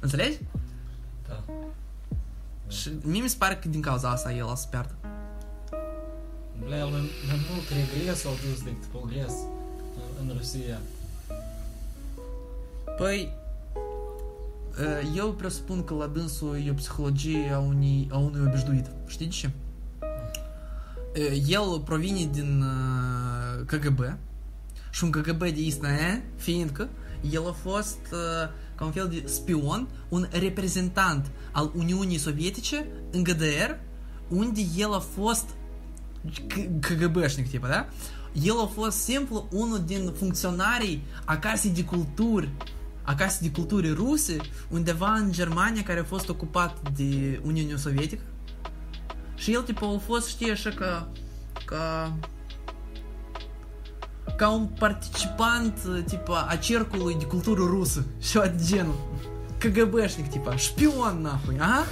Înțelegi? 0.00 0.38
Da. 1.28 1.42
Și 2.68 2.90
mie 3.02 3.22
mi 3.22 3.28
se 3.28 3.36
pare 3.38 3.56
că 3.56 3.68
din 3.68 3.80
cauza 3.80 4.10
asta 4.10 4.32
el 4.32 4.48
a 4.48 4.54
să 4.54 4.66
piardă. 4.70 4.94
Bля, 6.64 6.76
el 6.76 6.86
mai, 6.86 7.10
mai 7.26 7.38
mult 7.50 7.66
regres 7.68 8.24
au 8.24 8.36
dus 8.50 8.62
decât 8.62 8.84
progres 8.84 9.32
în, 10.20 10.28
în 10.28 10.36
Rusia. 10.36 10.78
Păi, 12.97 13.33
uh, 14.79 15.15
eu 15.15 15.33
presupun 15.33 15.83
că 15.83 15.93
la 15.93 16.07
dânsul 16.07 16.61
e 16.65 16.69
o 16.69 16.73
psihologie 16.73 17.51
a, 17.53 17.59
unui, 17.59 18.07
a 18.11 18.17
unui 18.17 18.41
obișnuit. 18.47 18.85
Știi 19.05 19.25
de 19.25 19.31
ce? 19.31 19.49
Uh, 19.99 21.43
El 21.47 21.81
provine 21.85 22.29
din 22.31 22.61
uh, 22.61 23.65
KGB 23.65 23.99
și 24.89 25.03
un 25.03 25.11
KGB 25.11 25.39
de 25.39 25.61
isnaie, 25.61 26.23
fiindcă 26.35 26.89
el 27.31 27.47
a 27.47 27.51
fost 27.51 27.99
uh, 28.11 28.49
ca 28.75 28.85
un 28.85 28.91
fel 28.91 29.07
de 29.07 29.23
spion, 29.27 29.87
un 30.09 30.27
reprezentant 30.31 31.31
al 31.51 31.71
Uniunii 31.75 32.17
Sovietice 32.17 32.87
în 33.11 33.23
GDR, 33.23 33.71
unde 34.27 34.61
el 34.77 34.93
a 34.93 34.99
fost 34.99 35.49
KGB-șnic, 36.79 37.49
tipa, 37.49 37.67
da? 37.67 37.87
El 38.43 38.59
a 38.61 38.65
fost 38.65 38.97
simplu 38.97 39.47
unul 39.51 39.79
din 39.85 40.11
funcționarii 40.17 41.03
a 41.25 41.37
casei 41.37 41.71
de 41.71 41.83
culturi 41.83 42.49
a 43.07 43.15
casei 43.15 43.47
de 43.47 43.55
culturi 43.55 43.91
ruse, 43.91 44.37
undeva 44.69 45.13
în 45.13 45.31
Germania, 45.31 45.83
care 45.83 45.99
a 45.99 46.03
fost 46.03 46.29
ocupat 46.29 46.89
de 46.95 47.41
Uniunea 47.45 47.77
Sovietică. 47.77 48.21
Și 49.35 49.53
el, 49.53 49.61
tipo, 49.61 49.85
a 49.85 49.97
fost, 49.97 50.27
știi, 50.27 50.51
așa 50.51 50.69
ca, 50.69 51.07
ca, 51.65 52.13
ca 54.37 54.49
un 54.49 54.65
participant, 54.65 56.03
tipa, 56.05 56.45
a 56.49 56.55
cercului 56.55 57.15
de 57.15 57.25
cultură 57.25 57.63
rusă. 57.63 58.05
Și 58.19 58.33
de 58.33 58.63
genul. 58.65 58.95
KGB-șnic, 59.57 60.29
tipa, 60.29 60.55
șpion, 60.55 61.21
nahui, 61.21 61.59
a? 61.59 61.83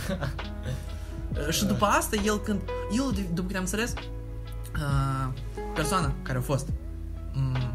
și 1.55 1.65
după 1.65 1.85
asta, 1.85 2.15
el 2.25 2.39
când, 2.39 2.59
el, 2.91 3.25
după 3.33 3.47
câte 3.47 3.57
am 3.57 3.63
înțeles, 3.63 3.93
uh, 4.73 5.33
persoana 5.75 6.13
care 6.21 6.37
a 6.37 6.41
fost 6.41 6.67
um, 7.35 7.74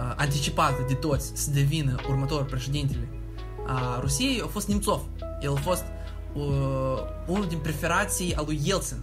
uh, 0.00 0.12
anticipată 0.16 0.84
de 0.88 0.94
toți 0.94 1.32
să 1.34 1.50
devină 1.50 1.94
următorul 2.08 2.44
președintele 2.44 3.08
a 3.66 3.98
Rusiei 4.00 4.40
a 4.44 4.46
fost 4.46 4.68
Nemțov. 4.68 5.00
El 5.40 5.52
a 5.56 5.60
fost 5.60 5.84
uh, 6.32 6.42
unul 7.26 7.46
din 7.48 7.58
preferații 7.58 8.34
al 8.34 8.44
lui 8.46 8.60
Yeltsin. 8.64 8.98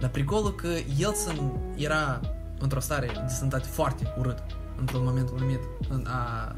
Dar 0.00 0.10
pricolul 0.10 0.54
că 0.54 0.68
Yeltsin 0.96 1.52
era 1.76 2.20
într-o 2.58 2.80
stare 2.80 3.06
de 3.06 3.32
sănătate 3.38 3.68
foarte 3.68 4.14
urât 4.18 4.38
într-un 4.80 5.04
moment 5.04 5.28
anumit 5.36 5.60
în 5.88 6.06
a 6.06 6.56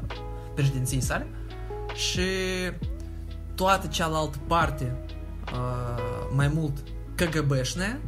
președinției 0.53 1.01
sale 1.01 1.27
și 1.93 2.21
toată 3.55 3.87
cealaltă 3.87 4.37
parte 4.47 4.95
uh, 5.53 6.29
mai 6.35 6.47
mult 6.47 6.77
KGB-șne 7.15 7.99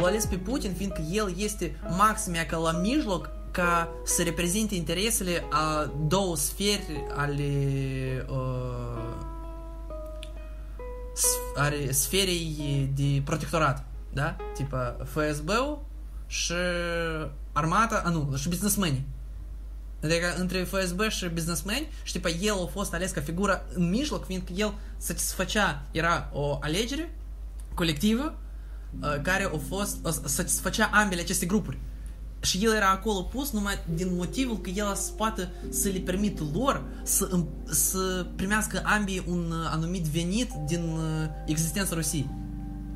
o 0.00 0.04
ales 0.04 0.26
pe 0.26 0.36
Putin 0.36 0.72
fiindcă 0.72 1.02
el 1.10 1.34
este 1.36 1.80
maxim 1.96 2.32
ca 2.48 2.56
la 2.56 2.70
mijloc 2.70 3.30
ca 3.52 3.88
să 4.04 4.22
reprezinte 4.22 4.74
interesele 4.74 5.44
a 5.50 5.92
două 6.06 6.36
sferi 6.36 7.04
ale 7.16 7.50
uh, 8.28 8.82
are 11.54 11.92
sferei 11.92 12.90
de 12.94 13.22
protectorat, 13.24 13.84
da? 14.12 14.36
Tipa 14.54 14.96
FSB-ul 15.04 15.84
și 16.26 16.52
armata, 17.52 18.02
a 18.04 18.08
nu, 18.08 18.36
și 18.36 18.48
businessmeni. 18.48 19.06
Adică 20.02 20.34
între 20.38 20.62
FSB 20.62 21.00
și 21.08 21.28
businessmeni 21.28 21.88
și 22.02 22.12
tipa 22.12 22.28
el 22.28 22.54
a 22.62 22.66
fost 22.66 22.94
ales 22.94 23.10
ca 23.10 23.20
figură 23.20 23.66
în 23.74 23.88
mijloc, 23.88 24.26
fiindcă 24.26 24.52
el 24.56 24.74
satisfăcea, 24.96 25.82
era 25.90 26.30
o 26.32 26.58
alegere 26.60 27.14
colectivă 27.74 28.38
uh, 29.00 29.20
care 29.22 29.44
a 29.44 29.58
fost, 29.68 29.96
satisfăcea 30.24 30.90
ambele 30.92 31.20
aceste 31.20 31.46
grupuri. 31.46 31.78
Și 32.41 32.65
el 32.65 32.73
era 32.73 32.89
acolo 32.89 33.21
pus 33.21 33.51
numai 33.51 33.73
din 33.93 34.15
motivul 34.15 34.57
că 34.57 34.69
el 34.69 34.95
să 34.95 35.11
poată 35.11 35.49
să 35.69 35.89
le 35.89 35.99
permită 35.99 36.43
lor 36.53 36.83
să, 37.03 37.43
să 37.65 38.25
primească 38.35 38.81
ambii 38.83 39.23
un 39.27 39.53
anumit 39.71 40.03
venit 40.03 40.49
din 40.67 40.81
uh, 40.81 41.27
existența 41.45 41.95
Rusiei. 41.95 42.29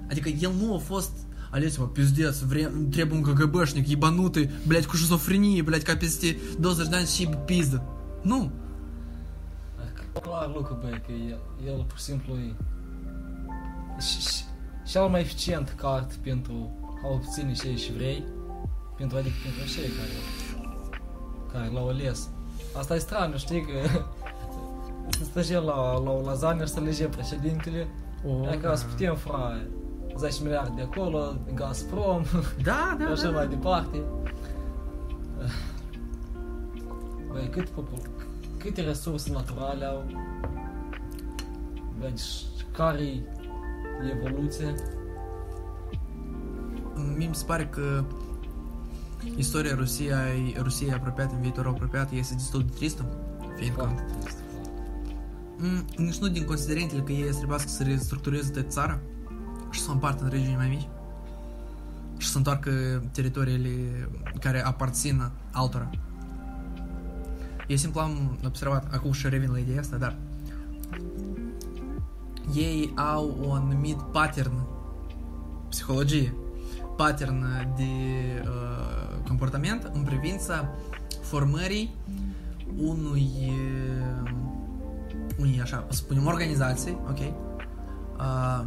Adică 0.09 0.30
el 0.30 0.51
nu 0.59 0.74
a 0.74 0.78
fost 0.78 1.12
ales, 1.51 1.78
mă, 1.78 1.88
пиздец, 1.88 2.39
vrem, 2.39 2.89
trebuie 2.89 3.18
un 3.18 3.24
КГБшник 3.24 3.88
ебанутый, 3.88 4.49
блядь, 4.68 4.86
cu 4.86 4.95
șizofrenie, 4.95 5.62
блядь, 5.62 5.84
ca 5.84 5.95
peste 5.95 6.38
20 6.59 6.88
de 6.88 6.95
ani 6.95 7.07
și 7.07 7.30
pizdă. 7.45 7.84
Nu. 8.22 8.51
Clar 10.22 10.51
lucru, 10.55 10.78
băi, 10.82 11.01
că 11.05 11.12
el, 11.12 11.39
el 11.66 11.86
pur 11.88 11.97
și 11.97 12.03
simplu 12.03 12.34
e 12.34 12.55
cel 14.88 15.07
mai 15.07 15.20
eficient 15.20 15.74
cart 15.78 16.14
pentru 16.14 16.72
a 17.03 17.07
obține 17.14 17.53
ce 17.53 17.76
și 17.76 17.93
vrei 17.93 18.24
pentru, 18.97 19.16
adică 19.16 19.34
pentru 19.42 19.74
cei 19.74 19.88
care, 19.88 20.16
care 21.53 21.70
l-au 21.72 21.88
ales. 21.88 22.28
Asta 22.78 22.94
e 22.94 22.99
straniu, 22.99 23.36
știi, 23.36 23.62
că 23.62 23.88
să 25.18 25.24
stăgem 25.24 25.62
la, 25.62 25.99
la 25.99 26.11
o 26.11 26.20
lasagne 26.24 26.64
și 26.64 26.72
să 26.72 26.80
legem 26.80 27.11
președintele, 27.11 27.88
oh, 28.26 28.49
adică 28.49 28.66
da. 28.66 28.74
să 28.74 28.86
putem 28.86 29.16
fra 29.16 29.57
10 30.16 30.42
miliarde 30.42 30.72
de 30.76 30.82
acolo, 30.82 31.36
Gazprom, 31.55 32.22
da, 32.62 32.97
da, 32.99 33.11
așa 33.14 33.22
da. 33.22 33.30
mai 33.30 33.49
departe. 33.49 34.03
Băi, 37.28 37.49
cât 37.51 37.68
popul, 37.68 37.99
câte 38.59 38.80
resurse 38.80 39.32
naturale 39.32 39.84
au, 39.84 40.05
deci 42.01 42.22
care 42.72 43.03
e 43.03 43.24
evoluția? 44.14 44.74
Mie 47.16 47.28
mi 47.28 47.34
se 47.34 47.44
pare 47.44 47.66
că 47.66 48.05
istoria 49.37 49.74
Rusiei, 49.74 50.57
Rusiei 50.59 50.93
apropiată 50.93 51.35
în 51.35 51.41
viitorul 51.41 51.72
apropiat 51.72 52.12
este 52.12 52.35
destul 52.35 52.62
de 52.62 52.72
tristă, 52.77 53.07
fiindcă 53.57 53.95
mm, 55.59 55.85
nici 55.97 56.16
nu 56.16 56.29
din 56.29 56.45
considerentele 56.45 57.01
că 57.01 57.12
ei 57.12 57.31
trebuie 57.31 57.59
să 57.59 57.83
restructureze 57.83 58.51
de 58.51 58.62
țara 58.62 59.01
și 59.70 59.81
să 59.81 59.87
o 59.91 59.93
împartă 59.93 60.24
în 60.24 60.31
regiuni 60.31 60.57
mai 60.57 60.68
mici 60.68 60.89
și 62.16 62.29
să 62.29 62.37
întoarcă 62.37 62.70
teritoriile 63.12 64.09
care 64.41 64.64
aparțin 64.64 65.31
altora. 65.53 65.91
Eu 67.66 67.77
simplu 67.77 68.01
am 68.01 68.39
observat, 68.45 68.95
acum 68.95 69.12
și 69.12 69.29
revin 69.29 69.51
la 69.51 69.59
ideea 69.59 69.81
asta, 69.81 69.97
dar 69.97 70.16
ei 72.55 72.93
au 72.95 73.37
un 73.41 73.57
anumit 73.57 73.97
pattern, 73.97 74.66
psihologie, 75.68 76.35
pattern 76.97 77.45
de 77.77 77.83
uh, 78.45 79.05
comportament 79.27 79.91
în 79.93 80.03
privința 80.03 80.68
formării 81.22 81.95
unui, 82.79 83.31
uh, 84.22 84.31
unui 85.39 85.61
așa, 85.62 85.87
să 85.91 85.97
spunem, 85.97 86.27
organizație, 86.27 86.99
ok, 87.09 87.18
uh, 87.18 88.64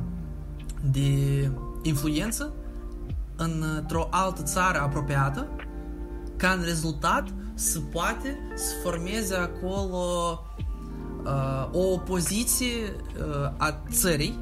de 0.92 1.50
influență 1.84 2.54
într-o 3.36 4.08
altă 4.12 4.42
țară 4.44 4.80
apropiată, 4.80 5.48
ca 6.36 6.50
în 6.50 6.64
rezultat 6.64 7.28
să 7.54 7.80
poate 7.80 8.38
să 8.56 8.74
formeze 8.84 9.36
acolo 9.36 10.40
uh, 11.24 11.70
o 11.72 11.92
opoziție 11.94 12.96
uh, 13.18 13.52
a 13.58 13.82
țării 13.92 14.40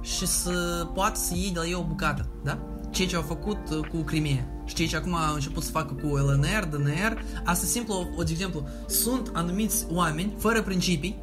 și 0.00 0.26
să 0.26 0.86
poată 0.94 1.18
să 1.18 1.34
iei 1.34 1.52
de 1.52 1.58
la 1.58 1.66
ei 1.66 1.74
o 1.74 1.84
bucată, 1.88 2.26
da? 2.44 2.58
Ceea 2.90 3.08
ce 3.08 3.16
au 3.16 3.22
făcut 3.22 3.58
uh, 3.70 3.88
cu 3.88 3.96
Crimea 3.96 4.48
Știi 4.69 4.87
ce 4.87 4.95
acum 4.95 5.15
au 5.15 5.33
început 5.33 5.63
să 5.63 5.71
facă 5.71 5.93
cu 5.93 6.15
LNR, 6.15 6.65
DNR. 6.69 7.23
Asta 7.43 7.65
simplu, 7.65 8.07
o, 8.17 8.23
de 8.23 8.31
exemplu, 8.31 8.67
sunt 8.87 9.31
anumiți 9.33 9.85
oameni 9.89 10.33
fără 10.37 10.61
principii, 10.61 11.17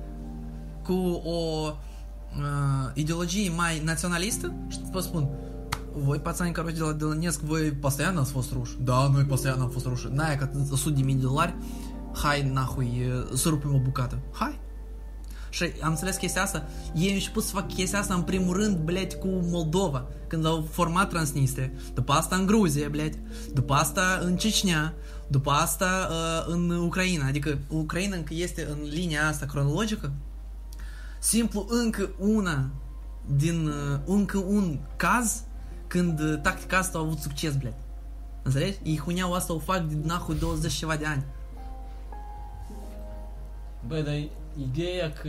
cu 0.82 1.20
o 1.24 1.70
uh, 2.36 2.90
ideologie 2.94 3.51
mai 3.56 3.82
naționalistă 3.84 4.55
și 4.68 4.78
vă 4.90 5.01
spun, 5.01 5.28
voi 5.94 6.18
pațani 6.18 6.52
care 6.52 6.72
de 6.72 6.80
la 6.80 6.93
Dălănesc, 6.93 7.40
voi 7.40 7.70
постоянно 7.72 8.20
ați 8.20 8.32
fost 8.32 8.52
ruși. 8.52 8.76
Da, 8.80 9.10
noi 9.12 9.24
постоянно 9.24 9.62
am 9.62 9.70
fost 9.70 9.86
ruși. 9.86 10.09
N-aia 10.10 10.36
că 10.36 10.51
100 10.70 10.90
de 10.90 11.02
mii 11.02 11.14
de 11.14 11.20
dolari, 11.20 11.55
hai 12.12 12.51
nahui, 12.52 13.10
și 15.57 15.71
am 15.81 15.89
înțeles 15.89 16.15
chestia 16.15 16.41
asta. 16.41 16.67
Ei 16.95 17.07
au 17.07 17.13
început 17.13 17.43
să 17.43 17.51
fac 17.51 17.67
chestia 17.67 17.99
asta 17.99 18.13
în 18.13 18.21
primul 18.21 18.55
rând, 18.55 18.77
bled, 18.77 19.13
cu 19.13 19.27
Moldova, 19.27 20.07
când 20.27 20.45
au 20.45 20.67
format 20.71 21.09
Transnistria. 21.09 21.71
După 21.93 22.11
asta 22.11 22.35
în 22.35 22.45
Gruzia, 22.45 22.89
bled. 22.89 23.17
După 23.53 23.73
asta 23.73 24.19
în 24.23 24.38
Cecnia. 24.38 24.93
După 25.27 25.51
asta 25.51 26.07
uh, 26.09 26.53
în 26.53 26.69
Ucraina. 26.69 27.27
Adică 27.27 27.57
Ucraina 27.67 28.15
încă 28.15 28.34
este 28.34 28.67
în 28.69 28.77
linia 28.89 29.27
asta 29.27 29.45
cronologică. 29.45 30.11
Simplu 31.19 31.65
încă 31.69 32.09
una 32.17 32.69
din 33.35 33.67
uh, 33.67 33.99
încă 34.05 34.38
un 34.38 34.79
caz 34.95 35.43
când 35.88 36.19
uh, 36.19 36.39
tactica 36.41 36.77
asta 36.77 36.97
a 36.97 37.01
avut 37.01 37.19
succes, 37.19 37.55
bled. 37.55 37.75
Înțelegi? 38.43 38.77
Ei 38.84 38.97
huneau 38.97 39.34
asta 39.34 39.53
o 39.53 39.59
fac 39.59 39.81
de 39.81 39.97
nahui 40.03 40.35
20 40.35 40.71
ceva 40.71 40.95
de 40.95 41.05
ani. 41.05 41.25
Băi, 43.88 44.03
dar 44.03 44.27
ideea 44.70 45.12
că, 45.12 45.28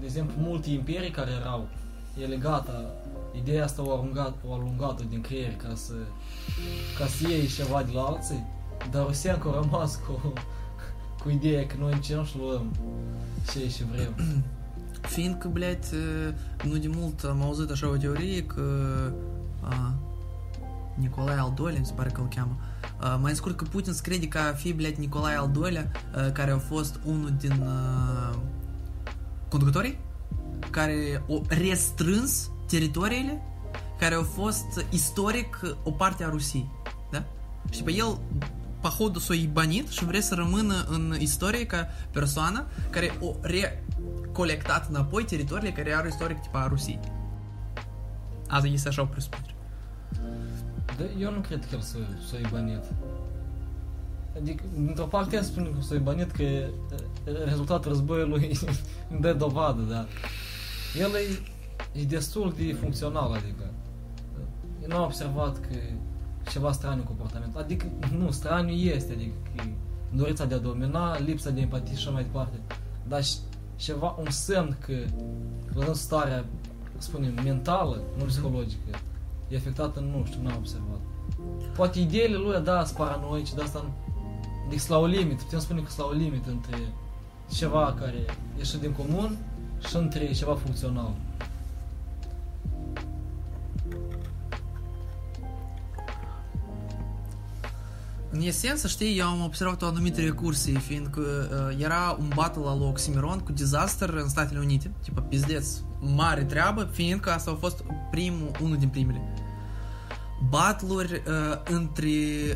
de 0.00 0.04
exemplu, 0.04 0.34
multe 0.38 0.70
imperii 0.70 1.10
care 1.10 1.30
erau, 1.30 1.68
ele 2.22 2.36
gata, 2.36 2.90
ideea 3.36 3.64
asta 3.64 3.86
o 3.86 3.92
alungat, 3.92 4.34
o 4.48 4.52
alungat 4.52 5.02
din 5.02 5.20
creier 5.20 5.56
ca 5.56 5.74
să, 5.74 5.94
ca 6.98 7.06
să 7.06 7.28
iei 7.28 7.46
ceva 7.46 7.82
de 7.82 7.92
la 7.92 8.02
alții, 8.02 8.46
dar 8.90 9.06
Rusia 9.06 9.32
încă 9.32 9.48
a 9.48 9.60
rămas 9.62 9.96
cu, 9.96 10.32
cu 11.22 11.30
ideea 11.30 11.66
că 11.66 11.74
noi 11.78 11.92
încercăm 11.92 12.24
și 12.24 12.38
luăm 12.38 12.72
ce 13.52 13.68
și 13.68 13.84
vrem. 13.84 14.14
Fiindcă, 15.00 15.48
blядь, 15.48 15.86
nu 16.64 16.76
de 16.76 16.88
mult 16.88 17.24
am 17.24 17.42
auzit 17.42 17.70
așa 17.70 17.88
o 17.88 17.96
teorie 17.96 18.42
că 18.42 18.62
a, 19.60 19.94
Nicolae 20.94 21.38
al 21.38 21.54
II-lea, 21.58 21.78
mi 21.78 21.86
se 21.86 21.92
pare 21.92 22.08
că 22.08 22.20
îl 22.20 22.28
cheamă. 22.34 22.56
Uh, 23.00 23.18
mai 23.20 23.34
scurt 23.34 23.56
că 23.56 23.64
Putin 23.64 23.92
se 23.92 24.00
crede 24.02 24.28
că 24.28 24.38
a 24.38 24.52
fi, 24.52 24.72
blядь, 24.72 24.96
Nicolae 24.96 25.36
al 25.36 25.50
II-lea, 25.54 25.90
uh, 26.16 26.32
care 26.32 26.50
a 26.50 26.58
fost 26.58 27.00
unul 27.04 27.32
din 27.38 27.50
uh, 27.50 28.36
conducătorii, 29.48 29.98
care 30.70 31.22
au 31.28 31.44
restrâns 31.48 32.50
teritoriile 32.66 33.42
care 33.98 34.14
au 34.14 34.22
fost 34.22 34.84
istoric 34.90 35.60
o 35.82 35.90
parte 35.90 36.24
a 36.24 36.28
Rusiei. 36.28 36.70
Da? 37.10 37.24
Și 37.70 37.82
pe 37.82 37.92
el, 37.92 38.18
походу, 38.80 39.18
s-a 39.18 39.34
ibanit 39.34 39.88
și 39.88 40.04
vrea 40.04 40.20
să 40.20 40.34
rămână 40.34 40.84
în 40.88 41.16
istorie 41.18 41.66
ca 41.66 41.88
persoană 42.10 42.66
care 42.90 43.18
o 43.20 43.34
recolectat 43.40 44.88
înapoi 44.88 45.24
teritoriile 45.24 45.72
care 45.72 45.92
au 45.92 46.06
istoric 46.06 46.40
tipa 46.40 46.60
a 46.62 46.68
Rusiei. 46.68 47.00
Asta 48.48 48.66
este 48.66 48.88
așa 48.88 49.02
o 49.02 49.04
presupunere. 49.04 49.54
Da, 50.96 51.04
eu 51.18 51.32
nu 51.32 51.40
cred 51.40 51.60
că 51.60 51.74
el 51.74 51.80
s-a, 51.80 51.98
s-a 52.30 52.38
ibanit. 52.38 52.82
Adică, 54.39 54.63
dintr-o 54.75 55.05
parte, 55.05 55.35
el 55.35 55.43
spune 55.43 55.67
că 55.67 55.81
s-a 55.81 55.95
ibanit 55.95 56.31
că 56.31 56.43
rezultatul 57.45 57.91
războiului 57.91 58.51
îmi 59.11 59.19
dă 59.21 59.33
dovadă, 59.33 59.81
da. 59.81 60.05
El 60.99 61.09
e, 61.13 61.99
e 61.99 62.03
destul 62.03 62.53
de 62.57 62.73
funcțional, 62.73 63.31
adică. 63.31 63.73
Eu 64.81 64.87
n-am 64.87 65.03
observat 65.03 65.59
că 65.59 65.75
ceva 66.49 66.71
straniu 66.71 67.03
comportament. 67.03 67.55
Adică, 67.55 67.85
nu, 68.17 68.31
straniu 68.31 68.73
este, 68.73 69.13
adică 69.13 69.33
că 69.55 69.63
dorința 70.11 70.45
de 70.45 70.53
a 70.53 70.57
domina, 70.57 71.19
lipsa 71.19 71.49
de 71.49 71.61
empatie 71.61 71.95
și 71.95 72.07
așa 72.07 72.09
mai 72.09 72.23
departe. 72.23 72.57
Dar 73.07 73.21
ceva, 73.75 74.15
un 74.19 74.29
semn 74.29 74.77
că, 74.79 74.93
văzând 75.73 75.95
starea, 75.95 76.45
spunem, 76.97 77.33
mentală, 77.43 78.01
nu 78.17 78.23
psihologică, 78.23 78.99
e 79.47 79.55
afectată, 79.55 79.99
nu 79.99 80.23
știu, 80.25 80.41
n-am 80.41 80.55
observat. 80.57 80.99
Poate 81.75 81.99
ideile 81.99 82.35
lui, 82.35 82.61
da, 82.63 82.83
sunt 82.83 82.97
paranoice, 82.97 83.55
dar 83.55 83.65
asta 83.65 83.91
deci 84.69 84.87
la 84.87 84.97
o 84.97 85.05
limită, 85.05 85.43
putem 85.43 85.59
spune 85.59 85.81
că 85.81 85.89
sunt 85.89 85.99
la 85.99 86.13
o 86.13 86.17
limită 86.17 86.49
între 86.49 86.77
ceva 87.53 87.95
care 87.99 88.25
ieșe 88.57 88.77
din 88.77 88.91
comun 88.91 89.37
și 89.87 89.95
între 89.95 90.31
ceva 90.31 90.55
funcțional. 90.55 91.13
În 98.31 98.41
esență, 98.41 98.87
știi, 98.87 99.17
eu 99.17 99.27
am 99.27 99.43
observat 99.43 99.81
o 99.81 99.85
anumită 99.85 100.21
recursie, 100.21 100.79
fiindcă 100.79 101.21
uh, 101.21 101.83
era 101.83 102.17
un 102.19 102.31
battle 102.35 102.63
al 102.65 102.81
Oxymiron 102.81 103.39
cu 103.39 103.51
Disaster 103.51 104.09
în 104.09 104.29
Statele 104.29 104.59
Unite, 104.59 104.91
tipa 105.03 105.21
pizdeț, 105.21 105.67
mare 105.99 106.43
treabă, 106.43 106.89
fiindcă 106.91 107.31
asta 107.31 107.51
a 107.51 107.57
fost 107.59 107.83
primul, 108.11 108.51
unul 108.61 108.77
din 108.77 108.89
primele. 108.89 109.21
Battluri 110.49 111.13
uh, 111.13 111.73
între 111.73 112.09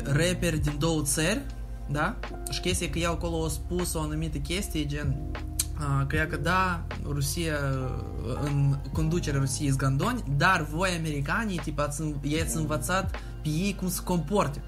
rapperi 0.04 0.58
din 0.58 0.76
două 0.78 1.02
țări, 1.02 1.40
da? 1.90 2.16
Și 2.50 2.60
chestia 2.60 2.90
că 2.90 2.98
el 2.98 3.10
acolo 3.10 3.44
a 3.44 3.48
spus 3.48 3.94
o 3.94 4.00
anumită 4.00 4.38
chestie, 4.38 4.86
gen, 4.86 5.16
uh, 5.78 6.06
că 6.06 6.16
că 6.16 6.36
da, 6.36 6.86
Rusia, 7.04 7.54
uh, 8.26 8.38
în 8.44 8.76
conducerea 8.92 9.40
Rusiei 9.40 9.70
zgandoni, 9.70 10.24
dar 10.36 10.66
voi 10.70 10.90
americanii, 10.98 11.58
tipa, 11.58 11.82
ați, 11.82 12.02
i-ați 12.20 12.56
învățat 12.56 13.10
pe 13.42 13.48
ei 13.48 13.74
cum 13.74 13.88
să 13.88 14.00
comporte 14.02 14.62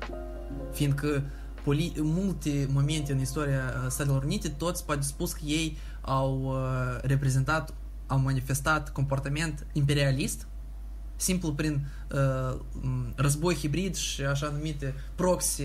fiindcă 0.77 1.23
poli- 1.63 1.93
în 1.97 2.07
multe 2.07 2.69
momente 2.73 3.13
în 3.13 3.21
istoria 3.21 3.63
uh, 3.85 3.91
Statelor 3.91 4.23
Unite, 4.23 4.49
toți 4.49 4.85
poate 4.85 5.03
spus 5.03 5.33
că 5.33 5.41
ei 5.45 5.77
au 6.01 6.43
uh, 6.45 7.01
reprezentat, 7.03 7.75
au 8.07 8.19
manifestat 8.19 8.93
comportament 8.93 9.67
imperialist, 9.73 10.47
simplu 11.17 11.53
prin 11.53 11.87
uh, 12.13 12.59
război 13.15 13.55
hibrid 13.55 13.95
și 13.95 14.23
așa 14.23 14.53
numite 14.57 14.95
proxy 15.15 15.63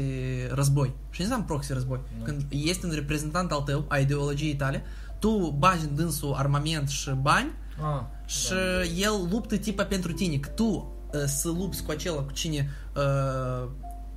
război. 0.50 0.94
Și 1.10 1.20
nu 1.20 1.24
înseamnă 1.24 1.46
proxy 1.46 1.74
război. 1.74 2.00
No. 2.18 2.24
Când 2.24 2.46
ești 2.50 2.86
un 2.86 2.92
reprezentant 2.92 3.52
al 3.52 3.62
tău, 3.62 3.86
a 3.88 3.98
ideologiei 3.98 4.56
tale, 4.56 4.84
tu 5.20 5.56
bagi 5.58 5.84
în 5.84 5.96
dânsul 5.96 6.34
armament 6.34 6.90
și 6.90 7.10
bani 7.22 7.52
ah, 7.82 8.02
și 8.26 8.50
da. 8.50 8.84
el 8.84 9.28
luptă 9.30 9.58
tipa 9.58 9.84
pentru 9.84 10.12
tine. 10.12 10.38
Că 10.38 10.50
tu 10.50 10.94
uh, 11.14 11.24
să 11.26 11.48
lupți 11.48 11.84
cu 11.84 11.92
acela 11.92 12.22
cu 12.22 12.32
cine 12.32 12.70
uh, 12.96 13.70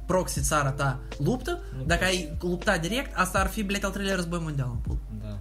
proxy 0.06 0.40
țara 0.40 0.70
ta 0.70 1.01
luptă, 1.19 1.61
nu 1.77 1.85
dacă 1.85 2.05
ai 2.05 2.36
lupta 2.40 2.78
direct, 2.78 3.16
asta 3.16 3.39
ar 3.39 3.47
fi, 3.47 3.62
blete, 3.62 3.86
al 3.86 3.93
treilea 3.93 4.15
război 4.15 4.39
mondial 4.43 4.69
în 4.70 4.77
pul. 4.77 4.98
Da. 5.23 5.39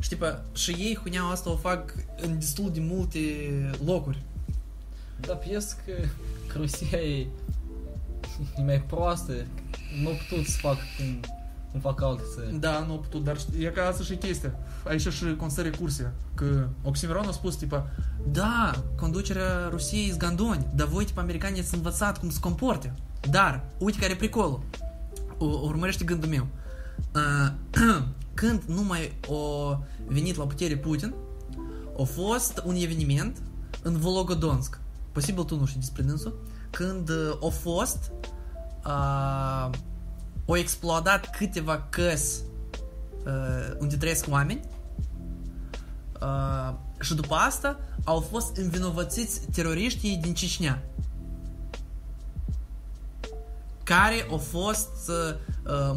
Și, 0.00 0.08
tipa, 0.08 0.42
și 0.54 0.70
ei 0.70 0.98
huneaua 1.02 1.30
asta 1.30 1.50
o 1.50 1.56
fac 1.56 1.94
în 2.16 2.38
destul 2.38 2.70
de 2.70 2.80
multe 2.80 3.18
locuri. 3.84 4.22
Da, 5.20 5.34
pies 5.34 5.76
că, 5.84 5.92
că 6.46 6.58
Rusia 6.58 6.98
e, 6.98 7.26
e 8.56 8.62
mai 8.64 8.82
proastă, 8.82 9.32
nu 10.02 10.10
putut 10.28 10.46
să 10.46 10.58
fac 10.58 10.76
cum, 10.96 11.20
cum 11.70 11.80
fac 11.80 12.02
alte 12.02 12.22
țări. 12.34 12.58
Da, 12.58 12.84
nu 12.88 12.94
putut, 12.94 13.24
dar 13.24 13.36
e 13.58 13.64
ca 13.64 13.86
asta 13.86 14.02
și 14.02 14.14
chestia. 14.14 14.54
Aici 14.84 15.08
și 15.08 15.36
constă 15.36 15.62
recursia. 15.62 16.12
Că 16.34 16.68
Oxymoron 16.82 17.26
a 17.26 17.30
spus, 17.30 17.54
tipa, 17.54 17.90
da, 18.30 18.84
conducerea 18.96 19.68
Rusiei 19.70 20.08
sunt 20.08 20.18
gandoni, 20.20 20.66
dar 20.74 20.86
voi, 20.86 21.04
tipa, 21.04 21.20
americanii 21.20 21.60
ați 21.60 21.74
învățat 21.74 22.18
cum 22.18 22.30
să 22.30 22.38
comporte. 22.40 22.94
Dar, 23.30 23.64
uite 23.78 23.98
care 23.98 24.12
e 24.12 24.16
pricolul. 24.16 24.62
Urmărește 25.38 26.04
gândul 26.04 26.28
meu. 26.28 26.46
Când 28.34 28.62
nu 28.66 28.82
mai 28.82 29.18
a 29.30 29.80
venit 30.06 30.36
la 30.36 30.46
putere 30.46 30.76
Putin, 30.76 31.14
a 32.00 32.02
fost 32.02 32.62
un 32.64 32.74
eveniment 32.74 33.42
în 33.82 33.98
Vologodonsk 33.98 34.80
Posibil 35.15 35.43
tu 35.43 35.59
nu 35.59 35.65
știi 35.65 35.79
despre 35.79 36.01
dânsul. 36.01 36.43
Când 36.69 37.09
a 37.41 37.47
fost 37.47 38.11
uh, 38.85 39.69
au 40.45 40.55
explodat 40.55 41.35
câteva 41.37 41.87
căs 41.89 42.41
uh, 43.25 43.75
unde 43.79 43.95
trăiesc 43.97 44.25
oameni 44.29 44.61
uh, 46.21 46.73
și 46.99 47.13
după 47.13 47.35
asta 47.35 47.79
au 48.03 48.19
fost 48.19 48.57
învinovățiți 48.57 49.41
teroriștii 49.51 50.17
din 50.17 50.33
Cecnia 50.33 50.83
care 53.83 54.27
a 54.33 54.35
fost 54.35 55.09
uh, 55.09 55.35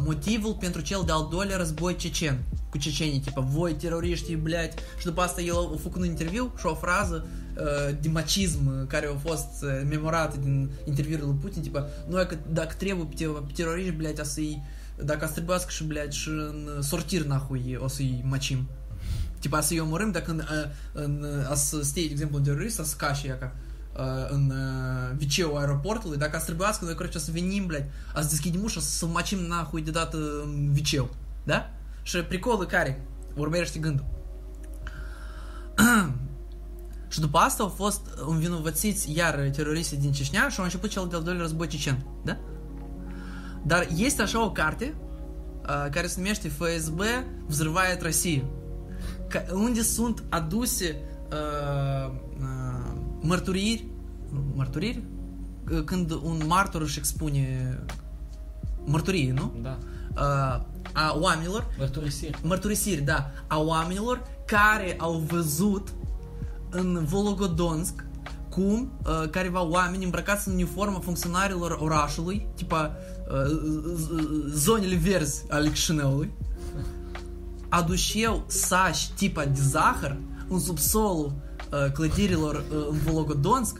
motivul 0.05 0.53
pentru 0.53 0.81
cel 0.81 1.03
de-al 1.05 1.27
doilea 1.31 1.57
război 1.57 1.95
cecen 1.95 2.43
cu 2.69 2.77
cecenii, 2.77 3.19
tipa, 3.19 3.41
voi 3.41 3.73
teroriștii, 3.73 4.35
blядь, 4.35 4.79
și 4.97 5.05
după 5.05 5.21
asta 5.21 5.41
el 5.41 5.55
a 5.55 5.77
făcut 5.81 6.01
un 6.01 6.05
interviu 6.05 6.53
și 6.57 6.65
o 6.65 6.73
frază 6.73 7.25
uh, 7.48 7.48
de 8.01 8.09
macism 8.09 8.87
care 8.87 9.07
a 9.07 9.17
fost 9.29 9.63
uh, 9.63 9.69
memorată 9.89 10.37
din 10.37 10.69
interviurile 10.83 11.25
lui 11.25 11.37
Putin, 11.41 11.61
tipa, 11.61 11.87
noi 12.09 12.27
că 12.27 12.37
dacă 12.51 12.75
trebuie 12.77 13.07
pe, 13.15 13.25
pe 13.25 13.51
teroriști, 13.53 13.91
blядь, 13.91 14.19
a 14.19 14.23
să-i, 14.23 14.63
dacă 15.03 15.25
să 15.25 15.31
trebuiască 15.31 15.69
și, 15.71 15.83
blядь, 15.83 16.11
și 16.11 16.29
în 16.29 16.81
sortir, 16.81 17.25
nahui, 17.25 17.77
o 17.79 17.87
să-i 17.87 18.23
macim. 18.27 18.67
Tipa, 19.39 19.61
să-i 19.61 19.79
omorâm 19.79 20.11
dacă 20.11 20.31
în, 20.31 20.43
în, 20.91 21.25
a 21.49 21.53
să 21.53 21.83
stie, 21.83 22.05
de 22.05 22.11
exemplu, 22.11 22.37
un 22.37 22.43
terorist, 22.43 22.75
să 22.75 22.83
scași 22.83 23.27
ea 23.27 23.37
ca 23.37 23.55
în 24.29 24.53
viceu 25.15 25.57
aeroportului, 25.57 26.17
dacă 26.17 26.35
ați 26.35 26.45
trebuiască, 26.45 26.85
noi, 26.85 26.95
короче, 26.95 27.19
să 27.19 27.31
venim, 27.31 27.65
blядь, 27.65 27.85
ați 28.13 28.29
deschidem 28.29 28.63
ușa, 28.63 28.79
să 28.79 29.05
măcim 29.05 29.39
nahui 29.39 29.81
de 29.81 29.91
dată 29.91 30.17
în 30.17 30.69
viceu. 30.71 31.09
Da? 31.43 31.71
Și 32.01 32.17
pricolul 32.17 32.65
care? 32.65 33.01
Urmește 33.35 33.79
gândul. 33.79 34.05
și 37.09 37.19
după 37.19 37.37
asta 37.37 37.63
au 37.63 37.69
fost 37.69 38.01
învinovățiți 38.25 39.17
iar 39.17 39.49
teroriștii 39.55 39.97
din 39.97 40.11
Ceșnea 40.11 40.49
și 40.49 40.57
au 40.57 40.63
început 40.63 40.89
cel 40.89 41.07
de-al 41.09 41.23
doilea 41.23 41.41
război 41.41 41.67
cecen. 41.67 42.05
Da? 42.23 42.37
Dar 43.63 43.87
este 43.95 44.21
așa 44.21 44.43
o 44.43 44.51
carte 44.51 44.95
uh, 45.61 45.89
care 45.91 46.07
se 46.07 46.19
numește 46.19 46.47
FSB 46.47 47.01
Взрывает 47.47 48.01
Россию. 48.01 48.43
Unde 49.53 49.81
sunt 49.81 50.23
aduse 50.29 50.99
uh, 51.31 52.11
uh, 52.39 52.93
mărturiri, 53.21 53.87
mărturiri? 54.53 55.03
Când 55.85 56.11
un 56.11 56.41
martor 56.47 56.81
își 56.81 56.97
expune 56.97 57.77
mărturie, 58.83 59.33
nu? 59.33 59.53
Da. 59.61 59.77
Uh, 60.15 60.61
a 60.93 61.17
oamenilor 61.19 61.67
Mărturisiri 61.77 62.39
Mărturisiri, 62.43 63.01
da 63.01 63.31
A 63.47 63.59
oamenilor 63.59 64.27
care 64.45 64.95
au 64.99 65.13
văzut 65.13 65.93
În 66.69 67.05
Vologodonsk 67.05 68.05
Cum 68.49 68.91
uh, 69.05 69.29
careva 69.29 69.63
oameni 69.63 70.03
îmbrăcați 70.03 70.47
în 70.47 70.53
uniformă 70.53 70.99
funcționarilor 71.03 71.77
orașului 71.81 72.47
Tipa 72.55 72.95
uh, 73.29 73.51
zonele 74.53 74.95
verzi 74.95 75.43
ale 75.49 75.69
Chișinăului 75.69 76.31
aduceau 77.75 78.43
saci 78.47 79.09
tipa 79.15 79.45
de 79.45 79.59
zahăr 79.61 80.17
în 80.47 80.59
subsolul 80.59 81.33
uh, 81.71 81.91
clădirilor 81.91 82.55
uh, 82.55 82.87
în 82.89 82.97
Vologodonsk, 82.97 83.79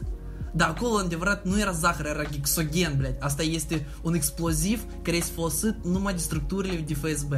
dar 0.52 0.68
acolo, 0.68 0.96
adevărat, 0.96 1.44
nu 1.44 1.60
era 1.60 1.70
zahăr, 1.70 2.06
era 2.06 2.24
gixogen, 2.24 2.96
blядь. 2.96 3.16
Asta 3.20 3.42
este 3.42 3.86
un 4.02 4.14
exploziv 4.14 4.82
care 5.02 5.16
este 5.16 5.32
folosit 5.34 5.74
numai 5.84 6.12
de 6.12 6.18
structurile 6.18 6.84
de 6.86 6.94
FSB. 6.94 7.32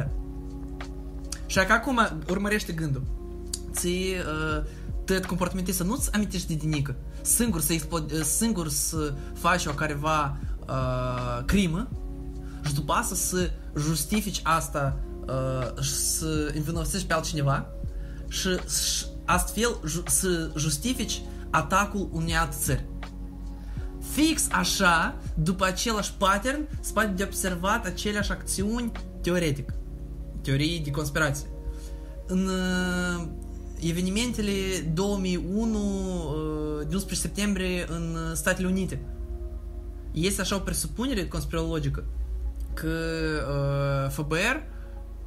Și 1.45 1.59
acum 1.59 1.99
urmărește 2.29 2.73
gândul. 2.73 3.03
Ți 3.71 3.87
uh, 3.87 4.63
tot 5.04 5.24
comportamentul 5.24 5.72
să 5.72 5.82
nu-ți 5.82 6.12
amintești 6.12 6.56
de 6.56 6.60
nimic. 6.62 6.94
Singur 7.22 7.60
să, 7.60 7.74
explo- 7.74 8.22
singur 8.22 8.68
să 8.68 9.14
faci 9.34 9.66
o 9.66 9.70
careva 9.70 10.36
uh, 10.68 11.44
crimă 11.44 11.88
și 12.66 12.74
după 12.74 12.92
asta 12.92 13.14
să 13.14 13.50
justifici 13.78 14.40
asta 14.42 14.96
uh, 15.26 15.82
și 15.82 15.92
să 15.92 16.52
învinovățești 16.54 17.06
pe 17.06 17.12
altcineva 17.12 17.66
și, 18.28 18.48
și 18.48 19.04
astfel 19.24 19.80
ju- 19.86 20.02
să 20.06 20.50
justifici 20.56 21.22
atacul 21.50 22.08
unei 22.12 22.36
alte 22.36 22.56
țări. 22.58 22.84
Fix 24.12 24.46
așa, 24.50 25.14
după 25.34 25.64
același 25.64 26.12
pattern, 26.18 26.68
se 26.80 26.92
poate 26.92 27.08
de 27.08 27.22
observat 27.22 27.86
aceleași 27.86 28.30
acțiuni 28.30 28.92
teoretic. 29.20 29.72
Teorii 30.42 30.80
de 30.84 30.90
conspirație. 30.90 31.46
În 32.26 32.46
uh, 32.46 33.26
evenimentele 33.80 34.52
2001, 34.94 35.78
uh, 35.78 36.92
11 36.92 37.14
septembrie 37.14 37.86
în 37.88 38.34
Statele 38.34 38.66
Unite, 38.66 39.00
este 40.12 40.40
așa 40.40 40.56
o 40.56 40.58
presupunere 40.58 41.28
conspirologică 41.28 42.04
că 42.74 42.88
uh, 43.48 44.10
FBR, 44.10 44.56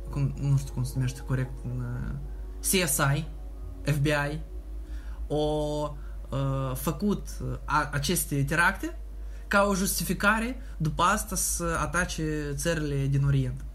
cum, 0.10 0.34
nu 0.42 0.58
știu 0.58 0.74
cum 0.74 0.84
se 0.84 0.92
numește 0.96 1.22
corect, 1.28 1.52
în, 1.64 1.80
uh, 1.80 2.16
CSI, 2.60 3.26
FBI, 3.84 4.40
o 5.28 5.36
uh, 6.30 6.76
făcut 6.76 7.28
uh, 7.42 7.58
a, 7.66 7.90
aceste 7.92 8.44
teracte 8.44 9.00
ca 9.48 9.66
o 9.70 9.76
justificare 9.76 10.62
după 10.78 11.04
asta 11.04 11.36
să 11.36 11.78
atace 11.80 12.54
țările 12.56 13.06
din 13.06 13.24
Orient. 13.26 13.66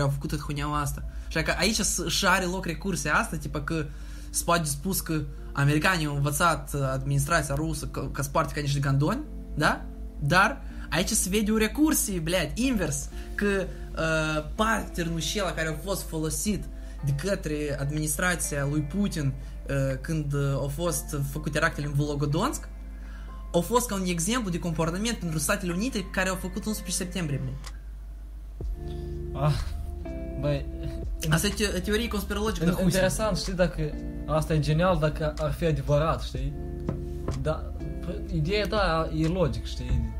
Au 0.00 0.08
făcut 0.08 0.40
huneaua 0.40 0.80
asta. 0.80 1.04
Și 1.28 1.42
că 1.42 1.54
aici 1.58 1.80
și 2.08 2.26
are 2.26 2.44
loc 2.44 2.66
recursia 2.66 3.14
asta, 3.14 3.36
tipa 3.36 3.60
că 3.60 3.86
se 4.30 4.42
poate 4.44 4.64
spus 4.64 5.00
că 5.00 5.22
americanii 5.52 6.06
au 6.06 6.14
învățat 6.14 6.74
administrația 6.74 7.54
rusă 7.54 7.86
că, 7.86 8.08
că 8.12 8.22
sparte 8.22 8.52
ca 8.54 8.60
niște 8.60 8.78
gandoni, 8.78 9.20
da? 9.54 9.84
Dar 10.18 10.62
aici 10.90 11.08
se 11.08 11.28
vede 11.28 11.50
o 11.50 11.56
recursie, 11.56 12.22
blядь, 12.22 12.52
invers, 12.54 13.08
că 13.34 13.46
uh, 13.46 14.44
patternul 14.54 15.16
acela 15.16 15.52
care 15.52 15.68
a 15.68 15.84
fost 15.84 16.08
folosit 16.08 16.64
de 17.04 17.14
către 17.22 17.76
administrația 17.80 18.66
lui 18.70 18.80
Putin 18.80 19.32
uh, 19.68 19.98
când 20.00 20.32
uh, 20.32 20.52
au 20.54 20.68
fost 20.68 21.16
făcute 21.30 21.50
teractele 21.50 21.86
în 21.86 21.92
Volgodonsk, 21.92 22.68
au 23.52 23.60
fost 23.60 23.86
ca 23.88 23.94
un 23.94 24.04
exemplu 24.06 24.50
de 24.50 24.58
comportament 24.58 25.16
pentru 25.16 25.38
Statele 25.38 25.72
Unite 25.72 26.04
care 26.12 26.28
au 26.28 26.34
făcut 26.34 26.64
11 26.66 26.96
septembrie. 26.96 27.40
Bine. 27.44 27.56
Ah, 29.32 29.52
băi, 30.40 30.64
Asta 31.30 31.46
e 31.46 31.50
te- 31.50 31.78
teorie 31.80 32.08
conspirologică 32.08 32.64
de 32.64 32.70
in- 32.78 32.82
interesant, 32.84 33.36
știi, 33.36 33.52
dacă 33.52 33.92
asta 34.26 34.54
e 34.54 34.58
genial 34.58 34.98
dacă 34.98 35.34
ar 35.38 35.52
fi 35.52 35.64
adevărat, 35.64 36.22
știi? 36.22 36.52
Da, 37.42 37.72
p- 38.00 38.32
ideea 38.34 38.66
ta 38.66 39.10
e 39.16 39.26
logic, 39.26 39.64
știi? 39.64 40.14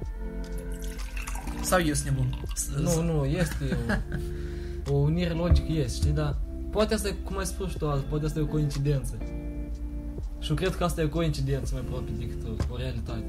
Sau 1.63 1.81
eu 1.83 1.95
sunt 1.95 2.09
nebun. 2.09 2.39
Nu, 2.77 3.03
nu, 3.03 3.25
este 3.25 3.79
o, 4.89 4.93
o 4.95 4.97
unire 4.97 5.33
logică, 5.33 5.73
este, 5.73 5.97
știi, 5.97 6.11
dar 6.11 6.37
poate 6.71 6.95
asta 6.95 7.09
e, 7.09 7.15
cum 7.25 7.39
ai 7.39 7.47
spus 7.47 7.71
și 7.71 7.77
tu 7.79 7.89
azi, 7.91 8.03
poate 8.03 8.25
asta 8.25 8.39
e 8.39 8.43
o 8.43 8.47
coincidență. 8.47 9.15
Și 10.40 10.50
eu 10.50 10.56
cred 10.56 10.76
că 10.76 10.84
asta 10.84 11.02
e 11.02 11.04
o 11.04 11.10
coincidență 11.10 11.74
mai 11.74 11.84
aproape 11.86 12.12
decât 12.20 12.48
o, 12.48 12.74
o 12.74 12.78
realitate. 12.78 13.26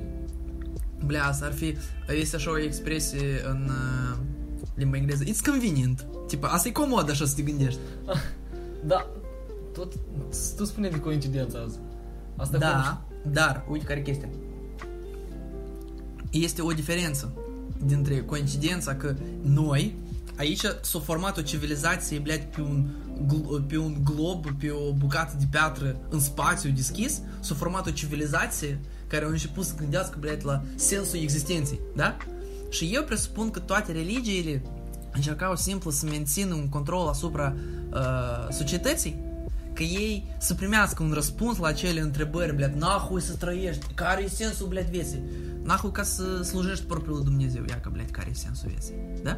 Bля, 1.04 1.24
asta 1.24 1.46
ar 1.46 1.52
fi... 1.52 1.76
Este 2.08 2.36
așa 2.36 2.50
o 2.50 2.58
expresie 2.58 3.42
în 3.50 3.68
uh, 3.68 4.16
limba 4.74 4.96
engleză. 4.96 5.24
It's 5.24 5.44
convenient. 5.50 6.06
Tipa, 6.26 6.48
asta 6.48 6.68
e 6.68 6.72
comod 6.72 7.10
așa 7.10 7.24
să 7.24 7.34
te 7.34 7.42
gândești. 7.42 7.80
Da, 8.84 9.06
tot, 9.72 9.92
tu 10.56 10.64
spune 10.64 10.88
de 10.88 11.00
coincidență 11.00 11.62
azi. 11.64 11.78
Asta 12.36 12.58
Da, 12.58 13.06
dar, 13.30 13.64
uite 13.68 13.84
care 13.84 13.98
e 13.98 14.02
chestia. 14.02 14.28
Este 16.30 16.62
o 16.62 16.72
diferență 16.72 17.32
dintre 17.84 18.22
coincidența 18.22 18.94
că 18.94 19.14
noi, 19.42 19.94
aici 20.36 20.62
s-a 20.80 20.98
format 20.98 21.38
o 21.38 21.42
civilizație, 21.42 22.18
blядь, 22.18 22.54
pe 22.54 22.60
un, 22.60 22.86
gl- 23.07 23.07
pe 23.67 23.77
un 23.77 23.97
glob, 24.03 24.45
pe 24.59 24.69
o 24.69 24.93
bucată 24.93 25.35
de 25.39 25.45
piatră 25.49 25.95
în 26.09 26.19
spațiu 26.19 26.69
deschis, 26.69 27.21
s-a 27.39 27.55
format 27.55 27.87
o 27.87 27.91
civilizație 27.91 28.79
care 29.07 29.25
au 29.25 29.31
început 29.31 29.65
să 29.65 29.73
gândească, 29.75 30.17
băiat, 30.19 30.43
la 30.43 30.61
sensul 30.75 31.19
existenței, 31.19 31.79
da? 31.95 32.17
Și 32.69 32.89
eu 32.93 33.03
presupun 33.03 33.51
că 33.51 33.59
toate 33.59 33.91
religiile 33.91 34.61
încercau 35.13 35.55
simplu 35.55 35.91
să 35.91 36.05
mențină 36.05 36.53
un 36.53 36.69
control 36.69 37.07
asupra 37.07 37.55
uh, 37.93 38.47
societății, 38.49 39.27
că 39.73 39.83
ei 39.83 40.35
să 40.37 40.53
primească 40.53 41.03
un 41.03 41.11
răspuns 41.11 41.57
la 41.57 41.67
acele 41.67 41.99
întrebări, 41.99 42.55
blet, 42.55 42.75
nahui 42.75 43.21
să 43.21 43.33
trăiești, 43.33 43.85
care 43.93 44.23
e 44.23 44.27
sensul, 44.27 44.67
blet, 44.67 44.89
vieții? 44.89 45.23
Nahui 45.63 45.91
ca 45.91 46.03
să 46.03 46.41
slujești 46.43 46.85
propriul 46.85 47.23
Dumnezeu, 47.23 47.63
ia 47.69 47.79
că, 47.79 47.91
care 48.11 48.29
e 48.29 48.33
sensul 48.33 48.69
vieții, 48.69 48.93
da? 49.23 49.37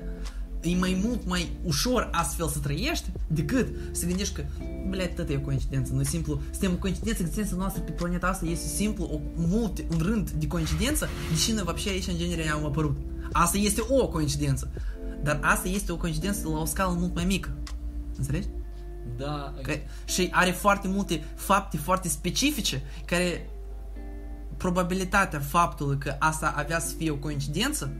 E 0.63 0.77
mai 0.77 1.01
mult 1.05 1.27
mai 1.27 1.51
ușor 1.65 2.09
astfel 2.13 2.49
să 2.49 2.59
trăiești 2.59 3.11
decât 3.27 3.69
să 3.93 4.07
gândești 4.07 4.35
că, 4.35 4.45
blядь, 4.89 5.15
tot 5.15 5.31
e 5.31 5.37
o 5.37 5.41
coincidență, 5.41 5.93
nu 5.93 6.01
e 6.01 6.05
simplu, 6.05 6.41
suntem 6.51 6.73
o 6.73 6.77
coincidență, 6.77 7.23
existența 7.23 7.57
noastră 7.57 7.83
pe 7.83 7.91
planeta 7.91 8.27
asta 8.27 8.47
este 8.47 8.67
simplu 8.67 9.05
o, 9.05 9.19
multe, 9.35 9.87
un 9.91 9.99
rând 9.99 10.31
de 10.31 10.47
coincidență, 10.47 11.09
deși 11.31 11.53
noi 11.53 11.63
вообще 11.63 11.89
aici 11.89 12.07
în 12.07 12.17
genere 12.17 12.49
am 12.49 12.65
apărut. 12.65 12.97
Asta 13.33 13.59
este 13.59 13.81
o 13.89 14.09
coincidență, 14.09 14.71
dar 15.23 15.39
asta 15.43 15.69
este 15.69 15.93
o 15.93 15.97
coincidență 15.97 16.49
la 16.49 16.59
o 16.59 16.65
scală 16.65 16.97
mult 16.99 17.15
mai 17.15 17.25
mică. 17.25 17.51
Înțelegi? 18.17 18.49
Da, 19.17 19.55
Că, 19.63 19.73
și 20.05 20.29
are 20.33 20.51
foarte 20.51 20.89
multe 20.89 21.25
fapte 21.35 21.77
foarte 21.77 22.09
specifice 22.09 22.83
care 23.05 23.51
probabilitatea 24.57 25.41
faptului 25.41 25.99
că 25.99 26.17
asta 26.19 26.55
avea 26.57 26.79
să 26.79 26.95
fie 26.95 27.11
o 27.11 27.17
coincidență 27.17 27.93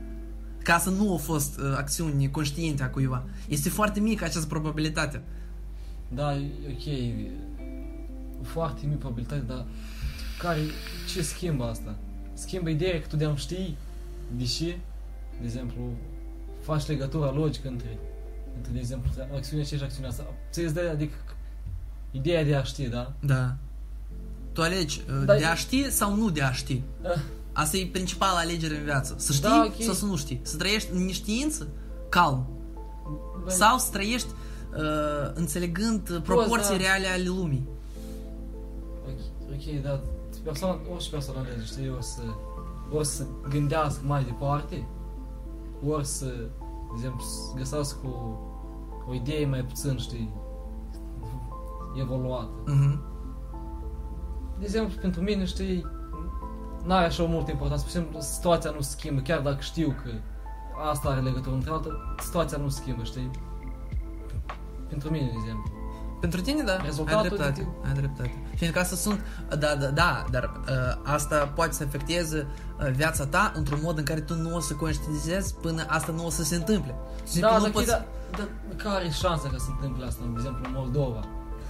ca 0.62 0.78
să 0.78 0.90
nu 0.90 1.14
a 1.14 1.16
fost 1.16 1.58
uh, 1.58 1.74
acțiuni 1.76 2.30
conștiente 2.30 2.82
a 2.82 2.90
cuiva. 2.90 3.24
Este 3.48 3.68
foarte 3.68 4.00
mică 4.00 4.24
această 4.24 4.46
probabilitate. 4.46 5.22
Da, 6.08 6.36
e 6.36 6.50
ok, 6.70 6.84
e 6.84 7.30
foarte 8.42 8.80
mică 8.86 8.98
probabilitate, 8.98 9.42
dar 9.46 9.64
care, 10.38 10.60
ce 11.12 11.22
schimbă 11.22 11.64
asta? 11.64 11.94
Schimbă 12.34 12.68
ideea 12.68 13.00
că 13.00 13.06
tu 13.06 13.16
de-am 13.16 13.34
știi, 13.36 13.76
deși, 14.36 14.64
de 14.64 15.44
exemplu, 15.44 15.82
faci 16.60 16.86
legătura 16.86 17.32
logică 17.32 17.68
între, 17.68 17.98
între 18.56 18.72
de 18.72 18.78
exemplu, 18.78 19.08
între 19.08 19.36
acțiunea 19.36 19.64
aceea 19.64 19.80
și 19.80 19.84
acțiunea 19.86 20.10
asta. 20.10 20.26
Ți-ai 20.50 20.72
de 20.72 20.80
adică 20.80 21.14
ideea 22.10 22.44
de 22.44 22.54
a 22.54 22.62
ști, 22.62 22.88
da? 22.88 23.12
Da. 23.20 23.56
Tu 24.52 24.62
alegi 24.62 25.00
uh, 25.08 25.24
Da, 25.24 25.36
de 25.36 25.44
a 25.44 25.52
e- 25.52 25.56
ști 25.56 25.90
sau 25.90 26.16
nu 26.16 26.30
de 26.30 26.42
a 26.42 26.52
ști. 26.52 26.82
Ah, 27.52 27.62
Asta 27.62 27.76
e 27.76 27.88
principala 27.92 28.38
alegere 28.38 28.76
în 28.76 28.84
viață. 28.84 29.14
Să 29.18 29.32
știi 29.32 29.48
Da, 29.48 29.64
ok. 29.66 29.82
sau 29.82 29.94
să 29.94 30.04
nu 30.04 30.16
știi. 30.16 30.40
Să 30.42 30.56
trăiești 30.56 30.90
în 30.92 31.04
neștiință, 31.04 31.68
calm. 32.08 32.46
băi, 33.44 33.52
Sau 33.52 33.78
să 33.78 33.90
trăiești 33.92 34.28
uh, 34.76 35.30
înțelegând 35.34 36.08
uh, 36.10 36.20
proporții 36.22 36.76
da. 36.78 36.82
reale 36.82 37.06
ale 37.06 37.22
lumii. 37.26 37.68
Ok, 39.08 39.18
ok, 39.52 39.82
da, 39.82 40.00
persoana, 40.44 40.78
orice 40.92 41.10
persoană 41.10 41.40
alege, 41.40 41.64
știi, 41.64 41.90
ori 41.90 42.04
să, 42.04 42.20
ori 42.92 43.06
să 43.06 43.24
gândească 43.48 44.00
mai 44.06 44.24
departe, 44.24 44.86
ori 45.88 46.06
să, 46.06 46.24
de 46.26 46.92
exemplu, 46.94 47.20
să 47.20 47.56
găsească 47.56 47.98
o, 48.06 48.36
o 49.10 49.14
idee 49.14 49.46
mai 49.46 49.64
puțin, 49.64 49.96
știi, 49.98 50.34
evoluată. 52.00 52.50
Mhm. 52.66 53.02
De 54.58 54.64
exemplu, 54.64 55.00
pentru 55.00 55.20
mine, 55.22 55.44
știi, 55.44 55.86
n-are 56.84 57.06
așa 57.06 57.22
o 57.22 57.26
multă 57.26 57.50
importanță. 57.50 57.84
Spre 57.88 57.98
exemplu, 57.98 58.20
situația 58.20 58.70
nu 58.70 58.80
se 58.80 58.90
schimbă, 58.90 59.20
chiar 59.20 59.40
dacă 59.40 59.56
știu 59.60 59.94
că 60.04 60.10
asta 60.90 61.08
are 61.08 61.20
legătură 61.20 61.54
între 61.54 61.70
altă, 61.70 62.14
situația 62.22 62.58
nu 62.58 62.68
se 62.68 62.80
schimbă, 62.80 63.02
știi? 63.04 63.30
Pentru 64.88 65.10
mine, 65.10 65.24
de 65.26 65.32
exemplu. 65.40 65.70
Pentru 66.20 66.40
tine, 66.40 66.62
da, 66.62 66.76
Rezultatul 66.76 67.20
ai 67.20 67.28
dreptate, 67.28 67.60
de- 67.82 67.88
ai 67.88 67.92
dreptate. 67.94 68.42
Fiindcă 68.54 68.80
asta 68.80 68.96
sunt, 68.96 69.20
da, 69.48 69.74
da, 69.74 69.86
da, 69.86 70.24
dar 70.30 70.60
uh, 70.68 71.00
asta 71.12 71.36
poate 71.54 71.72
să 71.72 71.84
afecteze 71.86 72.46
uh, 72.80 72.90
viața 72.90 73.26
ta 73.26 73.52
într-un 73.54 73.78
mod 73.82 73.98
în 73.98 74.04
care 74.04 74.20
tu 74.20 74.34
nu 74.34 74.56
o 74.56 74.60
să 74.60 74.74
conștientizezi 74.74 75.54
până 75.54 75.84
asta 75.88 76.12
nu 76.12 76.26
o 76.26 76.30
să 76.30 76.42
se 76.42 76.54
întâmple. 76.54 76.94
Simplu 77.24 77.50
Da, 77.50 77.56
nu 77.56 77.62
dar, 77.62 77.70
poți- 77.72 77.86
da, 77.86 78.04
dar 78.30 78.48
care 78.76 79.04
e 79.04 79.10
șansa 79.10 79.48
că 79.48 79.56
se 79.58 79.70
întâmple 79.70 80.06
asta, 80.06 80.22
de 80.24 80.32
exemplu, 80.36 80.62
în 80.66 80.72
Moldova? 80.74 81.20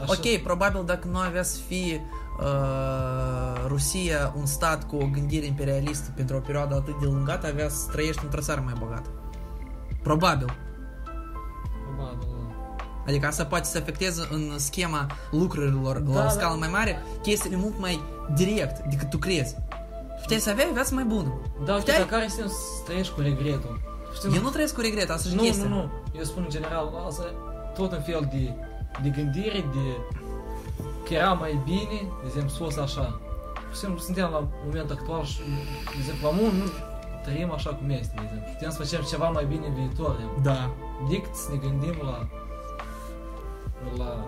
Așa. 0.02 0.12
Ok, 0.12 0.42
probabil 0.42 0.82
dacă 0.86 1.08
nu 1.10 1.18
avea 1.18 1.42
să 1.42 1.58
fie 1.68 2.04
uh, 2.40 3.64
Rusia 3.66 4.34
un 4.36 4.46
stat 4.46 4.86
cu 4.86 4.96
o 4.96 5.06
gândire 5.12 5.46
imperialistă 5.46 6.10
pentru 6.16 6.36
o 6.36 6.40
perioadă 6.40 6.74
atât 6.74 6.98
de 7.00 7.04
lungată, 7.06 7.46
avea 7.46 7.68
să 7.68 7.88
trăiești 7.90 8.24
într-o 8.24 8.40
țară 8.40 8.62
mai 8.64 8.74
bogată. 8.78 9.08
Probabil. 10.02 10.54
Probabil, 11.86 12.26
da. 12.30 12.74
Adică 13.06 13.26
asta 13.26 13.44
poate 13.44 13.64
să 13.64 13.78
afecteze 13.78 14.28
în 14.30 14.52
schema 14.58 15.06
lucrurilor 15.30 15.98
Da, 15.98 16.12
la 16.14 16.20
o 16.20 16.22
da. 16.22 16.28
scală 16.28 16.56
mai 16.58 16.68
mare 16.68 17.02
chestiile 17.22 17.56
mult 17.56 17.78
mai 17.78 18.02
direct 18.34 18.78
decât 18.90 19.10
tu 19.10 19.18
crezi. 19.18 19.56
Puteai 20.20 20.40
să 20.40 20.50
aveai 20.50 20.68
o 20.70 20.74
viață 20.74 20.94
mai 20.94 21.04
bună. 21.04 21.40
Da, 21.64 21.72
ok, 21.72 21.78
Puteai- 21.78 21.98
dar 21.98 22.06
care 22.06 22.24
e 22.24 22.28
sens 22.28 22.50
să 22.52 22.82
trăiești 22.84 23.14
cu 23.14 23.20
regretul? 23.20 23.80
Știi, 24.14 24.34
Eu 24.36 24.42
nu 24.42 24.48
trăiesc 24.48 24.74
cu 24.74 24.80
regret, 24.80 25.10
asta 25.10 25.28
și 25.28 25.34
nu, 25.34 25.42
chestia. 25.42 25.68
nu, 25.68 25.74
nu, 25.74 25.90
eu 26.18 26.22
spun 26.24 26.42
în 26.42 26.50
general, 26.50 27.04
asta 27.06 27.22
tot 27.74 27.92
în 27.92 28.02
fel 28.02 28.28
de 28.32 28.54
de 29.02 29.08
gândire, 29.08 29.64
de 29.74 29.84
că 31.04 31.14
era 31.14 31.32
mai 31.32 31.60
bine, 31.64 31.98
de 32.20 32.26
exemplu, 32.26 32.50
să 32.50 32.56
fost 32.62 32.78
așa. 32.78 33.20
Pur 33.54 33.72
și 33.72 33.78
simplu 33.78 33.98
suntem 33.98 34.28
la 34.30 34.48
momentul 34.64 34.96
actual 35.00 35.24
și, 35.24 35.40
de 35.84 35.96
exemplu, 35.98 36.26
la 36.28 36.34
mult 36.40 36.52
nu 36.52 36.64
trăim 37.24 37.52
așa 37.52 37.70
cum 37.70 37.90
este, 37.90 38.12
de 38.16 38.22
exemplu. 38.24 38.50
Putem 38.52 38.70
să 38.70 38.78
facem 38.82 39.02
ceva 39.02 39.28
mai 39.28 39.44
bine 39.44 39.66
în 39.66 39.74
viitor. 39.74 40.16
Da. 40.42 40.70
Dict 41.08 41.34
să 41.34 41.48
ne 41.52 41.56
gândim 41.56 41.94
la 42.02 42.28
la 43.98 44.26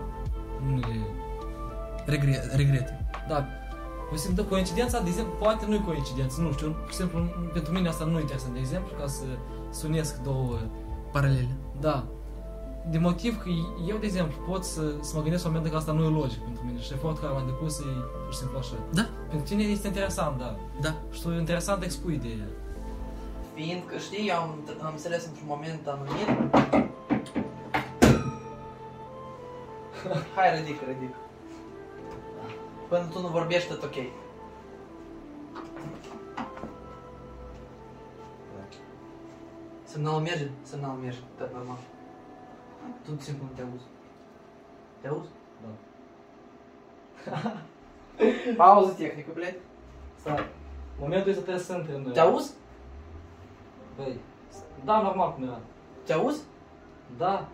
unele 0.65 0.99
Regre- 2.05 2.49
regrete. 2.55 3.05
Da, 3.27 3.45
pur 4.09 4.17
și 4.17 4.23
simplu, 4.23 4.43
coincidența, 4.43 4.99
de 4.99 5.09
exemplu, 5.09 5.33
poate 5.39 5.65
nu 5.67 5.73
e 5.73 5.81
coincidență, 5.85 6.41
nu 6.41 6.51
știu, 6.51 6.69
pur 6.71 6.89
și 6.89 6.95
simplu, 6.95 7.19
pentru 7.53 7.73
mine 7.73 7.87
asta 7.87 8.05
nu 8.05 8.17
e 8.17 8.21
interesant, 8.21 8.53
de 8.53 8.59
exemplu, 8.59 8.91
ca 8.99 9.07
să, 9.07 9.23
să 9.69 9.87
unesc 9.87 10.21
două, 10.21 10.57
Paralele. 11.11 11.47
da, 11.79 12.05
de 12.89 12.97
motiv 12.97 13.41
că 13.41 13.49
eu, 13.87 13.97
de 13.97 14.05
exemplu, 14.05 14.35
pot 14.47 14.63
să, 14.63 14.93
să 15.01 15.11
mă 15.15 15.21
gândesc 15.21 15.43
la 15.43 15.49
un 15.49 15.55
moment 15.55 15.73
că 15.73 15.77
asta 15.79 15.91
nu 15.91 16.03
e 16.03 16.07
logic 16.07 16.39
pentru 16.39 16.63
mine 16.65 16.79
și 16.79 16.93
efortul 16.93 17.21
care 17.21 17.33
m-am 17.33 17.45
depus 17.45 17.79
e 17.79 17.83
pur 18.23 18.33
și 18.33 18.37
simplu 18.37 18.57
așa. 18.57 18.75
Da, 18.93 19.09
Pentru 19.29 19.47
tine 19.47 19.63
este 19.63 19.87
interesant, 19.87 20.37
da, 20.37 20.55
da. 20.81 20.95
și 21.11 21.21
tu 21.21 21.31
e 21.31 21.37
interesant 21.37 21.83
expui 21.83 22.13
ideea. 22.13 22.47
Fiindcă, 23.53 23.97
știi, 23.97 24.27
eu 24.27 24.35
am, 24.35 24.49
am 24.81 24.91
înțeles 24.91 25.25
într-un 25.25 25.47
moment 25.47 25.87
anumit... 25.87 26.53
Hai, 30.35 30.59
ridică, 30.59 30.83
ridică. 30.87 31.15
Până 32.87 33.07
tu 33.11 33.21
nu 33.21 33.27
vorbești, 33.27 33.69
tot 33.69 33.83
ok. 33.83 33.95
Semnalul 39.83 40.21
merge? 40.21 40.49
Semnalul 40.63 40.99
merge, 41.01 41.19
tot 41.37 41.53
normal. 41.53 41.77
Tu 43.04 43.20
simplu 43.20 43.44
nu 43.44 43.50
te 43.54 43.62
auzi. 43.62 43.84
Te 45.00 45.08
auzi? 45.08 45.28
Da. 47.24 47.52
Pauză 48.56 48.92
tehnică, 48.92 49.30
blядь. 49.34 49.58
Stai, 50.14 50.46
momentul 50.98 51.30
este 51.30 51.42
trebuie 51.42 51.64
să 51.64 51.74
intre 51.74 51.94
în... 51.94 52.12
Te 52.12 52.20
auzi? 52.20 52.52
Băi, 53.96 54.20
da, 54.84 55.02
normal 55.02 55.34
cum 55.34 55.42
era. 55.42 55.60
Te 56.04 56.12
auzi? 56.12 56.42
Da, 57.16 57.48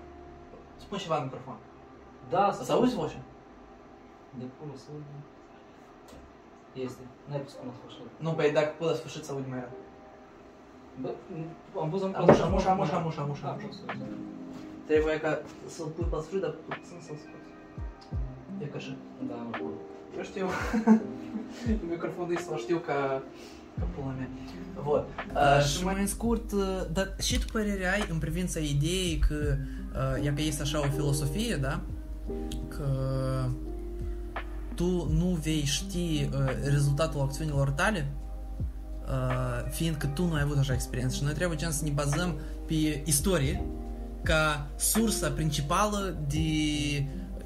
Spune 0.76 1.00
ceva 1.00 1.16
în 1.16 1.22
microfon. 1.22 1.56
da, 2.30 2.52
Să 2.52 2.72
auzi 2.72 2.94
vocea? 2.94 3.20
De 4.38 4.44
pula 4.58 4.72
să 4.74 4.86
aud. 4.92 5.02
Este, 6.72 7.02
n-ai 7.28 7.40
pus 7.40 7.52
până 7.52 7.70
la 7.70 7.76
sfârșit. 7.78 8.02
Nu, 8.18 8.30
păi 8.32 8.52
dacă 8.52 8.74
până 8.78 8.90
la 8.90 8.96
sfârșit 8.96 9.24
să 9.24 9.32
auzi 9.32 9.48
mai 9.48 9.58
rău. 9.58 9.70
Bă, 11.00 11.10
am 11.80 11.90
pus 11.90 12.02
în 12.02 12.14
Am 12.14 12.24
ușa, 12.24 12.44
am 12.44 12.54
ușa, 12.54 13.48
am 13.48 13.60
Trebuie 14.91 15.19
ca 15.19 15.41
să-l 15.75 15.85
pui 15.95 16.05
pe 16.09 16.17
sfârșit, 16.21 16.41
dar 16.41 16.53
puțin 16.67 16.97
să-l 17.05 17.17
scoți. 17.23 17.49
E 18.63 18.65
ca 18.65 18.77
așa. 18.77 18.95
Da, 19.29 19.35
mă 19.35 19.57
bun. 19.61 19.73
Eu 20.17 20.23
știu. 20.23 20.47
Microfonul 21.91 22.35
ăsta 22.35 22.55
știu 22.57 22.77
ca... 22.77 23.23
Ca 23.79 23.85
pula 23.95 24.13
mea. 24.17 24.29
Vot. 24.83 25.07
Uh, 25.35 25.63
și 25.65 25.83
mai 25.83 25.99
în 25.99 26.07
scurt, 26.07 26.51
uh, 26.51 26.81
dar 26.93 27.15
ce 27.21 27.39
tu 27.39 27.45
părere 27.51 27.85
ai 27.93 28.07
în 28.09 28.17
privința 28.17 28.59
ideii 28.59 29.19
că 29.27 29.55
uh, 30.17 30.25
e 30.25 30.31
că 30.35 30.41
este 30.41 30.61
așa 30.61 30.79
o 30.79 30.89
filosofie, 30.89 31.55
da? 31.55 31.81
Că 32.67 32.87
tu 34.75 35.07
nu 35.19 35.39
vei 35.41 35.63
ști 35.65 36.29
uh, 36.33 36.39
rezultatul 36.63 37.21
acțiunilor 37.21 37.69
tale 37.69 38.11
Uh, 39.11 39.69
fiindcă 39.69 40.07
tu 40.07 40.25
nu 40.25 40.33
ai 40.33 40.41
avut 40.41 40.57
așa 40.57 40.73
experiență 40.73 41.15
și 41.15 41.23
noi 41.23 41.33
trebuie 41.33 41.57
să 41.69 41.83
ne 41.83 41.89
bazăm 41.89 42.35
pe 42.65 43.01
istorie 43.05 43.63
ca 44.22 44.66
sursa 44.76 45.28
principală 45.30 46.16
de 46.28 46.38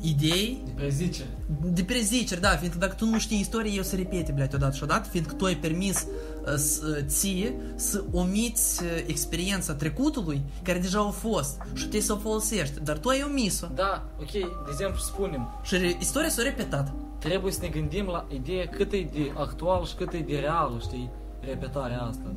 idei 0.01 0.63
De 0.65 0.71
prezicere. 0.77 1.29
de 1.63 1.83
preziceri, 1.85 2.41
da, 2.41 2.49
fiindcă 2.49 2.79
dacă 2.79 2.95
tu 2.95 3.07
nu 3.07 3.19
știi 3.19 3.39
istorie, 3.41 3.73
eu 3.77 3.83
să 3.83 3.97
repete, 3.97 4.33
blядь, 4.33 4.55
odată 4.55 4.77
și 4.77 4.83
odată, 4.83 5.09
fiindcă 5.09 5.35
tu 5.35 5.45
ai 5.45 5.57
permis 5.57 6.07
uh, 6.47 6.55
s- 6.55 6.81
uh, 6.81 6.99
ție 7.07 7.55
să 7.75 8.05
omiți 8.13 8.83
uh, 8.83 8.89
experiența 9.07 9.75
trecutului 9.75 10.43
care 10.63 10.79
deja 10.79 11.01
a 11.01 11.11
fost 11.11 11.61
și 11.75 11.89
tu 11.89 12.01
să 12.01 12.13
o 12.13 12.17
folosești, 12.17 12.81
dar 12.81 12.99
tu 12.99 13.09
ai 13.09 13.23
omis-o. 13.29 13.67
Da, 13.75 14.09
ok, 14.21 14.31
de 14.31 14.47
exemplu, 14.71 14.99
spunem, 14.99 15.49
Și 15.63 15.77
re- 15.77 15.97
istoria 16.01 16.29
s-a 16.29 16.43
repetat. 16.43 16.93
trebuie 17.19 17.53
să 17.53 17.59
ne 17.63 17.69
gândim 17.69 18.07
la 18.07 18.27
ideea 18.35 18.67
cât 18.69 18.93
e 18.93 19.09
de 19.13 19.33
actual 19.37 19.85
și 19.85 19.95
cât 19.95 20.13
e 20.13 20.19
de 20.19 20.39
real, 20.39 20.81
știi, 20.81 21.11
repetarea 21.41 22.01
asta. 22.01 22.33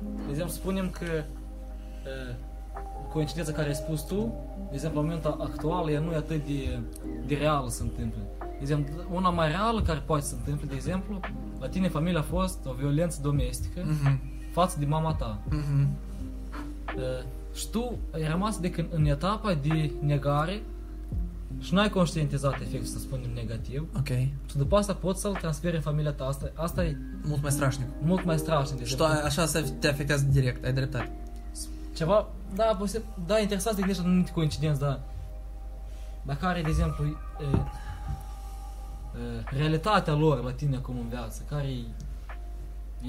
De 0.00 0.30
exemplu, 0.30 0.54
spunem 0.54 0.90
că 0.90 1.04
uh, 1.04 2.34
coincidența 3.11 3.51
care 3.51 3.67
ai 3.67 3.75
spus 3.75 4.01
tu, 4.01 4.33
de 4.69 4.73
exemplu, 4.75 4.99
la 5.01 5.05
momentul 5.07 5.37
actual, 5.41 5.89
ea 5.89 5.99
nu 5.99 6.11
e 6.11 6.15
atât 6.15 6.45
de, 6.45 6.79
de 7.27 7.35
reală 7.35 7.69
să 7.69 7.75
se 7.75 7.83
întâmple. 7.83 8.19
De 8.39 8.57
exemplu, 8.61 8.93
una 9.13 9.29
mai 9.29 9.47
reală 9.49 9.81
care 9.81 9.99
poate 10.05 10.23
să 10.23 10.29
se 10.29 10.35
întâmple, 10.37 10.67
de 10.67 10.75
exemplu, 10.75 11.19
la 11.59 11.67
tine 11.67 11.85
în 11.85 11.91
familie 11.91 12.19
a 12.19 12.21
fost 12.21 12.65
o 12.65 12.73
violență 12.73 13.19
domestică 13.21 13.81
Mhm. 13.85 14.19
față 14.51 14.79
de 14.79 14.85
mama 14.85 15.13
ta. 15.13 15.39
Mhm. 15.49 15.87
Uh, 16.95 17.03
și 17.55 17.69
tu 17.69 17.97
ai 18.13 18.27
rămas 18.27 18.59
de 18.59 18.69
când 18.71 18.87
în 18.91 19.05
etapa 19.05 19.53
de 19.53 19.91
negare 20.01 20.61
și 21.59 21.73
nu 21.73 21.79
ai 21.79 21.89
conștientizat 21.89 22.53
efectul, 22.61 22.85
să 22.85 22.99
spunem, 22.99 23.29
negativ. 23.33 23.87
Ok. 23.97 24.07
Și 24.49 24.57
după 24.57 24.75
asta 24.75 24.93
poți 24.93 25.21
să-l 25.21 25.33
transferi 25.33 25.75
în 25.75 25.81
familia 25.81 26.11
ta. 26.11 26.25
Asta, 26.25 26.51
asta 26.55 26.85
e 26.85 26.97
Mult 27.23 27.41
mai 27.41 27.51
strașnic. 27.51 27.87
mult 28.01 28.25
mai 28.25 28.37
strașnic. 28.37 28.77
De 28.79 28.85
Și 28.85 28.95
tu 28.95 29.03
exemplu. 29.03 29.25
așa 29.25 29.45
se 29.45 29.73
te 29.79 29.87
afectează 29.87 30.25
direct, 30.31 30.65
ai 30.65 30.73
dreptate. 30.73 31.11
Ceva, 31.99 32.27
da, 32.55 32.63
posibil, 32.63 33.05
da, 33.27 33.39
interesant 33.39 33.75
să 33.75 33.81
te 33.81 33.87
gândești 33.87 34.01
la 34.01 34.07
anumite 34.07 34.31
coincidenți, 34.31 34.79
da. 34.79 34.99
Dar 36.21 36.37
care, 36.37 36.61
de 36.61 36.69
exemplu, 36.69 37.05
e, 37.05 37.09
e, 37.43 37.55
realitatea 39.57 40.13
lor 40.13 40.43
la 40.43 40.51
tine 40.51 40.75
acum 40.75 40.99
în 40.99 41.09
viață, 41.09 41.41
care 41.49 41.67
e 41.67 41.85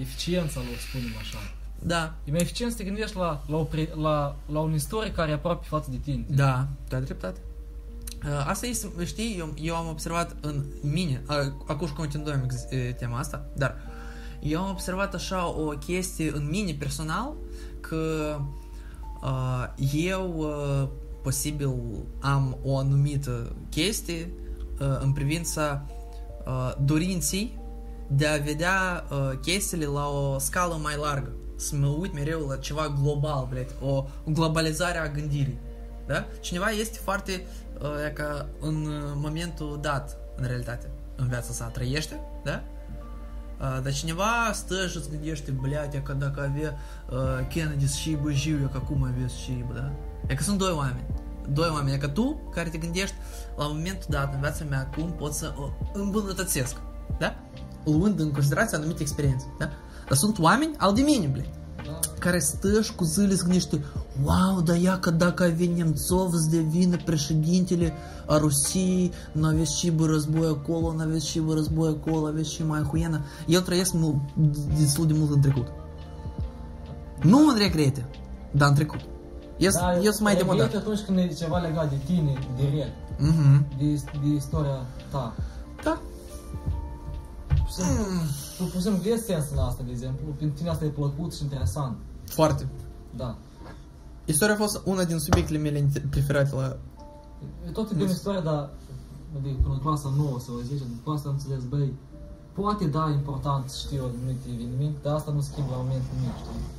eficiența 0.01 0.61
lor, 0.61 0.77
spunem 0.89 1.17
așa. 1.19 1.39
Da. 1.79 2.15
E 2.25 2.31
mai 2.31 2.41
eficient 2.41 2.73
să 2.73 2.79
te 2.79 2.85
gândești 2.85 3.17
la, 3.17 3.43
la, 3.47 3.57
o 3.57 3.65
pre, 3.65 3.89
la, 3.95 4.37
la 4.53 4.61
un 4.61 4.75
istorie 4.75 5.13
care 5.13 5.31
e 5.31 5.35
aproape 5.35 5.67
față 5.69 5.91
de 5.91 5.97
tine. 5.97 6.25
Da, 6.29 6.67
tu 6.89 6.95
ai 6.95 7.03
dreptate. 7.03 7.41
Uh, 8.25 8.45
Asta 8.47 8.67
este, 8.67 9.05
știi, 9.05 9.37
eu, 9.39 9.55
eu 9.61 9.77
am 9.77 9.89
observat 9.89 10.37
în 10.41 10.65
mine, 10.83 11.23
uh, 11.29 11.53
acum 11.67 11.87
și 11.87 11.93
continuăm 11.93 12.43
ex- 12.45 12.71
e, 12.71 12.93
tema 12.93 13.19
asta, 13.19 13.45
dar 13.57 13.77
eu 14.41 14.63
am 14.63 14.71
observat 14.71 15.15
așa 15.15 15.49
o 15.49 15.69
chestie 15.69 16.33
în 16.35 16.49
mine 16.49 16.73
personal 16.73 17.33
că 17.81 18.37
uh, 18.39 18.59
eu 19.93 20.51
posibil 21.23 21.75
am 22.21 22.59
o 22.63 22.79
anumită 22.79 23.53
chestie 23.71 24.31
în 25.01 25.13
privința 25.13 25.83
dorinței 26.85 27.59
de 28.09 28.27
a 28.27 28.37
vedea 28.37 29.05
chestiile 29.41 29.85
la 29.85 30.09
o 30.09 30.39
scală 30.39 30.79
mai 30.83 30.97
largă. 30.97 31.33
Să 31.57 31.77
mă 31.77 31.87
uit 31.87 32.13
mereu 32.13 32.47
la 32.49 32.57
ceva 32.57 32.97
global, 33.03 33.47
bled, 33.51 33.75
o 33.81 34.05
globalizare 34.25 34.99
a 34.99 35.09
gândirii. 35.09 35.59
Da? 36.07 36.27
Cineva 36.41 36.71
este 36.71 36.99
foarte 36.99 37.47
ca 38.15 38.49
în 38.61 38.89
momentul 39.15 39.79
dat, 39.81 40.17
în 40.37 40.47
realitate, 40.47 40.91
în 41.17 41.29
viața 41.29 41.53
sa, 41.53 41.65
trăiește, 41.65 42.21
da? 42.45 42.63
Uh, 43.60 43.82
dar 43.84 43.94
cineva 43.94 44.52
stă 44.54 44.88
și 44.88 44.98
îți 44.98 45.10
gândește, 45.10 45.52
blядь, 45.52 45.94
e 45.94 45.98
că 45.98 46.14
dacă 46.14 46.52
avea 46.52 46.78
uh, 47.10 47.48
Kennedy 47.48 47.88
și 47.88 48.18
bă 48.22 48.32
jiu, 48.32 48.56
e 48.56 48.70
că 48.72 48.78
acum 48.78 49.04
aveți 49.04 49.40
și 49.40 49.64
bă, 49.68 49.74
da? 49.74 49.92
E 50.28 50.36
că 50.36 50.44
sunt 50.44 50.58
doi 50.58 50.72
oameni. 50.72 51.06
Doi 51.50 51.70
oameni. 51.72 51.96
E 51.96 51.98
că 51.98 52.08
tu, 52.08 52.40
care 52.54 52.70
te 52.70 52.78
gândești 52.78 53.16
la 53.58 53.68
momentul 53.68 54.08
dat 54.10 54.34
în 54.34 54.40
viața 54.40 54.66
mea, 54.70 54.90
cum 54.98 55.12
pot 55.12 55.34
să 55.34 55.54
o 55.58 55.70
îmbunătățesc, 55.94 56.76
da? 57.20 57.36
Luând 57.86 58.20
în 58.20 58.32
considerație 58.32 58.78
anumite 58.78 59.02
experiențe, 59.02 59.46
da? 59.60 59.70
Dar 60.08 60.18
sunt 60.18 60.40
oameni 60.40 60.76
al 60.78 60.94
de 60.94 61.02
mine, 61.02 61.28
blядь 61.28 61.50
Da? 61.52 61.59
care 62.19 62.39
stă 62.39 62.81
și 62.81 62.95
cu 62.95 63.05
zâle 63.05 63.35
se 63.35 63.43
gândește 63.43 63.85
Wow, 64.25 64.61
da 64.61 64.75
ia 64.77 64.99
că 64.99 65.11
dacă 65.11 65.43
avea 65.43 65.67
Nemțov 65.77 66.33
să 66.35 66.47
devină 66.51 66.97
președintele 67.05 67.93
a 68.27 68.37
Rusiei, 68.37 69.13
nu 69.33 69.47
aveți 69.47 69.79
și 69.79 69.91
bă 69.91 70.07
război 70.07 70.47
acolo, 70.49 70.93
nu 70.93 71.03
aveți 71.03 71.27
și 71.27 71.39
bă 71.39 71.55
război 71.55 71.99
acolo, 72.01 72.27
aveți 72.27 72.53
și 72.53 72.65
mai 72.67 72.83
huienă. 72.83 73.21
Eu 73.47 73.61
trăiesc 73.61 73.93
mult, 73.93 74.17
destul 74.79 75.07
de 75.07 75.13
mult 75.17 75.31
în 75.31 75.41
trecut. 75.41 75.67
Nu 77.23 77.49
în 77.49 77.57
regrete, 77.59 78.05
dar 78.51 78.69
în 78.69 78.75
trecut. 78.75 79.01
Eu, 79.57 79.71
Da, 79.73 79.95
eu 79.95 80.11
sunt 80.11 80.21
mai 80.21 80.35
regret 80.35 80.51
demodat. 80.57 80.75
atunci 80.75 81.01
când 81.01 81.19
e 81.19 81.27
ceva 81.39 81.59
legat 81.59 81.91
de 81.91 81.97
tine, 82.05 82.33
direct, 82.57 82.93
Mhm. 83.19 83.67
de, 83.79 83.85
de 84.23 84.35
istoria 84.37 84.87
ta. 85.11 85.35
Da. 85.85 86.01
Pur 87.47 87.69
și 87.69 87.81
simplu, 88.61 88.67
Tu 88.67 88.71
pur 88.71 88.81
și 88.81 88.87
simplu 88.87 89.11
vezi 89.11 89.25
sens 89.25 89.45
în 89.53 89.59
asta, 89.59 89.83
de 89.85 89.91
exemplu. 89.91 90.25
Pentru 90.39 90.57
tine 90.57 90.71
asta 90.71 90.85
e 90.85 90.89
plăcut 90.89 91.35
și 91.35 91.43
interesant. 91.43 91.97
Foarte. 92.25 92.69
Da. 93.17 93.37
Istoria 94.25 94.55
a 94.55 94.59
fost 94.59 94.81
una 94.85 95.05
din 95.05 95.19
subiectele 95.19 95.59
mele 95.59 95.89
preferate 96.11 96.55
la... 96.55 96.77
E 97.67 97.71
tot 97.71 97.91
e 97.91 97.95
bine 97.95 98.11
istoria, 98.11 98.41
dar 98.41 98.71
adică 99.39 99.57
până 99.63 99.75
în 99.75 99.81
clasa 99.81 100.13
nouă, 100.17 100.39
să 100.41 100.51
o 100.59 100.61
zice, 100.61 100.85
după 100.97 101.11
asta 101.11 101.29
am 101.29 101.35
înțeles, 101.39 101.63
băi, 101.69 101.93
poate 102.53 102.85
da 102.85 103.11
important 103.11 103.69
să 103.69 103.77
știu 103.87 104.03
anumite 104.03 104.49
eveniment, 104.55 104.97
dar 105.03 105.15
asta 105.15 105.31
nu 105.31 105.41
schimbă 105.41 105.71
la 105.71 105.77
moment 105.77 106.03
nimic, 106.15 106.37
știi? 106.37 106.79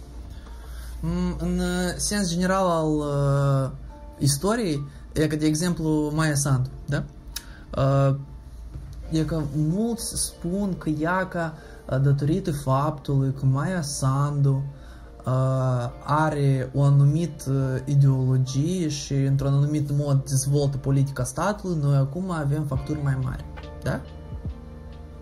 Mm, 1.02 1.36
În 1.40 1.60
uh, 1.60 1.94
sens 1.96 2.30
general 2.30 2.66
al 2.66 2.92
uh, 2.96 3.72
istoriei, 4.18 4.84
e 5.14 5.28
că, 5.28 5.36
de 5.36 5.46
exemplu, 5.46 6.12
Maia 6.14 6.36
Sandu, 6.36 6.70
da? 6.86 7.04
Uh, 7.78 8.16
e 9.10 9.24
că 9.24 9.42
mulți 9.56 10.24
spun 10.24 10.78
că 10.78 10.90
ea 10.90 11.28
ca 11.28 11.54
uh, 11.56 11.71
datorită 11.86 12.52
faptului 12.52 13.34
că 13.40 13.46
Maia 13.46 13.82
Sandu 13.82 14.64
uh, 15.26 15.90
are 16.04 16.72
o 16.74 16.84
anumită 16.84 17.82
ideologie 17.86 18.88
și 18.90 19.14
într-un 19.14 19.54
anumit 19.54 19.90
mod 19.92 20.24
dezvoltă 20.30 20.78
politica 20.78 21.24
statului, 21.24 21.78
noi 21.82 21.96
acum 21.96 22.32
avem 22.32 22.64
facturi 22.64 23.04
mai 23.04 23.18
mari. 23.24 23.46
Da? 23.84 24.02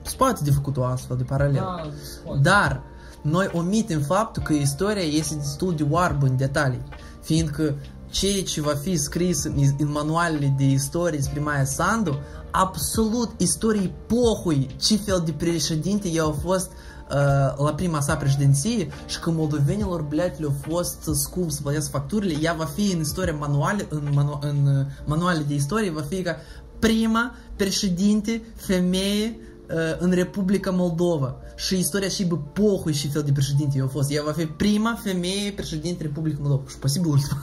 Se 0.02 0.16
poate 0.18 0.44
de 0.44 0.52
făcut 0.52 0.78
o 0.78 0.84
astfel 0.84 1.18
de 1.18 1.24
paralel. 1.24 1.54
Da, 1.54 1.82
poate. 2.26 2.42
Dar 2.42 2.82
noi 3.22 3.50
omitem 3.54 4.02
faptul 4.02 4.44
că 4.44 4.54
istoria 4.54 5.04
este 5.04 5.36
destul 5.36 5.76
de 5.76 5.86
oarbă 5.90 6.26
în 6.26 6.38
detalii, 6.38 6.84
fiindcă 7.22 7.76
ceea 8.10 8.44
ce 8.44 8.62
va 8.62 8.74
fi 8.74 8.98
scris 8.98 9.44
în, 9.44 9.54
în 9.78 9.92
manualele 9.92 10.54
de 10.58 10.64
istorie 10.64 11.18
despre 11.18 11.40
Maia 11.40 11.66
Sandu, 11.66 12.20
absolut 12.51 13.31
istorii 13.37 13.95
pohui 14.07 14.77
ce 14.81 14.97
fel 14.97 15.23
de 15.25 15.33
președinte 15.33 16.09
i 16.09 16.19
au 16.19 16.39
fost 16.43 16.71
uh, 16.71 17.65
la 17.65 17.73
prima 17.77 18.01
sa 18.01 18.17
președinție 18.17 18.89
și 19.07 19.19
că 19.21 19.31
moldovenilor, 19.31 20.03
blядь, 20.03 20.39
le-au 20.39 20.55
fost 20.69 21.09
scump 21.13 21.51
să 21.51 21.61
plătească 21.63 21.91
facturile, 21.91 22.39
ea 22.43 22.53
va 22.53 22.65
fi 22.65 22.93
în 22.93 23.01
istoria 23.01 23.35
manuale, 23.35 23.87
în, 23.89 24.09
manu- 24.15 24.39
în 24.43 24.79
uh, 24.79 24.87
manuale 25.07 25.45
de 25.49 25.55
istorie, 25.55 25.91
va 25.91 26.03
fi 26.09 26.23
ca 26.23 26.37
prima 26.79 27.35
președinte 27.57 28.43
femeie 28.55 29.37
uh, 29.69 29.77
în 29.99 30.11
Republica 30.11 30.71
Moldova. 30.71 31.37
Și 31.57 31.79
istoria 31.79 32.09
și 32.09 32.25
bă, 32.25 32.37
pohui 32.37 32.93
și 32.93 33.09
fel 33.09 33.23
de 33.23 33.33
președinte 33.33 33.79
i-a 33.79 33.87
fost. 33.87 34.13
Ea 34.13 34.23
va 34.23 34.33
fi 34.33 34.47
prima 34.47 34.99
femeie 35.03 35.53
președinte 35.53 36.03
Republica 36.03 36.39
Moldova. 36.41 36.63
Și 36.69 36.79
posibil 36.79 37.11
ultima. 37.11 37.39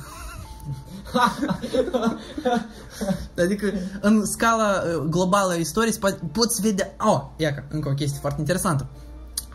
adică 3.45 3.73
în 4.01 4.25
scala 4.25 4.83
uh, 4.83 5.07
globală 5.09 5.53
a 5.53 5.57
istoriei 5.57 5.93
se 5.93 5.99
poate- 5.99 6.21
poți 6.33 6.61
vede... 6.61 6.95
Oh, 6.99 7.23
ia 7.37 7.55
că, 7.55 7.63
încă 7.69 7.89
o 7.89 7.95
chestie 7.95 8.21
foarte 8.21 8.41
interesantă. 8.41 8.87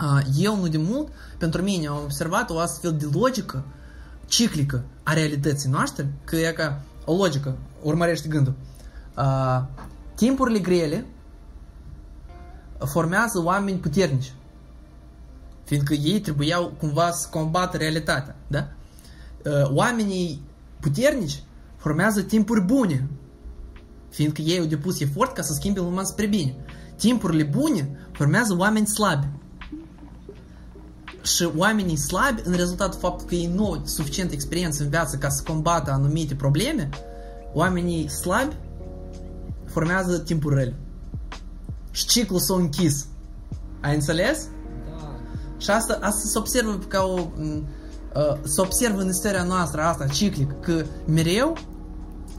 Uh, 0.01 0.21
eu 0.37 0.55
nu 0.55 0.67
de 0.67 0.77
mult, 0.77 1.07
pentru 1.37 1.61
mine 1.61 1.87
am 1.87 1.99
observat 2.03 2.49
o 2.49 2.59
astfel 2.59 2.93
de 2.93 3.09
logică 3.13 3.63
ciclică 4.25 4.83
a 5.03 5.13
realității 5.13 5.69
noastre, 5.69 6.13
că 6.23 6.35
e 6.35 6.51
ca 6.51 6.81
o 7.05 7.15
logică, 7.15 7.57
urmărește 7.81 8.27
gândul. 8.27 8.53
Uh, 9.17 9.61
timpurile 10.15 10.59
grele 10.59 11.05
formează 12.85 13.41
oameni 13.43 13.77
puternici. 13.77 14.33
Fiindcă 15.63 15.93
ei 15.93 16.19
trebuiau 16.19 16.73
cumva 16.79 17.11
să 17.11 17.27
combată 17.31 17.77
realitatea, 17.77 18.35
da? 18.47 18.67
Uh, 19.45 19.69
Oamenii 19.73 20.41
puternici 20.81 21.43
formează 21.75 22.21
timpuri 22.21 22.61
bune. 22.61 23.07
Fiindcă 24.09 24.41
ei 24.41 24.59
au 24.59 24.65
depus 24.65 24.99
efort 24.99 25.33
ca 25.33 25.41
să 25.41 25.53
schimbe 25.53 25.79
lumea 25.79 26.03
spre 26.03 26.25
bine. 26.25 26.55
Timpurile 26.95 27.43
bune 27.43 27.89
formează 28.11 28.55
oameni 28.57 28.87
slabi. 28.87 29.27
Și 31.21 31.49
oamenii 31.55 31.95
slabi, 31.95 32.41
în 32.43 32.53
rezultatul 32.53 32.99
faptului 32.99 33.37
că 33.37 33.43
ei 33.43 33.53
nu 33.55 33.65
au 33.65 33.81
suficient 33.85 34.31
experiență 34.31 34.83
în 34.83 34.89
viață 34.89 35.17
ca 35.17 35.29
să 35.29 35.43
combată 35.43 35.91
anumite 35.91 36.35
probleme, 36.35 36.89
oamenii 37.53 38.09
slabi 38.09 38.55
formează 39.65 40.19
timpuri 40.19 40.55
rele. 40.55 40.75
Și 41.91 42.05
ciclul 42.05 42.39
s-a 42.39 42.55
închis. 42.55 43.05
Ai 43.81 43.93
înțeles? 43.93 44.47
Da. 44.89 45.19
Și 45.57 45.69
asta, 45.69 45.97
asta 46.01 46.27
se 46.27 46.37
observă 46.37 46.77
ca 46.87 47.03
o... 47.03 47.19
m, 47.35 47.63
uh, 48.15 48.37
se 48.43 48.61
observă 48.61 49.01
în 49.01 49.09
istoria 49.09 49.43
noastră 49.43 49.81
asta, 49.81 50.05
ciclic, 50.07 50.59
că 50.59 50.83
mereu 51.05 51.53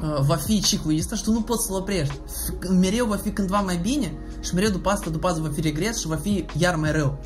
uh, 0.02 0.20
va 0.26 0.34
fi 0.34 0.60
ciclul 0.60 0.98
ăsta 0.98 1.16
și 1.16 1.22
tu 1.22 1.32
nu 1.32 1.40
poți 1.42 1.66
să-l 1.66 1.76
oprești. 1.76 2.14
F- 2.14 2.68
Mereu 2.80 3.06
va 3.06 3.16
fi 3.16 3.30
cândva 3.30 3.60
mai 3.60 3.76
bine 3.76 4.12
și 4.40 4.54
mereu 4.54 4.70
după 4.70 4.88
asta, 4.90 5.10
după 5.10 5.26
asta 5.26 5.40
va 5.40 5.48
fi 5.52 5.60
regres 5.60 5.98
și 5.98 6.06
va 6.06 6.16
fi 6.16 6.44
iar 6.58 6.76
mai 6.76 6.92
rău. 6.92 7.18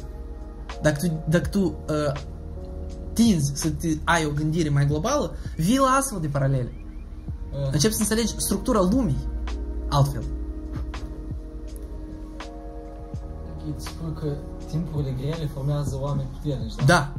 Dacă 0.83 1.07
tu, 1.07 1.23
dacă 1.29 1.49
tu 1.49 1.61
uh, 1.65 2.21
tinzi 3.13 3.53
să 3.55 3.71
te, 3.71 3.89
ai 4.05 4.25
o 4.25 4.31
gândire 4.31 4.69
mai 4.69 4.87
globală, 4.87 5.35
vii 5.57 5.79
la 5.79 5.87
astfel 5.87 6.21
de 6.21 6.27
paralele. 6.29 6.73
Uh, 7.53 7.73
Începi 7.73 7.95
să 7.95 8.01
înțelegi 8.01 8.35
structura 8.37 8.81
lumii 8.81 9.29
altfel. 9.89 10.23
Îți 13.77 13.87
spun 13.87 14.15
că 14.15 14.27
timpurile 14.71 15.15
grele 15.21 15.51
formează 15.55 15.99
oameni 16.01 16.29
puternici, 16.43 16.75
da? 16.75 16.85
Da. 16.85 17.13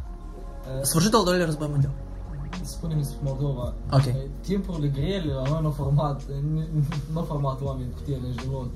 Uh, 0.67 0.83
Sfârșitul 0.83 1.19
al 1.19 1.25
doilea 1.25 1.45
război 1.47 1.69
mondial. 1.71 1.93
Spune-mi 2.65 3.01
despre 3.01 3.19
Moldova. 3.23 3.75
Ok. 3.93 4.05
Uh, 4.07 4.15
Timpurile 4.41 4.89
grele 4.89 5.33
la 5.33 5.43
noi 5.51 5.59
nu 5.61 5.67
au 5.67 5.73
format, 5.73 6.21
nu 7.13 7.19
au 7.19 7.25
format 7.25 7.61
oameni 7.63 7.89
puternici 7.89 8.43
deloc. 8.45 8.67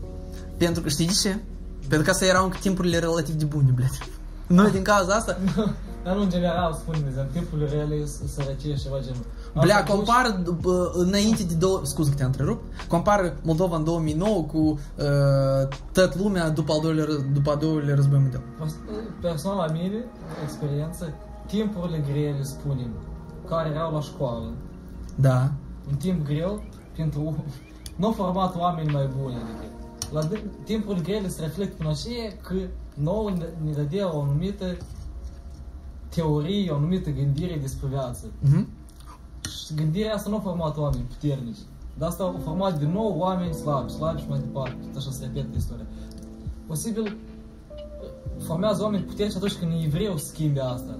Pentru 0.56 0.82
că 0.82 0.88
știi 0.88 1.06
de 1.06 1.12
ce? 1.12 1.38
Pentru 1.88 2.04
că 2.06 2.10
asta 2.10 2.24
erau 2.24 2.44
încă 2.44 2.56
timpurile 2.60 2.98
relativ 2.98 3.34
de 3.34 3.44
bune, 3.44 3.70
blядь. 3.74 3.98
Noi 4.46 4.70
din 4.70 4.82
cauza 4.82 5.14
asta, 5.14 5.38
Dar 6.04 6.14
nu 6.14 6.22
în 6.22 6.30
general, 6.30 6.72
spune-mi, 6.74 7.04
în 7.16 7.26
timpurile 7.32 7.68
reale, 7.70 8.04
s- 8.04 8.20
sărăcie 8.34 8.76
și 8.76 8.82
ceva 8.82 8.96
genul. 9.00 9.24
blea, 9.60 9.76
Asta 9.76 9.86
duci- 9.92 9.94
compar 9.96 10.40
după, 10.44 10.90
înainte 10.94 11.42
de 11.42 11.54
două, 11.54 11.80
scuze 11.82 12.10
că 12.10 12.16
te-am 12.16 12.28
întrerupt, 12.28 12.62
compar 12.88 13.36
Moldova 13.42 13.76
în 13.76 13.84
2009 13.84 14.42
cu 14.42 14.58
uh, 14.58 15.68
tot 15.92 16.16
lumea 16.16 16.48
după 16.48 16.72
al 16.72 16.80
doilea, 16.80 17.04
ră- 17.04 17.32
după 17.32 17.50
al 17.50 17.56
doilea 17.56 17.94
război 17.94 18.18
mondial. 18.18 18.42
Personal 19.20 19.56
la 19.56 19.72
mine, 19.72 20.04
experiență, 20.44 21.14
timpurile 21.51 22.03
grele, 22.11 22.43
spunem, 22.43 22.89
care 23.47 23.69
erau 23.69 23.91
la 23.93 24.01
școală, 24.01 24.51
Da. 25.15 25.51
un 25.89 25.95
timp 25.95 26.25
greu, 26.25 26.63
pentru 26.95 27.43
nu 27.95 28.05
au 28.05 28.11
format 28.11 28.55
oameni 28.55 28.91
mai 28.91 29.09
buni. 29.21 29.35
Adică, 29.35 29.65
la 30.11 30.27
d- 30.27 30.63
timpurile 30.63 31.03
grele 31.03 31.27
se 31.27 31.41
reflectă 31.41 31.75
prin 31.77 31.89
aceea 31.89 32.31
că 32.41 32.53
nouă 32.93 33.29
ne, 33.29 33.45
ne 33.65 33.71
dădea 33.71 34.15
o 34.15 34.21
anumită 34.21 34.65
teorie, 36.09 36.71
o 36.71 36.75
anumită 36.75 37.09
gândire 37.09 37.57
despre 37.61 37.87
viață. 37.87 38.25
Mhm. 38.39 38.67
Și 39.49 39.73
gândirea 39.75 40.13
asta 40.13 40.29
nu 40.29 40.35
a 40.35 40.39
format 40.39 40.77
oameni 40.77 41.03
puternici. 41.03 41.57
De 41.97 42.05
asta 42.05 42.23
au 42.23 42.39
format 42.43 42.79
din 42.79 42.91
nou 42.91 43.15
oameni 43.17 43.53
slabi, 43.53 43.91
slabi 43.91 44.21
și 44.21 44.27
mai 44.29 44.39
departe. 44.39 44.75
Tot 44.87 44.95
așa 44.95 45.11
se 45.11 45.25
repetă 45.25 45.47
istoria. 45.57 45.85
Posibil 46.67 47.17
formează 48.39 48.83
oameni 48.83 49.03
puternici 49.03 49.35
atunci 49.35 49.53
când 49.53 49.71
e 49.83 49.87
vreau 49.87 50.17
să 50.17 50.25
schimbe 50.25 50.59
asta. 50.59 50.97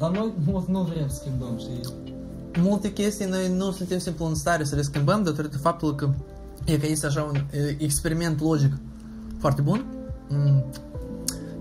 Dar 0.00 0.10
noi 0.10 0.32
nu, 0.44 0.64
nu 0.68 0.82
vrem 0.82 1.08
să 1.08 1.14
schimbăm, 1.14 1.58
știi? 1.58 1.80
Multe 2.58 2.92
chestii 2.92 3.26
noi 3.26 3.54
nu 3.56 3.70
suntem 3.70 3.98
simplu 3.98 4.24
în 4.24 4.34
stare 4.34 4.64
să 4.64 4.74
le 4.74 4.82
schimbăm 4.82 5.22
datorită 5.22 5.58
faptului 5.58 5.96
că 5.96 6.10
e 6.64 6.78
că 6.78 6.86
este 6.86 7.06
așa 7.06 7.22
un 7.22 7.34
e, 7.34 7.76
experiment 7.78 8.40
logic 8.40 8.72
foarte 9.38 9.62
bun. 9.62 9.84
Mm. 10.28 10.64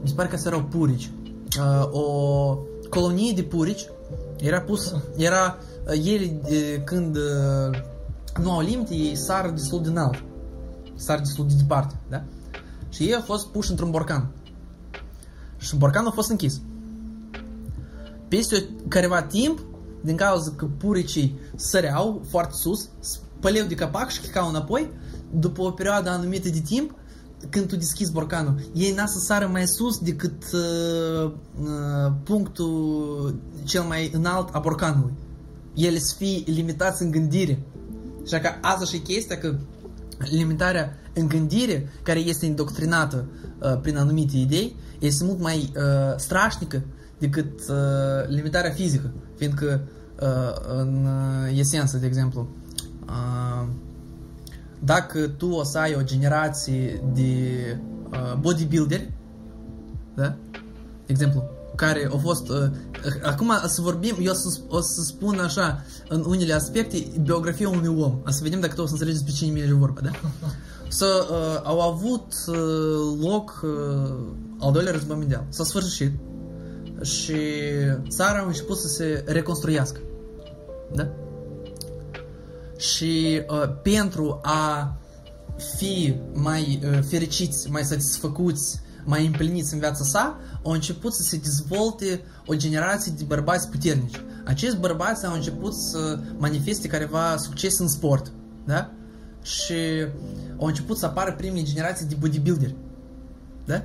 Mi 0.02 0.08
se 0.08 0.14
pare 0.14 0.28
că 0.28 0.38
se 0.38 0.48
erau 0.48 0.64
purici. 0.64 1.12
Uh, 1.58 1.90
o 1.92 2.58
colonie 2.90 3.34
de 3.36 3.44
purici 3.44 3.90
era 4.38 4.62
pus, 4.62 4.96
era 5.16 5.58
uh, 5.88 6.06
ei 6.06 6.40
uh, 6.44 6.84
când 6.84 7.16
uh, 7.16 7.80
nu 8.42 8.52
au 8.52 8.62
limite, 8.62 8.96
ei 8.96 9.16
sar 9.16 9.50
destul 9.50 9.82
de 9.82 9.90
înalt. 9.90 10.24
Sar 10.96 11.20
destul 11.20 11.48
de 11.48 11.54
departe, 11.58 11.96
da? 12.10 12.24
Și 12.90 13.04
ei 13.04 13.16
au 13.16 13.22
fost 13.22 13.48
puși 13.48 13.70
într-un 13.70 13.92
borcan. 13.92 14.28
Și 15.58 15.76
borcanul 15.76 16.10
a 16.10 16.14
fost 16.14 16.30
închis. 16.30 16.62
Peste 18.30 18.70
careva 18.88 19.22
timp, 19.22 19.60
din 20.02 20.16
cauza 20.16 20.54
că 20.56 20.66
puricii 20.66 21.40
săreau 21.56 22.22
foarte 22.30 22.54
sus, 22.54 22.90
spăleau 23.00 23.68
de 23.68 23.76
capac 23.76 24.10
și 24.10 24.22
chicau 24.22 24.50
înapoi, 24.50 24.92
după 25.32 25.62
o 25.62 25.72
perioadă 25.72 26.10
anumită 26.10 26.50
de 26.50 26.60
timp, 26.60 26.94
când 27.50 27.68
tu 27.68 27.76
deschizi 27.76 28.12
borcanul, 28.12 28.56
ei 28.74 28.94
n-a 28.94 29.06
să 29.06 29.20
sară 29.20 29.48
mai 29.48 29.68
sus 29.68 29.98
decât 29.98 30.44
uh, 30.54 31.32
uh, 31.62 32.12
punctul 32.24 33.36
cel 33.64 33.82
mai 33.82 34.12
înalt 34.14 34.50
a 34.52 34.60
borcanului. 34.60 35.14
Ele 35.74 36.00
să 36.00 36.16
fie 36.18 36.44
limitați 36.46 37.02
în 37.02 37.12
gândire. 37.12 37.60
Și 38.28 38.40
că 38.40 38.50
asta 38.62 38.86
și 38.86 39.00
chestia 39.00 39.38
că 39.38 39.56
limitarea 40.18 40.98
în 41.14 41.28
gândire, 41.28 41.90
care 42.04 42.20
este 42.20 42.46
indoctrinată 42.46 43.26
uh, 43.62 43.80
prin 43.82 43.98
anumite 43.98 44.38
idei, 44.38 44.76
este 45.00 45.24
mult 45.24 45.40
mai 45.40 45.72
uh, 45.76 46.18
strașnică 46.18 46.84
decât 47.20 47.60
uh, 47.70 48.28
limitarea 48.28 48.72
fizică. 48.72 49.12
Fiindcă 49.36 49.82
uh, 50.22 50.78
în 50.78 51.06
uh, 51.06 51.58
esență, 51.58 51.98
de 51.98 52.06
exemplu, 52.06 52.48
uh, 53.06 53.68
dacă 54.80 55.28
tu 55.28 55.50
o 55.50 55.64
să 55.64 55.78
ai 55.78 55.96
o 55.96 56.04
generație 56.04 57.04
de 57.14 57.34
uh, 58.12 58.36
bodybuilderi, 58.40 59.12
da? 60.16 60.36
De 61.06 61.16
exemplu, 61.16 61.44
care 61.76 62.08
au 62.12 62.18
fost... 62.18 62.50
Uh, 62.50 62.70
acum 63.24 63.52
să 63.68 63.82
vorbim, 63.82 64.16
eu 64.22 64.32
o 64.32 64.36
să, 64.36 64.60
o 64.68 64.82
să 64.82 65.02
spun 65.02 65.40
așa, 65.40 65.84
în 66.10 66.24
unele 66.28 66.54
aspecte, 66.54 67.08
biografia 67.22 67.70
unui 67.70 67.88
om. 67.88 68.20
O 68.28 68.32
să 68.32 68.40
vedem 68.44 68.60
dacă 68.60 68.74
tu 68.74 68.82
o 68.82 68.86
să 68.86 68.92
înțelegeți 68.92 69.24
pe 69.24 69.32
cine 69.32 69.52
merge 69.52 69.74
vorba, 69.74 70.02
da? 70.02 70.12
Să, 70.88 71.28
uh, 71.32 71.62
au 71.64 71.82
avut 71.82 72.34
uh, 72.48 72.56
loc 73.22 73.62
uh, 73.64 74.12
al 74.60 74.72
doilea 74.72 74.92
război 74.92 75.18
mondial. 75.18 75.46
S-a 75.50 75.64
sfârșit. 75.64 76.12
Și 77.02 77.42
țara 78.08 78.40
a 78.40 78.46
început 78.46 78.78
să 78.78 78.88
se 78.88 79.24
reconstruiască. 79.28 80.00
Da? 80.96 81.08
și 82.80 83.42
uh, 83.50 83.70
pentru 83.82 84.40
a 84.42 84.94
fi 85.78 86.16
mai 86.34 86.80
uh, 86.84 87.00
fericiți, 87.08 87.70
mai 87.70 87.84
satisfăcuți, 87.84 88.80
mai 89.06 89.26
împliniți 89.26 89.74
în 89.74 89.80
viața 89.80 90.04
sa, 90.04 90.40
au 90.64 90.72
început 90.72 91.14
să 91.14 91.22
se 91.22 91.38
dezvolte 91.38 92.22
o 92.46 92.56
generație 92.56 93.14
de 93.18 93.24
bărbați 93.24 93.70
puternici. 93.70 94.22
Acești 94.46 94.78
bărbați 94.78 95.26
au 95.26 95.34
început 95.34 95.74
să 95.74 96.20
manifeste 96.38 96.88
careva 96.88 97.38
succes 97.38 97.80
în 97.80 97.88
sport, 97.88 98.32
da? 98.66 98.92
Și 99.42 100.08
au 100.60 100.66
început 100.66 100.98
să 100.98 101.06
apară 101.06 101.34
primele 101.34 101.64
generații 101.64 102.06
de 102.06 102.16
bodybuilderi, 102.20 102.76
da? 103.66 103.84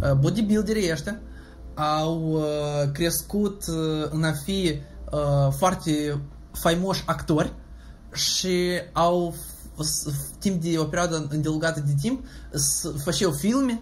Uh, 0.00 0.12
bodybuilderii 0.12 0.90
ăștia 0.92 1.20
au 1.73 2.31
uh, 2.31 2.91
crescut 2.93 3.63
uh, 3.67 4.09
în 4.09 4.23
a 4.23 4.31
fi 4.31 4.79
uh, 5.11 5.53
foarte 5.57 6.21
faimoși 6.51 7.03
actori 7.05 7.53
și 8.13 8.81
au 8.93 9.35
timp 10.39 10.61
de 10.61 10.77
o 10.77 10.83
perioadă 10.83 11.27
îndelungată 11.29 11.83
de 11.85 11.93
timp 12.01 12.25
făceau 13.03 13.31
filme 13.31 13.81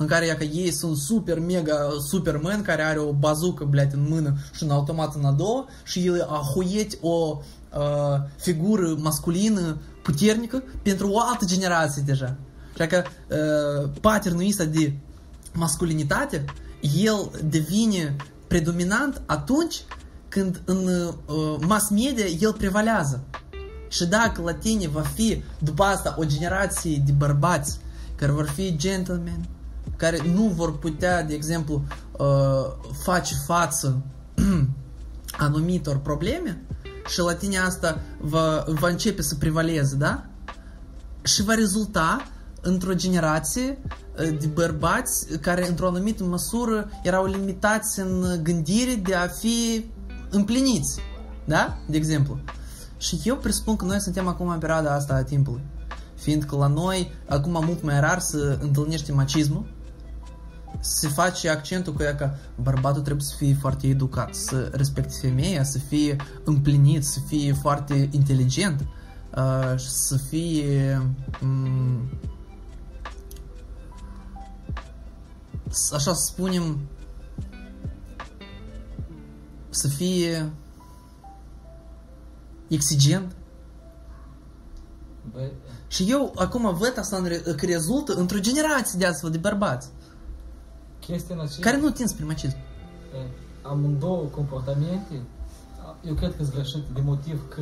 în 0.00 0.06
care 0.06 0.34
că 0.38 0.44
ei 0.44 0.70
sunt 0.70 0.96
super 0.96 1.38
mega 1.38 1.88
superman 2.08 2.62
care 2.62 2.82
are 2.82 2.98
o 2.98 3.12
bazucă, 3.12 3.64
blядь, 3.64 3.92
în 3.92 4.06
mână 4.08 4.34
și 4.52 4.62
un 4.62 4.70
automat 4.70 5.14
în 5.14 5.24
a 5.24 5.30
doua 5.30 5.66
și 5.84 6.06
el 6.06 6.22
a 6.22 6.50
huiet 6.54 6.98
o 7.00 7.38
uh, 7.76 8.20
figură 8.36 8.96
masculină 8.98 9.78
puternică 10.02 10.62
pentru 10.82 11.10
o 11.10 11.20
altă 11.20 11.44
generație 11.44 12.02
deja. 12.06 12.36
Așa 12.74 12.86
că 12.86 13.02
uh, 13.04 13.90
patternul 14.00 14.46
ăsta 14.48 14.64
de 14.64 14.92
masculinitate, 15.52 16.44
el 16.79 17.31
devine 17.43 18.15
predominant 18.47 19.21
atunci 19.25 19.83
când 20.29 20.61
în 20.65 20.87
uh, 20.87 21.55
mass 21.67 21.89
media 21.89 22.25
el 22.25 22.53
prevalează. 22.53 23.23
Și 23.87 24.05
dacă 24.05 24.41
la 24.41 24.53
tine 24.53 24.87
va 24.87 25.01
fi 25.01 25.43
după 25.59 25.83
asta 25.83 26.15
o 26.17 26.23
generație 26.23 27.01
de 27.05 27.11
bărbați 27.11 27.79
care 28.15 28.31
vor 28.31 28.47
fi 28.47 28.75
gentlemen, 28.75 29.45
care 29.95 30.21
nu 30.33 30.43
vor 30.43 30.77
putea, 30.77 31.23
de 31.23 31.33
exemplu, 31.33 31.83
uh, 32.11 32.89
face 33.03 33.35
față 33.45 34.01
anumitor 35.45 35.97
probleme 35.97 36.61
și 37.07 37.19
la 37.19 37.33
tine 37.33 37.57
asta 37.57 38.01
va, 38.19 38.63
va 38.67 38.87
începe 38.87 39.21
să 39.21 39.35
prevaleze, 39.35 39.95
da? 39.95 40.25
Și 41.21 41.43
va 41.43 41.53
rezulta 41.53 42.27
într-o 42.61 42.93
generație 42.93 43.77
uh, 43.81 44.04
de 44.15 44.47
bărbați 44.53 45.37
care 45.39 45.67
într-o 45.67 45.87
anumită 45.87 46.23
măsură 46.23 46.89
erau 47.03 47.25
limitați 47.25 47.99
în 47.99 48.39
gândire 48.43 48.95
de 48.95 49.15
a 49.15 49.27
fi 49.27 49.85
împliniți, 50.29 50.99
da? 51.45 51.77
De 51.87 51.97
exemplu. 51.97 52.39
Și 52.97 53.19
eu 53.23 53.35
presupun 53.35 53.75
că 53.75 53.85
noi 53.85 53.99
suntem 53.99 54.27
acum 54.27 54.47
în 54.47 54.59
perioada 54.59 54.93
asta 54.93 55.13
a 55.13 55.23
timpului. 55.23 55.61
Fiindcă 56.15 56.55
la 56.55 56.67
noi, 56.67 57.11
acum 57.27 57.63
mult 57.65 57.83
mai 57.83 57.99
rar 57.99 58.19
să 58.19 58.57
întâlnești 58.61 59.11
macismul, 59.11 59.65
se 60.79 61.07
face 61.07 61.49
accentul 61.49 61.93
că, 61.93 62.03
că 62.03 62.29
bărbatul 62.61 63.01
trebuie 63.01 63.23
să 63.23 63.35
fie 63.37 63.57
foarte 63.59 63.87
educat, 63.87 64.35
să 64.35 64.69
respecte 64.71 65.13
femeia, 65.21 65.63
să 65.63 65.77
fie 65.77 66.15
împlinit, 66.43 67.05
să 67.05 67.19
fie 67.27 67.53
foarte 67.53 68.09
inteligent, 68.11 68.85
uh, 69.35 69.73
să 69.77 70.17
fie 70.17 71.01
așa 75.93 76.13
să 76.13 76.23
spunem 76.25 76.77
să 79.69 79.87
fie 79.87 80.51
exigent. 82.67 83.35
Băi, 85.31 85.51
Și 85.87 86.05
eu 86.09 86.33
acum 86.35 86.75
văd 86.75 86.93
asta 86.97 87.17
în 87.17 87.23
re- 87.25 87.37
că 87.41 87.65
rezultă 87.65 88.13
într-o 88.13 88.39
generație 88.39 88.99
de 88.99 89.05
astfel 89.05 89.29
de 89.31 89.37
bărbați 89.37 89.89
chestia 90.99 91.35
în 91.35 91.41
aceea, 91.41 91.59
care 91.59 91.77
nu 91.81 91.89
tind 91.89 92.09
spre 92.09 92.25
macism. 92.25 92.55
e, 92.55 93.27
amândouă 93.61 94.23
comportamente, 94.23 95.21
a- 95.85 95.95
eu 96.07 96.13
cred 96.13 96.35
că 96.35 96.43
sunt 96.43 96.53
greșite 96.55 96.83
de 96.93 97.01
motiv 97.01 97.49
că 97.49 97.61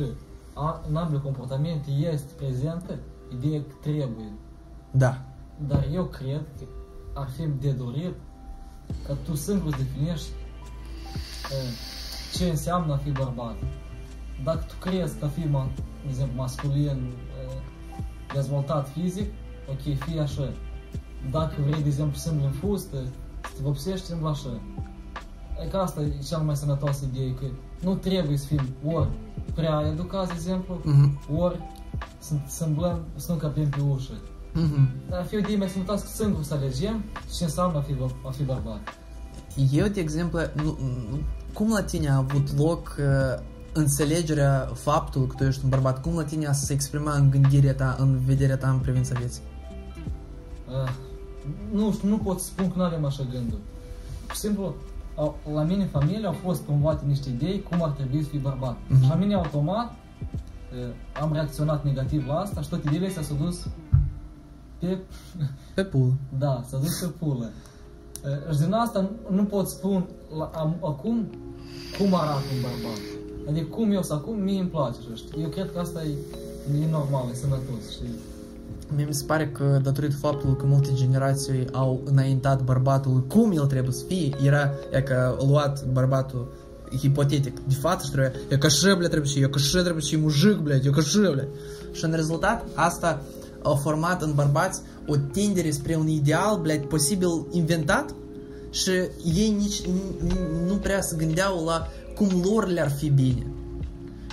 a, 0.54 0.80
în 0.88 0.96
ambele 0.96 1.20
comportamente 1.20 1.90
este 1.90 2.32
prezentă 2.36 2.98
ideea 3.38 3.60
că 3.60 3.74
trebuie. 3.80 4.32
Da. 4.90 5.22
Dar 5.68 5.86
eu 5.92 6.04
cred 6.04 6.42
că 6.58 6.64
ar 7.14 7.28
fi 7.36 7.42
de 7.60 7.70
dorit 7.70 8.14
ca 9.06 9.16
tu 9.24 9.34
singur 9.34 9.70
să 9.70 9.76
definești 9.76 10.28
e, 11.52 11.56
ce 12.36 12.44
înseamnă 12.48 12.92
a 12.92 12.96
fi 12.96 13.10
bărbat. 13.10 13.56
Dacă 14.44 14.64
tu 14.68 14.74
crezi 14.88 15.18
că 15.18 15.24
a 15.24 15.28
fi, 15.28 15.40
ma- 15.40 15.74
de 16.02 16.08
exemplu, 16.08 16.36
masculin, 16.36 17.12
e, 17.12 17.12
dezvoltat 18.34 18.88
fizic, 18.88 19.30
ok, 19.70 19.96
fii 19.98 20.18
așa. 20.18 20.52
Dacă 21.30 21.54
vrei, 21.66 21.82
de 21.82 21.88
exemplu, 21.88 22.16
singur 22.16 22.44
în 22.46 22.52
fustă, 22.52 22.96
să 23.42 23.50
te 23.56 23.62
vopsești, 23.62 24.12
în 24.12 24.26
așa. 24.26 24.60
E 25.64 25.68
că 25.68 25.76
asta 25.76 26.00
e 26.00 26.12
cea 26.28 26.38
mai 26.38 26.56
sănătoasă 26.56 27.04
idee, 27.12 27.34
că 27.34 27.44
nu 27.80 27.94
trebuie 27.94 28.36
să 28.36 28.46
fim 28.46 28.60
ori 28.84 29.08
prea 29.54 29.80
educați, 29.92 30.28
de 30.28 30.34
exemplu, 30.34 30.80
Mhm. 30.84 31.20
ori 31.36 31.58
să 32.18 32.34
semblăm, 32.46 33.00
să 33.16 33.32
nu 33.32 33.38
capim 33.38 33.68
pe 33.68 33.80
ușă. 33.80 34.12
Mhm. 34.54 34.88
Dar 35.08 35.18
ar 35.18 35.24
fi 35.24 35.34
o 35.34 35.38
idee 35.38 35.56
mai 35.56 35.68
sănătoasă 35.68 36.06
singur 36.06 36.42
să 36.42 36.54
alegem 36.54 37.04
ce 37.36 37.44
înseamnă 37.44 37.78
a 37.78 37.80
fi, 37.80 37.92
bă- 37.92 38.26
a 38.26 38.30
fi 38.30 38.42
bărbat. 38.42 38.80
Eu, 39.72 39.86
de 39.86 40.00
exemplu, 40.00 40.38
nu, 40.54 40.78
nu, 41.10 41.18
cum 41.52 41.70
la 41.70 41.82
tine 41.82 42.08
a 42.08 42.16
avut 42.16 42.58
loc 42.58 42.96
uh, 42.98 43.42
înțelegerea 43.72 44.70
faptului 44.74 45.28
că 45.28 45.34
tu 45.36 45.44
ești 45.44 45.64
un 45.64 45.70
bărbat? 45.70 46.00
Cum 46.00 46.14
la 46.16 46.24
tine 46.24 46.46
a 46.46 46.52
se 46.52 46.72
exprima 46.72 47.14
în 47.14 47.30
gândirea 47.30 47.74
ta, 47.74 47.96
în 47.98 48.18
vederea 48.24 48.56
ta 48.56 48.68
în 48.68 48.78
privința 48.78 49.18
vieții? 49.18 49.42
Uh, 50.68 50.90
nu 51.72 51.92
știu, 51.92 52.08
nu 52.08 52.18
pot 52.18 52.40
să 52.40 52.46
spun 52.46 52.68
că 52.68 52.74
nu 52.76 52.82
avem 52.84 53.04
așa 53.04 53.22
gânduri. 53.32 53.60
Pur 54.26 54.34
și 54.34 54.40
simplu, 54.40 54.74
au, 55.16 55.38
la 55.54 55.62
mine 55.62 55.82
în 55.82 55.88
familie 55.88 56.26
au 56.26 56.32
fost 56.32 56.62
promovate 56.62 57.04
niște 57.06 57.28
idei 57.28 57.62
cum 57.62 57.82
ar 57.82 57.90
trebui 57.90 58.22
să 58.22 58.28
fii 58.28 58.38
bărbat. 58.38 58.76
Mhm. 58.88 59.02
Și 59.02 59.08
la 59.08 59.14
mine 59.14 59.34
automat 59.34 59.90
uh, 59.92 61.20
am 61.20 61.32
reacționat 61.32 61.84
negativ 61.84 62.26
la 62.26 62.34
asta 62.34 62.60
și 62.60 62.68
toate 62.68 62.84
ideile 62.86 63.06
astea 63.06 63.22
s-au 63.22 63.36
dus 63.36 63.66
pe, 64.83 64.97
Pe 65.73 65.83
pul. 65.83 66.13
da, 66.37 66.63
s-au 66.69 66.79
dus 66.79 66.99
pe 66.99 67.05
pulă. 67.19 67.49
Uh, 68.47 68.53
și 68.55 68.59
din 68.59 68.71
asta 68.71 69.09
nu 69.29 69.43
pot 69.43 69.67
spun 69.67 70.07
la, 70.37 70.51
am, 70.53 70.75
acum 70.83 71.27
cum 71.97 72.15
arată 72.15 72.43
un 72.55 72.61
bărbat. 72.61 73.01
Adică 73.49 73.65
cum 73.65 73.91
eu 73.91 74.01
sunt 74.01 74.19
acum, 74.19 74.39
mie 74.41 74.59
îmi 74.59 74.69
place, 74.69 74.97
și 75.01 75.15
știi. 75.15 75.41
Eu 75.41 75.49
cred 75.49 75.71
că 75.73 75.79
asta 75.79 76.03
e, 76.03 76.13
e 76.83 76.89
normal, 76.91 77.25
e 77.31 77.35
sănătos, 77.35 77.91
știi? 77.91 78.09
Mie 78.95 79.05
mi 79.05 79.13
se 79.13 79.23
pare 79.25 79.49
că 79.49 79.79
datorită 79.83 80.15
faptului 80.15 80.55
că 80.55 80.65
multe 80.65 80.89
generații 80.93 81.67
au 81.71 82.01
înaintat 82.05 82.61
bărbatul 82.63 83.23
cum 83.27 83.51
el 83.51 83.65
trebuie 83.65 83.93
să 83.93 84.03
fie, 84.07 84.29
era 84.43 84.71
e 84.91 85.01
că 85.01 85.35
a 85.39 85.45
luat 85.45 85.85
bărbatul 85.85 86.51
hipotetic 86.97 87.59
de 87.59 87.73
față 87.73 88.05
și 88.05 88.11
trebuia, 88.11 88.31
e 88.49 88.57
că 88.57 88.65
așa, 88.65 88.95
bля, 88.95 89.07
trebuie 89.07 89.27
să 89.29 89.33
fie, 89.33 89.45
e 89.45 89.49
că 89.49 89.57
așa 89.57 89.81
trebuie 89.81 90.01
să 90.03 90.07
fie 90.09 90.17
mujic, 90.17 90.57
blядь, 90.57 90.85
e 90.85 90.89
că 90.89 90.99
așa, 90.99 91.31
bля. 91.31 91.43
Și 91.91 92.05
în 92.05 92.11
rezultat, 92.13 92.65
asta 92.73 93.07
a 93.07 93.21
format 93.75 94.21
în 94.21 94.33
bărbați 94.35 94.81
o 95.07 95.15
tindere 95.15 95.71
spre 95.71 95.95
un 95.95 96.07
ideal, 96.07 96.59
blядь, 96.61 96.87
posibil 96.87 97.47
inventat 97.51 98.15
și 98.69 98.89
ei 99.35 99.55
nici 99.59 99.81
n- 99.81 100.65
nu 100.67 100.73
prea 100.73 101.01
se 101.01 101.15
gândeau 101.17 101.65
la 101.65 101.87
cum 102.15 102.27
lor 102.43 102.67
le-ar 102.67 102.91
fi 102.91 103.09
bine. 103.09 103.47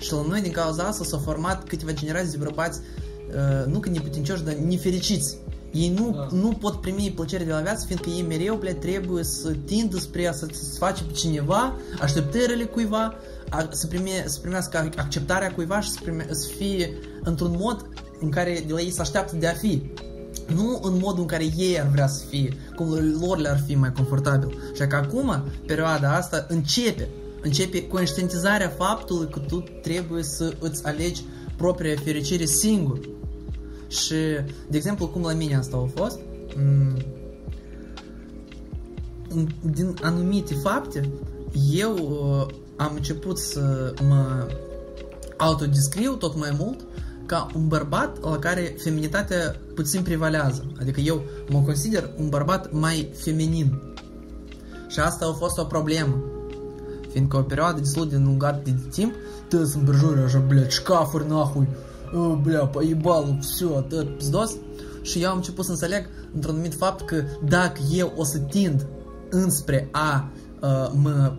Și 0.01 0.13
la 0.13 0.25
noi, 0.29 0.41
din 0.41 0.53
cauza 0.53 0.83
asta, 0.83 1.05
s-au 1.05 1.19
format 1.19 1.65
câteva 1.69 1.93
generații 1.93 2.31
de 2.31 2.37
bărbați 2.45 2.81
uh, 3.29 3.73
nu 3.73 3.79
că 3.79 3.89
neputincioși, 3.89 4.45
dar 4.45 4.55
nefericiți. 4.55 5.37
Ei 5.73 5.89
nu, 5.99 6.11
Da. 6.11 6.29
nu 6.37 6.49
pot 6.49 6.81
primi 6.81 7.13
plăcere 7.15 7.45
de 7.45 7.51
la 7.51 7.61
viață, 7.61 7.85
fiindcă 7.87 8.09
ei 8.09 8.23
mereu, 8.23 8.55
ble, 8.57 8.73
trebuie 8.73 9.25
să 9.25 9.55
tindă 9.65 9.99
spre 9.99 10.27
a 10.27 10.33
satisface 10.33 11.03
pe 11.03 11.13
cineva, 11.13 11.75
așteptările 12.01 12.65
cuiva, 12.65 13.15
a, 13.51 13.69
să, 13.71 13.87
prime, 13.87 14.25
să 14.27 14.39
primească 14.41 14.91
acceptarea 14.97 15.53
cuiva 15.53 15.81
și 15.81 15.91
să, 15.91 15.99
prime, 16.03 16.27
să 16.31 16.47
fie 16.57 16.91
într-un 17.23 17.57
mod 17.59 17.87
în 18.22 18.30
care 18.30 18.64
de 18.68 18.74
la 18.74 18.80
ei 18.80 18.92
se 18.92 19.02
așteaptă 19.02 19.36
de 19.36 19.48
a 19.48 19.54
fi. 19.54 19.82
Nu 20.56 20.80
în 20.84 20.98
modul 21.02 21.20
în 21.22 21.26
care 21.28 21.44
ei 21.58 21.80
ar 21.80 21.88
vrea 21.88 22.08
să 22.08 22.24
fie, 22.30 22.54
cum 22.76 22.88
lor 23.22 23.38
le-ar 23.38 23.64
fi 23.66 23.76
mai 23.76 23.92
confortabil. 23.92 24.58
Și 24.76 24.88
că 24.88 24.96
acum, 24.96 25.44
perioada 25.66 26.16
asta 26.16 26.46
începe. 26.50 27.10
Începe 27.42 27.88
conștientizarea 27.88 28.70
faptului 28.78 29.30
că 29.30 29.40
tu 29.40 29.64
trebuie 29.82 30.24
să 30.24 30.54
îți 30.60 30.86
alegi 30.86 31.24
propria 31.56 31.96
fericire 32.04 32.46
singur. 32.46 33.00
Și, 33.88 34.16
de 34.70 34.78
exemplu, 34.78 35.08
cum 35.08 35.22
la 35.22 35.34
mine 35.34 35.56
asta 35.56 35.78
a 35.78 35.90
fost, 36.02 36.20
m- 36.50 37.06
în- 39.30 39.48
din 39.72 39.96
anumite 40.02 40.54
fapte, 40.54 41.10
eu 41.74 41.94
uh, 41.96 42.54
am 42.76 42.92
început 42.96 43.38
să 43.38 43.94
mă 44.08 44.48
autodescriu 45.38 46.14
tot 46.14 46.36
mai 46.38 46.56
mult 46.60 46.80
ca 47.31 47.47
un 47.55 47.69
bărbat 47.69 48.21
la 48.23 48.39
care 48.39 48.77
feminitatea 48.79 49.57
puțin 49.75 50.03
prevalează. 50.03 50.67
Adică 50.81 51.01
eu 51.01 51.23
mă 51.51 51.61
consider 51.61 52.11
un 52.19 52.29
bărbat 52.29 52.73
mai 52.73 53.11
feminin. 53.15 53.83
Și 54.89 55.01
asta 55.01 55.27
a 55.27 55.33
fost 55.33 55.59
o 55.59 55.65
problemă. 55.65 56.23
Fiindcă 57.11 57.37
o 57.37 57.43
perioadă 57.43 57.81
destul 57.81 58.09
de 58.09 58.17
lungată 58.17 58.61
de 58.65 58.75
timp, 58.91 59.15
tăți 59.49 59.77
împrejur, 59.77 60.23
așa, 60.25 60.39
blядь, 60.39 60.71
șcafuri, 60.71 61.29
nahui, 61.29 61.69
uh, 62.15 62.39
bля, 62.43 62.67
поебал, 62.67 63.39
все, 63.41 63.67
atât, 63.77 64.17
pizdos. 64.17 64.57
Și 65.03 65.23
eu 65.23 65.31
am 65.31 65.37
început 65.37 65.65
să 65.65 65.71
înțeleg, 65.71 66.09
într-un 66.35 66.55
anumit 66.55 66.75
fapt, 66.75 67.07
că 67.07 67.23
dacă 67.49 67.81
eu 67.93 68.13
o 68.17 68.25
să 68.25 68.39
tind 68.39 68.87
înspre 69.31 69.89
a 69.93 70.31
uh, 70.61 70.91
mă 71.03 71.33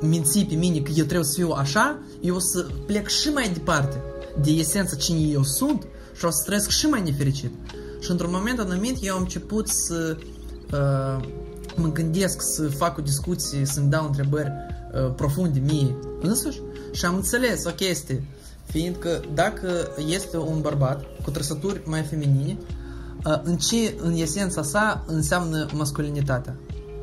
minți 0.00 0.46
pe 0.48 0.54
mine 0.54 0.78
că 0.78 0.90
eu 0.94 1.04
trebuie 1.04 1.26
să 1.26 1.34
fiu 1.34 1.50
așa, 1.50 1.98
eu 2.20 2.34
o 2.34 2.38
să 2.38 2.66
plec 2.86 3.08
și 3.08 3.28
mai 3.28 3.50
departe 3.52 4.02
de 4.41 4.51
esența 4.51 4.95
cine 4.95 5.19
eu 5.19 5.43
sunt 5.43 5.87
și 6.17 6.25
o 6.25 6.29
să 6.29 6.43
trăiesc 6.45 6.69
și 6.69 6.85
mai 6.85 7.01
nefericit. 7.01 7.51
Și 7.99 8.11
într-un 8.11 8.31
moment 8.33 8.59
anumit 8.59 8.97
eu 9.01 9.15
am 9.15 9.21
început 9.21 9.67
să 9.67 10.17
uh, 10.71 11.27
mă 11.75 11.91
gândesc 11.91 12.41
să 12.41 12.67
fac 12.67 12.97
o 12.97 13.01
discuție, 13.01 13.65
să-mi 13.65 13.89
dau 13.89 14.05
întrebări 14.05 14.51
uh, 14.93 15.11
profunde 15.15 15.59
mie 15.59 15.95
însuși 16.21 16.61
și 16.91 17.05
am 17.05 17.15
înțeles 17.15 17.65
o 17.65 17.69
chestie, 17.69 18.23
fiindcă 18.65 19.21
dacă 19.33 19.91
este 20.07 20.37
un 20.37 20.61
bărbat 20.61 21.05
cu 21.23 21.31
trăsături 21.31 21.81
mai 21.85 22.01
feminine, 22.01 22.57
uh, 23.25 23.39
în 23.43 23.57
ce 23.57 23.95
în 24.01 24.13
esența 24.15 24.63
sa 24.63 25.03
înseamnă 25.07 25.65
masculinitatea? 25.73 26.55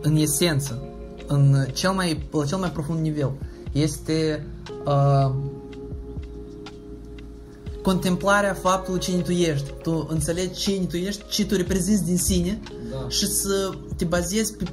În 0.02 0.16
esență, 0.16 0.82
în 1.26 1.66
cel 1.72 1.90
mai, 1.90 2.28
la 2.30 2.44
cel 2.44 2.58
mai 2.58 2.70
profund 2.70 3.00
nivel, 3.00 3.32
este 3.72 4.46
uh, 4.86 5.34
contemplarea 7.82 8.54
faptului 8.54 9.00
cine 9.00 9.22
tu 9.22 9.30
ești. 9.30 9.70
Tu 9.82 10.06
înțelegi 10.10 10.58
cine 10.60 10.84
tu 10.84 10.96
ești, 10.96 11.24
ce 11.28 11.46
tu 11.46 11.56
reprezinți 11.56 12.04
din 12.04 12.16
sine 12.18 12.60
Da. 12.90 13.08
și 13.08 13.26
să 13.26 13.70
te 13.96 14.04
bazezi 14.04 14.56
pe 14.56 14.64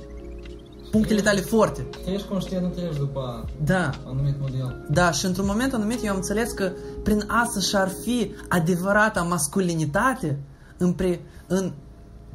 punctele 0.91 1.21
tale 1.21 1.39
forte. 1.41 1.81
Că 2.03 2.09
ești 2.11 2.27
conștient, 2.27 2.63
nu 2.63 2.69
treci 2.69 2.97
după 2.97 3.45
Da, 3.63 3.89
anumit 4.05 4.35
model. 4.39 4.85
da, 4.89 5.11
și 5.11 5.25
într-un 5.25 5.45
moment 5.45 5.73
anumit 5.73 6.03
eu 6.03 6.09
am 6.09 6.15
înțeles 6.15 6.51
că 6.51 6.71
prin 7.03 7.23
asta 7.27 7.59
și-ar 7.59 7.91
fi 8.03 8.31
adevărata 8.47 9.21
masculinitate 9.21 10.39
în, 10.77 10.93
pre, 10.93 11.21
în 11.47 11.71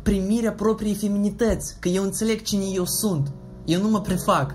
primirea 0.02 0.52
propriei 0.52 0.94
feminități, 0.94 1.76
că 1.80 1.88
eu 1.88 2.02
înțeleg 2.02 2.42
cine 2.42 2.64
eu 2.74 2.84
sunt, 2.84 3.32
eu 3.64 3.80
nu 3.80 3.88
mă 3.88 4.00
prefac. 4.00 4.54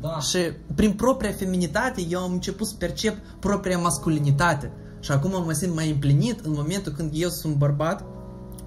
Da. 0.00 0.18
Și 0.18 0.38
prin 0.74 0.92
propria 0.92 1.30
feminitate 1.32 2.06
eu 2.08 2.20
am 2.20 2.32
început 2.32 2.66
să 2.66 2.74
percep 2.78 3.16
propria 3.40 3.78
masculinitate. 3.78 4.72
Și 5.06 5.12
acum 5.12 5.44
mă 5.44 5.52
simt 5.52 5.74
mai 5.74 5.90
împlinit 5.90 6.40
în 6.40 6.52
momentul 6.52 6.92
când 6.92 7.10
eu 7.14 7.28
sunt 7.28 7.52
un 7.52 7.58
bărbat 7.58 8.04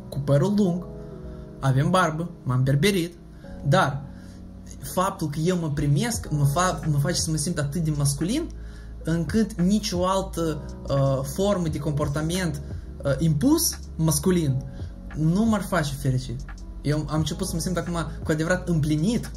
cu 0.10 0.20
părul 0.20 0.54
lung, 0.58 0.86
avem 1.60 1.90
barbă, 1.90 2.30
m-am 2.44 2.64
berberit, 2.64 3.14
dar 3.68 4.02
faptul 4.94 5.30
că 5.30 5.40
eu 5.40 5.58
mă 5.58 5.72
primesc 5.72 6.30
mă, 6.30 6.46
fa- 6.46 6.88
mă 6.92 6.98
face 6.98 7.20
să 7.20 7.32
mă 7.32 7.38
simt 7.38 7.58
atât 7.58 7.84
de 7.84 7.94
masculin 7.98 8.50
încât 9.04 9.62
nicio 9.62 10.06
altă 10.06 10.62
uh, 10.90 11.20
formă 11.36 11.68
de 11.68 11.78
comportament 11.78 12.62
uh, 13.04 13.12
impus 13.18 13.80
masculin 13.96 14.64
nu 15.16 15.46
m-ar 15.46 15.62
face 15.62 15.94
fericit. 15.94 16.40
Eu 16.82 17.06
am 17.10 17.18
început 17.18 17.48
să 17.48 17.56
mă 17.56 17.62
simt 17.62 17.78
acum 17.78 18.08
cu 18.24 18.32
adevărat 18.32 18.68
împlinit 18.68 19.32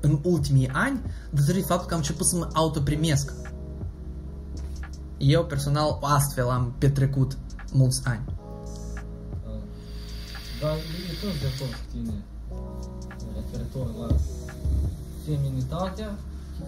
în 0.00 0.18
ultimii 0.22 0.68
ani 0.72 1.02
datorită 1.30 1.66
faptului 1.66 1.88
că 1.88 1.94
am 1.94 2.00
început 2.00 2.26
să 2.26 2.36
mă 2.36 2.48
autoprimesc. 2.52 3.32
Eu 5.18 5.44
personal 5.44 5.98
astfel 6.00 6.48
am 6.48 6.74
petrecut 6.78 7.38
mulți 7.72 8.02
ani. 8.04 8.24
Da. 9.44 9.50
Dar 10.60 10.74
e 11.10 11.12
tot 11.20 11.40
de 11.40 11.46
acord 11.54 11.72
cu 11.72 11.84
tine 11.92 12.24
referitor 13.34 13.86
la 14.00 14.16
feminitatea. 15.24 16.10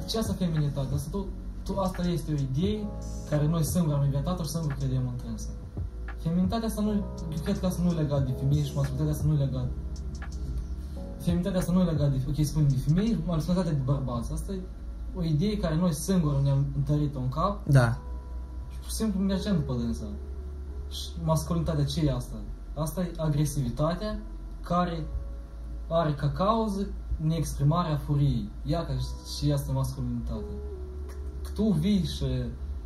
Ce 0.07 0.19
asta 0.19 0.33
feminitate? 0.33 0.95
Asta, 0.95 1.09
tot, 1.11 1.27
tu, 1.65 1.79
asta 1.79 2.03
este 2.03 2.33
o 2.33 2.35
idee 2.35 2.87
care 3.31 3.47
noi 3.47 3.65
singuri 3.65 3.95
am 3.95 4.05
inventat-o 4.05 4.43
și 4.43 4.51
singuri 4.51 4.75
credem 4.75 5.09
în 5.09 5.17
trânsă. 5.17 5.49
Feminitatea 6.23 6.69
asta 6.69 6.81
nu, 6.81 6.91
eu 7.35 7.41
cred 7.43 7.59
că 7.59 7.67
asta 7.67 7.83
nu 7.83 7.91
e 7.91 7.95
legat 7.95 8.27
de 8.27 8.33
femei 8.39 8.65
și 8.65 8.75
masculitatea 8.75 9.13
asta 9.13 9.25
nu 9.27 9.35
e 9.35 9.45
legat. 9.45 9.69
Feminitatea 11.19 11.59
asta 11.59 11.73
nu 11.73 11.81
e 11.81 11.85
legat 11.85 12.11
de, 12.11 12.19
ok, 12.29 12.47
spunem 12.47 12.69
de 12.69 12.77
femei, 12.87 13.19
masculitatea 13.27 13.73
de 13.73 13.83
bărbați. 13.85 14.33
Asta 14.33 14.53
e 14.53 14.61
o 15.15 15.23
idee 15.23 15.59
care 15.59 15.75
noi 15.75 15.95
singuri 15.95 16.43
ne-am 16.43 16.67
întărit-o 16.77 17.19
în 17.19 17.29
cap 17.29 17.67
Da. 17.67 17.99
Și 18.89 18.95
pur 18.97 19.07
și 19.07 19.13
simplu 19.13 19.21
mergem 19.21 19.55
după 19.55 19.75
dânsa. 19.75 20.05
Și 20.91 21.09
masculinitatea 21.25 21.85
ce 21.85 22.01
e 22.07 22.13
asta? 22.15 22.37
Asta 22.75 23.01
e 23.01 23.13
agresivitatea 23.17 24.19
care 24.61 25.07
are 25.89 26.15
ca 26.15 26.29
cauză 26.31 26.87
neexprimarea 27.17 27.97
furiei. 27.97 28.49
Ia 28.65 28.85
că 28.87 28.93
și 29.39 29.53
asta 29.53 29.71
e 29.71 29.75
masculinitate. 29.75 30.53
Că 31.43 31.51
tu 31.55 31.63
vii 31.63 32.05
și, 32.05 32.27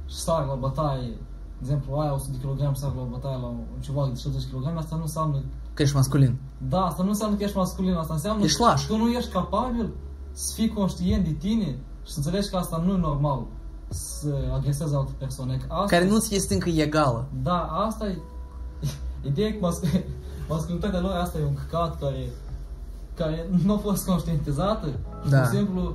și 0.06 0.16
sari 0.16 0.46
la 0.46 0.54
bătaie, 0.54 1.08
de 1.10 1.18
exemplu, 1.60 1.94
aia 1.96 2.14
100 2.14 2.30
de 2.30 2.46
kg 2.46 2.76
sari 2.76 2.96
la 2.96 3.02
bătaie 3.02 3.36
la 3.36 3.46
un 3.46 3.64
ceva 3.80 4.08
de 4.12 4.18
60 4.20 4.42
kg, 4.52 4.76
asta 4.76 4.96
nu 4.96 5.02
înseamnă 5.02 5.42
Că 5.74 5.82
ești 5.82 5.94
masculin. 5.96 6.36
da, 6.68 6.84
asta 6.84 7.02
nu 7.02 7.08
înseamnă 7.08 7.36
că 7.36 7.42
ești 7.42 7.56
masculin, 7.56 7.94
asta 7.94 8.12
înseamnă 8.14 8.44
Ești 8.44 8.56
că 8.58 8.64
laș. 8.64 8.86
tu 8.86 8.96
nu 8.96 9.08
ești 9.10 9.32
capabil 9.32 9.90
să 10.32 10.54
fii 10.54 10.68
conștient 10.68 11.24
de 11.24 11.32
tine 11.32 11.78
și 12.04 12.12
să 12.12 12.18
înțelegi 12.18 12.48
că 12.50 12.56
asta 12.56 12.76
nu 12.86 12.92
e 12.92 12.96
normal 12.98 13.46
să 13.92 14.34
agresezi 14.54 14.94
alte 14.94 15.12
persoane. 15.18 15.56
Că 15.56 15.64
Asta, 15.72 15.84
Care 15.96 16.08
nu 16.08 16.18
ți 16.18 16.34
este 16.34 16.54
încă 16.54 16.68
egală. 16.68 17.24
Da, 17.42 17.58
asta 17.62 18.06
e... 18.06 18.18
Ideea 19.30 19.48
e 19.48 19.52
că 19.52 19.66
masc- 19.66 20.04
masculinitatea 20.48 21.00
lor 21.00 21.12
asta 21.12 21.38
e 21.38 21.44
un 21.44 21.54
căcat 21.54 21.98
care, 21.98 22.28
care 23.14 23.46
nu 23.64 23.72
a 23.74 23.76
fost 23.76 24.06
conștientizată. 24.06 24.86
Și 25.24 25.30
Da. 25.30 25.38
pur 25.38 25.46
și 25.50 25.56
simplu 25.56 25.94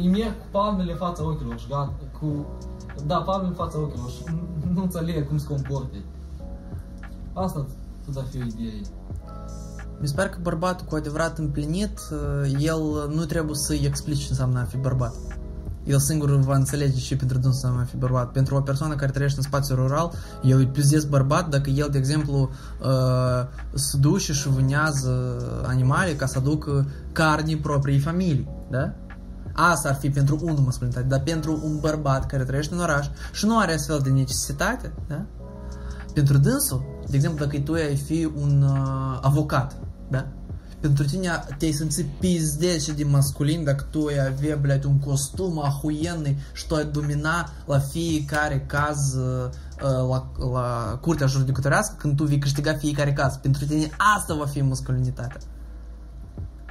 îi 0.00 0.08
merg 0.08 0.30
cu 0.40 0.46
palmele 0.50 0.90
în 0.92 0.98
fața 0.98 1.24
ochilor 1.24 1.58
și 1.58 1.68
gata, 1.68 1.92
cu... 2.20 2.46
Da, 3.06 3.16
palmele 3.16 3.48
în 3.48 3.54
fața 3.54 3.78
ochilor 3.78 4.10
și 4.10 4.22
nu- 4.26 4.72
nu 4.74 4.82
înțeleg 4.82 5.28
cum 5.28 5.38
se 5.38 5.46
comporte. 5.46 6.02
Asta 7.32 7.66
tot 8.06 8.16
ar 8.16 8.24
fi 8.30 8.36
o 8.38 8.44
idee. 8.44 8.80
Mi 10.00 10.08
se 10.08 10.14
pare 10.14 10.28
că 10.28 10.38
bărbatul 10.42 10.86
cu 10.86 10.94
adevărat 10.94 11.38
împlinit, 11.38 11.98
uh, 12.12 12.52
el 12.60 12.80
nu 13.14 13.24
trebuie 13.24 13.54
să-i 13.56 13.82
explice 13.84 14.20
ce 14.22 14.26
înseamnă 14.30 14.60
a 14.60 14.64
fi 14.64 14.76
bărbat. 14.76 15.14
El 15.84 15.98
singur 15.98 16.36
va 16.36 16.54
înțelege 16.54 16.98
și 16.98 17.16
pentru 17.16 17.38
dânsul 17.38 17.52
înseamnă 17.52 17.80
a 17.80 17.84
fi 17.84 17.96
bărbat. 17.96 18.32
Pentru 18.32 18.56
o 18.56 18.60
persoană 18.60 18.94
care 18.94 19.10
trăiește 19.12 19.38
în 19.38 19.44
spațiu 19.44 19.74
rural, 19.74 20.12
el 20.42 20.58
îi 20.58 20.66
pizdes 20.66 21.04
bărbat 21.04 21.48
dacă 21.48 21.70
el, 21.70 21.88
de 21.90 21.98
exemplu, 21.98 22.50
uh, 22.82 22.88
se 23.74 23.96
duce 23.96 24.32
și 24.32 24.48
vânează 24.48 25.36
animale 25.66 26.14
ca 26.14 26.26
să 26.26 26.38
aducă 26.38 26.86
carne 27.12 27.56
propriei 27.56 27.98
familii. 27.98 28.48
Da? 28.70 28.92
Asta 29.52 29.88
ar 29.88 29.94
fi 29.94 30.10
pentru 30.10 30.38
unul 30.42 30.58
masculinitate, 30.64 31.06
dar 31.06 31.20
pentru 31.20 31.60
un 31.64 31.78
bărbat 31.80 32.26
care 32.26 32.44
trăiește 32.44 32.74
în 32.74 32.80
oraș 32.80 33.06
și 33.32 33.46
nu 33.46 33.58
are 33.58 33.74
astfel 33.74 34.00
de 34.02 34.10
necesitate, 34.10 34.92
da? 35.08 35.24
Pentru 36.14 36.38
dânsul, 36.38 36.84
de 37.08 37.16
exemplu, 37.16 37.44
dacă 37.44 37.58
tu 37.58 37.72
ai 37.72 37.96
fi 37.96 38.32
un 38.36 38.62
uh, 38.62 39.18
avocat, 39.20 39.76
da? 40.10 40.26
Pentru 40.83 41.05
tine 41.05 41.45
te-ai 41.57 41.71
simțit 41.71 42.05
pizdec 42.19 42.79
și 42.81 42.91
de 42.91 43.03
masculin 43.03 43.63
dacă 43.63 43.85
tu 43.89 44.05
ai 44.05 44.27
avea, 44.27 44.55
blядь, 44.55 44.83
un 44.83 44.99
costum 44.99 45.59
ahuienный 45.63 46.37
și 46.53 46.67
tu 46.67 46.75
ai 46.75 46.85
domina 46.85 47.49
la 47.65 47.79
fiecare 47.79 48.63
caz 48.67 49.13
uh, 49.15 49.49
uh, 49.83 50.09
la, 50.09 50.31
la 50.51 50.97
curtea 51.01 51.27
judecătorească 51.27 51.95
când 51.97 52.15
tu 52.15 52.23
vei 52.23 52.37
câștiga 52.37 52.73
fiecare 52.73 53.13
caz. 53.13 53.35
Pentru 53.35 53.65
tine 53.65 53.89
asta 54.15 54.33
va 54.33 54.45
fi 54.45 54.61
masculinitatea. 54.61 55.39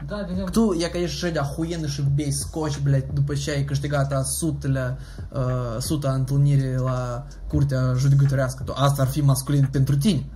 Da, 0.07 0.17
de 0.17 0.31
exemplu, 0.31 0.53
Tu, 0.53 0.81
e 0.81 0.89
ca 0.89 0.99
ești 0.99 1.25
așa 1.25 1.33
de 1.33 1.39
ahuienă 1.39 1.87
și 1.87 2.03
bei 2.15 2.33
scoci, 2.33 2.79
blядь, 2.79 3.13
după 3.13 3.35
ce 3.35 3.51
ai 3.51 3.65
câștigat 3.65 4.13
a 4.13 4.23
sutele, 4.23 4.97
uh, 5.33 5.77
suta 5.79 6.13
întâlnire 6.13 6.77
la 6.77 7.27
curtea 7.49 7.93
judecătorească. 7.97 8.63
Tu, 8.63 8.73
asta 8.73 9.03
ar 9.03 9.09
fi 9.09 9.21
masculin 9.21 9.69
pentru 9.71 9.97
tine. 9.97 10.27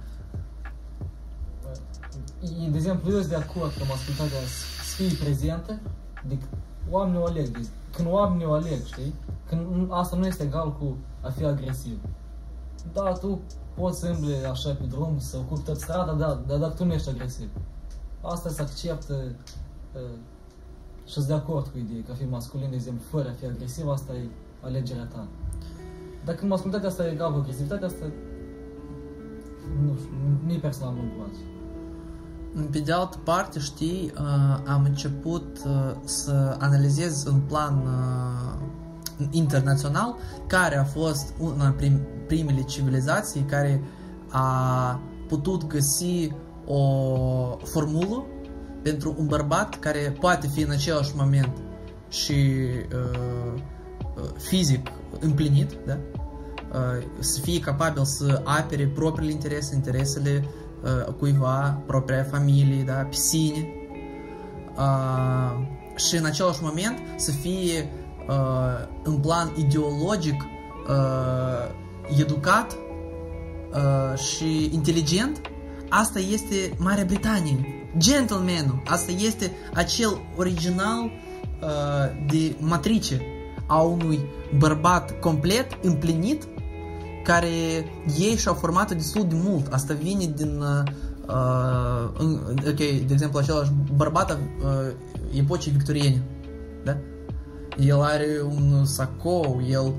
E, 2.65 2.69
de 2.69 2.77
exemplu, 2.77 3.11
eu 3.11 3.17
sunt 3.17 3.29
de 3.29 3.35
acord 3.35 3.71
că 3.77 3.83
masculitatea 3.89 4.39
să 4.89 4.95
fie 4.95 5.17
prezentă, 5.23 5.79
de 6.27 6.37
oamenii 6.89 7.19
o 7.19 7.25
aleg. 7.25 7.47
De, 7.47 7.67
când 7.95 8.07
oamenii 8.07 8.45
o 8.45 8.51
aleg, 8.51 8.85
știi? 8.85 9.13
Când 9.49 9.61
nu- 9.75 9.93
asta 9.93 10.15
nu 10.15 10.25
este 10.25 10.43
egal 10.43 10.73
cu 10.77 10.95
a 11.21 11.29
fi 11.29 11.43
agresiv. 11.43 11.97
Da, 12.93 13.11
tu 13.11 13.39
poți 13.73 13.99
să 13.99 14.07
îmbli 14.07 14.45
așa 14.51 14.69
pe 14.69 14.83
drum, 14.83 15.19
să 15.19 15.37
ocupi 15.37 15.61
tot 15.61 15.77
strada, 15.77 16.13
da, 16.13 16.41
dar 16.47 16.57
dacă 16.57 16.73
tu 16.73 16.85
nu 16.85 16.93
ești 16.93 17.09
agresiv. 17.09 17.49
Asta 18.21 18.49
se 18.49 18.61
acceptă 18.61 19.13
uh, 19.95 20.01
și 21.05 21.13
sunt 21.13 21.25
de 21.25 21.33
acord 21.33 21.67
cu 21.67 21.77
ideea 21.77 22.03
că 22.05 22.11
a 22.11 22.15
fi 22.15 22.23
masculin, 22.25 22.69
de 22.69 22.75
exemplu, 22.75 23.03
fără 23.09 23.29
a 23.29 23.33
fi 23.39 23.45
agresiv, 23.45 23.87
asta 23.87 24.13
e 24.13 24.27
alegerea 24.61 25.05
ta. 25.05 25.27
Dacă 26.25 26.45
masculinitatea 26.45 26.89
asta 26.89 27.05
e 27.07 27.11
egal 27.11 27.31
cu 27.31 27.37
agresivitatea 27.39 27.87
asta, 27.87 28.05
nu 29.83 29.95
știu, 29.97 30.09
mie 30.45 30.57
personal 30.57 30.93
nu-mi 30.93 31.09
place. 31.09 31.41
Pe 32.71 32.79
de 32.79 32.91
altă 32.91 33.17
parte, 33.23 33.59
știi, 33.59 34.11
uh, 34.13 34.59
am 34.65 34.83
început 34.83 35.57
uh, 35.65 35.95
să 36.03 36.57
analizez 36.59 37.25
în 37.25 37.39
plan 37.39 37.77
uh, 37.77 38.67
internațional 39.31 40.15
care 40.47 40.77
a 40.77 40.83
fost 40.83 41.33
una 41.39 41.69
prim, 41.69 41.99
primele 42.27 42.61
civilizații 42.61 43.41
care 43.41 43.83
a 44.29 44.99
putut 45.27 45.67
găsi 45.67 46.31
o 46.65 46.81
formulă 47.63 48.25
pentru 48.81 49.15
un 49.17 49.25
bărbat 49.25 49.79
care 49.79 50.15
poate 50.19 50.47
fi 50.47 50.61
în 50.61 50.71
același 50.71 51.11
moment 51.15 51.51
și 52.09 52.33
uh, 52.93 53.61
uh, 54.15 54.29
fizic 54.37 54.91
împlinit, 55.19 55.77
da? 55.85 55.97
Uh, 56.73 57.05
să 57.19 57.39
fie 57.39 57.59
capabil 57.59 58.03
să 58.03 58.41
apere 58.43 58.87
propriile 58.87 59.31
interese, 59.31 59.75
interesele 59.75 60.43
uh, 60.83 61.13
cuiva, 61.19 61.81
propria 61.85 62.23
familie, 62.23 62.83
da? 62.83 62.93
pe 62.93 63.15
sine. 63.15 63.67
Uh, 64.77 65.67
și 65.95 66.15
în 66.15 66.25
același 66.25 66.59
moment 66.61 66.99
să 67.15 67.31
fie 67.31 67.89
uh, 68.27 68.87
în 69.03 69.17
plan 69.17 69.51
ideologic 69.57 70.43
uh, 70.89 72.19
educat 72.19 72.77
uh, 73.73 74.19
și 74.19 74.69
inteligent, 74.73 75.41
asta 75.89 76.19
este 76.19 76.75
Marea 76.77 77.03
Britanie. 77.05 77.65
Gentlemanul, 77.97 78.81
asta 78.85 79.11
este 79.11 79.51
acel 79.73 80.21
original 80.35 81.03
uh, 81.03 82.27
de 82.27 82.55
matrice 82.59 83.21
a 83.67 83.81
unui 83.81 84.19
bărbat 84.57 85.19
complet 85.19 85.77
împlinit 85.81 86.47
care 87.27 87.85
ei 88.19 88.35
și-au 88.37 88.53
format 88.53 88.91
destul 88.91 89.27
de 89.27 89.35
mult. 89.43 89.73
Asta 89.73 89.93
vine 89.93 90.33
din 90.35 90.61
uh, 90.61 90.83
ok, 92.67 92.77
de 92.77 93.07
exemplu, 93.09 93.39
același 93.39 93.71
bărbat 93.95 94.31
uh, 94.31 94.37
epocii 95.33 95.71
victoriene. 95.71 96.23
Da? 96.83 96.97
El 97.77 98.01
are 98.01 98.27
un 98.43 98.85
sacou, 98.85 99.61
el 99.69 99.85
uh, 99.85 99.93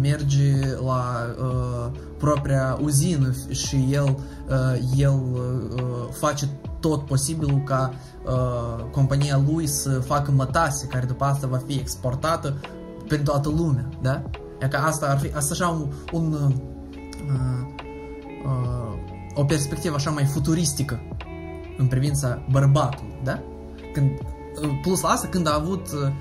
merge 0.00 0.54
la 0.84 1.34
uh, 1.38 1.98
propria 2.18 2.78
uzină 2.82 3.32
și 3.50 3.88
el, 3.90 4.18
uh, 4.48 4.96
el 4.96 5.20
uh, 5.32 6.08
face 6.10 6.48
tot 6.80 7.06
posibilul 7.06 7.62
ca 7.64 7.92
uh, 8.26 8.84
compania 8.90 9.42
lui 9.46 9.66
să 9.66 9.90
facă 9.90 10.30
mătase 10.30 10.86
care 10.86 11.06
după 11.06 11.24
asta 11.24 11.46
va 11.46 11.60
fi 11.66 11.72
exportată 11.72 12.54
pentru 13.08 13.32
toată 13.32 13.48
lumea, 13.48 13.88
da? 14.02 14.22
E 14.58 14.68
că 14.68 14.76
asta 14.76 15.06
ar 15.06 15.18
fi, 15.18 15.30
asta 15.34 15.54
așa 15.54 15.68
un, 15.68 15.86
un 16.12 16.32
uh, 16.32 16.54
uh, 18.44 18.76
o 19.34 19.44
perspectivă 19.44 19.94
așa 19.94 20.10
mai 20.10 20.24
futuristică 20.24 21.00
în 21.78 21.86
privința 21.86 22.46
bărbatului, 22.50 23.20
da? 23.24 23.42
Când, 23.92 24.10
uh, 24.62 24.68
plus 24.82 25.00
la 25.00 25.08
asta, 25.08 25.28
când 25.28 25.48
a 25.48 25.54
avut 25.54 25.86
uh, 25.92 26.12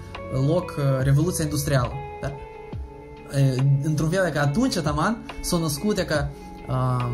loc 0.48 0.76
uh, 0.78 1.04
Revoluția 1.04 1.44
Industrială, 1.44 1.92
da? 2.22 2.32
Într-un 3.84 4.10
fel 4.10 4.30
că 4.30 4.40
atunci, 4.40 4.76
taman, 4.76 5.26
s-a 5.42 5.58
născut 5.58 6.00
că 6.00 6.28
uh, 6.68 7.06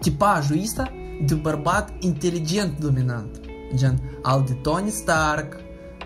tipajul 0.00 0.60
ăsta 0.62 0.92
de 1.26 1.34
bărbat 1.34 1.92
inteligent 1.98 2.80
dominant, 2.80 3.40
gen 3.74 4.00
al 4.22 4.44
de 4.46 4.52
Tony 4.52 4.90
Stark, 4.90 5.56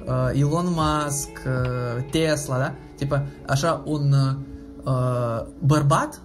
uh, 0.06 0.40
Elon 0.40 0.66
Musk, 0.66 1.28
uh, 1.46 2.10
Tesla, 2.10 2.58
da? 2.58 2.74
Tipa, 2.96 3.26
așa 3.46 3.82
un 3.84 4.14
uh, 4.84 5.46
bărbat 5.58 6.20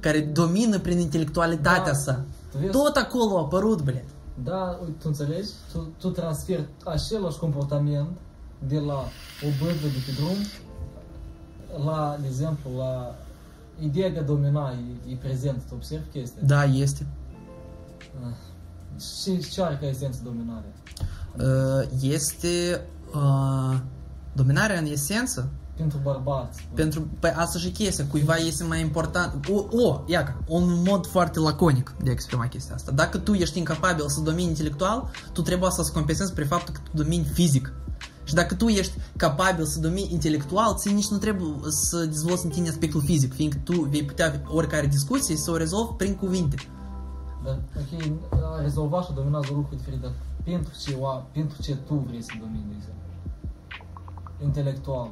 care 0.00 0.20
domină 0.20 0.78
prin 0.78 0.98
intelectualitatea 0.98 1.92
da. 1.92 1.98
sa. 1.98 2.24
Vezi? 2.58 2.70
Tot 2.70 2.96
acolo 2.96 3.36
a 3.36 3.40
apărut, 3.40 3.82
bled. 3.82 4.04
Da, 4.44 4.78
uite, 4.80 4.92
tu 4.98 5.06
înțelegi? 5.06 5.48
Tu, 5.72 5.88
tu 5.98 6.08
transferi 6.08 6.68
același 6.84 7.38
comportament 7.38 8.08
de 8.68 8.78
la 8.78 8.98
o 9.42 9.48
bădă 9.60 9.86
de 9.86 10.02
pe 10.06 10.12
drum 10.16 10.36
la, 11.84 12.16
de 12.20 12.26
exemplu, 12.26 12.76
la 12.76 13.14
ideea 13.80 14.10
de 14.10 14.18
a 14.18 14.22
domina 14.22 14.72
e, 15.06 15.12
e 15.12 15.16
prezent. 15.16 15.62
Tu 15.68 15.74
observi 15.74 16.08
chestia? 16.12 16.42
Da, 16.46 16.64
este. 16.64 17.06
Ah. 18.22 18.36
Și 19.00 19.50
ce 19.50 19.62
are 19.62 19.78
ca 19.80 19.86
esență 19.86 20.20
dominarea? 20.24 20.72
Uh, 21.38 21.88
este 22.00 22.80
uh, 23.14 23.78
dominarea 24.32 24.78
în 24.78 24.86
esență 24.86 25.50
pentru 25.76 25.98
bărbați. 26.02 26.68
Pentru, 26.74 27.08
păi 27.18 27.30
asta 27.30 27.58
și 27.58 27.70
chestia, 27.70 28.06
cuiva 28.06 28.34
este 28.34 28.64
mai 28.64 28.80
important. 28.80 29.48
O, 29.48 29.78
o 29.78 30.02
iaca, 30.06 30.36
un 30.46 30.82
mod 30.86 31.06
foarte 31.06 31.38
laconic 31.38 31.94
de 32.02 32.08
a 32.08 32.12
exprima 32.12 32.46
chestia 32.46 32.74
asta. 32.74 32.90
Dacă 32.92 33.18
tu 33.18 33.32
ești 33.32 33.58
incapabil 33.58 34.08
să 34.08 34.20
domini 34.20 34.48
intelectual, 34.48 35.10
tu 35.32 35.42
trebuie 35.42 35.70
să-ți 35.70 35.92
compensezi 35.92 36.32
prin 36.32 36.46
faptul 36.46 36.74
că 36.74 36.80
tu 36.82 37.02
domini 37.02 37.24
fizic. 37.24 37.72
Și 38.24 38.34
dacă 38.34 38.54
tu 38.54 38.66
ești 38.66 38.98
capabil 39.16 39.64
să 39.64 39.80
domini 39.80 40.12
intelectual, 40.12 40.74
ți 40.74 40.92
nici 40.92 41.08
nu 41.08 41.16
trebuie 41.16 41.70
să 41.70 42.04
dezvolți 42.04 42.44
în 42.44 42.50
tine 42.50 42.68
aspectul 42.68 43.02
fizic, 43.02 43.34
fiindcă 43.34 43.58
tu 43.64 43.80
vei 43.80 44.04
putea 44.04 44.42
oricare 44.46 44.86
discuție 44.86 45.36
să 45.36 45.50
o 45.50 45.56
rezolvi 45.56 45.92
prin 45.92 46.14
cuvinte. 46.14 46.56
Da, 47.44 47.58
ok, 47.76 48.12
a 48.30 48.60
rezolva 48.60 49.02
și 49.02 49.08
a 49.10 49.14
domina 49.14 49.38
lucruri 49.38 49.76
diferite, 49.76 50.02
dar 50.02 50.12
pentru 50.44 50.72
ce, 50.84 50.98
pentru 51.32 51.62
ce 51.62 51.76
tu 51.76 51.94
vrei 51.94 52.22
să 52.22 52.30
domini, 52.40 52.64
de 52.68 52.74
exemplu? 52.76 53.02
Intelectual. 54.42 55.10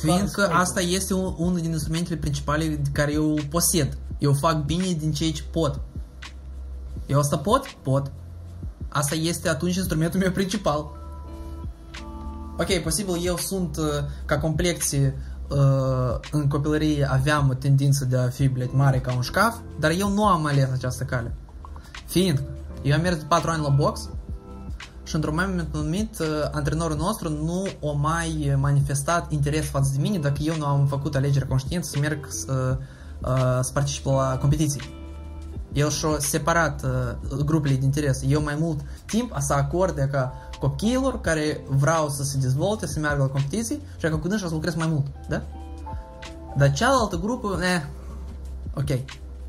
Fiindcă 0.00 0.48
asta 0.48 0.80
este 0.80 1.14
unul 1.14 1.58
din 1.60 1.70
instrumentele 1.70 2.16
principale 2.16 2.80
care 2.92 3.12
eu 3.12 3.30
îl 3.30 3.44
posed. 3.50 3.98
Eu 4.18 4.32
fac 4.32 4.64
bine 4.64 4.92
din 4.92 5.12
ceea 5.12 5.32
ce 5.32 5.42
pot. 5.50 5.80
Eu 7.06 7.18
asta 7.18 7.38
pot? 7.38 7.66
Pot. 7.82 8.10
Asta 8.88 9.14
este 9.14 9.48
atunci 9.48 9.76
instrumentul 9.76 10.20
meu 10.20 10.30
principal. 10.30 10.86
Ok, 12.58 12.82
posibil 12.82 13.14
eu 13.22 13.36
sunt 13.36 13.76
uh, 13.76 13.84
ca 14.24 14.38
complexie 14.38 15.18
uh, 15.48 16.18
în 16.32 16.48
copilărie 16.48 17.08
aveam 17.10 17.48
o 17.48 17.54
tendință 17.54 18.04
de 18.04 18.16
a 18.16 18.28
fi 18.28 18.48
bled, 18.48 18.70
mare 18.72 18.98
ca 18.98 19.14
un 19.14 19.20
șcaf, 19.20 19.56
dar 19.80 19.90
eu 19.90 20.08
nu 20.08 20.26
am 20.26 20.46
ales 20.46 20.68
această 20.72 21.04
cale. 21.04 21.34
Fiindcă 22.06 22.42
eu 22.82 22.94
am 22.94 23.00
mers 23.00 23.16
4 23.28 23.50
ani 23.50 23.62
la 23.62 23.68
box 23.68 24.08
și 25.08 25.14
într-un 25.14 25.34
moment 25.34 25.68
anumit 25.74 26.18
uh, 26.18 26.26
antrenorul 26.50 26.96
nostru 26.96 27.28
nu 27.28 27.66
o 27.80 27.92
mai 27.92 28.56
manifestat 28.60 29.32
interes 29.32 29.66
față 29.66 29.90
de 29.94 30.00
mine 30.00 30.18
dacă 30.18 30.42
eu 30.42 30.56
nu 30.56 30.66
am 30.66 30.86
făcut 30.86 31.14
alegerea 31.14 31.48
conștientă 31.48 31.86
să 31.86 31.98
merg 31.98 32.26
să, 32.28 32.78
uh, 33.18 33.58
să 33.60 33.72
particip 33.72 34.04
la 34.04 34.36
competiții. 34.40 34.80
El 35.72 35.90
și-a 35.90 36.08
separat 36.18 36.82
uh, 36.84 37.38
grupele 37.44 37.74
de 37.74 37.84
interes. 37.84 38.22
Eu 38.26 38.42
mai 38.42 38.56
mult 38.60 38.80
timp 39.06 39.34
să 39.38 39.52
acorde 39.52 40.08
ca 40.12 40.32
copiilor 40.60 41.20
care 41.20 41.60
vreau 41.68 42.08
să 42.08 42.22
se 42.24 42.38
dezvolte, 42.38 42.86
să 42.86 43.00
meargă 43.00 43.22
la 43.22 43.28
competiții 43.28 43.82
și 43.96 44.08
ca 44.08 44.18
cu 44.18 44.28
dânsa 44.28 44.46
să 44.46 44.54
lucrez 44.54 44.74
mai 44.74 44.86
mult. 44.86 45.06
Da? 45.28 45.42
Dar 46.56 46.72
cealaltă 46.72 47.16
grupă, 47.16 47.56
ne, 47.58 47.84
ok, 48.74 49.00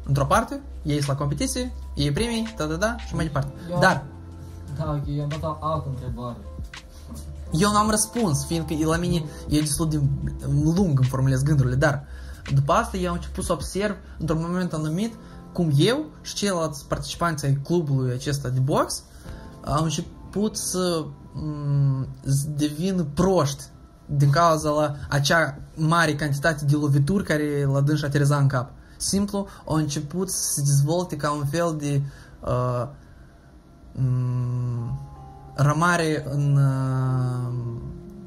într-o 0.03 0.25
parte, 0.25 0.61
ei 0.83 1.03
la 1.07 1.15
competiții, 1.15 1.73
ei 1.95 2.11
primii, 2.11 2.53
da, 2.57 2.65
da, 2.65 2.75
da, 2.75 2.95
și 2.97 3.15
mai 3.15 3.25
departe. 3.25 3.51
Dar, 3.79 4.05
da, 4.79 4.91
ok, 4.91 5.15
i-am 5.15 5.27
dat 5.27 5.57
altă 5.59 5.87
întrebare. 5.89 6.37
Eu 7.51 7.71
n-am 7.71 7.89
răspuns, 7.89 8.45
fiindcă 8.45 8.85
la 8.85 8.97
mine 8.97 9.23
e 9.49 9.59
destul 9.59 9.89
de 9.89 10.01
lung 10.63 10.99
îmi 10.99 11.07
formulez 11.07 11.43
gândurile, 11.43 11.75
dar 11.75 12.05
după 12.53 12.71
asta 12.73 12.97
eu 12.97 13.09
am 13.09 13.15
început 13.15 13.43
să 13.43 13.51
observ 13.53 13.95
într-un 14.17 14.41
moment 14.41 14.73
anumit 14.73 15.13
cum 15.53 15.71
eu 15.77 16.05
și 16.21 16.35
ceilalți 16.35 16.85
participanți 16.87 17.45
ai 17.45 17.59
clubului 17.63 18.13
acesta 18.13 18.49
de 18.49 18.59
box 18.59 19.03
am 19.63 19.83
început 19.83 20.57
să 20.57 21.05
m- 21.35 22.07
devin 22.55 23.07
proști 23.13 23.63
din 24.05 24.29
cauza 24.29 24.69
la 24.69 24.95
acea 25.09 25.57
mare 25.75 26.15
cantitate 26.15 26.65
de 26.65 26.75
lovituri 26.75 27.23
care 27.23 27.65
la 27.71 27.81
dânși 27.81 28.05
ateriza 28.05 28.37
în 28.37 28.47
cap. 28.47 28.71
Simplu, 28.97 29.47
au 29.65 29.75
început 29.75 30.29
să 30.29 30.53
se 30.53 30.61
dezvolte 30.61 31.15
ca 31.15 31.31
un 31.31 31.45
fel 31.45 31.75
de 31.79 32.01
uh, 32.39 32.87
Mm, 32.87 32.89
rămare 35.53 36.25
în 36.29 36.55
uh, 36.55 37.53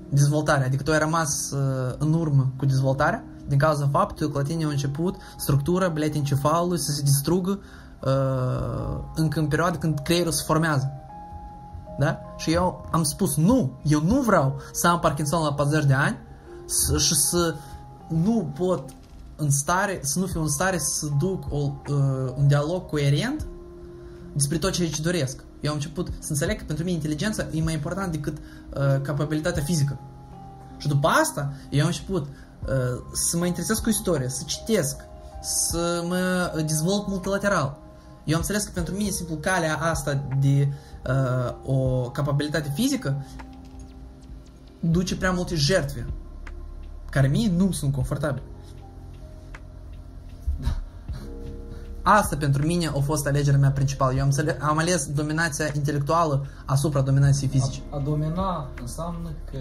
dezvoltare, 0.08 0.64
adică 0.64 0.82
tu 0.82 0.90
ai 0.90 0.98
rămas 0.98 1.50
uh, 1.50 1.94
în 1.98 2.12
urmă 2.12 2.52
cu 2.56 2.66
dezvoltarea 2.66 3.24
din 3.48 3.58
cauza 3.58 3.88
faptului 3.92 4.32
că 4.32 4.38
la 4.38 4.44
tine 4.44 4.64
a 4.64 4.68
început 4.68 5.16
structura 5.36 5.88
blete 5.88 6.16
encefalului 6.16 6.78
să 6.78 6.92
se 6.92 7.02
distrugă 7.02 7.60
uh, 8.00 8.98
încă 9.14 9.40
în 9.40 9.46
perioada 9.46 9.78
când 9.78 9.98
creierul 9.98 10.32
se 10.32 10.42
formează. 10.46 10.92
Da? 11.98 12.20
Și 12.36 12.52
eu 12.52 12.88
am 12.90 13.02
spus 13.02 13.36
nu, 13.36 13.72
eu 13.82 14.02
nu 14.02 14.20
vreau 14.20 14.60
să 14.72 14.86
am 14.86 15.00
Parkinson 15.00 15.42
la 15.42 15.52
40 15.52 15.84
de 15.84 15.94
ani 15.94 16.18
și 16.98 17.14
să 17.14 17.54
nu 18.08 18.52
pot 18.58 18.90
în 19.36 19.50
stare, 19.50 19.98
să 20.02 20.18
nu 20.18 20.26
fiu 20.26 20.40
în 20.40 20.48
stare 20.48 20.78
să 20.78 21.06
duc 21.18 21.44
o, 21.50 21.58
uh, 21.58 22.32
un 22.36 22.46
dialog 22.46 22.86
coerent 22.86 23.46
despre 24.32 24.58
tot 24.58 24.72
ceea 24.72 24.88
ce 24.88 25.02
doresc. 25.02 25.44
Eu 25.62 25.70
am 25.70 25.76
început 25.76 26.08
să 26.18 26.32
înțeleg 26.32 26.58
că 26.58 26.64
pentru 26.66 26.84
mine 26.84 26.96
inteligența 26.96 27.46
e 27.52 27.62
mai 27.62 27.72
important 27.72 28.12
decât 28.12 28.36
uh, 28.38 29.00
capabilitatea 29.02 29.62
fizică. 29.62 29.98
Și 30.76 30.88
după 30.88 31.08
asta, 31.08 31.52
eu 31.70 31.80
am 31.80 31.86
început 31.86 32.26
uh, 32.26 33.02
să 33.12 33.36
mă 33.36 33.46
interesez 33.46 33.78
cu 33.78 33.88
istorie, 33.88 34.28
să 34.28 34.42
citesc, 34.46 34.96
să 35.42 36.04
mă 36.08 36.52
dezvolt 36.66 37.08
multilateral. 37.08 37.78
Eu 38.24 38.34
am 38.34 38.40
înțeles 38.40 38.64
că 38.64 38.70
pentru 38.74 38.94
mine, 38.94 39.10
simplu, 39.10 39.36
calea 39.36 39.76
asta 39.76 40.28
de 40.40 40.68
uh, 41.06 41.54
o 41.64 42.10
capabilitate 42.10 42.72
fizică 42.74 43.26
duce 44.80 45.16
prea 45.16 45.30
multe 45.30 45.54
jertfe, 45.54 46.06
care 47.10 47.28
mie 47.28 47.50
nu 47.56 47.72
sunt 47.72 47.92
confortabile. 47.92 48.46
Asta 52.02 52.36
pentru 52.36 52.66
mine 52.66 52.86
a 52.86 53.00
fost 53.00 53.26
alegerea 53.26 53.58
mea 53.58 53.70
principală. 53.70 54.14
Eu 54.14 54.22
am, 54.22 54.30
am 54.60 54.78
ales 54.78 55.06
dominația 55.06 55.66
intelectuală 55.74 56.46
asupra 56.64 57.00
dominației 57.00 57.48
fizice. 57.48 57.82
A, 57.90 57.96
a 57.96 57.98
domina 58.00 58.68
înseamnă 58.80 59.28
că 59.50 59.58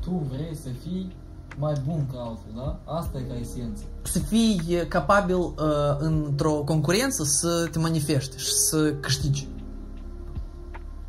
tu 0.00 0.26
vrei 0.30 0.56
să 0.62 0.68
fii 0.82 1.12
mai 1.58 1.82
bun 1.86 2.06
ca 2.12 2.18
altul, 2.18 2.52
da? 2.56 2.78
Asta 2.84 3.18
e 3.18 3.22
ca 3.22 3.34
esență. 3.34 3.82
Să 4.02 4.18
fii 4.18 4.86
capabil 4.88 5.36
uh, 5.36 5.52
într-o 5.98 6.52
concurență 6.52 7.24
să 7.24 7.68
te 7.70 7.78
manifesti 7.78 8.38
și 8.38 8.52
să 8.52 8.92
câștigi. 8.92 9.48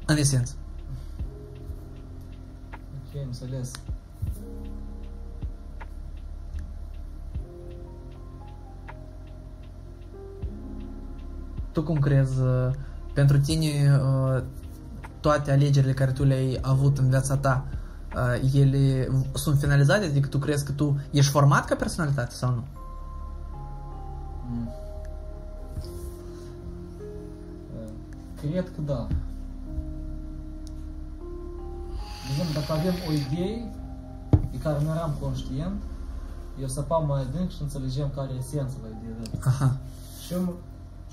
În 0.06 0.18
esență. 0.18 0.54
Ok, 2.74 3.22
înțeles. 3.26 3.72
Tu 11.80 11.86
cum 11.86 12.00
crezi, 12.00 12.42
uh, 12.42 12.72
pentru 13.14 13.40
tine 13.40 14.00
uh, 14.04 14.44
toate 15.20 15.52
alegerile 15.52 15.94
care 15.94 16.12
tu 16.12 16.24
le-ai 16.24 16.60
avut 16.62 16.98
în 16.98 17.10
viața 17.10 17.38
ta, 17.38 17.66
uh, 18.16 18.54
ele 18.54 19.08
sunt 19.34 19.60
finalizate? 19.60 20.06
Adică 20.06 20.28
tu 20.28 20.38
crezi 20.38 20.66
că 20.66 20.72
tu 20.72 21.00
ești 21.12 21.32
format 21.32 21.66
ca 21.66 21.76
personalitate 21.76 22.34
sau 22.34 22.50
nu? 22.50 22.64
Mm. 24.50 24.70
Uh, 27.76 27.92
Cred 28.42 28.64
că 28.76 28.82
da. 28.86 29.08
De 32.26 32.30
exemplu, 32.30 32.60
dacă 32.60 32.72
avem 32.72 32.94
o 33.08 33.12
idee 33.12 33.72
de 34.52 34.58
care 34.58 34.78
nu 34.84 34.90
eram 34.90 35.16
conștient, 35.22 35.82
eu 36.62 36.68
săpam 36.68 37.06
mai 37.08 37.22
adânc 37.22 37.50
și 37.50 37.62
înțelegem 37.62 38.12
care 38.16 38.30
e 38.34 38.38
esența 38.38 38.76
la 38.82 38.88
ideea 38.98 39.16
de 39.22 39.38
Aha. 39.46 39.78
Și 40.26 40.34
eu 40.34 40.60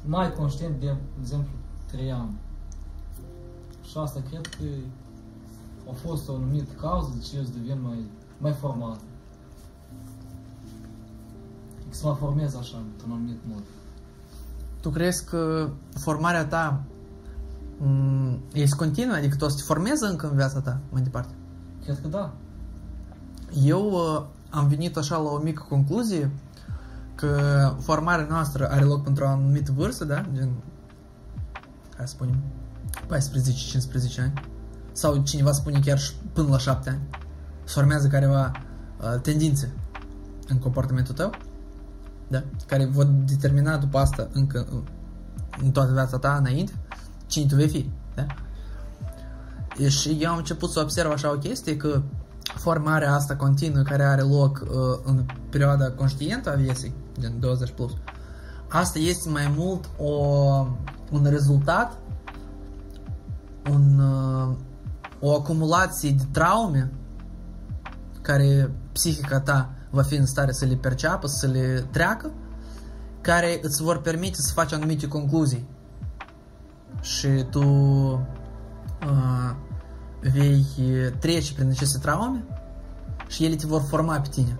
mai 0.06 0.32
conștient 0.32 0.80
de, 0.80 0.86
de 0.86 1.20
exemplu, 1.20 1.52
trei 1.90 2.12
ani. 2.12 2.38
Și 3.82 3.98
asta 3.98 4.22
cred 4.28 4.46
că 4.46 4.64
a 5.90 5.92
fost 5.92 6.28
o 6.28 6.34
anumită 6.34 6.72
cauză 6.80 7.12
de 7.14 7.20
ce 7.20 7.36
eu 7.36 7.42
să 7.42 7.50
devin 7.50 7.78
mai, 7.82 8.06
mai 8.38 8.52
format. 8.52 9.00
Să 11.88 12.06
mă 12.06 12.14
formez 12.14 12.54
așa, 12.54 12.76
într-un 12.76 13.12
anumit 13.12 13.38
mod. 13.48 13.62
Tu 14.80 14.90
crezi 14.90 15.24
că 15.24 15.70
formarea 15.94 16.46
ta 16.46 16.84
m, 17.78 18.38
este 18.52 18.76
continuă? 18.76 19.14
Adică 19.14 19.36
tu 19.36 19.44
o 19.44 19.48
să 19.48 19.56
te 19.56 19.62
formezi 19.62 20.04
încă 20.04 20.28
în 20.28 20.36
viața 20.36 20.60
ta 20.60 20.80
mai 20.92 21.02
departe? 21.02 21.34
Cred 21.84 22.00
că 22.00 22.08
da. 22.08 22.32
Eu 23.64 23.90
uh, 23.90 24.24
am 24.50 24.68
venit 24.68 24.96
așa 24.96 25.16
la 25.16 25.30
o 25.30 25.38
mică 25.38 25.66
concluzie 25.68 26.30
că 27.16 27.72
formarea 27.80 28.26
noastră 28.28 28.70
are 28.70 28.84
loc 28.84 29.02
pentru 29.02 29.24
o 29.24 29.28
anumită 29.28 29.72
vârstă, 29.76 30.04
da? 30.04 30.24
Gen, 30.34 30.48
hai 31.96 32.06
să 32.06 32.14
spunem, 32.14 32.34
14-15 34.18 34.20
ani. 34.20 34.32
Sau 34.92 35.22
cineva 35.22 35.52
spune 35.52 35.80
chiar 35.84 35.98
și 35.98 36.12
până 36.32 36.48
la 36.48 36.58
7 36.58 36.90
ani. 36.90 37.00
Se 37.64 37.72
formează 37.72 38.08
careva 38.08 38.52
uh, 39.00 39.20
tendințe 39.20 39.70
în 40.48 40.58
comportamentul 40.58 41.14
tău, 41.14 41.30
da? 42.28 42.42
Care 42.66 42.84
vor 42.84 43.04
determina 43.04 43.76
după 43.76 43.98
asta 43.98 44.28
încă 44.32 44.66
în, 44.70 44.82
în 45.62 45.70
toată 45.70 45.92
viața 45.92 46.18
ta 46.18 46.36
înainte 46.36 46.72
cine 47.26 47.46
tu 47.46 47.54
vei 47.54 47.68
fi, 47.68 47.90
da? 48.14 48.26
Și 49.88 50.18
eu 50.20 50.30
am 50.30 50.36
început 50.36 50.70
să 50.70 50.80
observ 50.80 51.10
așa 51.10 51.32
o 51.32 51.38
chestie 51.38 51.76
că 51.76 52.02
formarea 52.54 53.14
asta 53.14 53.36
continuă 53.36 53.82
care 53.82 54.04
are 54.04 54.22
loc 54.22 54.62
uh, 54.62 55.00
în 55.04 55.24
perioada 55.50 55.90
conștientă 55.90 56.52
a 56.52 56.54
vieții, 56.54 56.94
din 57.18 57.40
20 57.40 57.70
plus, 57.70 57.92
asta 58.68 58.98
este 58.98 59.28
mai 59.28 59.54
mult 59.56 59.90
o, 59.98 60.12
un 61.10 61.24
rezultat, 61.24 61.98
un, 63.70 63.98
uh, 63.98 64.54
o 65.20 65.34
acumulație 65.34 66.10
de 66.10 66.24
traume 66.30 66.92
care 68.22 68.70
psihica 68.92 69.40
ta 69.40 69.70
va 69.90 70.02
fi 70.02 70.14
în 70.14 70.26
stare 70.26 70.52
să 70.52 70.64
le 70.64 70.74
perceapă, 70.74 71.26
să 71.26 71.46
le 71.46 71.86
treacă, 71.90 72.32
care 73.20 73.58
îți 73.62 73.82
vor 73.82 74.00
permite 74.00 74.40
să 74.40 74.52
faci 74.52 74.72
anumite 74.72 75.08
concluzii. 75.08 75.66
Și 77.00 77.46
tu 77.50 77.62
uh, 79.06 79.54
vei 80.20 80.64
trece 81.18 81.54
prin 81.54 81.68
aceste 81.70 81.98
traume 81.98 82.44
și 83.28 83.44
ele 83.44 83.54
te 83.54 83.66
vor 83.66 83.80
forma 83.80 84.20
pe 84.20 84.28
tine. 84.28 84.56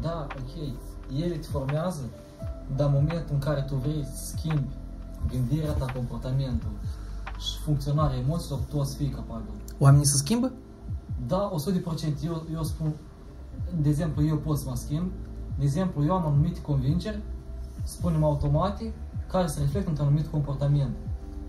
Da, 0.00 0.26
ok. 0.40 0.78
Ele 1.16 1.34
te 1.34 1.46
formează, 1.46 2.02
dar 2.76 2.86
în 2.86 2.92
momentul 2.92 3.34
în 3.34 3.38
care 3.38 3.60
tu 3.60 3.74
vrei 3.74 4.04
să 4.04 4.36
schimbi 4.36 4.68
gândirea 5.26 5.72
ta, 5.72 5.92
comportamentul 5.92 6.70
și 7.38 7.58
funcționarea 7.58 8.18
emoțiilor, 8.18 8.58
tu 8.58 8.76
o 8.76 8.82
să 8.82 8.96
fii 8.96 9.08
capabil. 9.08 9.50
Oamenii 9.78 10.06
se 10.06 10.16
schimbă? 10.16 10.52
Da, 11.26 11.50
100%. 12.20 12.24
Eu, 12.24 12.46
eu 12.52 12.62
spun, 12.62 12.92
de 13.80 13.88
exemplu, 13.88 14.26
eu 14.26 14.36
pot 14.36 14.58
să 14.58 14.68
mă 14.68 14.76
schimb. 14.76 15.10
De 15.58 15.64
exemplu, 15.64 16.04
eu 16.04 16.12
am 16.12 16.26
anumite 16.26 16.60
convingeri, 16.60 17.22
spunem 17.82 18.24
automate, 18.24 18.94
care 19.26 19.46
se 19.46 19.60
reflectă 19.60 19.88
într-un 19.88 20.06
anumit 20.06 20.26
comportament. 20.26 20.96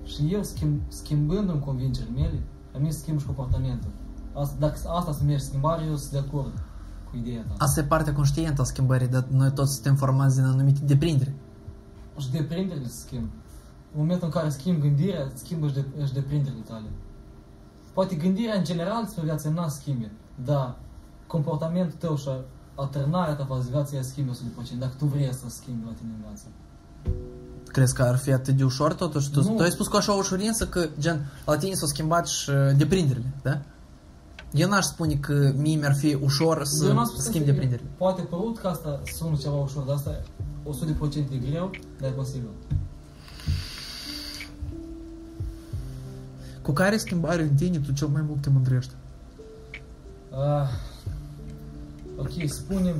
Și 0.04 0.34
eu, 0.34 0.44
schimb, 0.44 0.82
schimbând 0.88 1.50
în 1.50 1.60
convingerile 1.60 2.20
mele, 2.20 2.44
a 2.76 2.78
mine 2.78 2.92
schimb 2.92 3.20
și 3.20 3.26
comportamentul. 3.26 3.90
Asta, 4.34 4.56
dacă 4.60 4.80
asta 4.88 5.12
se 5.12 5.20
numește 5.22 5.48
schimbare, 5.48 5.84
eu 5.86 5.96
sunt 5.96 6.12
de 6.12 6.18
acord 6.18 6.64
cu 7.12 7.18
ideea 7.18 7.42
ta. 7.48 7.54
Asta 7.58 7.80
e 7.80 7.84
partea 7.84 8.14
conștientă 8.14 8.62
a 8.62 8.64
schimbării, 8.64 9.08
dar 9.08 9.26
noi 9.32 9.52
toți 9.52 9.74
suntem 9.74 9.96
formați 9.96 10.36
din 10.36 10.46
anumite 10.46 10.80
deprinderi. 10.86 11.32
Și 12.18 12.32
deprinderile 12.32 12.88
se 12.88 13.04
schimb. 13.06 13.30
În 13.94 14.00
momentul 14.00 14.26
în 14.26 14.34
care 14.34 14.50
schimbi 14.50 14.82
gândirea, 14.82 15.24
îți 15.24 15.40
schimbă 15.44 15.68
și, 15.68 15.74
de, 15.74 16.06
și 16.06 16.14
deprinderile 16.14 16.62
tale. 16.68 16.86
Poate 17.94 18.16
gândirea 18.16 18.56
în 18.58 18.64
general 18.64 19.04
despre 19.04 19.24
viață 19.24 19.50
n-a 19.50 19.68
schimbe, 19.68 20.12
dar 20.46 20.78
comportamentul 21.28 21.98
tău 22.00 22.18
și 22.18 22.30
atârnarea 22.76 23.34
ta 23.34 23.46
față 23.46 23.64
de 23.64 23.70
viață 23.72 23.96
ea 23.96 24.02
schimbă 24.02 24.32
100%, 24.32 24.36
dacă 24.80 24.94
tu 24.98 25.06
vrei 25.06 25.34
să 25.34 25.46
schimbi 25.48 25.86
la 25.86 25.92
tine 25.92 26.10
în 26.16 26.22
viață. 26.22 26.46
Crezi 27.72 27.94
că 27.94 28.02
ar 28.02 28.18
fi 28.18 28.32
atât 28.32 28.56
de 28.56 28.64
ușor 28.64 28.94
totuși? 28.94 29.32
Tu, 29.32 29.42
Nu. 29.42 29.56
tu 29.56 29.62
ai 29.62 29.70
spus 29.72 29.88
cu 29.88 29.96
așa 29.96 30.12
ușurință 30.12 30.68
că, 30.68 30.88
gen, 31.00 31.26
la 31.46 31.58
tine 31.58 31.74
s-au 31.74 31.88
schimbat 31.88 32.28
și 32.28 32.50
uh, 32.50 32.56
deprinderile, 32.78 33.34
da? 33.42 33.62
Eu 34.54 34.70
n-aș 34.70 34.86
spune 34.86 35.14
că 35.16 35.54
mie 35.58 35.76
mi-ar 35.78 35.96
fi 35.96 36.14
ușor 36.24 36.64
să 36.66 36.86
Eu 36.88 36.94
n-am 36.94 37.06
spus 37.06 37.24
schimb 37.24 37.46
că- 37.46 37.52
deprinderile. 37.52 37.88
Poate 37.98 38.22
părut 38.22 38.58
că 38.58 38.68
asta 38.68 39.02
sună 39.16 39.36
ceva 39.36 39.56
ușor, 39.56 39.84
dar 39.84 39.96
asta 39.96 40.10
e 40.10 40.24
100% 40.64 41.30
de 41.30 41.38
greu, 41.50 41.70
dar 42.00 42.10
e 42.10 42.14
posibil. 42.14 42.50
Cu 46.62 46.72
care 46.72 46.98
schimbare 46.98 47.42
în 47.42 47.56
tine 47.56 47.80
tu 47.80 47.92
cel 47.92 48.08
mai 48.08 48.22
mult 48.28 48.42
te 48.42 48.50
mândrești? 48.50 48.94
Uh, 50.32 50.70
ok, 52.18 52.32
spunem, 52.50 52.96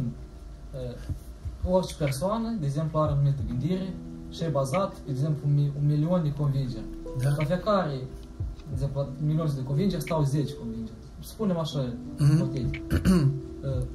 uh, 1.66 1.72
orice 1.72 1.96
persoană, 1.96 2.56
de 2.60 2.66
exemplu, 2.66 3.00
are 3.00 3.12
anumită 3.12 3.42
gândire 3.48 3.94
și 4.30 4.44
e 4.44 4.48
bazat, 4.48 4.94
pe 4.94 5.00
de 5.06 5.12
exemplu, 5.12 5.48
un, 5.48 5.54
mi- 5.54 5.72
un 5.80 5.86
milion 5.88 6.24
de 6.24 6.34
convingeri. 6.34 6.84
Da. 7.22 7.30
La 7.30 7.44
fiecare, 7.46 7.94
de 8.68 8.74
exemplu, 8.74 9.02
la 9.02 9.10
milioane 9.26 9.52
de 9.56 9.64
convingeri 9.64 10.02
stau 10.02 10.24
10 10.24 10.54
convingeri. 10.54 10.98
Spunem 11.20 11.58
așa, 11.58 11.94
Mhm. 12.18 12.36
ipotetic. 12.36 12.82
Uh, 13.64 13.86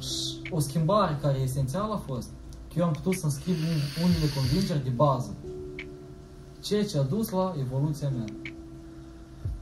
și 0.00 0.50
o 0.50 0.58
schimbare 0.58 1.18
care 1.20 1.38
e 1.38 1.42
esențială 1.42 1.92
a 1.94 1.96
fost 1.96 2.28
că 2.68 2.74
eu 2.78 2.84
am 2.84 2.92
putut 2.92 3.14
să-mi 3.14 3.32
schimb 3.32 3.56
un- 3.56 4.04
unele 4.04 4.26
convingeri 4.36 4.82
de 4.84 4.90
bază. 4.90 5.34
Ceea 6.60 6.84
ce 6.84 6.98
a 6.98 7.02
dus 7.02 7.28
la 7.30 7.54
evoluția 7.60 8.08
mea. 8.08 8.24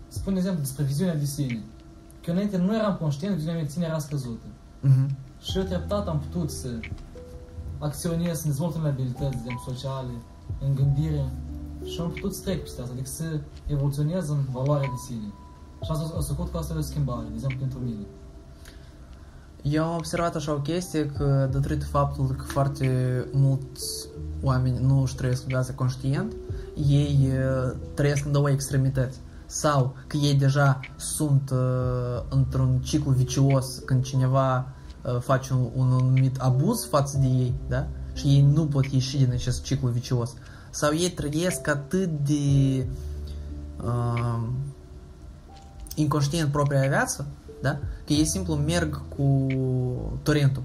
Spun 0.09 0.33
de 0.33 0.39
exemplu 0.39 0.63
despre 0.63 0.85
viziunea 0.85 1.17
de 1.17 1.25
sine. 1.25 1.63
Că 2.21 2.31
eu 2.31 2.35
înainte 2.35 2.57
nu 2.57 2.75
eram 2.77 2.97
conștient, 2.97 3.33
viziunea 3.35 3.57
mea 3.59 3.67
de 3.67 3.73
sine 3.73 3.85
era 3.85 3.99
scăzută. 3.99 4.47
Mhm. 4.81 5.17
Și 5.41 5.59
eu 5.59 5.65
treptat 5.65 6.09
am 6.09 6.19
putut 6.31 6.51
să 6.51 6.69
acționez, 7.79 8.39
să 8.41 8.47
dezvolt 8.47 8.75
unele 8.75 8.91
abilități, 8.91 9.31
de 9.31 9.37
exemplu, 9.39 9.73
sociale, 9.73 10.13
în 10.67 10.75
gândire 10.75 11.25
și 11.85 12.01
am 12.01 12.11
putut 12.11 12.35
să 12.35 12.43
trec 12.43 12.61
peste 12.63 12.81
asta, 12.81 12.93
adică 12.93 13.09
să 13.09 13.41
evoluționez 13.67 14.29
în 14.29 14.39
valoarea 14.53 14.89
de 14.89 15.01
sine. 15.07 15.33
Și 15.85 15.91
asta 15.91 16.17
o 16.17 16.21
să 16.21 16.33
că 16.33 16.59
asta 16.59 16.75
e 16.75 16.79
o 16.79 16.81
schimbare, 16.81 17.27
de 17.27 17.33
exemplu, 17.35 17.59
pentru 17.59 17.79
mine. 17.79 18.07
Eu 19.63 19.85
am 19.85 19.95
observat 19.95 20.35
așa 20.35 20.53
o 20.53 20.61
chestie 20.61 21.07
că 21.07 21.49
datorită 21.53 21.85
faptului 21.85 22.37
că 22.37 22.45
foarte 22.47 22.89
mulți 23.33 24.09
oameni 24.43 24.79
nu 24.81 25.01
își 25.03 25.15
trăiesc 25.15 25.45
viața 25.45 25.73
conștient, 25.73 26.33
ei 26.89 27.29
uh, 27.29 27.77
trăiesc 27.95 28.25
în 28.25 28.33
două 28.33 28.51
extremități. 28.51 29.19
Sau 29.47 29.97
că 30.07 30.17
ei 30.17 30.35
deja 30.35 30.81
sunt 30.97 31.51
uh, 31.51 32.23
într-un 32.29 32.81
ciclu 32.83 33.11
vicios 33.11 33.79
când 33.85 34.03
cineva 34.03 34.67
uh, 35.03 35.21
face 35.21 35.53
un, 35.53 35.69
un 35.77 35.93
anumit 35.93 36.37
abuz 36.37 36.87
față 36.87 37.19
de 37.19 37.27
ei, 37.27 37.55
da? 37.69 37.87
Și 38.13 38.27
ei 38.27 38.43
nu 38.53 38.67
pot 38.67 38.85
ieși 38.85 39.17
din 39.17 39.31
acest 39.33 39.63
ciclu 39.63 39.89
vicios. 39.89 40.35
Sau 40.71 40.95
ei 40.95 41.11
trăiesc 41.11 41.69
atât 41.69 42.09
de 42.09 42.87
uh, 43.85 44.49
inconștient 45.95 46.53
propria 46.53 46.89
viață, 46.89 47.27
da? 47.63 47.79
Că 48.05 48.13
ei 48.13 48.25
simplu 48.25 48.55
merg 48.55 49.03
cu 49.17 49.47
torentul 50.23 50.63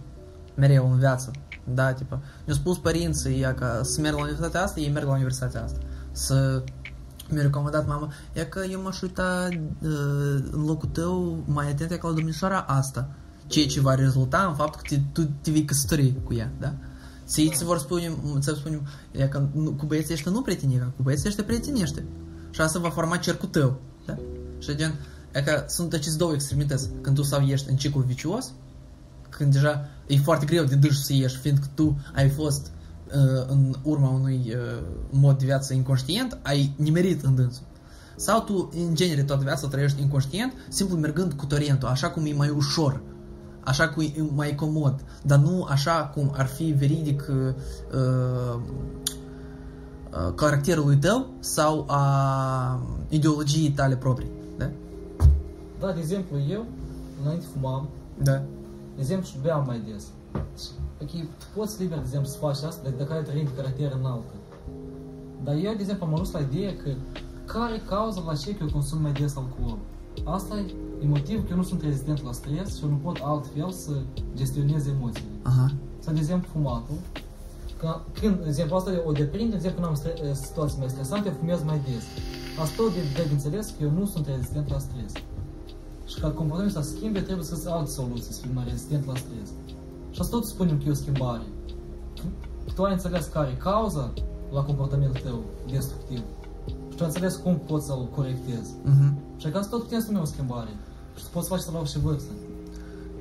mereu 0.56 0.92
în 0.92 0.98
viață. 0.98 1.32
Da, 1.74 1.94
tipa. 1.94 2.20
Mi-au 2.46 2.58
spus 2.58 2.78
părinții 2.78 3.42
ea 3.42 3.54
că 3.54 3.80
să 3.84 4.02
merg 4.02 4.16
la 4.16 4.22
universitatea 4.22 4.64
asta, 4.64 4.80
ei 4.80 4.92
merg 4.92 5.06
la 5.06 5.14
universitatea 5.14 5.64
asta. 5.64 5.80
Să 6.12 6.64
mi-a 7.30 7.42
recomandat 7.42 7.88
mama, 7.88 8.12
ea 8.34 8.50
că 8.50 8.64
eu 8.72 8.82
m-aș 8.82 9.02
uita 9.02 9.48
uh, 9.52 9.90
în 10.52 10.66
locul 10.66 10.90
tău 10.92 11.44
mai 11.46 11.70
atent 11.70 11.90
ca 11.90 12.08
la 12.08 12.14
domnișoara 12.14 12.60
asta. 12.60 13.10
ceea 13.48 13.68
ce 13.68 13.82
va 13.82 13.96
rezulta 13.96 14.46
în 14.50 14.56
faptul 14.56 14.82
că 14.82 14.96
te, 14.96 15.02
tu 15.12 15.30
te 15.42 15.52
vei 15.52 15.66
căsători 15.66 16.14
cu 16.24 16.34
ea, 16.34 16.52
da? 16.60 16.74
Să 17.24 17.42
îți 17.42 17.64
vor 17.64 17.78
spune, 17.78 18.16
să 18.40 18.54
spunem, 18.54 18.88
e 19.12 19.28
că 19.28 19.48
nu, 19.54 19.72
cu 19.72 19.86
băieții 19.86 20.14
ăștia 20.14 20.32
nu 20.32 20.42
prietenica, 20.42 20.92
cu 20.96 21.04
băieții 21.04 21.28
ăștia 21.28 21.44
prietenește. 21.44 22.04
Și 22.50 22.62
asta 22.62 22.80
va 22.80 22.90
forma 22.90 23.18
cercul 23.18 23.48
tău, 23.48 23.80
da? 24.06 24.18
Și 24.60 24.76
gen, 24.76 24.94
e 25.32 25.42
că 25.42 25.64
sunt 25.68 25.94
aceste 25.94 26.18
două 26.18 26.34
extremități. 26.34 26.90
Când 27.02 27.16
tu 27.16 27.24
sau 27.24 27.42
ești 27.42 27.70
în 27.70 27.76
ciclu 27.76 28.02
vicios, 28.02 28.52
când 29.30 29.52
deja 29.52 29.90
e 30.08 30.18
foarte 30.18 30.46
greu 30.46 30.64
de 30.64 30.76
dâși 30.76 31.04
să 31.04 31.14
ieși, 31.14 31.38
fiindcă 31.38 31.68
tu 31.74 31.98
ai 32.16 32.30
fost 32.30 32.72
uh, 33.08 33.46
în 33.48 33.76
urma 33.84 34.10
unui 34.10 34.42
uh, 34.48 34.84
mod 35.10 35.38
de 35.38 35.46
viață 35.46 35.74
inconștient, 35.74 36.38
ai 36.42 36.74
nimerit 36.76 37.24
în 37.24 37.36
dânsul. 37.36 37.64
Sau 38.16 38.42
tu, 38.42 38.70
în 38.88 38.96
genere, 38.96 39.24
toată 39.24 39.44
viața 39.44 39.68
trăiești 39.68 40.02
inconștient, 40.02 40.54
simplu 40.70 40.98
mergând 40.98 41.34
cu 41.34 41.46
torentul, 41.46 41.88
așa 41.88 42.10
cum 42.10 42.26
e 42.26 42.34
mai 42.34 42.50
ușor, 42.50 43.02
așa 43.64 43.90
cum 43.90 44.04
e 44.04 44.22
mai 44.36 44.56
comod, 44.56 45.04
dar 45.22 45.40
nu 45.40 45.64
așa 45.64 46.12
cum 46.14 46.32
ar 46.36 46.46
fi 46.46 46.64
veridic 46.64 47.26
uh, 47.30 47.54
uh, 47.94 48.60
caracterului 50.36 50.98
tău 50.98 51.30
sau 51.40 51.86
a 51.88 52.82
ideologiei 53.10 53.72
tale 53.72 53.96
proprii. 53.96 54.32
Da? 54.58 54.70
Da, 55.80 55.92
de 55.92 56.00
exemplu, 56.00 56.38
eu, 56.50 56.66
înainte 57.24 57.46
fumam, 57.54 57.88
Da. 58.24 58.32
de 58.96 59.00
exemplu, 59.02 59.26
și 59.28 59.36
beam 59.42 59.64
mai 59.66 59.82
des. 59.90 60.04
Ok, 61.02 61.10
tu 61.12 61.46
poți 61.56 61.82
liber, 61.82 61.98
de 61.98 62.04
exemplu, 62.06 62.30
să 62.30 62.38
faci 62.38 62.62
asta, 62.62 62.82
de, 62.84 62.94
de 62.98 63.04
care 63.04 63.22
trăim 63.22 63.46
de 63.46 63.52
caracter 63.56 63.92
înaltă. 64.00 64.34
Dar 65.44 65.54
eu, 65.56 65.74
de 65.74 65.78
exemplu, 65.80 66.06
am 66.06 66.14
ajuns 66.14 66.32
la 66.32 66.40
ideea 66.40 66.74
că 66.84 66.90
care 67.46 67.74
e 67.76 67.82
cauza 67.88 68.22
la 68.26 68.36
ce 68.36 68.56
că 68.56 68.64
eu 68.64 68.70
consum 68.72 69.02
mai 69.02 69.12
des 69.12 69.36
alcool? 69.36 69.78
Asta 70.24 70.58
e, 70.58 70.74
e 71.04 71.08
motivul 71.08 71.44
că 71.44 71.48
eu 71.52 71.56
nu 71.58 71.64
sunt 71.64 71.82
rezistent 71.82 72.24
la 72.24 72.32
stres 72.32 72.78
și 72.78 72.84
eu 72.84 72.90
nu 72.90 72.96
pot 72.96 73.18
altfel 73.24 73.72
să 73.72 73.92
gestionez 74.36 74.88
emoțiile. 74.88 75.30
Aha. 75.42 75.72
Sau, 76.00 76.14
de 76.14 76.20
exemplu, 76.20 76.50
fumatul. 76.52 76.96
Că, 77.80 78.00
când, 78.20 78.36
de 78.42 78.48
exemplu, 78.48 78.76
asta 78.76 78.92
o 79.06 79.12
deprind, 79.12 79.50
de 79.50 79.56
exemplu, 79.56 79.80
când 79.82 79.92
am 79.92 79.96
stre- 80.02 80.16
eh, 80.28 80.34
situații 80.34 80.80
mai 80.80 80.90
stresante, 80.90 81.28
eu 81.28 81.34
fumez 81.40 81.64
mai 81.64 81.82
des. 81.86 82.04
Asta 82.62 82.74
tot 82.84 82.94
de, 82.94 83.00
de 83.16 83.30
înțeles 83.32 83.68
că 83.78 83.84
eu 83.84 83.92
nu 83.92 84.06
sunt 84.06 84.28
rezistent 84.28 84.70
la 84.70 84.80
stres. 84.80 85.12
Și 86.08 86.20
ca 86.20 86.30
comportamentul 86.30 86.82
să 86.82 86.90
schimbe, 86.90 87.22
trebuie 87.22 87.46
să 87.46 87.56
să 87.56 87.70
alte 87.70 87.92
soluții, 87.92 88.34
să 88.34 88.42
fii 88.42 88.52
mai 88.54 88.64
rezistent 88.68 89.06
la 89.06 89.16
stres. 89.16 89.50
Și 90.12 90.20
asta 90.22 90.36
tot 90.36 90.46
spunem 90.46 90.78
că 90.78 90.84
e 90.88 90.92
o 90.92 90.94
schimbare. 90.94 91.48
Că 92.66 92.72
Tu 92.76 92.84
ai 92.84 92.92
înțeles 92.92 93.26
care 93.26 93.50
e 93.50 93.54
cauza 93.54 94.14
la 94.54 94.62
comportamentul 94.62 95.22
tău 95.24 95.44
destructiv. 95.72 96.22
Și 96.66 96.96
tu 96.96 97.04
ai 97.04 97.08
înțeles 97.08 97.36
cum 97.36 97.60
poți 97.68 97.86
să-l 97.86 98.10
corectezi. 98.16 98.70
Mhm. 98.84 99.18
Și 99.38 99.50
că 99.50 99.58
asta 99.58 99.70
tot 99.70 99.84
putem 99.84 100.00
spune 100.00 100.20
o 100.20 100.26
schimbare. 100.26 100.70
Și 101.16 101.24
tu 101.24 101.30
poți 101.34 101.48
face 101.48 101.62
să 101.62 101.72
la 101.72 101.86
și 101.86 102.00
vârstă. 102.00 102.32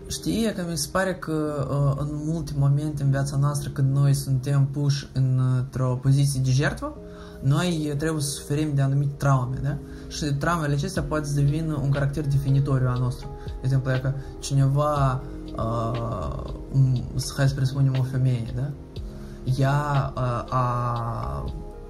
Știi 0.09 0.53
că 0.53 0.65
mi 0.71 0.77
se 0.77 0.89
pare 0.93 1.15
că 1.15 1.67
uh, 1.71 2.07
în 2.11 2.21
multe 2.25 2.53
momente 2.57 3.03
în 3.03 3.11
viața 3.11 3.37
noastră 3.37 3.71
când 3.71 3.95
noi 3.95 4.15
suntem 4.15 4.67
puși 4.67 5.09
într-o 5.13 5.99
poziție 6.03 6.41
de 6.45 6.51
jertfă, 6.51 6.97
noi 7.43 7.95
trebuie 7.99 8.23
să 8.23 8.31
suferim 8.31 8.75
de 8.75 8.83
anumite 8.83 9.15
traume, 9.17 9.57
da? 9.63 9.77
Și 10.09 10.25
traumele 10.25 10.75
acestea 10.75 11.03
poate 11.03 11.27
să 11.27 11.35
devină 11.35 11.79
un 11.83 11.91
caracter 11.91 12.27
definitoriu 12.27 12.89
al 12.89 12.99
nostru. 13.01 13.29
De 13.47 13.61
exemplu, 13.63 13.91
dacă 13.91 14.15
cineva, 14.39 15.23
uh, 15.57 16.43
m- 16.73 17.35
hai 17.37 17.49
să 17.49 17.55
presupunem 17.55 17.97
o 17.99 18.03
femeie, 18.03 18.47
da? 18.55 18.71
Ea 19.59 20.13
uh, 20.17 20.45
a 20.49 21.45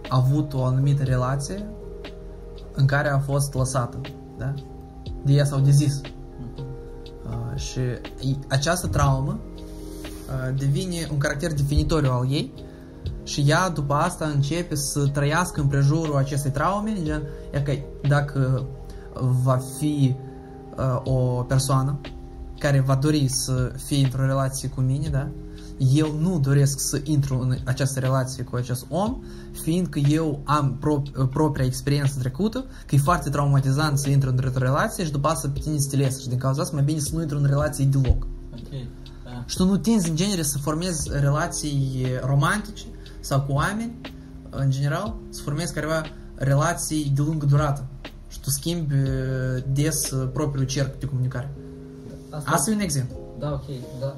avut 0.08 0.54
o 0.54 0.64
anumită 0.64 1.02
relație 1.02 1.66
în 2.72 2.86
care 2.86 3.08
a 3.08 3.18
fost 3.18 3.54
lăsată, 3.54 3.98
da? 4.38 4.54
De 5.24 5.32
ea 5.32 5.44
sau 5.44 5.58
de 5.60 5.70
zis. 5.70 6.00
Uh, 7.24 7.56
și 7.60 7.80
i- 8.20 8.38
această 8.48 8.86
traumă 8.86 9.38
uh, 9.58 10.58
devine 10.58 11.08
un 11.12 11.18
caracter 11.18 11.54
definitoriu 11.54 12.10
al 12.10 12.26
ei 12.30 12.52
și 13.26 13.44
ea 13.46 13.68
după 13.68 13.94
asta 13.94 14.24
începe 14.24 14.74
să 14.74 15.06
trăiască 15.06 15.60
în 15.60 15.66
prejurul 15.66 16.16
acestei 16.16 16.50
traume, 16.50 16.92
gen, 17.02 17.22
e 17.50 17.60
că 17.60 17.72
dacă 18.08 18.66
va 19.42 19.58
fi 19.78 20.14
uh, 20.76 21.00
o 21.04 21.42
persoană 21.42 22.00
care 22.58 22.80
va 22.80 22.94
dori 22.94 23.28
să 23.28 23.72
fie 23.84 24.04
într-o 24.04 24.26
relație 24.26 24.68
cu 24.68 24.80
mine, 24.80 25.08
da? 25.08 25.28
Eu 25.92 26.14
nu 26.20 26.38
doresc 26.38 26.80
să 26.80 27.00
intru 27.04 27.38
în 27.40 27.56
această 27.64 28.00
relație 28.00 28.42
cu 28.42 28.56
acest 28.56 28.86
om, 28.88 29.22
fiindcă 29.62 29.98
eu 29.98 30.40
am 30.44 30.76
pro- 30.80 31.26
propria 31.30 31.64
experiență 31.64 32.18
trecută, 32.18 32.64
că 32.86 32.94
e 32.94 32.98
foarte 32.98 33.30
traumatizant 33.30 33.98
să 33.98 34.10
intru 34.10 34.28
într-o 34.28 34.58
relație 34.58 35.04
și 35.04 35.10
după 35.10 35.28
asta 35.28 35.50
pe 35.52 35.58
tine 35.58 35.78
să 35.78 35.88
te 35.88 35.96
lese. 35.96 36.20
Și 36.20 36.28
din 36.28 36.38
cauza 36.38 36.62
asta 36.62 36.74
mai 36.74 36.84
bine 36.84 36.98
să 36.98 37.10
nu 37.12 37.20
intru 37.20 37.38
în 37.38 37.46
relație 37.46 37.84
deloc. 37.84 38.26
Ok. 38.52 38.70
Da. 39.24 39.44
Și 39.46 39.56
tu 39.56 39.64
nu 39.64 39.76
tinzi 39.76 40.08
în 40.08 40.16
genere 40.16 40.42
să 40.42 40.58
formezi 40.58 41.10
relații 41.12 42.06
romantice 42.26 42.84
sau 43.26 43.40
cu 43.40 43.52
oameni, 43.52 43.94
în 44.50 44.70
general, 44.70 45.14
să 45.28 45.42
formezi 45.42 45.74
careva 45.74 46.02
relații 46.34 47.12
de 47.14 47.22
lungă 47.22 47.46
durată. 47.46 47.84
Și 48.28 48.40
tu 48.40 48.50
schimbi 48.50 48.94
uh, 48.94 49.62
des 49.72 50.10
uh, 50.10 50.28
propriul 50.32 50.66
cerc 50.66 50.98
de 50.98 51.06
comunicare. 51.06 51.50
Asta 52.44 52.70
e 52.70 52.74
un 52.74 52.80
exemplu. 52.80 53.16
Da, 53.38 53.52
ok, 53.52 53.66
da. 54.00 54.16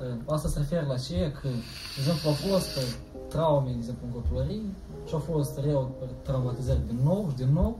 Uh, 0.00 0.34
Asta 0.34 0.48
se 0.48 0.58
referă 0.58 0.84
la 0.88 0.96
ce 0.96 1.32
că, 1.40 1.48
de 1.48 1.98
exemplu, 1.98 2.28
au 2.28 2.34
fost 2.34 2.76
uh, 2.76 2.82
traume, 3.28 3.70
de 3.70 3.76
exemplu, 3.76 4.06
în 4.06 4.12
copilărie 4.12 4.62
și 5.06 5.14
au 5.14 5.18
fost 5.32 5.58
rău 5.64 5.94
traumatizări 6.22 6.86
din 6.86 6.98
nou 7.04 7.26
și 7.30 7.36
din 7.36 7.52
nou. 7.52 7.78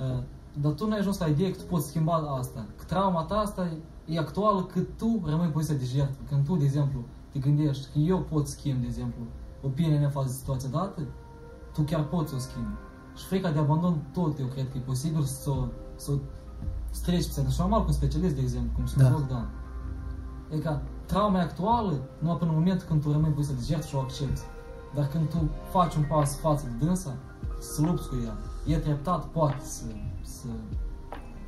Uh, 0.00 0.22
Dar 0.62 0.72
tu 0.72 0.86
n-ai 0.86 0.98
ajuns 0.98 1.18
la 1.18 1.26
ideea 1.26 1.50
că 1.50 1.56
tu 1.56 1.64
poți 1.64 1.86
schimba 1.86 2.36
asta. 2.38 2.66
Că 2.76 2.84
trauma 2.86 3.22
ta 3.22 3.34
asta 3.34 3.70
e 4.06 4.18
actuală 4.18 4.62
că 4.72 4.80
tu 4.96 5.22
rămâi 5.26 5.44
în 5.44 5.50
poziția 5.50 5.74
de 5.74 5.84
jertfă. 5.84 6.20
Când 6.28 6.44
tu, 6.46 6.56
de 6.56 6.64
exemplu, 6.64 7.04
te 7.32 7.38
gândești 7.38 7.86
că 7.92 7.98
eu 7.98 8.18
pot 8.20 8.48
schimbi, 8.48 8.80
de 8.80 8.86
exemplu, 8.86 9.22
opinia 9.62 9.98
mea 9.98 10.10
față 10.10 10.26
de 10.26 10.34
situația 10.34 10.68
dată, 10.68 11.00
tu 11.72 11.82
chiar 11.82 12.04
poți 12.04 12.28
să 12.28 12.34
o 12.36 12.38
schimbi. 12.38 12.76
Și 13.16 13.24
frica 13.24 13.50
de 13.50 13.58
abandon 13.58 14.10
tot, 14.12 14.38
eu 14.38 14.46
cred 14.46 14.70
că 14.70 14.78
e 14.78 14.80
posibil 14.80 15.22
să 15.22 15.50
o, 15.50 15.66
să 15.96 16.10
o 16.10 16.14
streci 16.90 17.26
pe 17.34 17.50
Și 17.50 17.60
normal 17.60 17.80
cu 17.80 17.86
un 17.86 17.92
specialist, 17.92 18.34
de 18.34 18.40
exemplu, 18.40 18.70
cum 18.74 18.84
psiholog, 18.84 19.26
da. 19.26 19.34
da. 20.50 20.56
E 20.56 20.58
ca 20.58 20.82
trauma 21.06 21.38
e 21.38 21.42
actuală 21.42 22.00
numai 22.18 22.36
până 22.36 22.50
în 22.50 22.56
momentul 22.56 22.86
când 22.86 23.02
tu 23.02 23.12
rămâi 23.12 23.28
în 23.28 23.34
poziția 23.34 23.56
de 23.58 23.64
jertfă 23.66 23.88
și 23.88 23.94
o 23.94 23.98
accepti. 23.98 24.40
Dar 24.94 25.06
când 25.06 25.28
tu 25.28 25.50
faci 25.70 25.94
un 25.94 26.04
pas 26.08 26.36
față 26.36 26.64
de 26.66 26.84
dânsa, 26.84 27.16
să 27.60 27.82
lupți 27.82 28.08
cu 28.08 28.16
ea, 28.24 28.36
e 28.66 28.78
treptat, 28.78 29.24
poate 29.24 29.64
să, 29.64 29.84
să 30.22 30.46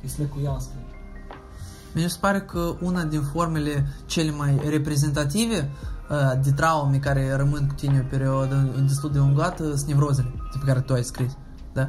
îi 0.01 0.09
slecuiască. 0.09 0.73
Mi 1.93 2.09
se 2.09 2.17
pare 2.19 2.41
că 2.41 2.75
una 2.81 3.03
din 3.03 3.21
formele 3.21 3.87
cele 4.05 4.31
mai 4.31 4.61
reprezentative 4.69 5.57
uh, 5.57 5.90
de 6.43 6.51
traume 6.51 6.97
care 6.97 7.35
rămân 7.35 7.67
cu 7.67 7.73
tine 7.73 7.99
o 8.05 8.09
perioadă 8.09 8.67
destul 8.87 9.11
de 9.11 9.17
lungată 9.17 9.63
sunt 9.63 9.87
nevrozele 9.87 10.31
pe 10.51 10.65
care 10.65 10.79
tu 10.79 10.93
ai 10.93 11.03
scris. 11.03 11.37
Da? 11.73 11.87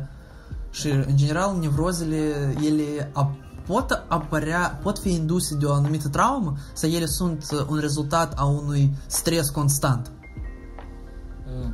Și, 0.70 0.90
în 0.90 1.16
general, 1.16 1.57
nevrozele, 1.61 2.16
ele 2.65 3.11
a, 3.12 3.35
pot 3.66 4.05
apărea, 4.09 4.78
pot 4.82 4.99
fi 4.99 5.12
induse 5.15 5.55
de 5.57 5.65
o 5.66 5.73
anumită 5.73 6.09
traumă 6.09 6.55
sau 6.73 6.90
ele 6.90 7.07
sunt 7.07 7.47
uh, 7.53 7.66
un 7.69 7.78
rezultat 7.78 8.32
a 8.39 8.44
unui 8.44 8.94
stres 9.07 9.51
constant. 9.51 10.11
Uh, 11.61 11.69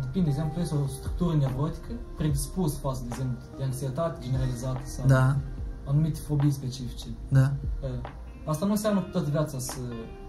Depinde, 0.00 0.30
de 0.30 0.34
exemplu, 0.36 0.60
este 0.62 0.74
o 0.74 0.86
structură 0.86 1.36
nevrotică 1.36 1.92
predispus 2.16 2.78
față, 2.78 3.00
de 3.02 3.08
exemplu, 3.10 3.36
de 3.56 3.64
anxietate 3.64 4.18
generalizată 4.24 4.80
sau 4.84 5.06
Da, 5.06 5.36
anumite 5.86 6.20
fobii 6.26 6.50
specifice. 6.50 7.06
da, 7.28 7.52
Uh, 7.82 7.88
Asta 8.44 8.64
nu 8.64 8.70
înseamnă 8.70 9.00
că 9.00 9.08
toată 9.08 9.30
viața 9.30 9.58
să, 9.58 9.80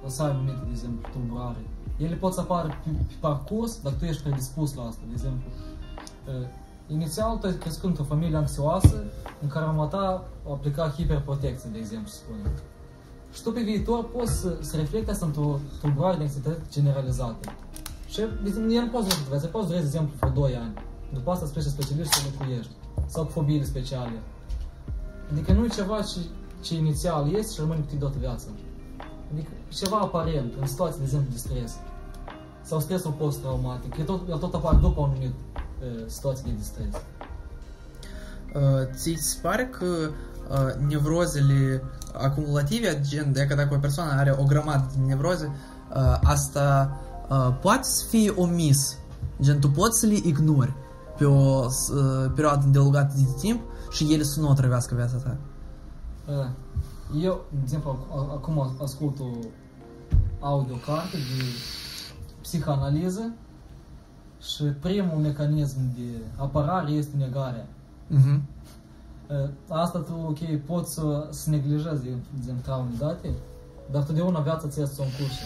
să 0.05 0.23
ai 0.23 0.33
momente, 0.35 0.61
de 0.63 0.71
exemplu, 0.71 1.09
tulburare. 1.11 1.61
Ele 1.97 2.15
pot 2.15 2.33
să 2.33 2.39
apară 2.39 2.67
pe, 2.67 2.89
pe 2.89 3.13
parcurs, 3.19 3.81
dar 3.81 3.93
tu 3.93 4.05
ești 4.05 4.21
predispus 4.21 4.73
la 4.73 4.83
asta, 4.83 5.01
de 5.07 5.13
exemplu. 5.13 5.49
Uh, 6.27 6.47
Inițial, 6.87 7.37
tu 7.37 7.47
ai 7.47 7.57
crescut 7.57 7.89
într-o 7.89 8.03
familie 8.03 8.37
anxioasă, 8.37 9.03
în 9.41 9.47
care 9.47 9.65
mama 9.65 9.85
ta 9.85 10.27
a 10.47 10.51
aplicat 10.51 10.95
hiperprotecție, 10.95 11.69
de 11.71 11.77
exemplu, 11.77 12.07
să 12.07 12.15
spunem. 12.15 12.51
Și 13.33 13.41
tu 13.43 13.51
pe 13.51 13.61
viitor 13.61 14.09
poți 14.09 14.31
să, 14.31 14.57
să 14.59 14.77
reflecte 14.77 15.11
asta 15.11 15.25
într-o 15.25 15.59
tulburare 15.81 16.17
de 16.17 16.23
anxietate 16.23 16.61
generalizată. 16.71 17.53
Și 18.07 18.19
de 18.19 18.47
exemplu, 18.47 18.73
el 18.73 18.81
nu 18.81 18.89
poți 18.89 19.09
să 19.09 19.17
viața, 19.29 19.47
poți 19.47 19.67
durezi, 19.67 19.91
de 19.91 19.97
exemplu, 19.97 20.15
vreo 20.19 20.31
2 20.31 20.55
ani. 20.55 20.73
După 21.13 21.31
asta 21.31 21.45
să 21.45 21.51
pleci 21.51 21.65
la 21.65 21.71
specialist 21.71 22.13
și 22.13 22.19
să 22.19 22.27
locuiești. 22.31 22.71
Sau 23.05 23.23
cu 23.23 23.31
fobiile 23.31 23.63
speciale. 23.63 24.19
Adică 25.31 25.53
nu 25.53 25.65
e 25.65 25.67
ceva 25.67 26.01
ce, 26.01 26.19
ce 26.63 26.75
inițial 26.75 27.33
este 27.33 27.53
și 27.53 27.59
rămâne 27.59 27.79
cu 27.79 27.85
tine 27.87 27.99
toată 27.99 28.17
viața. 28.19 28.47
Adică 29.31 29.49
e 29.69 29.73
ceva 29.73 29.97
aparent, 29.97 30.53
în 30.59 30.67
situații, 30.67 30.97
de 30.97 31.03
exemplu, 31.03 31.29
de 31.31 31.37
stres. 31.37 31.71
Sau 32.61 32.79
stresul 32.79 33.11
post-traumatic. 33.11 33.97
El 33.97 34.05
tot, 34.05 34.29
el 34.29 34.37
tot 34.37 34.53
apare 34.53 34.77
după 34.81 34.99
o 34.99 35.03
anumită 35.03 35.33
uh, 35.55 36.03
situație 36.05 36.53
de 36.57 36.63
stres. 36.63 36.93
Uh, 38.55 38.95
ți 38.95 39.15
se 39.19 39.37
pare 39.41 39.65
că 39.65 39.85
uh, 39.85 40.85
nevrozele 40.87 41.83
acumulative, 42.13 43.01
gen 43.01 43.33
dacă, 43.33 43.55
dacă 43.55 43.73
o 43.73 43.77
persoană 43.77 44.11
are 44.11 44.35
o 44.39 44.43
grămadă 44.43 44.89
de 44.95 45.05
nevroze, 45.05 45.51
uh, 45.95 46.17
asta 46.23 46.97
uh, 47.29 47.55
poate 47.61 47.83
să 47.83 48.05
fie 48.05 48.33
omis. 48.35 48.97
Gen, 49.41 49.59
tu 49.59 49.69
poți 49.69 49.99
să 49.99 50.05
le 50.05 50.19
ignori 50.23 50.73
pe 51.17 51.25
o 51.25 51.65
uh, 51.65 52.31
perioadă 52.35 52.65
îndelungată 52.65 53.13
de 53.15 53.27
timp 53.39 53.61
și 53.91 54.13
ele 54.13 54.23
să 54.23 54.39
nu 54.39 54.49
otrăvească 54.49 54.95
viața 54.95 55.17
ta. 55.17 55.37
Uh, 56.29 56.47
Eu, 57.23 57.45
de 57.49 57.59
exemplu, 57.63 57.97
ac- 58.11 58.31
acum 58.33 58.75
ascult 58.81 59.19
o 59.19 59.25
audiocarte 60.39 61.17
de 61.17 61.43
psihanaliză 62.41 63.31
și 64.41 64.63
primul 64.63 65.17
mecanism 65.19 65.77
de 65.95 66.17
apărare 66.35 66.91
este 66.91 67.17
negarea. 67.17 67.65
Mhm. 68.07 68.41
Uh, 69.29 69.49
Asta 69.69 69.99
tu, 69.99 70.13
ok, 70.27 70.59
poți 70.65 70.93
să, 70.93 71.27
să 71.29 71.49
neglijezi 71.49 72.01
din, 72.03 72.23
din 72.45 72.55
traume 72.61 72.89
date, 72.99 73.29
dar 73.91 74.03
totdeauna 74.03 74.39
viața 74.39 74.67
ți 74.67 74.81
este 74.81 75.01
o 75.01 75.03
încurce. 75.03 75.43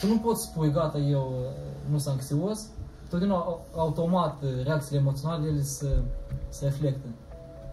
Tu 0.00 0.06
nu 0.06 0.18
poți 0.18 0.42
spui, 0.44 0.70
gata, 0.70 0.98
eu 0.98 1.32
uh, 1.38 1.90
nu 1.90 1.98
sunt 1.98 2.14
anxios, 2.14 2.66
totdeauna 3.10 3.34
au- 3.36 3.66
automat 3.76 4.42
uh, 4.42 4.48
reacțiile 4.64 4.98
emoționale 4.98 5.46
ele 5.46 5.62
se, 5.62 6.02
se 6.48 6.64
reflectă. 6.64 7.08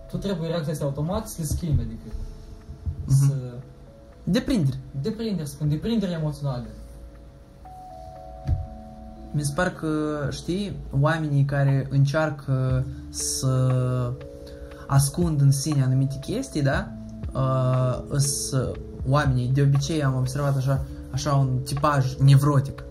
Tu 0.09 0.17
trebuie 0.17 0.47
reacțiile 0.47 0.71
astea 0.73 0.87
automat 0.87 1.27
să 1.27 1.35
le 1.39 1.45
schimbi, 1.45 1.81
adică 1.81 2.15
Mhm. 3.05 3.27
să 3.27 3.33
Deprindere. 4.23 4.77
deprindere, 5.01 5.47
spun, 5.47 5.69
deprindere 5.69 6.11
emoțională. 6.11 6.63
Mi 9.31 9.43
se 9.43 9.51
pare 9.55 9.69
că, 9.69 9.87
știi, 10.31 10.75
oamenii 10.99 11.45
care 11.45 11.87
încearcă 11.91 12.85
să 13.09 13.71
ascund 14.87 15.41
în 15.41 15.51
sine 15.51 15.83
anumite 15.83 16.17
chestii, 16.19 16.61
da? 16.61 16.87
Uh, 17.33 18.03
îs 18.07 18.53
oamenii, 19.09 19.47
de 19.47 19.61
obicei 19.61 20.03
am 20.03 20.15
observat 20.15 20.57
așa, 20.57 20.85
așa 21.11 21.33
un 21.33 21.59
tipaj 21.63 22.15
nevrotic 22.15 22.83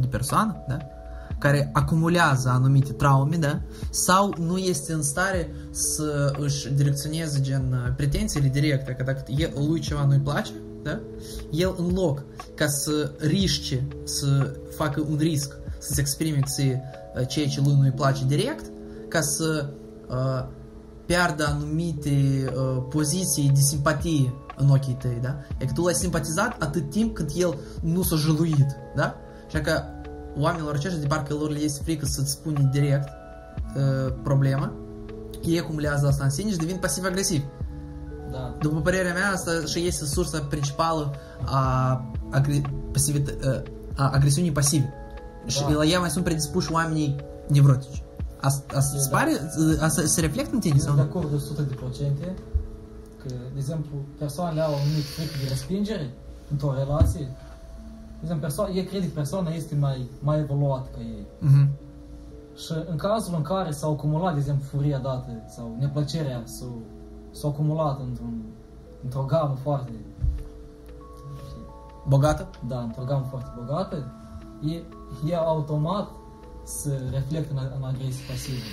de 0.00 0.06
persoană, 0.06 0.56
da? 0.68 0.76
Care 1.38 1.70
acumulează 1.72 2.48
anumite 2.48 2.92
traume, 2.92 3.36
da? 3.36 3.60
Sau 3.90 4.34
nu 4.38 4.56
este 4.56 4.92
în 4.92 5.02
stare 5.02 5.54
să 5.70 6.32
își 6.38 6.72
direcționeze 6.72 7.40
gen 7.40 7.72
uh, 7.72 7.92
pretențiile 7.96 8.48
directe, 8.48 8.92
că 8.92 9.02
dacă 9.02 9.24
el, 9.36 9.52
lui 9.68 9.80
ceva 9.80 10.04
nu-i 10.04 10.18
place, 10.18 10.52
da? 10.82 11.00
El 11.50 11.74
în 11.78 11.94
loc 11.94 12.22
ca 12.54 12.66
să 12.66 13.12
riște, 13.18 13.86
să 14.04 14.56
facă 14.76 15.04
un 15.10 15.16
risc, 15.16 15.56
să-ți 15.78 16.00
exprime 16.00 16.40
ție 16.44 16.82
uh, 17.18 17.26
ceea 17.28 17.46
ce 17.46 17.60
lui 17.60 17.76
nu-i 17.78 17.90
place 17.90 18.24
direct, 18.24 18.70
ca 19.08 19.20
să 19.20 19.68
uh, 20.08 20.46
piardă 21.06 21.46
anumite 21.46 22.44
uh, 22.46 22.82
poziții 22.88 23.50
de 23.54 23.60
simpatie 23.60 24.34
în 24.56 24.70
ochii 24.70 24.96
tăi, 25.00 25.18
da? 25.22 25.36
E 25.58 25.64
că 25.64 25.72
tu 25.74 25.82
l-ai 25.82 25.94
simpatizat 25.94 26.62
atât 26.62 26.90
timp 26.90 27.14
cât 27.14 27.30
el 27.36 27.58
nu 27.82 28.02
s-a 28.02 28.16
jăluit, 28.16 28.66
da? 28.96 29.16
Și 29.48 29.60
că 29.60 29.82
oamenilor 30.38 30.74
aceștia, 30.74 31.00
de 31.00 31.06
parcă 31.06 31.34
lor 31.34 31.50
le 31.50 31.58
este 31.58 31.80
frică 31.84 32.06
să-ți 32.06 32.30
spune 32.30 32.68
direct 32.72 33.08
uh, 33.76 34.12
problema, 34.22 34.72
ei 35.44 35.58
acumulează 35.60 36.06
asta 36.06 36.24
în 36.24 36.30
sine 36.30 36.50
și 36.50 36.56
devin 36.56 36.76
pasiv-agresiv. 36.76 37.42
Da. 38.32 38.54
După 38.60 38.80
părerea 38.80 39.12
mea, 39.12 39.30
asta 39.30 39.50
și 39.66 39.86
este 39.86 40.04
sursa 40.04 40.40
principală 40.40 41.14
a, 41.44 42.04
agre- 42.30 42.62
pasivit- 42.92 43.44
uh, 43.44 43.60
a 43.96 44.10
agresiunii 44.12 44.52
pasive. 44.52 44.92
Și 45.46 45.60
Da. 45.60 45.68
la 45.68 45.84
ea 45.84 46.00
mai 46.00 46.10
sunt 46.10 46.24
predispuși 46.24 46.72
oamenii 46.72 47.16
nevrotici. 47.48 48.02
Asta, 48.40 48.76
asta, 48.76 48.96
Eu 48.96 49.02
se 49.02 49.08
da. 49.10 49.16
pare, 49.16 49.32
asta 49.80 50.02
se 50.04 50.20
reflectă 50.20 50.50
în 50.54 50.60
tine 50.60 50.78
sau 50.78 50.84
Sunt 50.86 50.96
de 50.96 51.02
acord 51.02 51.28
de 51.30 51.34
100 51.34 51.62
de 51.62 51.74
procente 51.74 52.34
că, 53.22 53.28
de 53.28 53.56
exemplu, 53.58 53.96
persoanele 54.18 54.60
au 54.60 54.72
un 54.72 54.90
mic 54.96 55.04
fric 55.04 55.30
de 55.42 55.48
respingere 55.48 56.10
într-o 56.50 56.74
relație. 56.78 57.28
De 58.26 58.32
exemplu, 58.32 58.46
persoana, 58.48 58.80
ei 58.80 58.84
cred 58.84 59.02
că 59.02 59.14
persoana 59.14 59.50
este 59.50 59.74
mai, 59.74 60.08
mai 60.20 60.38
evoluată 60.38 60.88
ca 60.94 61.00
ei. 61.00 61.26
Mhm. 61.38 61.68
Și 62.54 62.72
în 62.90 62.96
cazul 62.96 63.34
în 63.36 63.42
care 63.42 63.70
s-au 63.70 63.92
acumulat, 63.92 64.32
de 64.32 64.38
exemplu, 64.38 64.64
furia 64.64 64.98
dată 64.98 65.30
sau 65.48 65.76
neplăcerea 65.78 66.42
s-au, 66.44 66.82
s-au 67.30 67.50
acumulat 67.50 68.00
într-un, 68.00 68.42
într-o 69.04 69.22
gamă 69.22 69.54
foarte, 69.62 69.90
Bogată? 72.08 72.48
da, 72.68 72.80
într-o 72.80 73.04
gamă 73.04 73.26
foarte 73.30 73.50
bogată, 73.58 74.12
e, 74.62 74.82
e 75.30 75.36
automat 75.36 76.08
să 76.64 76.90
reflectă 77.10 77.52
în, 77.54 77.60
în 77.78 77.84
agresie 77.84 78.24
pasivă. 78.28 78.66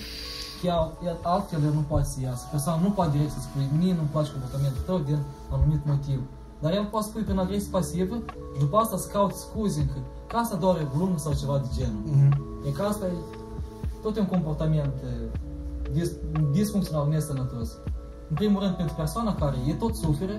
Ea, 0.64 0.92
ea, 1.06 1.18
altfel 1.22 1.64
el 1.64 1.74
nu 1.74 1.84
poate 1.88 2.06
să 2.06 2.20
iasă. 2.22 2.48
Persoana 2.52 2.82
nu 2.82 2.90
poate 2.90 3.12
direct 3.12 3.32
să 3.32 3.40
spui, 3.40 3.70
mie 3.78 3.94
nu-mi 3.94 4.08
place 4.12 4.32
comportamentul 4.32 4.82
tău 4.86 4.98
din 5.00 5.20
anumit 5.52 5.86
motiv. 5.86 6.20
Dar 6.64 6.72
el 6.74 6.88
poate 6.92 7.08
spui 7.08 7.22
prin 7.22 7.38
agresie 7.38 7.68
pasivă 7.72 8.16
și 8.54 8.60
după 8.60 8.78
asta 8.78 8.98
să 8.98 9.08
cauți 9.08 9.40
scuze 9.40 9.90
că, 9.94 10.00
că 10.28 10.36
asta 10.38 10.56
doar 10.56 10.76
e 10.78 10.88
glumă 10.96 11.18
sau 11.18 11.34
ceva 11.34 11.58
de 11.58 11.70
genul. 11.78 12.02
Mhm. 12.06 12.32
E 12.68 12.70
că 12.70 12.82
asta 12.82 13.06
e 13.06 13.18
tot 14.02 14.18
e 14.18 14.20
un 14.20 14.26
comportament 14.26 14.94
e, 15.04 15.38
dis, 15.92 16.12
disfuncțional, 16.52 17.08
nesănătos. 17.08 17.70
În 18.30 18.36
primul 18.36 18.62
rând 18.62 18.76
pentru 18.76 18.96
persoana 18.96 19.36
care 19.36 19.58
e 19.68 19.74
tot 19.74 19.96
suferă, 19.96 20.36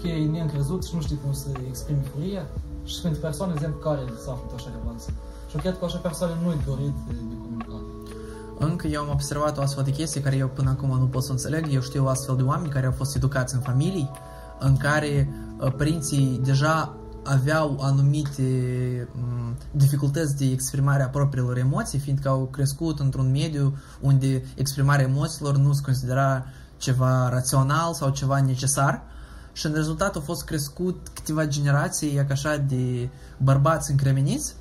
că 0.00 0.08
e 0.08 0.26
neîncrezut 0.26 0.84
și 0.84 0.94
nu 0.94 1.00
știe 1.00 1.16
cum 1.16 1.32
să 1.32 1.48
exprime 1.68 2.02
furia, 2.14 2.46
și 2.84 3.00
pentru 3.00 3.20
persoane, 3.20 3.52
de 3.52 3.58
exemplu, 3.58 3.80
care 3.90 4.00
se 4.22 4.30
află 4.30 4.42
într-o 4.42 4.56
așa 4.56 4.70
relație. 4.78 5.12
Și 5.48 5.54
eu 5.54 5.60
cred 5.60 5.78
că 5.78 5.84
așa 5.84 5.98
persoane 5.98 6.34
nu 6.42 6.50
e 6.50 6.58
dorit 6.66 6.94
de, 7.06 7.12
de 7.30 7.34
comunicat. 7.42 7.84
Încă 8.58 8.86
eu 8.86 9.00
am 9.02 9.10
observat 9.10 9.58
o 9.58 9.60
astfel 9.60 9.84
de 9.84 9.90
chestie 9.90 10.20
care 10.22 10.36
eu 10.36 10.48
până 10.48 10.70
acum 10.70 10.98
nu 10.98 11.06
pot 11.06 11.22
să 11.22 11.30
înțeleg. 11.30 11.72
Eu 11.72 11.80
știu 11.80 12.06
astfel 12.06 12.36
de 12.36 12.42
oameni 12.42 12.70
care 12.70 12.86
au 12.86 12.92
fost 12.92 13.16
educați 13.16 13.54
în 13.54 13.60
familii, 13.60 14.10
în 14.58 14.76
care 14.76 15.28
uh, 15.28 15.47
părinții 15.76 16.40
deja 16.44 16.94
aveau 17.24 17.78
anumite 17.80 18.42
m, 19.12 19.56
dificultăți 19.70 20.36
de 20.36 20.44
exprimare 20.44 21.02
a 21.02 21.08
propriilor 21.08 21.58
emoții, 21.58 21.98
fiindcă 21.98 22.28
au 22.28 22.48
crescut 22.52 22.98
într-un 22.98 23.30
mediu 23.30 23.76
unde 24.00 24.44
exprimarea 24.54 25.04
emoțiilor 25.04 25.56
nu 25.56 25.72
se 25.72 25.82
considera 25.84 26.44
ceva 26.76 27.28
rațional 27.28 27.94
sau 27.94 28.10
ceva 28.10 28.40
necesar 28.40 29.02
și 29.52 29.66
în 29.66 29.72
rezultat 29.72 30.14
au 30.14 30.20
fost 30.20 30.44
crescut 30.44 31.08
câteva 31.14 31.46
generații, 31.46 32.14
ia 32.14 32.26
ca 32.26 32.32
așa, 32.32 32.56
de 32.56 33.08
bărbați 33.38 33.90
încremeniți 33.90 34.54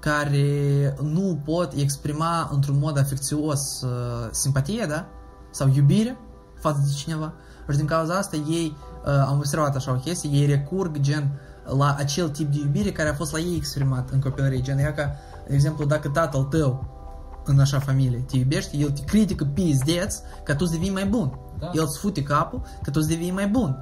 care 0.00 0.94
nu 1.02 1.40
pot 1.44 1.72
exprima 1.72 2.50
într-un 2.52 2.78
mod 2.78 2.98
afecțios 2.98 3.80
uh, 3.82 4.28
simpatie, 4.30 4.86
da? 4.88 5.06
Sau 5.50 5.72
iubire 5.74 6.18
față 6.60 6.80
de 6.84 6.92
cineva. 6.96 7.32
Și 7.70 7.76
din 7.76 7.86
cauza 7.86 8.14
asta 8.14 8.36
ei, 8.36 8.76
uh, 8.76 8.97
am 9.10 9.36
observat 9.36 9.76
așa 9.76 9.90
o 9.90 9.94
chestie, 9.94 10.30
ei 10.30 10.46
recurg 10.46 11.00
gen 11.00 11.30
la 11.78 11.94
acel 11.98 12.28
tip 12.28 12.52
de 12.52 12.58
iubire 12.58 12.92
care 12.92 13.08
a 13.08 13.14
fost 13.14 13.32
la 13.32 13.38
ei 13.38 13.56
exprimat 13.56 14.10
în 14.10 14.20
copilărie. 14.20 14.60
Gen, 14.60 14.78
ea 14.78 14.94
ca, 14.94 15.16
de 15.46 15.54
exemplu, 15.54 15.84
dacă 15.84 16.08
tatăl 16.08 16.42
tău 16.42 16.96
în 17.44 17.60
așa 17.60 17.78
familie 17.78 18.18
te 18.18 18.36
iubește, 18.36 18.76
el 18.76 18.90
te 18.90 19.04
critică 19.04 19.44
pizdeț 19.44 20.16
ca 20.44 20.54
tu 20.54 20.64
să 20.64 20.72
devii 20.72 20.90
mai 20.90 21.06
bun. 21.06 21.38
Da. 21.58 21.70
El 21.74 21.82
îți 21.82 21.98
fute 21.98 22.22
capul 22.22 22.60
ca 22.82 22.90
tu 22.90 23.00
să 23.00 23.08
devii 23.08 23.30
mai 23.30 23.48
bun. 23.48 23.78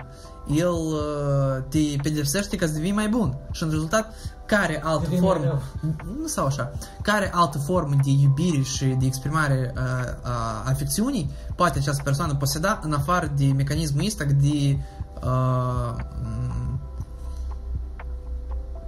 El 0.48 0.70
uh, 0.70 1.62
te 1.69 1.78
pedepsește 2.03 2.57
ca 2.57 2.66
să 2.66 2.73
devii 2.73 2.93
mai 2.93 3.09
bun. 3.09 3.36
Și 3.53 3.62
în 3.62 3.70
rezultat, 3.70 4.15
care 4.47 4.82
altă 4.85 5.03
Devii 5.03 5.20
mai 5.20 5.28
formă, 5.28 5.44
rău. 5.44 5.62
nu 6.20 6.27
sau 6.27 6.47
așa, 6.47 6.73
care 7.03 7.31
altă 7.35 7.59
formă 7.59 7.94
de 8.05 8.11
iubire 8.11 8.62
și 8.62 8.85
de 8.85 9.07
exprimare 9.07 9.73
uh, 9.77 9.82
a 10.23 10.62
afecțiunii 10.65 11.31
poate 11.57 11.78
această 11.78 12.03
persoană 12.03 12.35
poseda 12.35 12.81
în 12.82 12.93
afară 12.93 13.32
de 13.36 13.44
mecanismul 13.57 14.05
ăsta 14.07 14.24
de 14.24 14.78
uh, 15.23 15.95
m, 16.23 16.80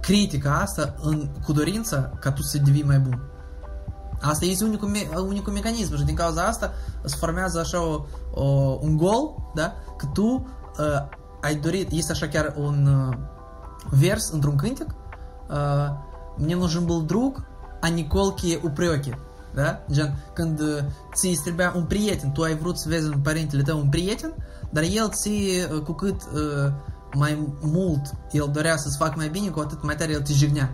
critica 0.00 0.58
asta 0.60 0.94
în, 1.00 1.28
cu 1.44 1.52
dorința 1.52 2.10
ca 2.20 2.32
tu 2.32 2.42
să 2.42 2.58
devii 2.58 2.82
mai 2.82 2.98
bun. 2.98 3.22
Asta 4.20 4.44
este 4.44 4.64
unicul, 4.64 4.88
me- 4.88 5.08
unicul 5.16 5.52
mecanism 5.52 5.96
și 5.96 6.04
din 6.04 6.14
cauza 6.14 6.42
asta 6.42 6.72
se 7.04 7.16
formează 7.16 7.58
așa 7.58 7.82
o, 7.86 8.04
o, 8.34 8.44
un 8.80 8.96
gol, 8.96 9.34
da? 9.54 9.72
Că 9.96 10.06
tu 10.12 10.46
uh, 10.78 11.08
ai 11.40 11.54
dorit, 11.54 11.90
este 11.90 12.12
așa 12.12 12.28
chiar 12.28 12.54
un 12.56 12.86
uh, 12.86 13.16
vers 13.90 14.30
într-un 14.30 14.56
cântec, 14.56 14.86
uh, 15.50 16.12
мне 16.36 16.56
нужен 16.56 16.84
был 16.86 17.02
друг, 17.02 17.42
а 17.80 17.90
не 17.90 18.04
колки 18.04 18.58
упреки. 18.62 19.14
Da? 19.53 19.79
Gen, 19.91 20.15
când 20.33 20.59
uh, 20.59 20.83
ți 21.13 21.27
îți 21.27 21.41
trebuia 21.41 21.73
un 21.75 21.85
prieten, 21.85 22.31
tu 22.31 22.41
ai 22.41 22.57
vrut 22.57 22.77
să 22.77 22.89
vezi 22.89 23.05
în 23.05 23.19
părintele 23.19 23.61
tău 23.61 23.79
un 23.79 23.89
prieten, 23.89 24.33
dar 24.69 24.83
el 24.83 25.09
ți, 25.09 25.29
uh, 25.29 25.81
cu 25.81 25.91
cât 25.91 26.21
uh, 26.21 26.71
mai 27.13 27.55
mult 27.61 28.15
el 28.31 28.49
dorea 28.53 28.77
să-ți 28.77 28.97
facă 28.97 29.13
mai 29.15 29.29
bine, 29.29 29.49
cu 29.49 29.59
atât 29.59 29.83
mai 29.83 29.95
tare 29.95 30.11
el 30.11 30.21
te 30.21 30.33
jignea. 30.33 30.73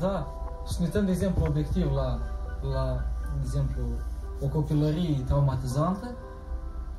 Da. 0.00 0.26
Și 0.66 0.74
ne 0.78 0.84
uităm, 0.84 1.04
de 1.04 1.10
exemplu, 1.10 1.44
obiectiv 1.48 1.90
la, 1.94 2.18
la 2.72 3.04
de 3.34 3.42
exemplu, 3.44 3.82
o 4.40 4.46
copilărie 4.46 5.22
traumatizantă. 5.26 6.10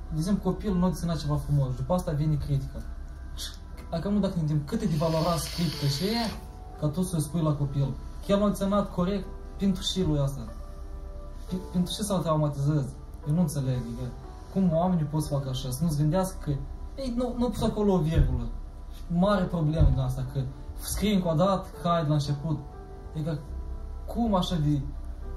De 0.10 0.18
exemplu, 0.18 0.52
copilul 0.52 0.78
nu 0.78 0.92
ținea 0.92 1.16
ceva 1.16 1.36
frumos 1.36 1.70
și 1.70 1.76
după 1.76 1.94
asta 1.94 2.12
vine 2.12 2.36
critica. 2.36 2.80
Și 3.36 3.48
acum 3.90 4.20
dacă 4.20 4.34
ne 4.36 4.42
gândim 4.46 4.62
cât 4.66 4.82
e 4.82 4.86
de 4.86 4.96
valoros 4.98 5.44
critica 5.56 5.88
și 5.88 6.04
ea, 6.04 6.28
ca 6.80 6.88
tu 6.88 7.02
să 7.02 7.16
o 7.16 7.20
spui 7.20 7.42
la 7.42 7.54
copil. 7.54 7.94
Că 8.26 8.32
el 8.32 8.38
nu 8.38 8.46
a 8.46 8.52
ținut 8.52 8.90
corect 8.90 9.26
pentru 9.58 9.82
și 9.82 10.04
lui 10.04 10.20
asta. 10.20 10.42
Pe- 11.54 11.62
Pentru 11.72 11.94
ce 11.94 12.04
să-l 12.04 12.20
traumatizezi? 12.22 12.94
Eu 13.28 13.34
nu 13.34 13.42
înțeleg. 13.42 13.76
Adică, 13.76 14.06
cum 14.54 14.72
oamenii 14.74 15.04
pot 15.04 15.22
să 15.22 15.28
facă 15.28 15.50
așa? 15.50 15.70
Să 15.70 15.80
nu-ți 15.84 15.98
gândească 15.98 16.36
că 16.44 16.52
ei, 16.98 17.14
nu, 17.16 17.36
nu 17.38 17.50
pus 17.50 17.62
acolo 17.62 17.94
o 17.94 17.98
virgulă. 17.98 18.48
Mare 19.08 19.44
problemă 19.44 19.90
din 19.94 20.00
asta, 20.00 20.26
că 20.34 20.40
scrie 20.82 21.14
încă 21.14 21.28
o 21.32 21.36
dată, 21.36 21.68
hai 21.84 22.02
de 22.02 22.08
la 22.08 22.14
început. 22.14 22.58
Adică, 23.14 23.40
cum 24.06 24.36
așa 24.36 24.56
de, 24.56 24.80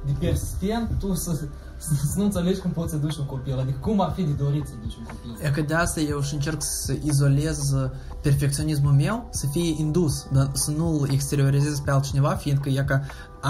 de 0.07 0.13
persistent 0.19 0.91
tu 0.99 1.15
să, 1.15 1.35
să, 1.77 1.95
să 1.95 2.15
nu 2.17 2.25
înțelegi 2.25 2.61
cum 2.61 2.71
poți 2.71 2.91
să 2.91 2.97
duci 2.97 3.17
un 3.17 3.27
copil. 3.27 3.59
Adică 3.59 3.79
cum 3.81 4.01
ar 4.01 4.11
fi 4.11 4.23
de 4.23 4.33
dorit 4.33 4.67
să 4.67 4.73
duci 4.83 4.97
un 4.97 5.05
copil. 5.05 5.47
E 5.47 5.51
că 5.51 5.61
de 5.61 5.75
asta 5.75 6.01
eu 6.01 6.21
și 6.21 6.35
încerc 6.35 6.63
să 6.63 6.93
izolez 7.03 7.73
uh, 7.73 7.91
perfecționismul 8.23 8.93
meu, 8.93 9.29
să 9.31 9.47
fie 9.47 9.75
indus, 9.81 10.27
dar 10.33 10.51
să 10.53 10.71
nu-l 10.71 11.09
exteriorizez 11.13 11.81
pe 11.81 11.91
altcineva, 11.91 12.35
fiindcă 12.35 12.69
e 12.69 12.85
că 12.87 13.01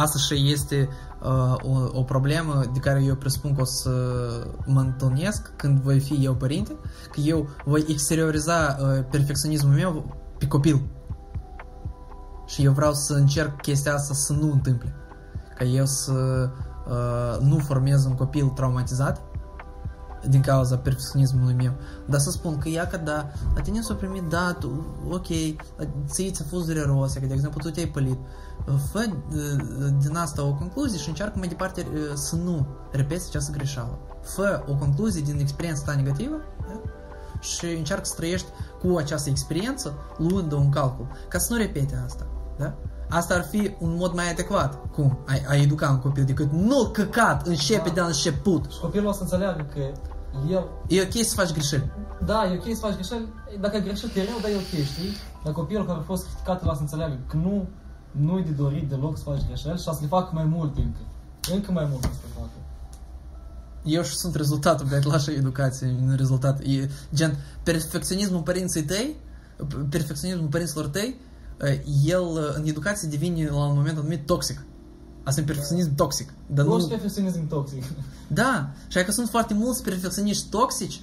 asta 0.00 0.18
și 0.18 0.50
este 0.52 0.88
uh, 1.22 1.54
o, 1.62 1.98
o 1.98 2.02
problemă 2.02 2.64
de 2.72 2.78
care 2.78 3.02
eu 3.02 3.14
presupun 3.14 3.54
că 3.54 3.60
o 3.60 3.64
să 3.64 3.90
mă 4.64 4.80
întâlnesc 4.80 5.52
când 5.56 5.80
voi 5.80 6.00
fi 6.00 6.24
eu 6.24 6.34
părinte, 6.34 6.76
că 7.12 7.20
eu 7.20 7.48
voi 7.64 7.84
exterioriza 7.88 8.76
uh, 8.80 9.04
perfecționismul 9.10 9.74
meu 9.74 10.16
pe 10.38 10.46
copil. 10.46 10.82
Și 12.46 12.64
eu 12.64 12.72
vreau 12.72 12.92
să 12.92 13.12
încerc 13.12 13.60
chestia 13.60 13.94
asta 13.94 14.14
să 14.14 14.32
nu 14.32 14.52
întâmple. 14.52 14.94
Ca 15.58 15.64
eu 15.64 15.86
să 15.86 16.48
uh, 16.88 17.46
nu 17.46 17.58
formez 17.58 18.04
un 18.04 18.14
copil 18.14 18.46
traumatizat 18.46 19.22
din 20.28 20.40
cauza 20.40 20.76
perfecționismului 20.76 21.54
meu. 21.54 21.72
Dar 22.06 22.20
să 22.20 22.30
spun 22.30 22.58
că 22.58 22.68
ia 22.68 22.86
că 22.86 22.96
da, 22.96 23.30
la 23.54 23.60
tine 23.60 23.80
s-a 23.80 23.94
primit, 23.94 24.22
da, 24.22 24.56
tu, 24.58 24.84
ok, 25.10 25.26
ție 26.06 26.30
ți-a 26.30 26.44
fost 26.48 26.66
dureros, 26.66 27.12
că 27.12 27.26
de 27.26 27.34
exemplu 27.34 27.60
tu 27.60 27.70
te-ai 27.70 27.86
pălit. 27.86 28.18
Fă 28.90 29.06
uh, 29.08 29.92
din 29.98 30.16
asta 30.16 30.44
o 30.44 30.52
concluzie 30.52 30.98
și 30.98 31.08
încearcă 31.08 31.38
mai 31.38 31.48
departe 31.48 31.86
uh, 31.92 32.00
să 32.14 32.36
nu 32.36 32.66
repeți 32.90 33.28
această 33.28 33.52
greșeală. 33.52 33.98
Fă 34.22 34.64
o 34.68 34.74
concluzie 34.74 35.22
din 35.22 35.38
experiența 35.38 35.82
ta 35.84 35.94
negativă 35.94 36.36
da? 36.68 36.80
și 37.40 37.64
încearcă 37.64 38.04
să 38.04 38.14
trăiești 38.16 38.46
cu 38.80 38.96
această 38.96 39.28
experiență 39.28 39.94
luând 40.18 40.52
un 40.52 40.70
calcul, 40.70 41.06
ca 41.28 41.38
să 41.38 41.52
nu 41.52 41.58
repete 41.58 42.02
asta. 42.04 42.26
Da? 42.58 42.74
Asta 43.08 43.34
ar 43.34 43.44
fi 43.44 43.76
un 43.78 43.96
mod 43.96 44.14
mai 44.14 44.30
adecvat. 44.30 44.90
Cum? 44.90 45.18
Ai, 45.26 45.44
ai 45.48 45.62
educa 45.62 45.90
un 45.90 45.98
copil 45.98 46.24
decât 46.24 46.52
nu 46.52 46.88
căcat, 46.92 47.46
înșepe 47.46 47.88
da. 47.88 47.94
de 47.94 48.00
la 48.00 48.06
început. 48.06 48.70
Și 48.72 48.80
copilul 48.80 49.06
o 49.06 49.12
să 49.12 49.22
înțeleagă 49.22 49.66
că 49.72 49.80
el... 50.50 50.68
E 50.86 51.02
ok 51.02 51.24
să 51.24 51.34
faci 51.34 51.52
greșeli. 51.52 51.90
Da, 52.24 52.44
e 52.44 52.56
ok 52.56 52.74
să 52.74 52.80
faci 52.80 52.94
greșeli. 52.94 53.28
Dacă 53.60 53.76
ai 53.76 53.82
greșit, 53.82 54.16
e 54.16 54.24
rău, 54.24 54.38
dar 54.42 54.50
e 54.50 54.54
ok, 54.54 54.84
știi? 54.84 55.12
Dar 55.44 55.52
copilul 55.52 55.86
care 55.86 55.98
a 55.98 56.02
fost 56.02 56.26
criticat, 56.26 56.64
la 56.64 56.74
să 56.74 56.80
înțeleagă 56.80 57.18
că 57.26 57.36
nu, 57.36 57.68
nu 58.15 58.37
e 58.37 58.41
de 58.41 58.51
dorit 58.51 58.89
deloc 58.89 59.17
să 59.17 59.23
faci 59.23 59.41
greșeli 59.47 59.77
și 59.77 59.83
să 59.83 59.97
le 60.01 60.07
facă 60.07 60.31
mai 60.33 60.43
mult 60.43 60.77
încă. 60.77 60.99
Încă 61.53 61.71
mai 61.71 61.87
mult 61.89 62.03
să 62.03 62.09
le 62.09 62.29
facă. 62.33 62.49
Eu 63.83 64.03
și 64.03 64.15
sunt 64.15 64.35
rezultatul, 64.35 64.85
blядь, 64.85 65.05
lașă 65.05 65.31
educație, 65.31 65.95
nu 66.05 66.15
rezultat. 66.15 66.59
E, 66.59 66.89
gen, 67.13 67.37
perfecționismul 67.63 68.41
părinții 68.41 68.83
tăi, 68.83 69.15
perfecționismul 69.89 70.47
părinților 70.47 70.87
tăi, 70.87 71.15
el 72.05 72.53
în 72.57 72.67
educație 72.67 73.09
devine 73.09 73.49
la 73.49 73.65
un 73.65 73.75
moment 73.75 73.97
anumit 73.97 74.25
toxic. 74.25 74.65
Asta 75.23 75.41
e 75.41 75.43
perfecționism 75.43 75.95
toxic. 75.95 76.33
Dar 76.47 76.65
nu... 76.65 76.87
perfecționism 76.87 77.47
toxic. 77.47 77.83
Da, 78.27 78.69
și 78.87 79.03
că 79.03 79.11
sunt 79.11 79.29
foarte 79.29 79.53
mulți 79.53 79.83
perfecționiști 79.83 80.49
toxici 80.49 81.01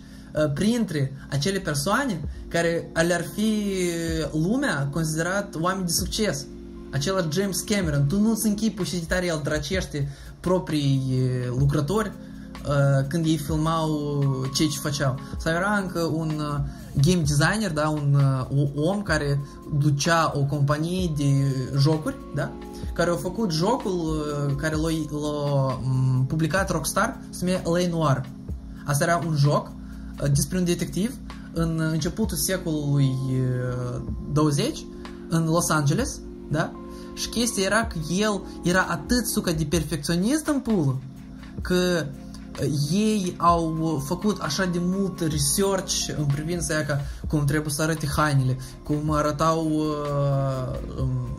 printre 0.54 1.12
acele 1.30 1.58
persoane 1.58 2.20
care 2.48 2.90
le-ar 3.06 3.24
fi 3.34 3.64
lumea 4.32 4.88
considerat 4.90 5.54
oameni 5.60 5.86
de 5.86 5.92
succes. 5.92 6.46
Acela 6.93 7.27
James 7.31 7.59
Cameron, 7.59 8.07
tu 8.07 8.19
nu-ți 8.19 8.47
închipui 8.47 8.85
și 8.85 8.99
de 8.99 9.05
tare 9.07 9.25
el 9.25 9.39
dracește 9.43 10.07
proprii 10.39 11.01
lucrători 11.59 12.11
când 13.07 13.25
ei 13.25 13.37
filmau 13.37 13.89
ce 14.53 14.67
ce 14.67 14.79
făceau. 14.79 15.19
Sau 15.37 15.53
era 15.53 15.77
încă 15.77 15.99
un 15.99 16.41
game 17.01 17.23
designer, 17.27 17.71
da, 17.73 17.89
un 17.89 18.17
om 18.75 19.01
care 19.01 19.39
ducea 19.77 20.31
o 20.35 20.39
companie 20.39 21.11
de 21.17 21.55
jocuri, 21.79 22.15
da, 22.35 22.51
care 22.93 23.09
a 23.09 23.15
făcut 23.15 23.51
jocul 23.51 24.25
care 24.57 24.75
l-a 24.75 25.79
publicat 26.27 26.69
Rockstar, 26.69 27.19
se 27.29 27.45
numea 27.45 27.61
L.A. 27.65 27.87
Noir. 27.89 28.25
Asta 28.85 29.03
era 29.03 29.21
un 29.27 29.35
joc 29.35 29.71
despre 30.33 30.57
un 30.57 30.63
detectiv 30.63 31.15
în 31.53 31.79
începutul 31.91 32.37
secolului 32.37 33.15
20 34.33 34.85
în 35.29 35.45
Los 35.45 35.69
Angeles, 35.69 36.19
da? 36.51 36.71
Și 37.13 37.29
chestia 37.29 37.63
era 37.63 37.85
că 37.85 37.97
el 38.19 38.41
era 38.63 38.81
atât 38.81 39.25
sucă 39.25 39.51
de 39.51 39.65
perfecționist 39.65 40.47
în 40.47 40.59
pulă 40.59 40.99
că 41.61 42.05
ei 42.91 43.35
au 43.37 44.01
făcut 44.05 44.41
așa 44.41 44.65
de 44.65 44.79
mult 44.81 45.19
research 45.19 46.07
în 46.17 46.25
privința 46.25 46.73
aia 46.73 46.85
că 46.85 46.97
cum 47.27 47.45
trebuie 47.45 47.73
să 47.73 47.81
arate 47.81 48.07
hainele, 48.15 48.57
cum 48.83 49.11
arătau 49.11 49.71
uh, 49.71 50.79
um, 50.99 51.37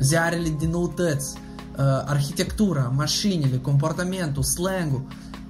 ziarele 0.00 0.54
din 0.58 0.70
noutăți, 0.70 1.36
uh, 1.36 1.84
arhitectura, 2.04 2.92
mașinile, 2.96 3.58
comportamentul, 3.58 4.42
slang-ul, 4.42 5.02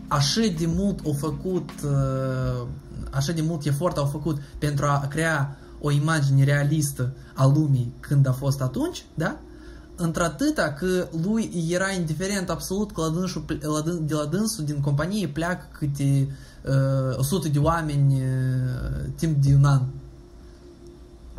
așa 0.09 0.41
de 0.59 0.67
mult 0.67 1.07
au 1.07 1.13
făcut, 1.13 1.71
uh, 1.85 2.67
așa 3.11 3.33
de 3.33 3.43
mult 3.43 3.67
efort 3.67 3.97
au 3.97 4.07
făcut 4.07 4.41
pentru 4.59 4.85
a 4.85 5.07
crea 5.11 5.57
o 5.85 5.91
imagine 5.91 6.45
realistă 6.45 7.13
a 7.35 7.47
lumii 7.47 7.93
când 8.01 8.27
a 8.27 8.33
fost 8.33 8.61
atunci, 8.61 9.05
da? 9.15 9.39
într-atâta 9.97 10.73
că 10.73 11.09
lui 11.23 11.67
era 11.71 11.91
indiferent 11.91 12.51
absolut 12.51 12.93
că 12.93 13.01
la 13.01 13.09
dânsul, 13.09 13.45
la 13.61 13.81
de 14.01 14.15
la 14.15 14.25
dânsul 14.25 14.65
din 14.65 14.81
companie 14.81 15.29
pleacă 15.29 15.67
câte 15.79 16.29
uh, 17.11 17.19
100 17.19 17.49
de 17.49 17.59
oameni 17.59 18.15
uh, 18.15 19.11
timp 19.15 19.43
de 19.43 19.55
un 19.55 19.65
an. 19.65 19.83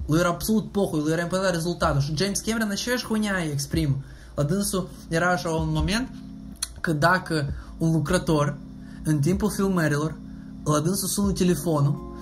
Lui 0.06 0.20
era 0.20 0.30
absolut 0.30 0.72
pohui, 0.72 1.02
lui 1.02 1.12
era 1.12 1.22
important 1.22 1.54
rezultatul. 1.54 2.02
Și 2.02 2.16
James 2.16 2.40
Cameron 2.40 2.70
aceeași 2.70 3.06
huinea 3.06 3.38
îi 3.38 3.52
exprimă. 3.52 3.96
La 4.36 4.44
dânsul 4.44 4.90
era 5.08 5.32
așa 5.32 5.50
un 5.50 5.70
moment 5.72 6.10
că 6.82 6.94
dacă 6.94 7.54
un 7.78 7.92
lucrător 7.92 8.58
în 9.04 9.20
timpul 9.20 9.52
filmărilor 9.52 10.16
la 10.64 10.80
dânsul 10.80 11.08
sună 11.08 11.32
telefonul 11.32 11.92
uh, 11.92 12.13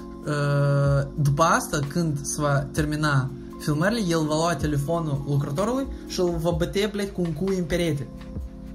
după 1.15 1.43
asta 1.43 1.79
când 1.89 2.19
se 2.23 2.41
va 2.41 2.67
termina 2.73 3.31
filmările, 3.59 4.01
el 4.09 4.27
va 4.27 4.35
lua 4.35 4.55
telefonul 4.55 5.23
lucrătorului 5.29 5.87
și 6.07 6.21
îl 6.21 6.37
va 6.41 6.51
băte, 6.51 6.89
blядь, 6.93 7.13
cu 7.13 7.21
un 7.21 7.33
cui 7.33 7.59
în 7.59 7.65
perete. 7.65 8.07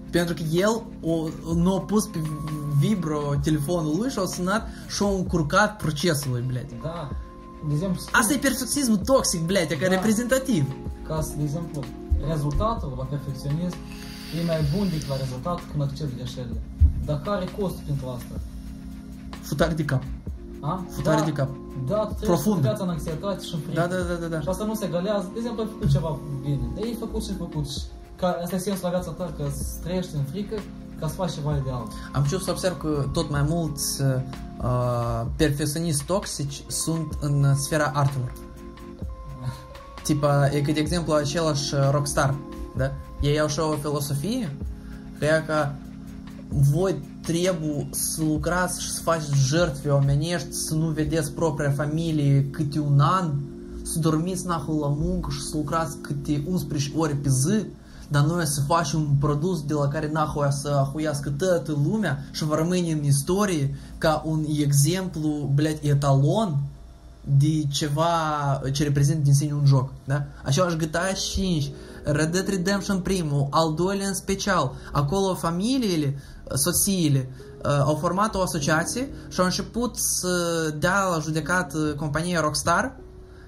Pentru 0.09 0.33
că 0.33 0.41
el 0.51 0.83
o, 1.01 1.27
nu 1.55 1.75
a 1.75 1.79
pus 1.79 2.05
pe 2.05 2.19
vibro 2.79 3.21
telefonul 3.43 3.97
lui 3.99 4.09
și 4.09 4.19
a 4.19 4.25
sunat 4.25 4.67
și 4.87 5.03
a 5.03 5.07
încurcat 5.07 5.77
procesul 5.77 6.31
lui, 6.31 6.43
blядь. 6.47 6.73
Da. 6.81 7.09
De 7.67 7.73
exemplu, 7.73 7.99
spun... 7.99 8.19
Asta 8.19 8.33
e 8.33 8.37
perfecționismul 8.37 8.97
toxic, 8.97 9.41
blядь, 9.45 9.71
e 9.71 9.75
ca 9.75 9.87
da. 9.87 9.93
reprezentativ. 9.95 10.65
Ca 11.07 11.21
să, 11.21 11.31
de 11.37 11.43
exemplu, 11.43 11.83
rezultatul 12.27 12.93
la 12.97 13.03
perfecționism 13.03 13.77
e 14.39 14.45
mai 14.45 14.61
bun 14.75 14.89
decât 14.89 15.07
la 15.07 15.17
rezultat 15.17 15.59
când 15.69 15.81
accepti 15.81 16.15
greșelile. 16.15 16.61
Dar 17.05 17.21
care 17.21 17.45
costul 17.59 17.83
pentru 17.85 18.07
asta? 18.07 18.35
Futare 19.41 19.73
de 19.73 19.85
cap. 19.85 20.03
A? 20.60 20.84
Futare 20.90 21.18
da, 21.18 21.24
de 21.24 21.32
cap. 21.32 21.48
Da, 21.86 21.96
tu 21.96 22.14
treci 22.14 22.28
Profund. 22.28 22.60
viața 22.60 22.82
în 22.82 22.88
anxietate 22.88 23.42
și 23.44 23.54
în 23.54 23.60
frică. 23.60 23.80
Da, 23.80 23.86
da, 23.86 23.96
da, 24.02 24.14
da, 24.14 24.26
da. 24.26 24.40
Și 24.40 24.48
asta 24.48 24.64
nu 24.64 24.74
se 24.74 24.86
galează. 24.86 25.30
De 25.32 25.38
exemplu, 25.38 25.62
ai 25.62 25.68
făcut 25.72 25.90
ceva 25.90 26.18
bine. 26.42 26.70
Dar 26.74 26.84
ai 26.84 26.96
făcut 26.98 27.22
și 27.24 27.30
ai 27.30 27.36
făcut. 27.38 27.68
Și 27.68 27.78
ca, 28.16 28.38
asta 28.42 28.56
e 28.56 28.58
sensul 28.58 28.82
la 28.82 28.90
viața 28.90 29.10
ta, 29.10 29.32
că 29.36 29.44
trăiești 29.82 30.14
în 30.14 30.22
frică 30.22 30.56
ca 31.00 31.08
să 31.08 31.14
faci 31.14 31.32
ceva 31.32 31.56
ideal. 31.56 31.86
Am 32.12 32.24
știut 32.24 32.42
să 32.42 32.50
observ 32.50 32.78
că 32.78 33.08
tot 33.12 33.30
mai 33.30 33.44
mulți 33.48 34.02
uh, 34.02 35.22
perfecționiști 35.36 36.04
toxici 36.04 36.64
sunt 36.66 37.12
în 37.20 37.56
sfera 37.56 37.90
artelor. 37.94 38.32
Tipa, 40.04 40.48
e 40.52 40.60
că, 40.60 40.72
de 40.72 40.80
exemplu, 40.80 41.12
același 41.12 41.74
rockstar, 41.90 42.34
da? 42.76 42.92
Ei 43.20 43.40
au 43.40 43.46
și 43.46 43.58
o 43.58 43.72
filosofie, 43.72 44.56
că 45.18 45.24
e 45.24 45.44
ca 45.46 45.74
voi 46.47 47.03
trebuie 47.21 47.87
să 47.89 48.23
lucrați 48.23 48.81
și 48.81 48.91
să 48.91 49.01
faceți 49.01 49.47
jertfe 49.47 49.89
omenești, 49.89 50.53
să 50.53 50.73
nu 50.75 50.87
vedeți 50.87 51.31
propria 51.31 51.71
familie 51.71 52.47
câte 52.51 52.79
un 52.79 52.99
an, 52.99 53.31
să 53.83 53.99
dormiți 53.99 54.45
nahul 54.45 54.79
la 54.79 54.87
muncă 54.87 55.29
și 55.31 55.41
să 55.41 55.57
lucrați 55.57 55.97
câte 56.01 56.43
11 56.49 56.91
ore 56.97 57.19
pe 57.23 57.29
zi, 57.29 57.65
dar 58.07 58.23
noi 58.23 58.45
să 58.45 58.61
facem 58.61 58.99
un 58.99 59.15
produs 59.19 59.63
de 59.63 59.73
la 59.73 59.87
care 59.87 60.09
nahul 60.11 60.47
să 60.51 60.69
ahuiască 60.69 61.29
toată 61.29 61.77
lumea 61.83 62.23
și 62.31 62.45
va 62.45 62.55
rămâne 62.55 62.91
în 62.91 63.03
istorie 63.03 63.75
ca 63.97 64.23
un 64.25 64.45
exemplu, 64.59 65.51
blядь, 65.53 65.83
etalon 65.83 66.57
de 67.37 67.65
ceva 67.69 68.05
ce 68.71 68.83
reprezintă 68.83 69.21
din 69.23 69.33
sine 69.33 69.53
un 69.53 69.65
joc. 69.65 69.89
Da? 70.05 70.23
Același 70.43 70.75
GTA 70.75 71.11
5, 71.33 71.71
Red 72.03 72.31
Dead 72.31 72.47
Redemption 72.47 72.99
primul, 72.99 73.47
al 73.49 73.73
doilea 73.73 74.07
în 74.07 74.13
special. 74.13 74.71
Acolo 74.91 75.33
familiile 75.33 76.15
soțiile 76.54 77.30
au 77.84 77.94
format 77.94 78.34
o 78.34 78.40
asociație 78.40 79.08
și 79.28 79.38
au 79.40 79.44
început 79.44 79.96
să 79.96 80.28
dea 80.78 81.04
la 81.04 81.18
judecat 81.18 81.74
compania 81.96 82.40
Rockstar 82.40 82.96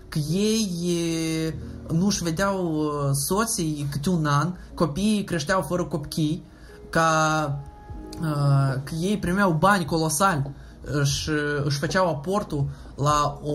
că 0.09 0.19
ei 0.31 1.55
nu-și 1.93 2.23
vedeau 2.23 2.91
soții 3.13 3.87
câte 3.91 4.11
un 4.11 4.27
an, 4.27 4.53
copiii 4.75 5.25
creșteau 5.25 5.63
fără 5.63 5.85
copii, 5.85 6.45
ca 6.91 7.61
că 8.85 8.95
ei 9.01 9.19
primeau 9.19 9.53
bani 9.53 9.85
colosali 9.85 10.51
și 11.05 11.31
își 11.65 11.79
făceau 11.79 12.09
aportul 12.09 12.69
la 12.95 13.41
o, 13.43 13.53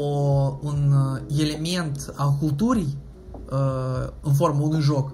un 0.61 0.94
element 1.38 2.14
al 2.15 2.34
culturii 2.40 2.98
în 4.22 4.34
formă 4.34 4.61
unui 4.61 4.82
joc. 4.82 5.11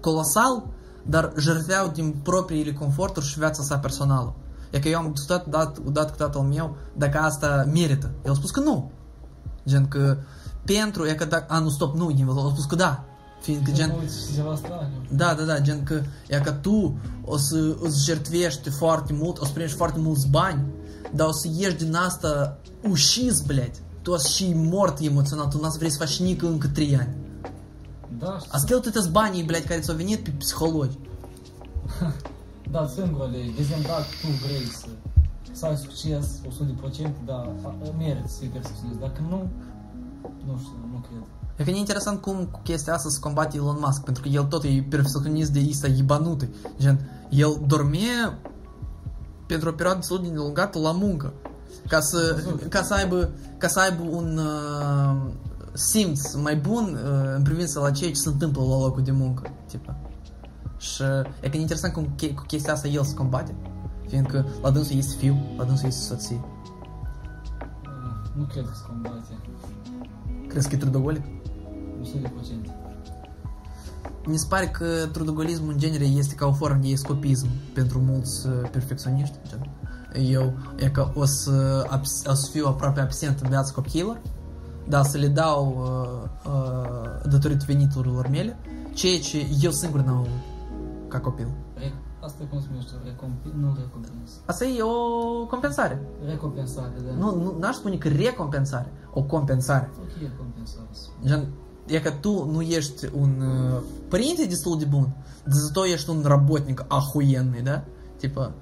colosal, 0.00 0.66
dar 1.05 1.33
jertfeau 1.37 1.87
din 1.87 2.15
propriile 2.23 2.73
conforturi 2.73 3.25
și 3.25 3.39
viața 3.39 3.63
sa 3.63 3.77
personală. 3.77 4.33
E 4.69 4.79
că 4.79 4.87
eu 4.87 4.97
am 4.97 5.11
discutat 5.11 5.47
dat, 5.47 5.79
dat 5.79 6.09
cu 6.09 6.17
tatăl 6.17 6.41
meu 6.41 6.75
dacă 6.97 7.17
asta 7.17 7.67
merită. 7.73 8.09
El 8.25 8.31
a 8.31 8.33
spus 8.33 8.51
că 8.51 8.59
nu. 8.59 8.91
Gen 9.67 9.87
că 9.87 10.17
pentru, 10.65 11.07
e 11.07 11.13
că 11.13 11.25
dacă, 11.25 11.53
a, 11.53 11.59
nu, 11.59 11.69
stop, 11.69 11.95
nu, 11.95 12.15
el 12.19 12.29
a 12.29 12.49
spus 12.51 12.65
că 12.65 12.75
da. 12.75 13.03
Fiindcă 13.41 13.71
gen, 13.71 13.89
Mă 13.89 13.95
uiți 14.01 14.27
și 14.27 14.35
ceva 14.35 14.55
straniu. 14.55 15.01
da, 15.11 15.33
da, 15.33 15.43
da, 15.43 15.59
gen 15.59 15.83
că, 15.83 16.01
e 16.27 16.39
că 16.39 16.51
tu 16.51 16.97
o 17.25 17.37
să 17.37 17.75
îți 17.81 18.05
jertfești 18.05 18.69
foarte 18.69 19.13
mult, 19.13 19.39
o 19.39 19.45
să 19.45 19.51
primești 19.51 19.77
foarte 19.77 19.99
mulți 19.99 20.27
bani, 20.27 20.65
dar 21.15 21.27
o 21.27 21.31
să 21.31 21.47
ieși 21.57 21.75
din 21.75 21.95
asta 21.95 22.57
ușiz, 22.89 23.41
blядь. 23.41 23.75
Tu 24.01 24.11
o 24.11 24.17
să 24.17 24.27
și 24.27 24.53
mort 24.55 24.99
emoțional, 24.99 25.47
tu 25.47 25.59
n-o 25.61 25.69
să 25.69 25.75
vrei 25.77 25.89
să 25.89 25.97
faci 25.97 26.19
nică 26.19 26.47
încă 26.47 26.67
3 26.67 26.97
ani. 26.97 27.15
Da, 32.70 32.86
singurele, 32.94 33.36
de 33.36 33.60
exemplu, 33.60 33.86
dacă 33.88 34.04
tu 34.22 34.28
vrei 34.44 34.66
să, 34.66 34.86
să 35.52 35.66
ai 35.66 35.76
succes 35.76 36.26
100%, 37.08 37.12
da, 37.24 37.34
a- 37.62 37.74
meriți 37.98 38.34
să-i 38.36 38.48
perfecționezi. 38.48 38.98
Dacă 39.00 39.20
nu, 39.28 39.48
nu 40.46 40.58
știu, 40.58 40.76
nu 40.92 40.98
cred. 41.08 41.22
E 41.56 41.64
că 41.64 41.70
e 41.70 41.76
interesant 41.76 42.20
cum 42.20 42.44
cu 42.50 42.60
chestia 42.62 42.94
asta 42.94 43.08
se 43.08 43.18
combate 43.20 43.56
Elon 43.56 43.76
Musk, 43.80 44.02
pentru 44.02 44.22
că 44.22 44.28
el 44.28 44.44
tot 44.44 44.64
e 44.64 44.86
perfecționist 44.88 45.50
de 45.52 45.66
ăsta 45.68 45.86
ibanute. 45.86 46.48
Gen, 46.78 47.26
el 47.28 47.60
dormea 47.66 48.38
pentru 49.46 49.68
o 49.68 49.72
perioadă 49.72 49.98
destul 49.98 50.20
de 50.20 50.26
îndelungată 50.26 50.78
la 50.78 50.90
muncă. 50.92 51.32
Ca 51.88 52.00
să, 52.00 52.42
ca 52.68 52.82
să 52.82 52.94
aibă, 52.94 53.30
ca 53.58 53.68
să 53.68 53.80
aibă 53.80 54.02
un 54.10 54.38
uh, 54.38 55.16
simț 55.74 56.34
mai 56.34 56.56
bun 56.56 56.98
uh, 57.04 57.32
în 57.36 57.42
privință 57.42 57.80
la 57.80 57.90
ceea 57.90 58.10
ce 58.10 58.16
se 58.16 58.28
întâmplă 58.28 58.62
la 58.62 58.78
locul 58.78 59.02
de 59.02 59.10
muncă. 59.10 59.50
Tipa. 59.68 59.96
Și 60.78 61.02
e 61.40 61.48
că 61.48 61.56
e 61.56 61.60
interesant 61.60 61.92
cum 61.92 62.14
che- 62.14 62.34
cu 62.34 62.42
chestia 62.46 62.72
asta 62.72 62.88
el 62.88 63.04
se 63.04 63.14
combate. 63.14 63.54
Fiindcă 64.08 64.46
la 64.62 64.70
dânsul 64.70 64.96
este 64.96 65.14
fiu, 65.18 65.36
la 65.58 65.64
dânsul 65.64 65.86
este 65.88 66.00
soție. 66.14 66.40
Uh, 67.86 68.30
Nu 68.36 68.44
cred 68.44 68.64
că 68.64 68.70
se 68.74 68.82
combate. 68.88 69.38
Crezi 70.48 70.68
că 70.68 70.74
e 70.74 70.78
trudogolic? 70.78 71.22
100%. 71.24 71.26
Mi 74.26 74.36
se 74.38 74.46
pare 74.48 74.68
că 74.68 74.86
trudogolismul 75.12 75.72
în 75.72 75.78
genere 75.78 76.04
este 76.04 76.34
ca 76.34 76.46
o 76.46 76.52
formă 76.52 76.78
de 76.82 76.88
escapism 76.88 77.46
pentru 77.74 77.98
mulți 77.98 78.46
uh, 78.46 78.52
perfecționiști. 78.70 79.36
Gen. 79.48 79.70
Eu, 80.30 80.52
e 80.76 80.88
că 80.88 81.10
o 81.14 81.24
să, 81.24 81.86
abs- 81.88 82.22
o 82.26 82.34
să 82.34 82.50
fiu 82.50 82.66
aproape 82.66 83.00
absent 83.00 83.40
în 83.40 83.48
viața 83.48 83.72
copiilor, 83.72 84.20
dar 84.88 85.04
să 85.04 85.18
le 85.18 85.26
dau 85.28 85.76
uh, 85.78 86.52
uh, 86.52 87.30
datorită 87.30 87.64
veniturilor 87.66 88.28
mele, 88.28 88.56
ceea 88.92 89.18
ce 89.18 89.46
eu 89.62 89.70
singur 89.70 90.00
n-am 90.00 90.16
avut 90.16 90.28
ca 91.08 91.20
copil. 91.20 91.48
Re- 91.74 91.92
Asta 92.20 92.44
cum 92.50 92.60
se 92.60 92.66
numește? 92.70 92.92
Recomp- 93.04 93.54
nu 93.60 93.76
recompensă. 93.80 94.34
Asta 94.46 94.64
e 94.64 94.82
o 94.82 95.46
compensare. 95.46 96.00
Recompensare, 96.26 96.92
da. 97.06 97.14
Nu, 97.24 97.34
nu 97.42 97.56
n-aș 97.58 97.74
spune 97.74 97.96
că 97.96 98.08
recompensare, 98.08 98.92
o 99.12 99.22
compensare. 99.22 99.90
Ok, 100.00 100.20
recompensare. 100.20 100.86
Gen, 101.24 101.46
e 101.86 102.00
că 102.00 102.10
tu 102.10 102.50
nu 102.50 102.60
ești 102.60 103.08
un 103.18 103.40
uh, 103.40 103.80
părinte 104.08 104.44
destul 104.46 104.78
de 104.78 104.84
bun, 104.84 105.08
dar 105.44 105.52
zato 105.52 105.86
ești 105.86 106.10
un 106.10 106.22
работник 106.26 106.84
охуенный, 106.88 107.62
da? 107.62 107.84
Tipa, 108.16 108.52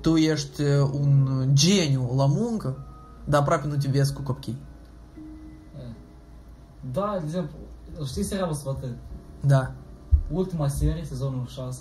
tu 0.00 0.16
ești 0.16 0.62
uh, 0.62 0.88
un 0.92 1.28
geniu 1.52 2.12
la 2.16 2.26
muncă, 2.26 2.76
dar 3.24 3.40
aproape 3.40 3.66
nu 3.66 3.76
te 3.76 3.88
vezi 3.88 4.12
cu 4.12 4.22
copii. 4.22 4.56
E. 6.84 6.90
Da, 6.92 7.16
de 7.18 7.24
exemplu, 7.24 7.56
știi 8.04 8.22
serialul 8.22 8.54
Sfătări? 8.54 8.98
Da. 9.40 9.72
Ultima 10.30 10.68
serie, 10.68 11.04
sezonul 11.04 11.46
6, 11.46 11.80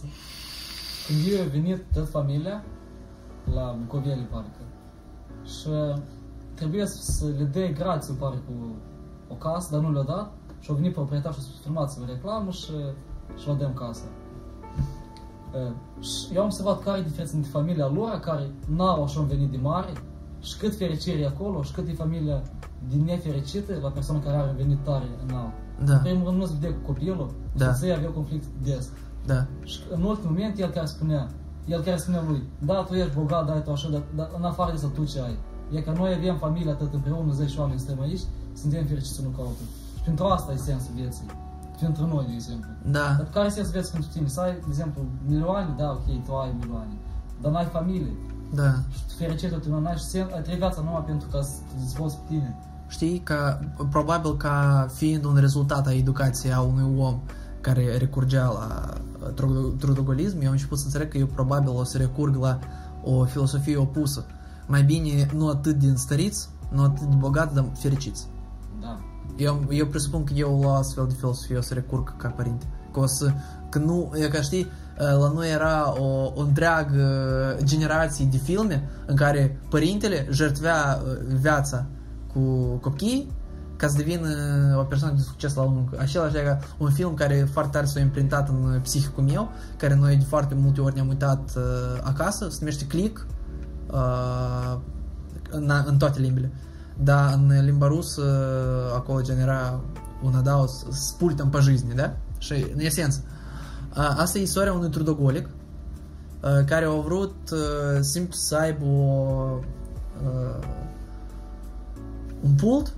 când 1.08 1.20
eu 1.34 1.46
a 1.46 1.48
venit 1.48 1.86
toată 1.94 2.10
familia 2.10 2.64
la 3.54 3.76
Bucoveli, 3.80 4.28
parcă, 4.32 4.64
și 5.44 6.02
trebuie 6.54 6.86
să 6.86 7.12
să 7.12 7.26
le 7.38 7.44
dea 7.44 7.72
grație, 7.72 8.14
pare, 8.14 8.36
cu 8.36 8.76
o 9.30 9.36
casă, 9.36 9.68
dar 9.72 9.82
nu 9.82 9.92
le-a 9.92 10.04
dat, 10.04 10.34
și 10.60 10.72
a 10.72 10.74
venit 10.74 10.94
proprietarul 10.94 11.34
și 11.34 11.44
a 11.44 11.44
spus, 11.44 11.62
filmați-vă 11.62 12.06
reclamă 12.06 12.52
și, 12.52 12.72
și 13.38 13.48
vă 13.48 13.54
dăm 13.54 13.74
casă. 13.74 14.04
E, 15.56 15.72
Și 16.02 16.34
eu 16.34 16.40
am 16.40 16.46
observat 16.46 16.84
care 16.84 17.00
e 17.00 17.04
diferența 17.04 17.36
între 17.36 17.52
familia 17.52 17.88
lor, 17.88 18.10
care 18.10 18.52
n-au 18.68 19.04
așa 19.04 19.20
un 19.20 19.28
venit 19.28 19.50
de 19.50 19.58
mare, 19.58 19.94
și 20.42 20.58
cât 20.58 20.76
fericire 20.76 21.20
e 21.20 21.28
acolo, 21.28 21.62
și 21.62 21.74
cât 21.74 21.88
e 21.88 21.94
familia 21.94 22.42
din 22.90 23.04
nefericită 23.04 23.74
la 23.82 23.90
persoana 23.90 24.22
care 24.24 24.36
are 24.36 24.50
un 24.50 24.56
venit 24.56 24.78
tare 24.84 25.06
înalt. 25.28 25.54
Da. 25.86 25.94
În 25.94 26.00
primul 26.00 26.26
rând 26.28 26.38
nu 26.38 26.46
se 26.46 26.54
vedea 26.60 26.78
cu 26.78 26.86
copilul, 26.86 27.34
Da. 27.56 27.66
da. 27.66 27.74
să 27.74 27.86
avea 27.98 28.10
conflict 28.10 28.46
des. 28.64 28.90
Da. 29.26 29.46
Și 29.64 29.80
în 29.96 30.02
ultimul 30.04 30.32
moment 30.32 30.60
el 30.60 30.70
care 30.70 30.86
spunea, 30.86 31.28
el 31.66 31.82
care 31.82 31.98
spunea 31.98 32.24
lui, 32.28 32.44
da, 32.60 32.74
tu 32.88 32.94
ești 32.94 33.16
bogat, 33.16 33.46
da, 33.46 33.54
tu 33.54 33.72
așa, 33.72 33.90
dar, 33.90 34.04
dar 34.16 34.30
în 34.38 34.44
afară 34.44 34.72
de 34.72 34.78
să 34.78 34.88
tu 34.88 35.04
ce 35.04 35.20
ai. 35.22 35.38
E 35.72 35.82
că 35.82 35.92
noi 35.98 36.14
avem 36.14 36.38
familia 36.38 36.72
atât 36.72 36.94
împreună, 36.94 37.32
10 37.32 37.60
oameni 37.60 37.80
suntem 37.80 38.02
aici, 38.02 38.22
suntem 38.54 38.86
fericiți 38.86 39.20
unul 39.20 39.32
ca 39.32 39.42
altul. 39.42 39.68
Și 39.98 40.02
pentru 40.04 40.26
asta 40.26 40.52
e 40.52 40.56
sensul 40.56 40.92
vieții. 40.96 41.26
Pentru 41.80 42.06
noi, 42.08 42.26
de 42.28 42.34
exemplu. 42.34 42.70
Da. 42.86 43.00
Dar 43.18 43.28
care 43.34 43.46
e 43.48 43.50
sensul 43.50 43.72
vieții 43.72 43.92
pentru 43.92 44.10
tine? 44.14 44.28
Să 44.28 44.40
ai, 44.40 44.52
de 44.52 44.66
exemplu, 44.68 45.02
milioane, 45.28 45.74
da, 45.78 45.90
ok, 45.92 46.26
tu 46.26 46.34
ai 46.36 46.56
milioane, 46.60 46.94
dar 47.42 47.52
n-ai 47.52 47.66
familie. 47.66 48.14
Da. 48.54 48.70
Și 49.10 49.16
fericită 49.18 49.56
tu 49.58 49.80
n-ai 49.80 49.98
și 49.98 50.04
sen, 50.04 50.28
ai 50.36 50.42
trăit 50.42 50.58
viața 50.58 50.82
numai 50.82 51.04
pentru 51.06 51.28
ca 51.32 51.42
să 51.42 51.54
te 51.68 51.74
dezvolți 51.80 52.18
pe 52.18 52.24
tine. 52.28 52.58
Știi 52.94 53.20
că 53.20 53.60
probabil 53.90 54.38
ca 54.38 54.88
fiind 54.94 55.24
un 55.24 55.36
rezultat 55.36 55.88
a 55.88 55.94
educației 55.94 56.54
a 56.54 56.62
unui 56.62 56.98
om 56.98 57.22
care 57.62 57.98
recurgea 57.98 58.44
la 58.44 58.94
uh, 59.22 59.34
tru- 59.34 59.76
trudogolism, 59.80 60.40
eu 60.40 60.46
am 60.46 60.52
început 60.52 60.78
să 60.78 60.86
înțeleg 60.86 61.08
că 61.08 61.18
eu 61.18 61.26
probabil 61.26 61.70
o 61.70 61.84
să 61.84 61.98
recurg 61.98 62.36
la 62.36 62.60
o 63.04 63.26
filosofie 63.26 63.78
opusă. 63.78 64.26
Mai 64.68 64.84
bine 64.84 65.30
nu 65.36 65.50
atât 65.50 65.76
din 65.76 65.96
stăriți, 65.96 66.50
nu 66.72 66.84
atât 66.84 67.08
de 67.08 67.16
bogați, 67.16 67.54
dar 67.54 67.66
fericiți. 67.80 68.28
Da. 68.82 69.00
Eu, 69.38 69.66
eu 69.70 69.86
presupun 69.86 70.24
că 70.24 70.34
eu 70.34 70.62
la 70.62 70.76
astfel 70.76 71.06
de 71.08 71.14
filosofie 71.14 71.58
o 71.58 71.62
să 71.62 71.74
recurg 71.74 72.18
ca 72.18 72.28
părinte. 72.28 72.66
Că 72.92 73.00
o 73.00 73.06
să, 73.06 73.32
că 73.70 73.80
nu, 73.80 74.12
e 74.16 74.28
ca 74.28 74.42
știi, 74.42 74.68
la 74.98 75.32
noi 75.34 75.52
era 75.52 75.94
o, 76.02 76.32
o 76.36 76.42
întreagă 76.42 77.06
generație 77.64 78.26
de 78.32 78.38
filme 78.38 78.90
în 79.06 79.16
care 79.16 79.60
părintele 79.70 80.28
jertvea 80.32 81.02
uh, 81.04 81.36
viața 81.40 81.86
cu 82.33 82.41
copii 82.81 83.31
ca 83.79 83.89
să 83.89 83.97
devină 83.97 84.29
o 84.79 84.83
persoană 84.83 85.15
de 85.15 85.23
succes 85.23 85.55
la 85.55 85.63
muncă. 85.63 85.97
Același 86.01 86.35
ca 86.35 86.59
un 86.79 86.91
film 86.91 87.15
care 87.15 87.49
foarte 87.53 87.71
tare 87.71 87.87
s-a 87.87 88.01
imprintat 88.01 88.49
în 88.49 88.81
psihicul 88.83 89.23
meu, 89.25 89.49
care 89.77 89.95
noi 89.95 90.17
de 90.17 90.25
foarte 90.25 90.55
multe 90.55 90.81
ori 90.81 90.95
ne-am 90.95 91.09
uitat 91.09 91.53
uh, 91.57 91.63
acasă, 92.03 92.49
se 92.49 92.57
numește 92.59 92.87
Click, 92.87 93.27
uh, 93.91 94.79
în, 95.51 95.73
în 95.85 95.97
toate 95.97 96.21
limbile. 96.21 96.51
Dar 97.03 97.33
în 97.33 97.65
limba 97.65 97.87
rusă 97.87 98.23
acolo 98.95 99.21
genera 99.21 99.81
un 100.23 100.35
adaos 100.35 100.85
spultăm 100.91 101.49
pe 101.49 101.59
жизни, 101.61 101.95
da? 101.95 102.17
Și 102.39 102.67
în 102.75 102.81
esență. 102.81 103.23
a, 103.95 104.15
Asta 104.19 104.39
e 104.39 104.43
istoria 104.43 104.73
unui 104.73 104.91
trudogolic 104.91 105.49
a, 106.41 106.65
care 106.67 106.85
a 106.85 106.91
vrut 106.91 107.35
a, 107.51 108.01
simplu 108.01 108.33
să 108.33 108.57
aibă 108.57 108.85
o, 108.85 109.61
a, 110.25 110.59
un 112.44 112.52
pult, 112.52 112.94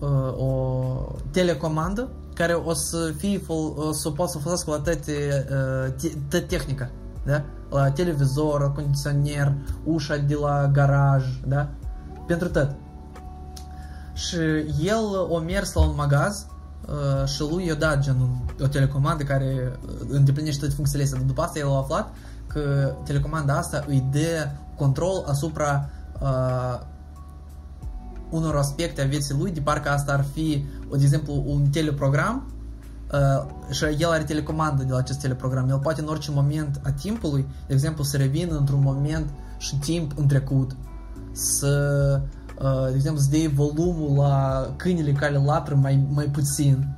a, 0.00 0.06
o 0.38 1.12
telecomandă 1.30 2.08
care 2.34 2.52
o 2.52 2.72
să 2.72 3.12
fie 3.16 3.38
fol- 3.38 3.72
o 3.76 3.92
să 3.92 4.10
poată 4.10 4.32
să 4.32 4.38
folosească 4.38 4.70
la 4.70 4.76
toate, 4.92 5.46
a, 5.86 5.90
te- 5.90 6.16
toată 6.28 6.46
tehnica, 6.46 6.90
da? 7.24 7.42
La 7.70 7.90
televizor, 7.90 8.60
la 8.60 8.68
condiționer, 8.68 9.52
ușa 9.84 10.16
de 10.16 10.34
la 10.34 10.68
garaj, 10.72 11.24
da? 11.46 11.68
Pentru 12.26 12.48
tot. 12.48 12.74
Și 14.14 14.36
el 14.82 15.34
a 15.36 15.38
mers 15.38 15.72
la 15.72 15.80
un 15.80 15.92
magaz 15.96 16.46
uh, 16.88 17.28
și 17.28 17.40
lui 17.40 17.66
i-a 17.66 17.74
dat 17.74 17.98
gen 17.98 18.14
un- 18.20 18.64
o 18.64 18.66
telecomandă 18.66 19.22
care 19.22 19.78
uh, 19.86 19.90
îndeplinește 20.08 20.58
toate 20.60 20.74
funcțiile 20.74 21.02
astea. 21.04 21.18
Dar 21.18 21.26
după 21.28 21.42
asta 21.42 21.58
el 21.58 21.68
a 21.70 21.76
aflat 21.76 22.12
că 22.46 22.92
telecomanda 23.04 23.56
asta 23.56 23.84
îi 23.88 24.08
dă 24.12 24.48
control 24.76 25.24
asupra 25.28 25.88
uh, 26.20 26.80
unor 28.30 28.56
aspecte 28.56 29.02
a 29.02 29.06
vieții 29.06 29.34
lui, 29.38 29.50
de 29.50 29.60
parcă 29.60 29.88
asta 29.88 30.12
ar 30.12 30.24
fi, 30.32 30.64
de 30.90 31.02
exemplu, 31.02 31.42
un 31.46 31.66
teleprogram 31.66 32.46
uh, 33.12 33.70
și 33.70 33.84
el 33.84 34.08
are 34.10 34.22
telecomandă 34.22 34.82
de 34.82 34.92
la 34.92 34.98
acest 34.98 35.20
teleprogram. 35.20 35.68
El 35.68 35.78
poate 35.78 36.00
în 36.00 36.08
orice 36.08 36.30
moment 36.30 36.80
a 36.84 36.90
timpului, 36.90 37.46
de 37.66 37.74
exemplu, 37.74 38.04
să 38.04 38.16
revină 38.16 38.56
într-un 38.56 38.82
moment 38.82 39.30
și 39.58 39.76
timp 39.76 40.12
în 40.16 40.26
trecut, 40.26 40.76
să, 41.32 42.20
uh, 42.62 42.88
de 42.88 42.94
exemplu, 42.94 43.20
să 43.20 43.28
dea 43.30 43.50
volumul 43.54 44.16
la 44.16 44.66
câinele 44.76 45.12
care 45.12 45.42
latră 45.44 45.74
mai, 45.74 46.06
mai 46.12 46.24
puțin. 46.24 46.88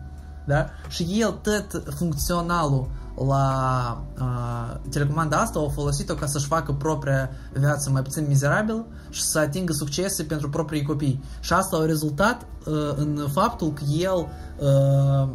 Da? 0.47 0.67
Și 0.89 1.03
el 1.21 1.31
tot 1.31 1.83
funcționalul 1.97 2.91
la 3.28 4.04
uh, 4.20 4.90
telecomanda 4.90 5.38
asta 5.38 5.60
a 5.60 5.70
folosit-o 5.70 6.14
ca 6.14 6.26
să-și 6.26 6.46
facă 6.46 6.72
propria 6.72 7.30
viață 7.54 7.90
mai 7.90 8.02
puțin 8.02 8.26
mizerabilă 8.28 8.86
și 9.10 9.22
să 9.22 9.40
atingă 9.40 9.74
succese 9.74 10.24
pentru 10.24 10.50
proprii 10.50 10.84
copii. 10.84 11.24
Și 11.40 11.54
asta 11.54 11.78
a 11.78 11.86
rezultat 11.86 12.42
uh, 12.42 12.74
în 12.96 13.28
faptul 13.32 13.74
că 13.74 13.84
el 13.98 14.28
uh, 14.60 15.30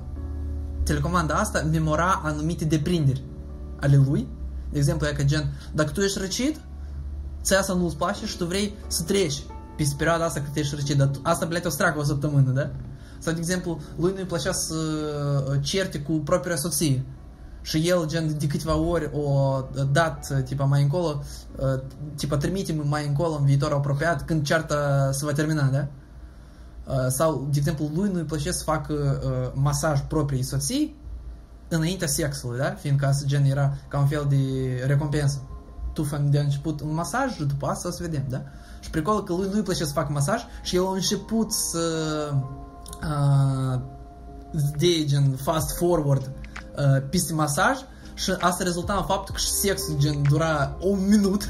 telecomanda 0.83 1.35
asta 1.35 1.63
memora 1.71 2.21
anumite 2.25 2.65
deprinderi 2.65 3.23
ale 3.81 4.03
lui. 4.07 4.29
De 4.71 4.79
exemplu, 4.79 5.07
e 5.07 5.13
că 5.13 5.25
gen, 5.25 5.53
dacă 5.75 5.91
tu 5.91 6.01
ești 6.01 6.19
răcit, 6.19 6.61
ți 7.43 7.55
asta 7.55 7.75
nu-ți 7.75 7.97
place 7.97 8.27
și 8.27 8.37
tu 8.37 8.45
vrei 8.45 8.75
să 8.87 9.03
treci 9.03 9.43
pe 9.77 9.85
perioada 9.97 10.25
asta 10.25 10.41
cât 10.41 10.57
ești 10.57 10.75
răcit, 10.75 10.97
dar 10.97 11.11
asta, 11.23 11.47
blядь, 11.47 11.67
o 11.67 11.69
stracă 11.69 11.99
o 11.99 12.03
săptămână, 12.03 12.51
da? 12.51 12.71
Sau, 13.19 13.33
de 13.33 13.39
exemplu, 13.39 13.81
lui 13.97 14.13
nu-i 14.15 14.25
plăcea 14.25 14.53
să 14.53 14.75
uh, 14.75 15.59
certe 15.63 16.01
cu 16.01 16.13
propria 16.13 16.57
soție. 16.57 17.05
și 17.64 17.90
el, 17.90 18.06
gen, 18.06 18.38
de 18.38 18.48
câteva 18.48 18.76
ori 18.76 19.10
o 19.14 19.60
dat, 19.92 20.44
tipa, 20.46 20.64
mai 20.64 20.82
încolo, 20.82 21.24
uh, 21.58 21.82
tipa, 22.16 22.38
trimite 22.38 22.74
mai 22.74 23.08
încolo, 23.08 23.36
în 23.36 23.46
viitor 23.46 23.72
apropiat, 23.72 24.26
când 24.26 24.46
cearta 24.46 25.10
se 25.12 25.26
va 25.26 25.32
termina, 25.32 25.64
da? 25.64 25.88
Uh, 26.88 27.08
sau, 27.08 27.48
de 27.52 27.58
exemplu, 27.58 27.90
lui 27.94 28.10
nu-i 28.12 28.24
plăcea 28.24 28.52
să 28.52 28.64
facă 28.64 28.94
masaj 29.54 30.00
proprii 30.08 30.44
soții 30.44 30.96
înaintea 31.68 32.08
sexului, 32.08 32.60
da? 32.60 32.74
Fiindcă 32.80 33.06
asta, 33.06 33.26
gen, 33.26 33.44
era 33.44 33.78
ca 33.88 34.00
un 34.00 34.08
fel 34.08 34.26
de 34.30 34.38
recompensă. 34.86 35.42
Tu 35.94 36.04
fă 36.04 36.18
de 36.18 36.40
început 36.40 36.82
un 36.82 36.94
masaj, 36.94 37.38
după 37.38 37.68
asta 37.68 37.88
o 37.88 37.92
să 37.92 38.04
vedem, 38.04 38.24
da? 38.30 38.42
Și 38.80 38.90
pricolul 38.90 39.24
că 39.24 39.34
lui 39.34 39.50
nu-i 39.52 39.62
plăcea 39.62 39.86
să 39.86 39.92
facă 39.92 40.12
masaj 40.12 40.42
și 40.64 40.76
el 40.76 40.86
a 40.86 40.94
început 40.94 41.52
să 41.52 41.80
uh, 43.02 43.80
de 44.78 45.06
gen 45.06 45.36
fast 45.36 45.78
forward 45.78 46.22
uh, 46.22 46.43
peste 47.11 47.33
masaj 47.33 47.77
și 48.15 48.35
asta 48.41 48.65
rezulta 48.65 48.95
în 48.95 49.05
faptul 49.05 49.35
că 49.35 49.41
și 49.41 49.49
sexul 49.49 49.95
gen 49.99 50.23
dura 50.29 50.77
un 50.81 51.09
minut. 51.09 51.43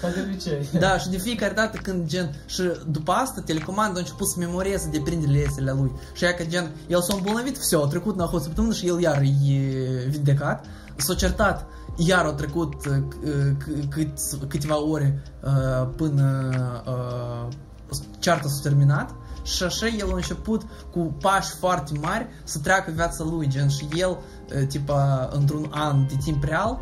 Ca 0.00 0.08
de 0.08 0.24
obicei. 0.28 0.68
Da, 0.78 0.98
și 0.98 1.08
de 1.08 1.18
fiecare 1.18 1.54
dată 1.54 1.78
când 1.82 2.06
gen 2.06 2.34
și 2.46 2.62
după 2.86 3.12
asta 3.12 3.40
telecomanda 3.40 3.96
a 3.96 3.98
început 3.98 4.26
să 4.26 4.34
memoreze 4.38 4.88
deprinderile 4.90 5.44
astea 5.48 5.74
lui. 5.74 5.92
Și 6.12 6.24
ea 6.24 6.34
că 6.34 6.44
gen, 6.44 6.70
el 6.86 7.02
s-a 7.02 7.14
îmbolnăvit, 7.14 7.58
все, 7.58 7.76
a 7.76 7.86
trecut 7.86 8.16
na 8.16 8.30
o 8.32 8.38
săptămână 8.38 8.72
și 8.72 8.86
el 8.86 9.00
iar 9.00 9.20
e 9.20 10.06
vindecat. 10.08 10.64
S-a 10.96 11.14
certat 11.14 11.66
iar 11.96 12.24
au 12.24 12.32
trecut 12.32 12.86
uh, 12.86 12.96
cât, 13.88 14.08
câteva 14.48 14.82
ore 14.82 15.22
uh, 15.44 15.88
până 15.96 16.48
uh, 16.86 17.54
cearta 18.18 18.48
s-a 18.48 18.60
terminat 18.62 19.14
și 19.45 19.63
așa 19.63 19.87
el 19.87 20.11
a 20.11 20.15
început 20.15 20.61
cu 20.91 21.15
pași 21.21 21.49
foarte 21.49 21.91
mari 22.01 22.27
să 22.43 22.59
treacă 22.59 22.91
viața 22.95 23.23
lui, 23.23 23.47
gen 23.47 23.67
și 23.67 23.87
el, 23.95 24.17
tipa, 24.67 25.29
într-un 25.31 25.67
an 25.71 26.07
de 26.07 26.15
timp 26.23 26.43
real, 26.43 26.79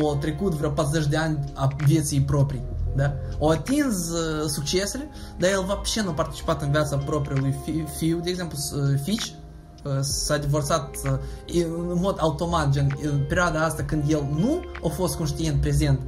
o 0.00 0.14
trecut 0.14 0.52
vreo 0.52 0.70
40 0.70 1.06
de 1.06 1.16
ani 1.16 1.52
a 1.54 1.68
vieții 1.86 2.20
proprii. 2.20 2.62
Da? 2.96 3.14
O 3.38 3.50
atins 3.50 4.10
uh, 4.10 4.48
succesele, 4.48 5.08
dar 5.38 5.50
el 5.50 5.64
va 5.66 5.80
nu 6.02 6.10
a 6.10 6.12
participat 6.12 6.62
în 6.62 6.70
viața 6.70 6.96
propriului 6.96 7.54
fi, 7.64 7.84
fiu, 7.96 8.20
de 8.20 8.30
exemplu, 8.30 8.58
fici, 9.02 9.34
s-a 10.00 10.36
divorțat 10.36 10.96
în 11.54 11.98
mod 12.00 12.16
automat, 12.20 12.68
gen, 12.68 12.96
în 13.02 13.24
perioada 13.28 13.64
asta 13.64 13.82
când 13.82 14.04
el 14.10 14.26
nu 14.36 14.60
a 14.84 14.88
fost 14.88 15.16
conștient 15.16 15.60
prezent 15.60 16.00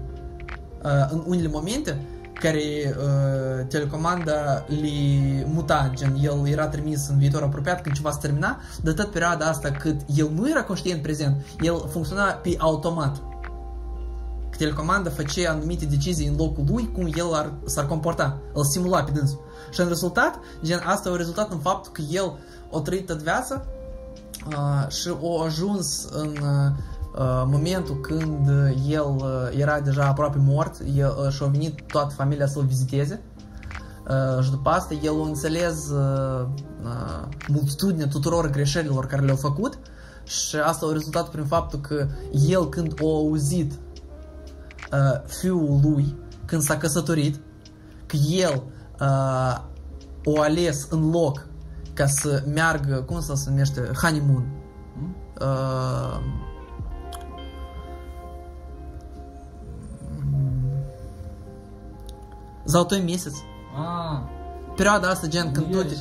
în 1.11 1.23
unele 1.27 1.49
momente, 1.49 2.01
care 2.40 2.97
uh, 2.98 3.66
telecomanda 3.69 4.65
le 4.66 5.47
muta, 5.47 5.90
gen, 5.94 6.16
el 6.20 6.48
era 6.48 6.69
trimis 6.69 7.09
în 7.09 7.19
viitor 7.19 7.43
apropiat 7.43 7.82
când 7.82 7.94
ceva 7.94 8.11
se 8.11 8.19
termina, 8.20 8.61
de 8.82 8.93
tot 8.93 9.11
perioada 9.11 9.47
asta 9.47 9.70
cât 9.70 10.01
el 10.15 10.31
nu 10.35 10.51
era 10.51 10.65
conștient 10.65 11.02
prezent, 11.02 11.36
el 11.61 11.89
funcționa 11.90 12.24
pe 12.24 12.55
automat. 12.59 13.23
Că 14.51 14.56
telecomanda 14.56 15.11
făcea 15.11 15.51
anumite 15.51 15.85
decizii 15.85 16.27
în 16.27 16.36
locul 16.36 16.65
lui, 16.69 16.90
cum 16.93 17.11
el 17.16 17.35
ar, 17.35 17.52
s-ar 17.65 17.86
comporta, 17.86 18.39
îl 18.52 18.65
simula 18.65 19.02
pe 19.02 19.11
dânsul. 19.11 19.40
Și 19.70 19.81
în 19.81 19.89
rezultat, 19.89 20.39
gen, 20.65 20.82
asta 20.85 21.11
a 21.11 21.16
rezultat 21.16 21.52
în 21.52 21.59
faptul 21.59 21.93
că 21.93 22.02
el 22.11 22.39
o 22.70 22.81
trăit 22.81 23.06
tot 23.06 23.23
viața 23.23 23.65
uh, 24.47 24.93
și 24.93 25.09
a 25.09 25.44
ajuns 25.44 26.09
în 26.11 26.28
uh, 26.28 26.73
momentul 27.47 28.01
când 28.01 28.49
el 28.89 29.15
uh, 29.16 29.59
era 29.59 29.81
deja 29.81 30.05
aproape 30.05 30.39
mort 30.41 30.81
el, 30.95 31.15
uh, 31.24 31.32
și 31.32 31.43
a 31.43 31.47
venit 31.47 31.81
toată 31.86 32.15
familia 32.15 32.47
să-l 32.47 32.65
viziteze 32.65 33.23
uh, 34.09 34.45
și 34.45 34.51
după 34.51 34.70
asta 34.70 34.95
el 35.03 35.20
a 35.23 35.27
înțeles 35.27 35.89
uh, 35.91 36.47
uh, 36.82 37.28
multitudinea 37.49 38.09
tuturor 38.09 38.51
greșelilor 38.51 39.07
care 39.07 39.23
le-au 39.23 39.36
făcut 39.36 39.78
și 40.24 40.57
asta 40.57 40.86
a 40.86 40.93
rezultat 40.93 41.28
prin 41.28 41.45
faptul 41.45 41.81
că 41.81 42.07
el 42.49 42.69
când 42.69 42.93
a 43.01 43.05
auzit 43.05 43.73
uh, 43.73 45.20
fiul 45.27 45.81
lui 45.82 46.16
când 46.45 46.62
s-a 46.62 46.77
căsătorit 46.77 47.41
că 48.07 48.16
el 48.16 48.62
uh, 49.01 49.59
o 50.24 50.41
ales 50.41 50.86
în 50.91 51.11
loc 51.11 51.47
ca 51.93 52.07
să 52.07 52.43
meargă, 52.55 53.03
cum 53.07 53.20
să 53.20 53.35
se 53.35 53.51
numește, 53.51 53.91
honeymoon. 54.03 54.47
Uh, 55.41 56.44
Zoltoi 62.66 63.01
Mesec. 63.01 63.32
Ah. 63.77 64.35
Perioada 64.77 65.09
asta, 65.09 65.27
gen, 65.27 65.53
când 65.53 65.66
tu 65.70 65.82
te, 65.82 65.95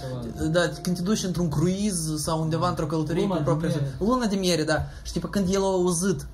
da, 0.48 0.60
când 0.82 0.96
te 0.96 1.02
duci 1.02 1.24
într-un 1.24 1.50
cruiz 1.50 2.22
sau 2.22 2.42
undeva 2.42 2.70
într-o 2.70 2.86
călătorie 2.86 3.28
cu 3.28 3.42
propria 3.44 3.70
Luna 4.00 4.26
de 4.26 4.36
miere, 4.36 4.64
da. 4.64 4.84
Și 5.04 5.12
tipa, 5.12 5.28
când 5.28 5.54
el 5.54 5.62
a 5.62 5.66
auzit, 5.66 6.28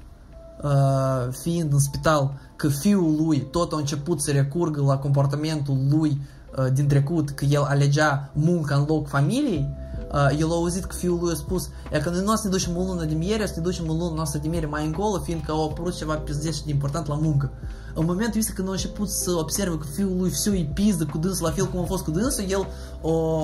uh, 0.64 1.34
fiind 1.42 1.74
în 1.74 1.80
spital, 1.80 2.34
că 2.56 2.68
fiul 2.68 3.16
lui 3.26 3.48
tot 3.52 3.74
a 3.74 3.78
început 3.78 4.22
să 4.22 4.32
recurgă 4.32 4.82
la 4.82 4.98
comportamentul 4.98 5.78
lui 5.90 6.22
uh, 6.58 6.66
din 6.74 6.88
trecut, 6.88 7.30
că 7.30 7.46
el 7.46 7.62
alegea 7.62 8.30
munca 8.34 8.76
în 8.76 8.86
loc 8.88 9.08
familiei, 9.08 9.70
uh, 10.12 10.40
el 10.40 10.52
a 10.52 10.54
auzit 10.54 10.86
că 10.86 10.96
fiul 10.96 11.20
lui 11.22 11.32
a 11.32 11.36
spus 11.36 11.70
e 11.92 12.00
că 12.00 12.10
noi 12.10 12.24
nu 12.24 12.36
să 12.36 12.42
ne 12.44 12.50
ducem 12.50 12.78
în 12.78 12.86
lună 12.86 13.04
de 13.04 13.16
miere, 13.16 13.46
să 13.46 13.54
ne 13.56 13.62
ducem 13.62 13.90
în 13.90 13.98
lună 13.98 14.16
noastră 14.16 14.40
de 14.40 14.48
miere 14.48 14.66
mai 14.66 14.86
încolo, 14.86 15.20
fiindcă 15.20 15.52
au 15.52 15.70
apărut 15.70 15.96
ceva 15.96 16.16
pizdește 16.16 16.62
de 16.66 16.72
important 16.72 17.08
la 17.08 17.16
muncă 17.16 17.52
în 17.94 18.06
momentul 18.06 18.40
ăsta 18.40 18.52
când 18.56 18.68
a 18.68 18.72
început 18.72 19.10
să 19.10 19.32
observe 19.32 19.78
că 19.78 19.86
fiul 19.94 20.18
lui 20.18 20.30
Fiu 20.30 20.54
e 20.54 20.72
pizdă 20.74 21.06
cu 21.06 21.18
dânsul, 21.18 21.46
la 21.46 21.52
fel 21.52 21.66
cum 21.66 21.80
a 21.80 21.86
fost 21.86 22.04
cu 22.04 22.12
dânsul, 22.12 22.46
el 22.50 22.68
o 23.02 23.44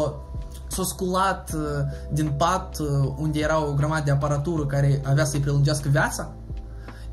s-a 0.68 0.84
sculat 0.84 1.54
uh, 1.54 1.62
din 2.12 2.34
pat 2.38 2.80
uh, 2.80 3.14
unde 3.18 3.40
era 3.40 3.66
o 3.66 3.74
grămadă 3.74 4.04
de 4.06 4.12
aparatură 4.12 4.66
care 4.66 5.02
avea 5.06 5.26
să-i 5.26 5.40
prelungească 5.40 5.90
viața. 5.90 6.34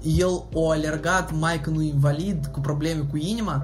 El 0.02 0.44
o 0.52 0.70
alergat 0.70 1.32
mai 1.38 1.60
când 1.60 1.76
nu 1.76 1.82
invalid, 1.82 2.46
cu 2.46 2.60
probleme 2.60 3.00
cu 3.00 3.16
inima, 3.16 3.62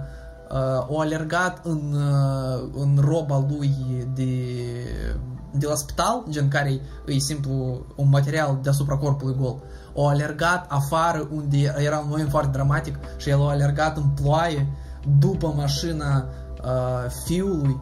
uh, 0.51 0.87
o 0.89 1.01
alergat 1.01 1.67
în, 1.67 1.95
uh, 1.95 2.69
în 2.75 2.99
roba 3.01 3.47
lui 3.49 3.71
de, 4.15 4.33
de 5.53 5.67
la 5.67 5.75
spital, 5.75 6.25
gen 6.29 6.49
care 6.49 6.81
e 7.07 7.19
simplu 7.19 7.87
un 7.97 8.09
material 8.09 8.59
deasupra 8.63 8.97
corpului 8.97 9.37
gol. 9.41 9.57
Alergat 10.07 10.67
afară 10.69 11.29
unde 11.33 11.75
era 11.77 11.99
un 11.99 12.07
moment 12.09 12.31
foarte 12.31 12.51
dramatic 12.53 12.99
și 13.17 13.31
el 13.31 13.41
a 13.41 13.51
alergat 13.51 13.97
în 13.97 14.09
ploaie 14.23 14.67
după 15.19 15.53
mașina 15.57 16.25
uh, 16.65 17.11
fiului, 17.25 17.81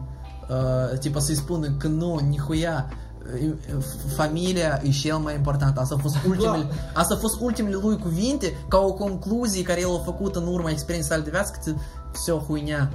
uh, 0.49 0.97
tipa 0.99 1.19
să-i 1.19 1.35
spună 1.35 1.67
că 1.77 1.87
nu, 1.87 2.19
nihuia, 2.29 2.89
familia 4.15 4.81
e 4.83 4.89
cel 4.89 5.17
mai 5.17 5.35
important. 5.35 5.77
Asta 5.77 5.95
a 5.95 6.01
fost 6.01 6.15
ultimele, 6.27 6.67
asta 6.93 7.13
a 7.13 7.17
fost 7.17 7.41
ultimele 7.41 7.77
lui 7.81 7.97
cuvinte 7.97 8.65
ca 8.67 8.77
o 8.77 8.93
concluzie 8.93 9.61
care 9.61 9.81
el 9.81 9.95
a 9.95 10.01
făcut 10.03 10.35
în 10.35 10.47
urma 10.47 10.69
experienței 10.69 11.11
sale 11.11 11.23
de 11.23 11.29
viață, 11.29 11.53
că 11.63 11.73
все 12.11 12.31
хуйня, 12.31 12.89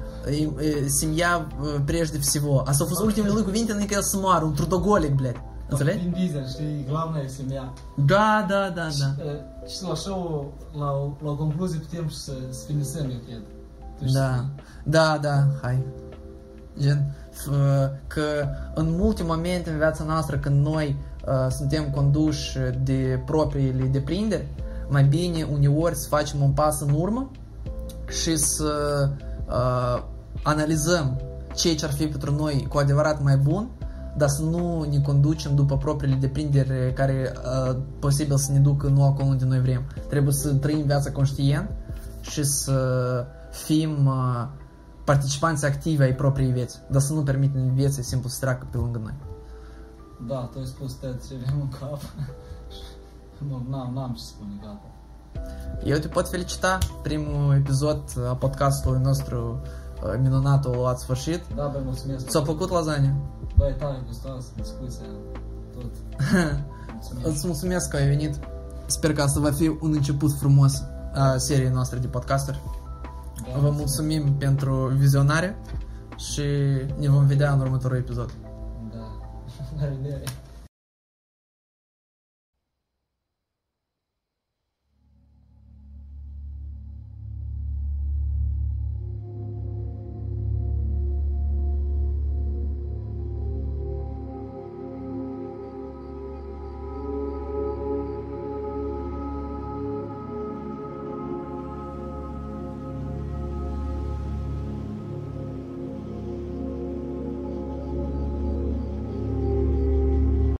семья 0.89 1.47
прежде 1.87 2.19
всего. 2.19 2.65
Ultimele 3.03 3.33
lui 3.33 3.43
cuvinte 3.43 3.73
înainte 3.73 3.95
el 3.95 4.03
să 4.03 4.17
moară, 4.17 4.45
un 4.45 4.55
trudogolic, 4.55 5.15
blядь. 5.15 5.52
Înțelegi? 5.73 5.99
Vin 5.99 6.13
Diesel, 6.13 6.49
știi, 6.49 6.85
glavna 6.89 7.19
e 7.19 7.27
semia. 7.27 7.73
Da, 7.97 8.47
da, 8.49 8.71
da, 8.75 8.83
da. 8.83 8.89
Și, 8.91 8.99
da. 8.99 9.67
și 9.69 9.83
la 9.83 9.95
show, 9.95 10.53
la, 10.79 10.91
la 11.23 11.31
o 11.31 11.37
concluzie 11.37 11.79
putem 11.79 12.09
să, 12.09 12.33
să 12.51 12.65
finisăm, 12.67 13.11
eu 13.11 13.19
cred. 13.27 13.43
Da, 14.13 14.45
da, 14.85 15.19
da, 15.21 15.47
hai. 15.63 15.79
Gen, 16.81 17.15
uh, 17.51 17.55
că 18.07 18.49
în 18.75 18.91
multe 18.91 19.23
momente 19.23 19.71
în 19.71 19.77
viața 19.77 20.05
noastră 20.05 20.39
când 20.39 20.67
noi 20.67 20.97
uh, 21.27 21.47
suntem 21.51 21.91
conduși 21.91 22.59
de 22.83 23.23
propriile 23.27 23.85
deprinderi, 23.85 24.47
mai 24.89 25.05
bine 25.05 25.43
uneori 25.43 25.95
să 25.95 26.09
facem 26.09 26.43
un 26.43 26.51
pas 26.51 26.81
în 26.81 26.95
urmă 26.95 27.31
și 28.09 28.37
să 28.37 29.09
uh, 29.47 30.03
analizăm 30.43 31.21
ce 31.55 31.75
ce 31.75 31.85
ar 31.85 31.93
fi 31.93 32.07
pentru 32.07 32.35
noi 32.35 32.67
cu 32.69 32.79
adevărat 32.79 33.23
mai 33.23 33.37
bun 33.37 33.69
dar 34.17 34.29
să 34.29 34.43
nu 34.43 34.87
ne 34.91 35.01
conducem 35.01 35.55
după 35.55 35.77
propriile 35.77 36.17
deprinderi 36.17 36.93
care 36.93 37.33
uh, 37.37 37.77
posibil 37.99 38.37
să 38.37 38.53
ne 38.53 38.59
ducă 38.59 38.87
nu 38.87 39.05
acolo 39.05 39.27
unde 39.27 39.45
noi 39.45 39.61
vrem. 39.61 39.83
Trebuie 40.09 40.33
să 40.33 40.55
trăim 40.55 40.87
viața 40.87 41.11
conștient 41.11 41.71
și 42.21 42.45
să 42.45 43.27
fim 43.51 44.07
uh, 44.07 44.47
participanți 45.05 45.65
activi 45.65 46.03
ai 46.03 46.15
propriei 46.15 46.53
vieți, 46.53 46.81
dar 46.91 47.01
să 47.01 47.13
nu 47.13 47.23
permitem 47.23 47.75
vieții 47.75 48.03
simplu 48.03 48.29
să 48.29 48.41
treacă 48.41 48.67
pe 48.71 48.77
lângă 48.77 49.01
noi. 49.03 49.15
Da, 50.29 50.49
tu 50.53 50.59
ai 50.59 50.65
spus 50.67 50.93
tot 50.93 51.29
ce 51.29 51.35
vrem 51.45 51.61
în 51.61 51.69
cap. 51.69 52.01
nu, 53.49 53.67
n-am, 53.71 53.93
n-am 53.95 54.13
ce 54.17 54.23
spune, 54.23 54.53
gata. 54.61 54.87
Eu 55.85 55.99
te 55.99 56.09
pot 56.09 56.29
felicita, 56.29 56.79
primul 57.03 57.55
episod 57.55 58.03
a 58.29 58.35
podcastului 58.35 59.01
nostru 59.03 59.61
uh, 60.03 60.19
minunat 60.23 60.65
o 60.65 60.71
luat 60.71 60.99
sfârșit. 60.99 61.41
Da, 61.55 61.67
bă, 61.67 61.81
mulțumesc. 61.85 62.27
Ți-a 62.27 62.41
plăcut 62.41 62.71
lasagna? 62.71 63.15
Băi, 63.57 63.75
tare 63.79 64.03
gustoasă, 64.07 64.49
discuția, 64.57 65.07
tot. 65.75 65.91
Mulțumim. 66.93 67.23
Îți 67.33 67.47
mulțumesc 67.47 67.89
că 67.89 67.97
ai 67.97 68.07
venit. 68.07 68.39
Sper 68.87 69.13
că 69.13 69.23
asta 69.23 69.41
va 69.41 69.51
fi 69.51 69.69
un 69.81 69.93
început 69.93 70.33
frumos 70.33 70.83
a 71.15 71.37
seriei 71.37 71.71
noastre 71.71 71.99
de 71.99 72.07
podcasteri. 72.07 72.61
Da, 73.53 73.59
Vă 73.59 73.71
mulțumim 73.71 74.35
pentru 74.35 74.87
vizionare 74.97 75.57
și 76.17 76.43
ne 76.99 77.09
vom 77.09 77.27
vedea 77.27 77.53
în 77.53 77.61
următorul 77.61 77.97
episod. 77.97 78.35
Da. 78.93 79.19
La 79.79 79.85
revedere. 79.85 80.23